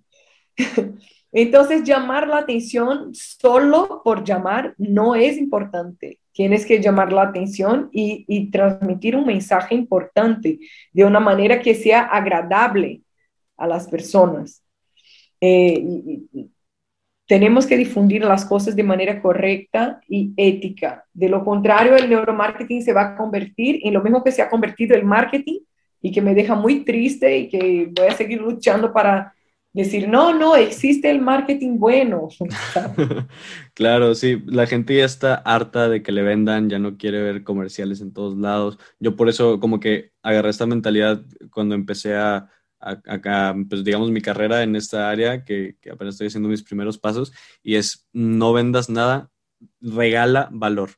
Entonces, 1.33 1.85
llamar 1.85 2.27
la 2.27 2.39
atención 2.39 3.15
solo 3.15 4.03
por 4.05 4.25
llamar 4.25 4.75
no 4.79 5.15
es 5.15 5.39
importante. 5.39 6.19
Tienes 6.33 6.67
que 6.67 6.81
llamar 6.81 7.13
la 7.13 7.23
atención 7.23 7.89
y, 7.93 8.51
transmitir 8.51 9.17
un 9.17 9.27
mensaje 9.27 9.75
importante 9.75 10.59
de 10.93 11.05
una 11.05 11.21
manera 11.21 11.61
que 11.61 11.75
sea 11.75 12.03
agradable 12.03 13.03
a 13.57 13.67
las 13.67 13.89
personas. 13.89 14.63
Eh, 15.41 15.85
tenemos 17.31 17.65
que 17.65 17.77
difundir 17.77 18.25
las 18.25 18.45
cosas 18.45 18.75
de 18.75 18.83
manera 18.83 19.23
correcta 19.23 20.01
y 20.09 20.33
ética. 20.37 21.05
De 21.13 21.29
lo 21.29 21.45
contrario, 21.45 21.95
el 21.95 22.11
neuromarketing 22.11 22.83
se 22.83 22.93
va 22.93 23.03
a 23.03 23.17
convertir 23.17 23.79
en 23.85 23.95
lo 23.95 24.03
mismo 24.03 24.25
que 24.25 24.33
se 24.33 24.43
ha 24.43 24.51
convertido 24.51 24.97
el 24.97 25.05
marketing 25.05 25.61
y 26.03 26.11
que 26.11 26.21
me 26.23 26.35
deja 26.35 26.57
muy 26.57 26.85
triste 26.85 27.39
y 27.39 27.49
que 27.49 27.89
voy 27.95 28.09
a 28.09 28.17
seguir 28.17 28.41
luchando 28.41 28.93
para 28.93 29.33
decir, 29.73 30.09
no, 30.09 30.35
no, 30.35 30.57
existe 30.57 31.11
el 31.11 31.21
marketing 31.21 31.79
bueno. 31.79 32.29
claro, 33.75 34.15
sí, 34.15 34.43
la 34.47 34.67
gente 34.67 34.97
ya 34.97 35.05
está 35.05 35.35
harta 35.35 35.89
de 35.89 36.03
que 36.03 36.13
le 36.13 36.23
vendan, 36.23 36.69
ya 36.69 36.79
no 36.79 36.97
quiere 36.97 37.23
ver 37.23 37.45
comerciales 37.45 38.01
en 38.01 38.13
todos 38.13 38.37
lados. 38.37 38.79
Yo 38.99 39.17
por 39.17 39.29
eso 39.29 39.61
como 39.61 39.81
que 39.81 40.13
agarré 40.23 40.51
esta 40.51 40.67
mentalidad 40.67 41.23
cuando 41.51 41.75
empecé 41.75 42.17
a 42.17 42.51
acá, 42.81 43.55
pues 43.69 43.85
digamos, 43.85 44.11
mi 44.11 44.21
carrera 44.21 44.63
en 44.63 44.75
esta 44.75 45.11
área, 45.11 45.45
que, 45.45 45.77
que, 45.81 45.91
apenas 45.91 46.15
estoy 46.15 46.29
haciendo 46.29 46.49
mis 46.49 46.63
primeros 46.63 46.99
pasos, 46.99 47.33
y 47.63 47.77
es 47.77 48.09
no 48.13 48.53
vendas 48.53 48.89
nada, 48.89 49.31
regala 49.81 50.49
valor, 50.51 50.93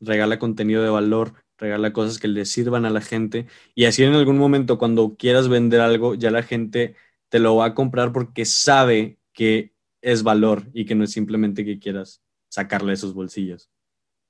regala 0.00 0.38
contenido 0.38 0.82
de 0.82 0.90
valor, 0.90 1.34
regala 1.56 1.92
cosas 1.92 2.18
que 2.18 2.28
le 2.28 2.44
sirvan 2.46 2.84
a 2.84 2.90
la 2.90 3.00
gente, 3.00 3.46
y 3.74 3.84
así 3.84 4.02
en 4.02 4.14
algún 4.14 4.38
momento 4.38 4.78
cuando 4.78 5.16
quieras 5.16 5.48
vender 5.48 5.80
algo, 5.80 6.14
ya 6.14 6.30
la 6.30 6.42
gente 6.42 6.96
te 7.30 7.38
lo 7.38 7.56
va 7.56 7.66
a 7.66 7.74
comprar 7.74 8.12
porque 8.12 8.44
sabe 8.44 9.18
que 9.32 9.72
es 10.02 10.22
valor 10.22 10.64
y 10.74 10.84
que 10.84 10.94
no 10.94 11.04
es 11.04 11.12
simplemente 11.12 11.64
que 11.64 11.78
quieras 11.78 12.22
sacarle 12.48 12.92
esos 12.92 13.14
bolsillos. 13.14 13.70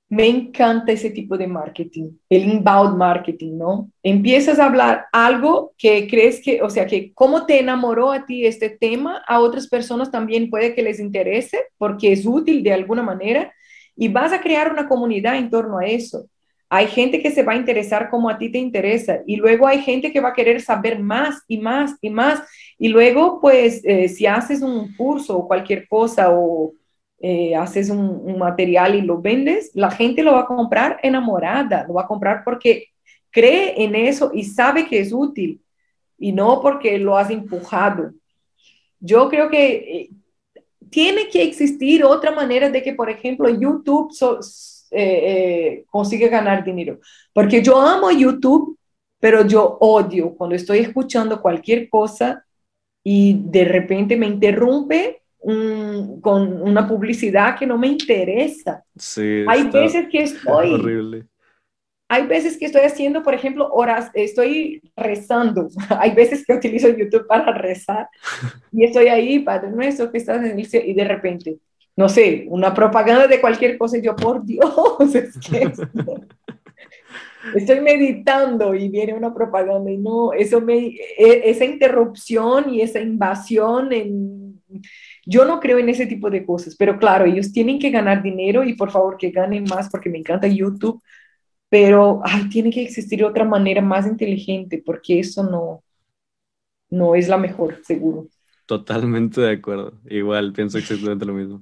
Me 0.07 0.27
encanta 0.27 0.91
ese 0.91 1.09
tipo 1.09 1.37
de 1.37 1.47
marketing, 1.47 2.11
el 2.29 2.43
inbound 2.43 2.97
marketing, 2.97 3.57
¿no? 3.57 3.89
Empiezas 4.03 4.59
a 4.59 4.65
hablar 4.65 5.05
algo 5.13 5.73
que 5.77 6.07
crees 6.09 6.41
que, 6.43 6.61
o 6.61 6.69
sea, 6.69 6.85
que 6.85 7.13
cómo 7.13 7.45
te 7.45 7.59
enamoró 7.59 8.11
a 8.11 8.25
ti 8.25 8.45
este 8.45 8.69
tema, 8.69 9.23
a 9.25 9.39
otras 9.39 9.69
personas 9.69 10.11
también 10.11 10.49
puede 10.49 10.75
que 10.75 10.83
les 10.83 10.99
interese 10.99 11.59
porque 11.77 12.11
es 12.11 12.25
útil 12.25 12.61
de 12.61 12.73
alguna 12.73 13.03
manera 13.03 13.53
y 13.95 14.09
vas 14.09 14.33
a 14.33 14.41
crear 14.41 14.71
una 14.71 14.89
comunidad 14.89 15.37
en 15.37 15.49
torno 15.49 15.79
a 15.79 15.85
eso. 15.85 16.27
Hay 16.73 16.87
gente 16.87 17.21
que 17.21 17.31
se 17.31 17.43
va 17.43 17.51
a 17.51 17.57
interesar 17.57 18.09
como 18.09 18.29
a 18.29 18.37
ti 18.37 18.49
te 18.49 18.57
interesa 18.57 19.19
y 19.27 19.35
luego 19.35 19.67
hay 19.67 19.81
gente 19.81 20.09
que 20.13 20.21
va 20.21 20.29
a 20.29 20.33
querer 20.33 20.61
saber 20.61 20.99
más 20.99 21.43
y 21.45 21.57
más 21.57 21.97
y 21.99 22.09
más 22.09 22.41
y 22.79 22.87
luego 22.87 23.41
pues 23.41 23.81
eh, 23.83 24.07
si 24.07 24.25
haces 24.25 24.61
un 24.61 24.95
curso 24.95 25.37
o 25.37 25.47
cualquier 25.49 25.85
cosa 25.89 26.29
o 26.31 26.71
eh, 27.19 27.53
haces 27.57 27.89
un, 27.89 28.37
material 28.39 28.95
y 28.95 29.01
lo 29.01 29.21
vendes, 29.21 29.71
la 29.73 29.91
gente 29.91 30.23
lo 30.23 30.31
va 30.31 30.39
a 30.39 30.45
comprar 30.45 30.97
enamorada, 31.03 31.85
lo 31.89 31.95
va 31.95 32.03
a 32.03 32.07
comprar 32.07 32.43
porque 32.45 32.87
cree 33.29 33.83
en 33.83 33.93
eso 33.93 34.31
y 34.33 34.45
sabe 34.45 34.87
que 34.87 35.01
es 35.01 35.11
útil 35.11 35.61
y 36.17 36.31
no 36.31 36.61
porque 36.61 36.97
lo 36.97 37.17
has 37.17 37.29
empujado. 37.31 38.13
Yo 39.01 39.27
creo 39.27 39.49
que 39.49 39.73
eh, 39.73 40.09
tiene 40.89 41.27
que 41.27 41.43
existir 41.43 42.05
otra 42.05 42.31
manera 42.31 42.69
de 42.69 42.81
que, 42.81 42.93
por 42.93 43.09
ejemplo, 43.09 43.49
YouTube 43.49 44.13
eh, 44.91 45.85
consiga 45.89 46.27
ganar 46.27 46.63
dinero, 46.63 46.99
porque 47.33 47.61
yo 47.61 47.79
amo 47.79 48.11
YouTube, 48.11 48.77
pero 49.19 49.45
yo 49.47 49.77
odio 49.79 50.35
cuando 50.35 50.55
estoy 50.55 50.79
escuchando 50.79 51.41
cualquier 51.41 51.89
cosa 51.89 52.45
y 53.03 53.41
de 53.45 53.65
repente 53.65 54.17
me 54.17 54.27
interrumpe 54.27 55.21
con 55.41 56.61
una 56.61 56.87
publicidad 56.87 57.57
que 57.57 57.65
no 57.65 57.77
me 57.77 57.87
interesa. 57.87 58.83
Sí, 58.95 59.43
hay 59.47 59.63
veces 59.69 60.07
que 60.09 60.23
estoy... 60.23 60.73
Horrible. 60.73 61.25
Hay 62.07 62.27
veces 62.27 62.57
que 62.57 62.65
estoy 62.65 62.81
haciendo, 62.81 63.23
por 63.23 63.33
ejemplo, 63.33 63.69
horas, 63.71 64.11
estoy 64.13 64.81
rezando. 64.97 65.69
Hay 65.97 66.13
veces 66.13 66.45
que 66.45 66.51
utilizo 66.51 66.89
YouTube 66.89 67.25
para 67.25 67.53
rezar 67.53 68.09
y 68.73 68.83
estoy 68.83 69.07
ahí, 69.07 69.39
Padre 69.39 69.71
nuestro, 69.71 70.11
que 70.11 70.17
estás 70.17 70.43
en 70.43 70.59
el 70.59 70.65
cielo, 70.65 70.87
y 70.87 70.93
de 70.93 71.05
repente, 71.05 71.57
no 72.01 72.09
sé, 72.09 72.45
una 72.49 72.73
propaganda 72.73 73.27
de 73.27 73.39
cualquier 73.39 73.77
cosa, 73.77 73.97
y 73.97 74.01
yo, 74.01 74.15
por 74.15 74.43
Dios, 74.43 74.73
es 75.15 75.37
que 75.37 75.71
estoy 77.55 77.79
meditando 77.79 78.73
y 78.73 78.89
viene 78.89 79.13
una 79.13 79.31
propaganda 79.31 79.91
y 79.91 79.97
no, 79.97 80.33
eso 80.33 80.59
me, 80.59 80.87
e, 80.87 81.41
esa 81.45 81.63
interrupción 81.63 82.73
y 82.73 82.81
esa 82.81 82.99
invasión 82.99 83.93
en 83.93 84.41
yo 85.25 85.45
no 85.45 85.59
creo 85.59 85.77
en 85.77 85.89
ese 85.89 86.07
tipo 86.07 86.29
de 86.29 86.43
cosas, 86.45 86.75
pero 86.75 86.97
claro, 86.97 87.25
ellos 87.25 87.51
tienen 87.51 87.77
que 87.77 87.91
ganar 87.91 88.23
dinero 88.23 88.63
y 88.63 88.73
por 88.73 88.89
favor 88.89 89.17
que 89.17 89.29
ganen 89.29 89.65
más 89.65 89.89
porque 89.89 90.09
me 90.09 90.17
encanta 90.17 90.47
YouTube, 90.47 91.03
pero 91.69 92.21
ay, 92.23 92.49
tiene 92.49 92.71
que 92.71 92.81
existir 92.81 93.23
otra 93.23 93.43
manera 93.43 93.81
más 93.81 94.07
inteligente 94.07 94.81
porque 94.83 95.19
eso 95.19 95.43
no, 95.43 95.83
no 96.89 97.13
es 97.13 97.27
la 97.27 97.37
mejor, 97.37 97.79
seguro. 97.83 98.27
Totalmente 98.65 99.41
de 99.41 99.51
acuerdo. 99.51 99.99
Igual, 100.09 100.53
pienso 100.53 100.77
exactamente 100.77 101.25
lo 101.25 101.33
mismo. 101.33 101.61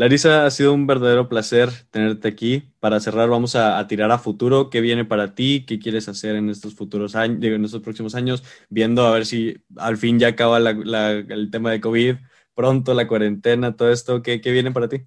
Larisa, 0.00 0.46
ha 0.46 0.50
sido 0.50 0.72
un 0.72 0.86
verdadero 0.86 1.28
placer 1.28 1.68
tenerte 1.90 2.26
aquí. 2.26 2.62
Para 2.80 3.00
cerrar, 3.00 3.28
vamos 3.28 3.54
a, 3.54 3.86
tirar 3.86 4.10
a 4.10 4.16
futuro. 4.16 4.70
¿Qué 4.70 4.80
viene 4.80 5.04
para 5.04 5.34
ti? 5.34 5.66
¿Qué 5.68 5.78
quieres 5.78 6.08
hacer 6.08 6.36
en 6.36 6.48
estos 6.48 6.74
futuros 6.74 7.14
años, 7.14 7.44
en 7.44 7.66
estos 7.66 7.82
próximos 7.82 8.14
años? 8.14 8.42
Viendo 8.70 9.04
a 9.06 9.12
ver 9.12 9.26
si 9.26 9.58
al 9.76 9.98
fin 9.98 10.18
ya 10.18 10.28
acaba 10.28 10.56
el 10.56 11.50
tema 11.52 11.70
de 11.72 11.82
COVID 11.82 12.14
pronto, 12.54 12.94
la 12.94 13.06
cuarentena, 13.06 13.76
todo 13.76 13.92
esto, 13.92 14.22
¿qué, 14.22 14.40
qué 14.40 14.50
viene 14.52 14.70
para 14.72 14.88
ti? 14.88 15.02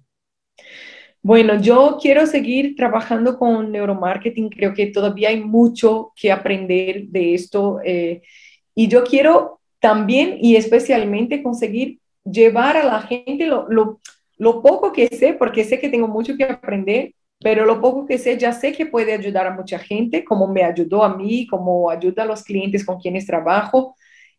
Bueno, 1.22 1.60
yo 1.60 1.98
quiero 2.00 2.24
seguir 2.28 2.76
trabajando 2.76 3.36
con 3.36 3.72
neuromarketing, 3.72 4.48
creo 4.48 4.74
que 4.74 4.86
todavía 4.86 5.30
hay 5.30 5.40
mucho 5.40 6.12
que 6.14 6.30
aprender 6.30 7.08
de 7.08 7.34
esto 7.34 7.80
eh, 7.84 8.22
y 8.76 8.86
yo 8.86 9.02
quiero 9.02 9.60
también 9.80 10.38
y 10.40 10.54
especialmente 10.54 11.42
conseguir 11.42 11.98
llevar 12.24 12.76
a 12.76 12.84
la 12.84 13.02
gente 13.02 13.46
lo, 13.48 13.68
lo, 13.68 14.00
lo, 14.38 14.62
poco 14.62 14.92
que 14.92 15.08
sé, 15.08 15.34
porque 15.34 15.64
sé 15.64 15.78
que 15.78 15.88
tengo 15.88 16.08
mucho 16.08 16.36
que 16.36 16.44
aprender, 16.44 17.14
pero 17.40 17.64
lo 17.66 17.80
poco 17.80 18.06
que 18.06 18.18
sé, 18.18 18.38
ya 18.38 18.52
sé 18.52 18.72
que 18.72 18.86
puede 18.86 19.12
ayudar 19.12 19.46
a 19.46 19.54
mucha 19.54 19.78
gente, 19.78 20.24
como 20.24 20.46
me 20.48 20.62
ayudó 20.62 21.04
a 21.04 21.16
mí, 21.16 21.46
como 21.46 21.90
ayuda 21.90 22.22
a 22.22 22.26
los 22.26 22.42
clientes 22.42 22.84
con 22.84 22.98
quienes 22.98 23.26
trabajo. 23.26 23.96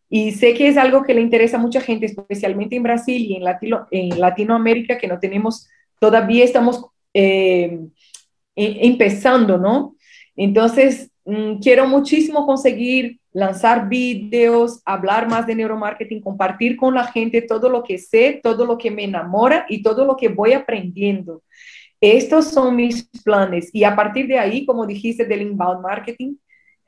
Y 0.08 0.32
sé 0.32 0.54
que 0.54 0.68
es 0.68 0.76
algo 0.76 1.02
que 1.02 1.14
le 1.14 1.20
interesa 1.20 1.56
a 1.56 1.60
mucha 1.60 1.80
gente, 1.80 2.06
especialmente 2.06 2.76
en 2.76 2.82
Brasil 2.82 3.22
y 3.22 3.36
en, 3.36 3.44
Latino, 3.44 3.86
en 3.90 4.20
Latinoamérica, 4.20 4.98
que 4.98 5.08
no 5.08 5.18
tenemos, 5.18 5.68
todavía 6.00 6.44
estamos 6.44 6.86
eh, 7.14 7.80
e, 8.54 8.86
empezando, 8.86 9.58
¿no? 9.58 9.96
Entonces, 10.36 11.10
mm, 11.24 11.58
quiero 11.60 11.86
muchísimo 11.86 12.46
conseguir 12.46 13.20
lanzar 13.36 13.86
videos, 13.90 14.80
hablar 14.86 15.28
más 15.28 15.46
de 15.46 15.54
neuromarketing, 15.54 16.22
compartir 16.22 16.74
con 16.74 16.94
la 16.94 17.04
gente 17.04 17.42
todo 17.42 17.68
lo 17.68 17.82
que 17.82 17.98
sé, 17.98 18.40
todo 18.42 18.64
lo 18.64 18.78
que 18.78 18.90
me 18.90 19.04
enamora 19.04 19.66
y 19.68 19.82
todo 19.82 20.06
lo 20.06 20.16
que 20.16 20.28
voy 20.28 20.54
aprendiendo. 20.54 21.42
Estos 22.00 22.46
son 22.46 22.74
mis 22.74 23.06
planes 23.22 23.68
y 23.74 23.84
a 23.84 23.94
partir 23.94 24.26
de 24.26 24.38
ahí, 24.38 24.64
como 24.64 24.86
dijiste 24.86 25.26
del 25.26 25.42
inbound 25.42 25.82
marketing, 25.82 26.36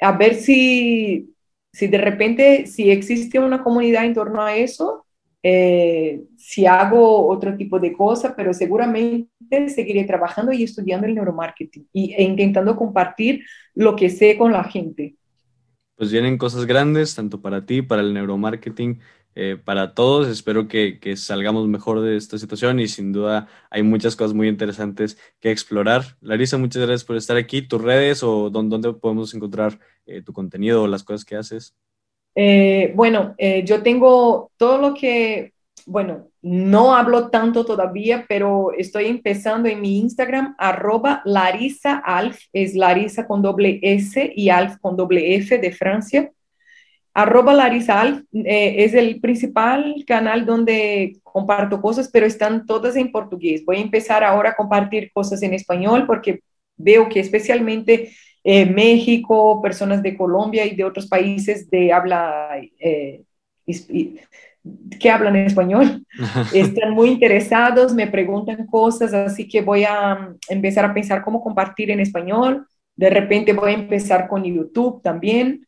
a 0.00 0.12
ver 0.12 0.36
si, 0.36 1.34
si 1.70 1.86
de 1.86 1.98
repente, 1.98 2.66
si 2.66 2.90
existe 2.90 3.38
una 3.38 3.62
comunidad 3.62 4.06
en 4.06 4.14
torno 4.14 4.40
a 4.40 4.56
eso, 4.56 5.04
eh, 5.42 6.22
si 6.38 6.64
hago 6.64 7.28
otro 7.28 7.58
tipo 7.58 7.78
de 7.78 7.92
cosas, 7.92 8.32
pero 8.34 8.54
seguramente 8.54 9.28
seguiré 9.68 10.04
trabajando 10.04 10.50
y 10.52 10.62
estudiando 10.62 11.06
el 11.06 11.14
neuromarketing 11.14 11.86
y, 11.92 12.14
e 12.14 12.22
intentando 12.22 12.74
compartir 12.74 13.44
lo 13.74 13.94
que 13.96 14.08
sé 14.08 14.38
con 14.38 14.50
la 14.50 14.64
gente. 14.64 15.17
Pues 15.98 16.12
vienen 16.12 16.38
cosas 16.38 16.64
grandes, 16.64 17.16
tanto 17.16 17.42
para 17.42 17.66
ti, 17.66 17.82
para 17.82 18.02
el 18.02 18.14
neuromarketing, 18.14 19.00
eh, 19.34 19.56
para 19.62 19.94
todos. 19.94 20.28
Espero 20.28 20.68
que, 20.68 21.00
salgamos 21.16 21.66
mejor 21.66 22.02
de 22.02 22.16
esta 22.16 22.38
situación 22.38 22.78
y 22.78 22.86
sin 22.86 23.10
duda 23.12 23.48
hay 23.68 23.82
muchas 23.82 24.14
cosas 24.14 24.32
muy 24.32 24.46
interesantes 24.46 25.18
que 25.40 25.50
explorar. 25.50 26.16
Larisa, 26.20 26.56
muchas 26.56 26.82
gracias 26.82 27.02
por 27.02 27.16
estar 27.16 27.36
aquí. 27.36 27.62
¿Tus 27.62 27.82
redes 27.82 28.22
o 28.22 28.48
dónde, 28.48 28.92
podemos 28.92 29.34
encontrar 29.34 29.80
eh, 30.06 30.22
tu 30.22 30.32
contenido 30.32 30.84
o 30.84 30.86
las 30.86 31.02
cosas 31.02 31.24
que 31.24 31.34
haces? 31.34 31.74
Eh, 32.36 32.92
bueno, 32.94 33.34
yo 33.64 33.82
tengo 33.82 34.52
todo 34.56 34.78
lo 34.78 34.94
que, 34.94 35.52
bueno, 35.84 36.28
no 36.48 36.94
hablo 36.94 37.28
tanto 37.28 37.66
todavía, 37.66 38.24
pero 38.26 38.72
estoy 38.72 39.06
empezando 39.06 39.68
en 39.68 39.82
mi 39.82 39.98
Instagram, 39.98 40.54
arroba 40.56 41.20
Larisa 41.26 41.98
Alf, 41.98 42.40
es 42.54 42.74
Larisa 42.74 43.26
con 43.26 43.42
doble 43.42 43.80
S 43.82 44.32
y 44.34 44.48
Alf 44.48 44.78
con 44.80 44.96
doble 44.96 45.36
F 45.36 45.58
de 45.58 45.72
Francia. 45.72 46.32
Arroba 47.12 47.52
Larizal 47.52 48.24
eh, 48.32 48.76
es 48.78 48.94
el 48.94 49.20
principal 49.20 50.04
canal 50.06 50.46
donde 50.46 51.18
comparto 51.22 51.82
cosas, 51.82 52.08
pero 52.10 52.24
están 52.24 52.64
todas 52.64 52.96
en 52.96 53.12
portugués. 53.12 53.64
Voy 53.66 53.76
a 53.76 53.80
empezar 53.80 54.24
ahora 54.24 54.50
a 54.50 54.56
compartir 54.56 55.10
cosas 55.12 55.42
en 55.42 55.52
español 55.52 56.06
porque 56.06 56.40
veo 56.76 57.08
que 57.10 57.20
especialmente 57.20 58.12
eh, 58.42 58.64
México, 58.64 59.60
personas 59.60 60.02
de 60.02 60.16
Colombia 60.16 60.64
y 60.64 60.74
de 60.74 60.84
otros 60.84 61.08
países 61.08 61.68
de 61.68 61.92
habla 61.92 62.58
eh, 62.78 63.22
que 65.00 65.10
hablan 65.10 65.36
español 65.36 66.04
están 66.52 66.92
muy 66.92 67.10
interesados, 67.10 67.94
me 67.94 68.06
preguntan 68.06 68.66
cosas, 68.66 69.14
así 69.14 69.48
que 69.48 69.62
voy 69.62 69.84
a 69.84 70.34
empezar 70.48 70.84
a 70.84 70.94
pensar 70.94 71.22
cómo 71.22 71.40
compartir 71.40 71.90
en 71.90 72.00
español. 72.00 72.66
De 72.96 73.10
repente 73.10 73.52
voy 73.52 73.70
a 73.70 73.74
empezar 73.74 74.28
con 74.28 74.44
YouTube 74.44 75.00
también 75.02 75.64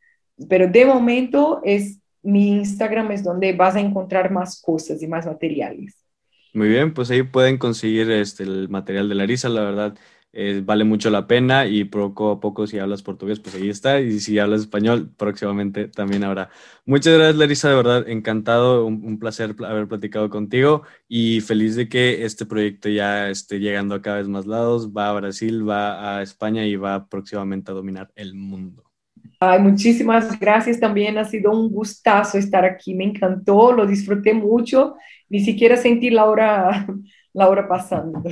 pero 0.48 0.66
de 0.68 0.84
momento 0.84 1.60
es 1.64 2.00
mi 2.22 2.48
Instagram 2.52 3.10
es 3.12 3.24
donde 3.24 3.52
vas 3.52 3.76
a 3.76 3.80
encontrar 3.80 4.30
más 4.30 4.60
cosas 4.60 5.02
y 5.02 5.06
más 5.06 5.26
materiales. 5.26 5.96
Muy 6.52 6.68
bien, 6.68 6.92
pues 6.92 7.10
ahí 7.10 7.22
pueden 7.22 7.58
conseguir 7.58 8.10
este, 8.10 8.42
el 8.42 8.68
material 8.68 9.08
de 9.08 9.14
Larisa, 9.14 9.48
la 9.48 9.62
verdad. 9.62 9.98
Eh, 10.32 10.62
vale 10.64 10.84
mucho 10.84 11.10
la 11.10 11.26
pena 11.26 11.66
y 11.66 11.82
poco 11.84 12.30
a 12.30 12.40
poco 12.40 12.66
si 12.68 12.78
hablas 12.78 13.02
portugués, 13.02 13.40
pues 13.40 13.56
ahí 13.56 13.68
está. 13.68 14.00
Y 14.00 14.20
si 14.20 14.38
hablas 14.38 14.60
español, 14.60 15.10
próximamente 15.16 15.88
también 15.88 16.24
habrá. 16.24 16.50
Muchas 16.86 17.14
gracias, 17.14 17.36
Larisa, 17.36 17.68
de 17.68 17.74
verdad, 17.74 18.08
encantado, 18.08 18.86
un, 18.86 19.18
placer 19.18 19.56
haber 19.66 19.88
platicado 19.88 20.30
contigo 20.30 20.82
y 21.08 21.40
feliz 21.40 21.74
de 21.76 21.88
que 21.88 22.24
este 22.24 22.46
proyecto 22.46 22.88
ya 22.88 23.28
esté 23.30 23.58
llegando 23.58 23.94
a 23.94 24.02
cada 24.02 24.18
vez 24.18 24.28
más 24.28 24.46
lados. 24.46 24.92
Va 24.96 25.10
a 25.10 25.14
Brasil, 25.14 25.68
va 25.68 26.18
a 26.18 26.22
España 26.22 26.64
y 26.64 26.76
va 26.76 27.08
próximamente 27.08 27.70
a 27.72 27.74
dominar 27.74 28.10
el 28.14 28.34
mundo. 28.34 28.84
Ay, 29.40 29.58
muchísimas 29.58 30.38
gracias 30.38 30.78
también, 30.78 31.16
ha 31.16 31.24
sido 31.24 31.50
un 31.50 31.70
gustazo 31.70 32.36
estar 32.36 32.64
aquí, 32.64 32.94
me 32.94 33.04
encantó, 33.04 33.72
lo 33.72 33.86
disfruté 33.86 34.34
mucho, 34.34 34.96
ni 35.30 35.40
siquiera 35.40 35.78
sentí 35.78 36.10
la 36.10 36.26
hora, 36.26 36.86
la 37.32 37.48
hora 37.48 37.66
pasando. 37.66 38.22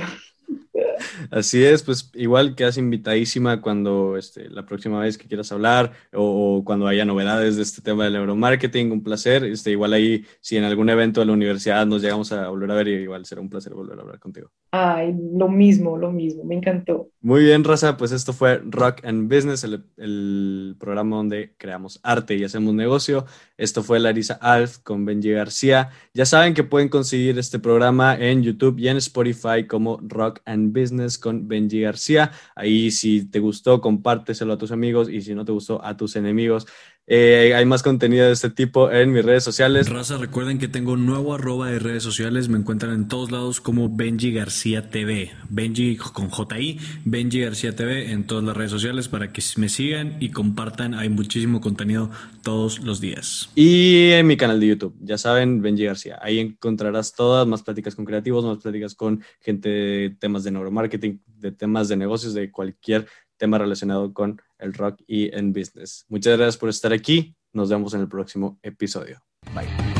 Así 1.31 1.63
es, 1.63 1.83
pues 1.83 2.11
igual 2.13 2.55
quedas 2.55 2.77
invitadísima 2.77 3.61
cuando 3.61 4.17
este, 4.17 4.49
la 4.49 4.65
próxima 4.65 4.99
vez 4.99 5.17
que 5.17 5.27
quieras 5.27 5.51
hablar 5.51 5.91
o, 6.13 6.63
cuando 6.65 6.87
haya 6.87 7.05
novedades 7.05 7.55
de 7.55 7.63
este 7.63 7.81
tema 7.81 8.03
del 8.03 8.13
neuromarketing, 8.13 8.91
un 8.91 9.03
placer. 9.03 9.43
Este, 9.43 9.71
igual 9.71 9.93
ahí, 9.93 10.25
si 10.41 10.57
en 10.57 10.63
algún 10.63 10.89
evento 10.89 11.19
de 11.19 11.27
la 11.27 11.33
universidad 11.33 11.85
nos 11.85 12.01
llegamos 12.01 12.31
a 12.31 12.49
volver 12.49 12.71
a 12.71 12.75
ver, 12.75 12.87
igual 12.87 13.25
será 13.25 13.41
un 13.41 13.49
placer 13.49 13.73
volver 13.73 13.97
a 13.99 14.01
hablar 14.01 14.19
contigo. 14.19 14.49
Ay, 14.71 15.15
lo 15.33 15.49
mismo, 15.49 15.97
lo 15.97 16.11
mismo, 16.11 16.43
me 16.43 16.55
encantó. 16.55 17.09
Muy 17.21 17.43
bien, 17.43 17.63
Raza, 17.63 17.97
pues 17.97 18.11
esto 18.11 18.33
fue 18.33 18.61
Rock 18.63 19.03
and 19.03 19.33
Business, 19.33 19.63
el, 19.63 19.83
el 19.97 20.75
programa 20.79 21.17
donde 21.17 21.55
creamos 21.57 21.99
arte 22.03 22.35
y 22.35 22.43
hacemos 22.43 22.73
negocio. 22.73 23.25
Esto 23.57 23.83
fue 23.83 23.99
Larisa 23.99 24.35
Alf 24.35 24.77
con 24.79 25.05
Benji 25.05 25.31
García. 25.31 25.89
Ya 26.13 26.25
saben 26.25 26.53
que 26.53 26.63
pueden 26.63 26.89
conseguir 26.89 27.37
este 27.37 27.59
programa 27.59 28.15
en 28.15 28.43
YouTube 28.43 28.79
y 28.79 28.87
en 28.87 28.97
Spotify 28.97 29.65
como 29.67 29.99
Rock 30.01 30.41
and 30.45 30.68
Business 30.73 31.17
con 31.17 31.47
Benji 31.47 31.81
García. 31.81 32.31
Ahí 32.55 32.91
si 32.91 33.25
te 33.25 33.39
gustó, 33.39 33.81
compárteselo 33.81 34.53
a 34.53 34.57
tus 34.57 34.71
amigos 34.71 35.09
y 35.09 35.21
si 35.21 35.35
no 35.35 35.45
te 35.45 35.51
gustó, 35.51 35.83
a 35.83 35.97
tus 35.97 36.15
enemigos. 36.15 36.67
Eh, 37.11 37.55
hay 37.55 37.65
más 37.65 37.81
contenido 37.81 38.27
de 38.27 38.33
este 38.33 38.51
tipo 38.51 38.91
en 38.91 39.11
mis 39.11 39.25
redes 39.25 39.43
sociales. 39.43 39.89
Raza, 39.89 40.19
recuerden 40.19 40.59
que 40.59 40.67
tengo 40.67 40.91
un 40.91 41.07
nuevo 41.07 41.33
arroba 41.33 41.71
de 41.71 41.79
redes 41.79 42.03
sociales. 42.03 42.49
Me 42.49 42.59
encuentran 42.59 42.93
en 42.93 43.07
todos 43.07 43.31
lados 43.31 43.61
como 43.61 43.89
Benji 43.89 44.31
García 44.31 44.91
TV. 44.91 45.31
Benji 45.49 45.97
con 45.97 46.29
JI, 46.29 46.79
Benji 47.05 47.41
García 47.41 47.75
TV 47.75 48.11
en 48.11 48.27
todas 48.27 48.43
las 48.43 48.55
redes 48.55 48.69
sociales 48.69 49.07
para 49.07 49.33
que 49.33 49.41
me 49.57 49.69
sigan 49.69 50.17
y 50.19 50.29
compartan. 50.29 50.93
Hay 50.93 51.09
muchísimo 51.09 51.61
contenido 51.61 52.11
todos 52.43 52.81
los 52.83 53.01
días. 53.01 53.49
Y 53.55 54.11
en 54.11 54.27
mi 54.27 54.37
canal 54.37 54.59
de 54.59 54.67
YouTube, 54.67 54.95
ya 55.01 55.17
saben, 55.17 55.63
Benji 55.63 55.85
García. 55.85 56.19
Ahí 56.21 56.37
encontrarás 56.37 57.13
todas 57.15 57.47
más 57.47 57.63
pláticas 57.63 57.95
con 57.95 58.05
creativos, 58.05 58.45
más 58.45 58.59
pláticas 58.59 58.93
con 58.93 59.23
gente 59.41 59.67
de 59.67 60.09
temas 60.11 60.43
de 60.43 60.51
neuromarketing, 60.51 61.23
de 61.25 61.51
temas 61.53 61.87
de 61.87 61.97
negocios, 61.97 62.35
de 62.35 62.51
cualquier 62.51 63.07
tema 63.35 63.57
relacionado 63.57 64.13
con 64.13 64.39
el 64.59 64.73
rock 64.73 65.01
y 65.07 65.33
en 65.35 65.53
business. 65.53 66.05
Muchas 66.09 66.37
gracias 66.37 66.57
por 66.57 66.69
estar 66.69 66.93
aquí. 66.93 67.35
Nos 67.53 67.69
vemos 67.69 67.93
en 67.93 68.01
el 68.01 68.07
próximo 68.07 68.59
episodio. 68.61 69.21
Bye. 69.53 69.98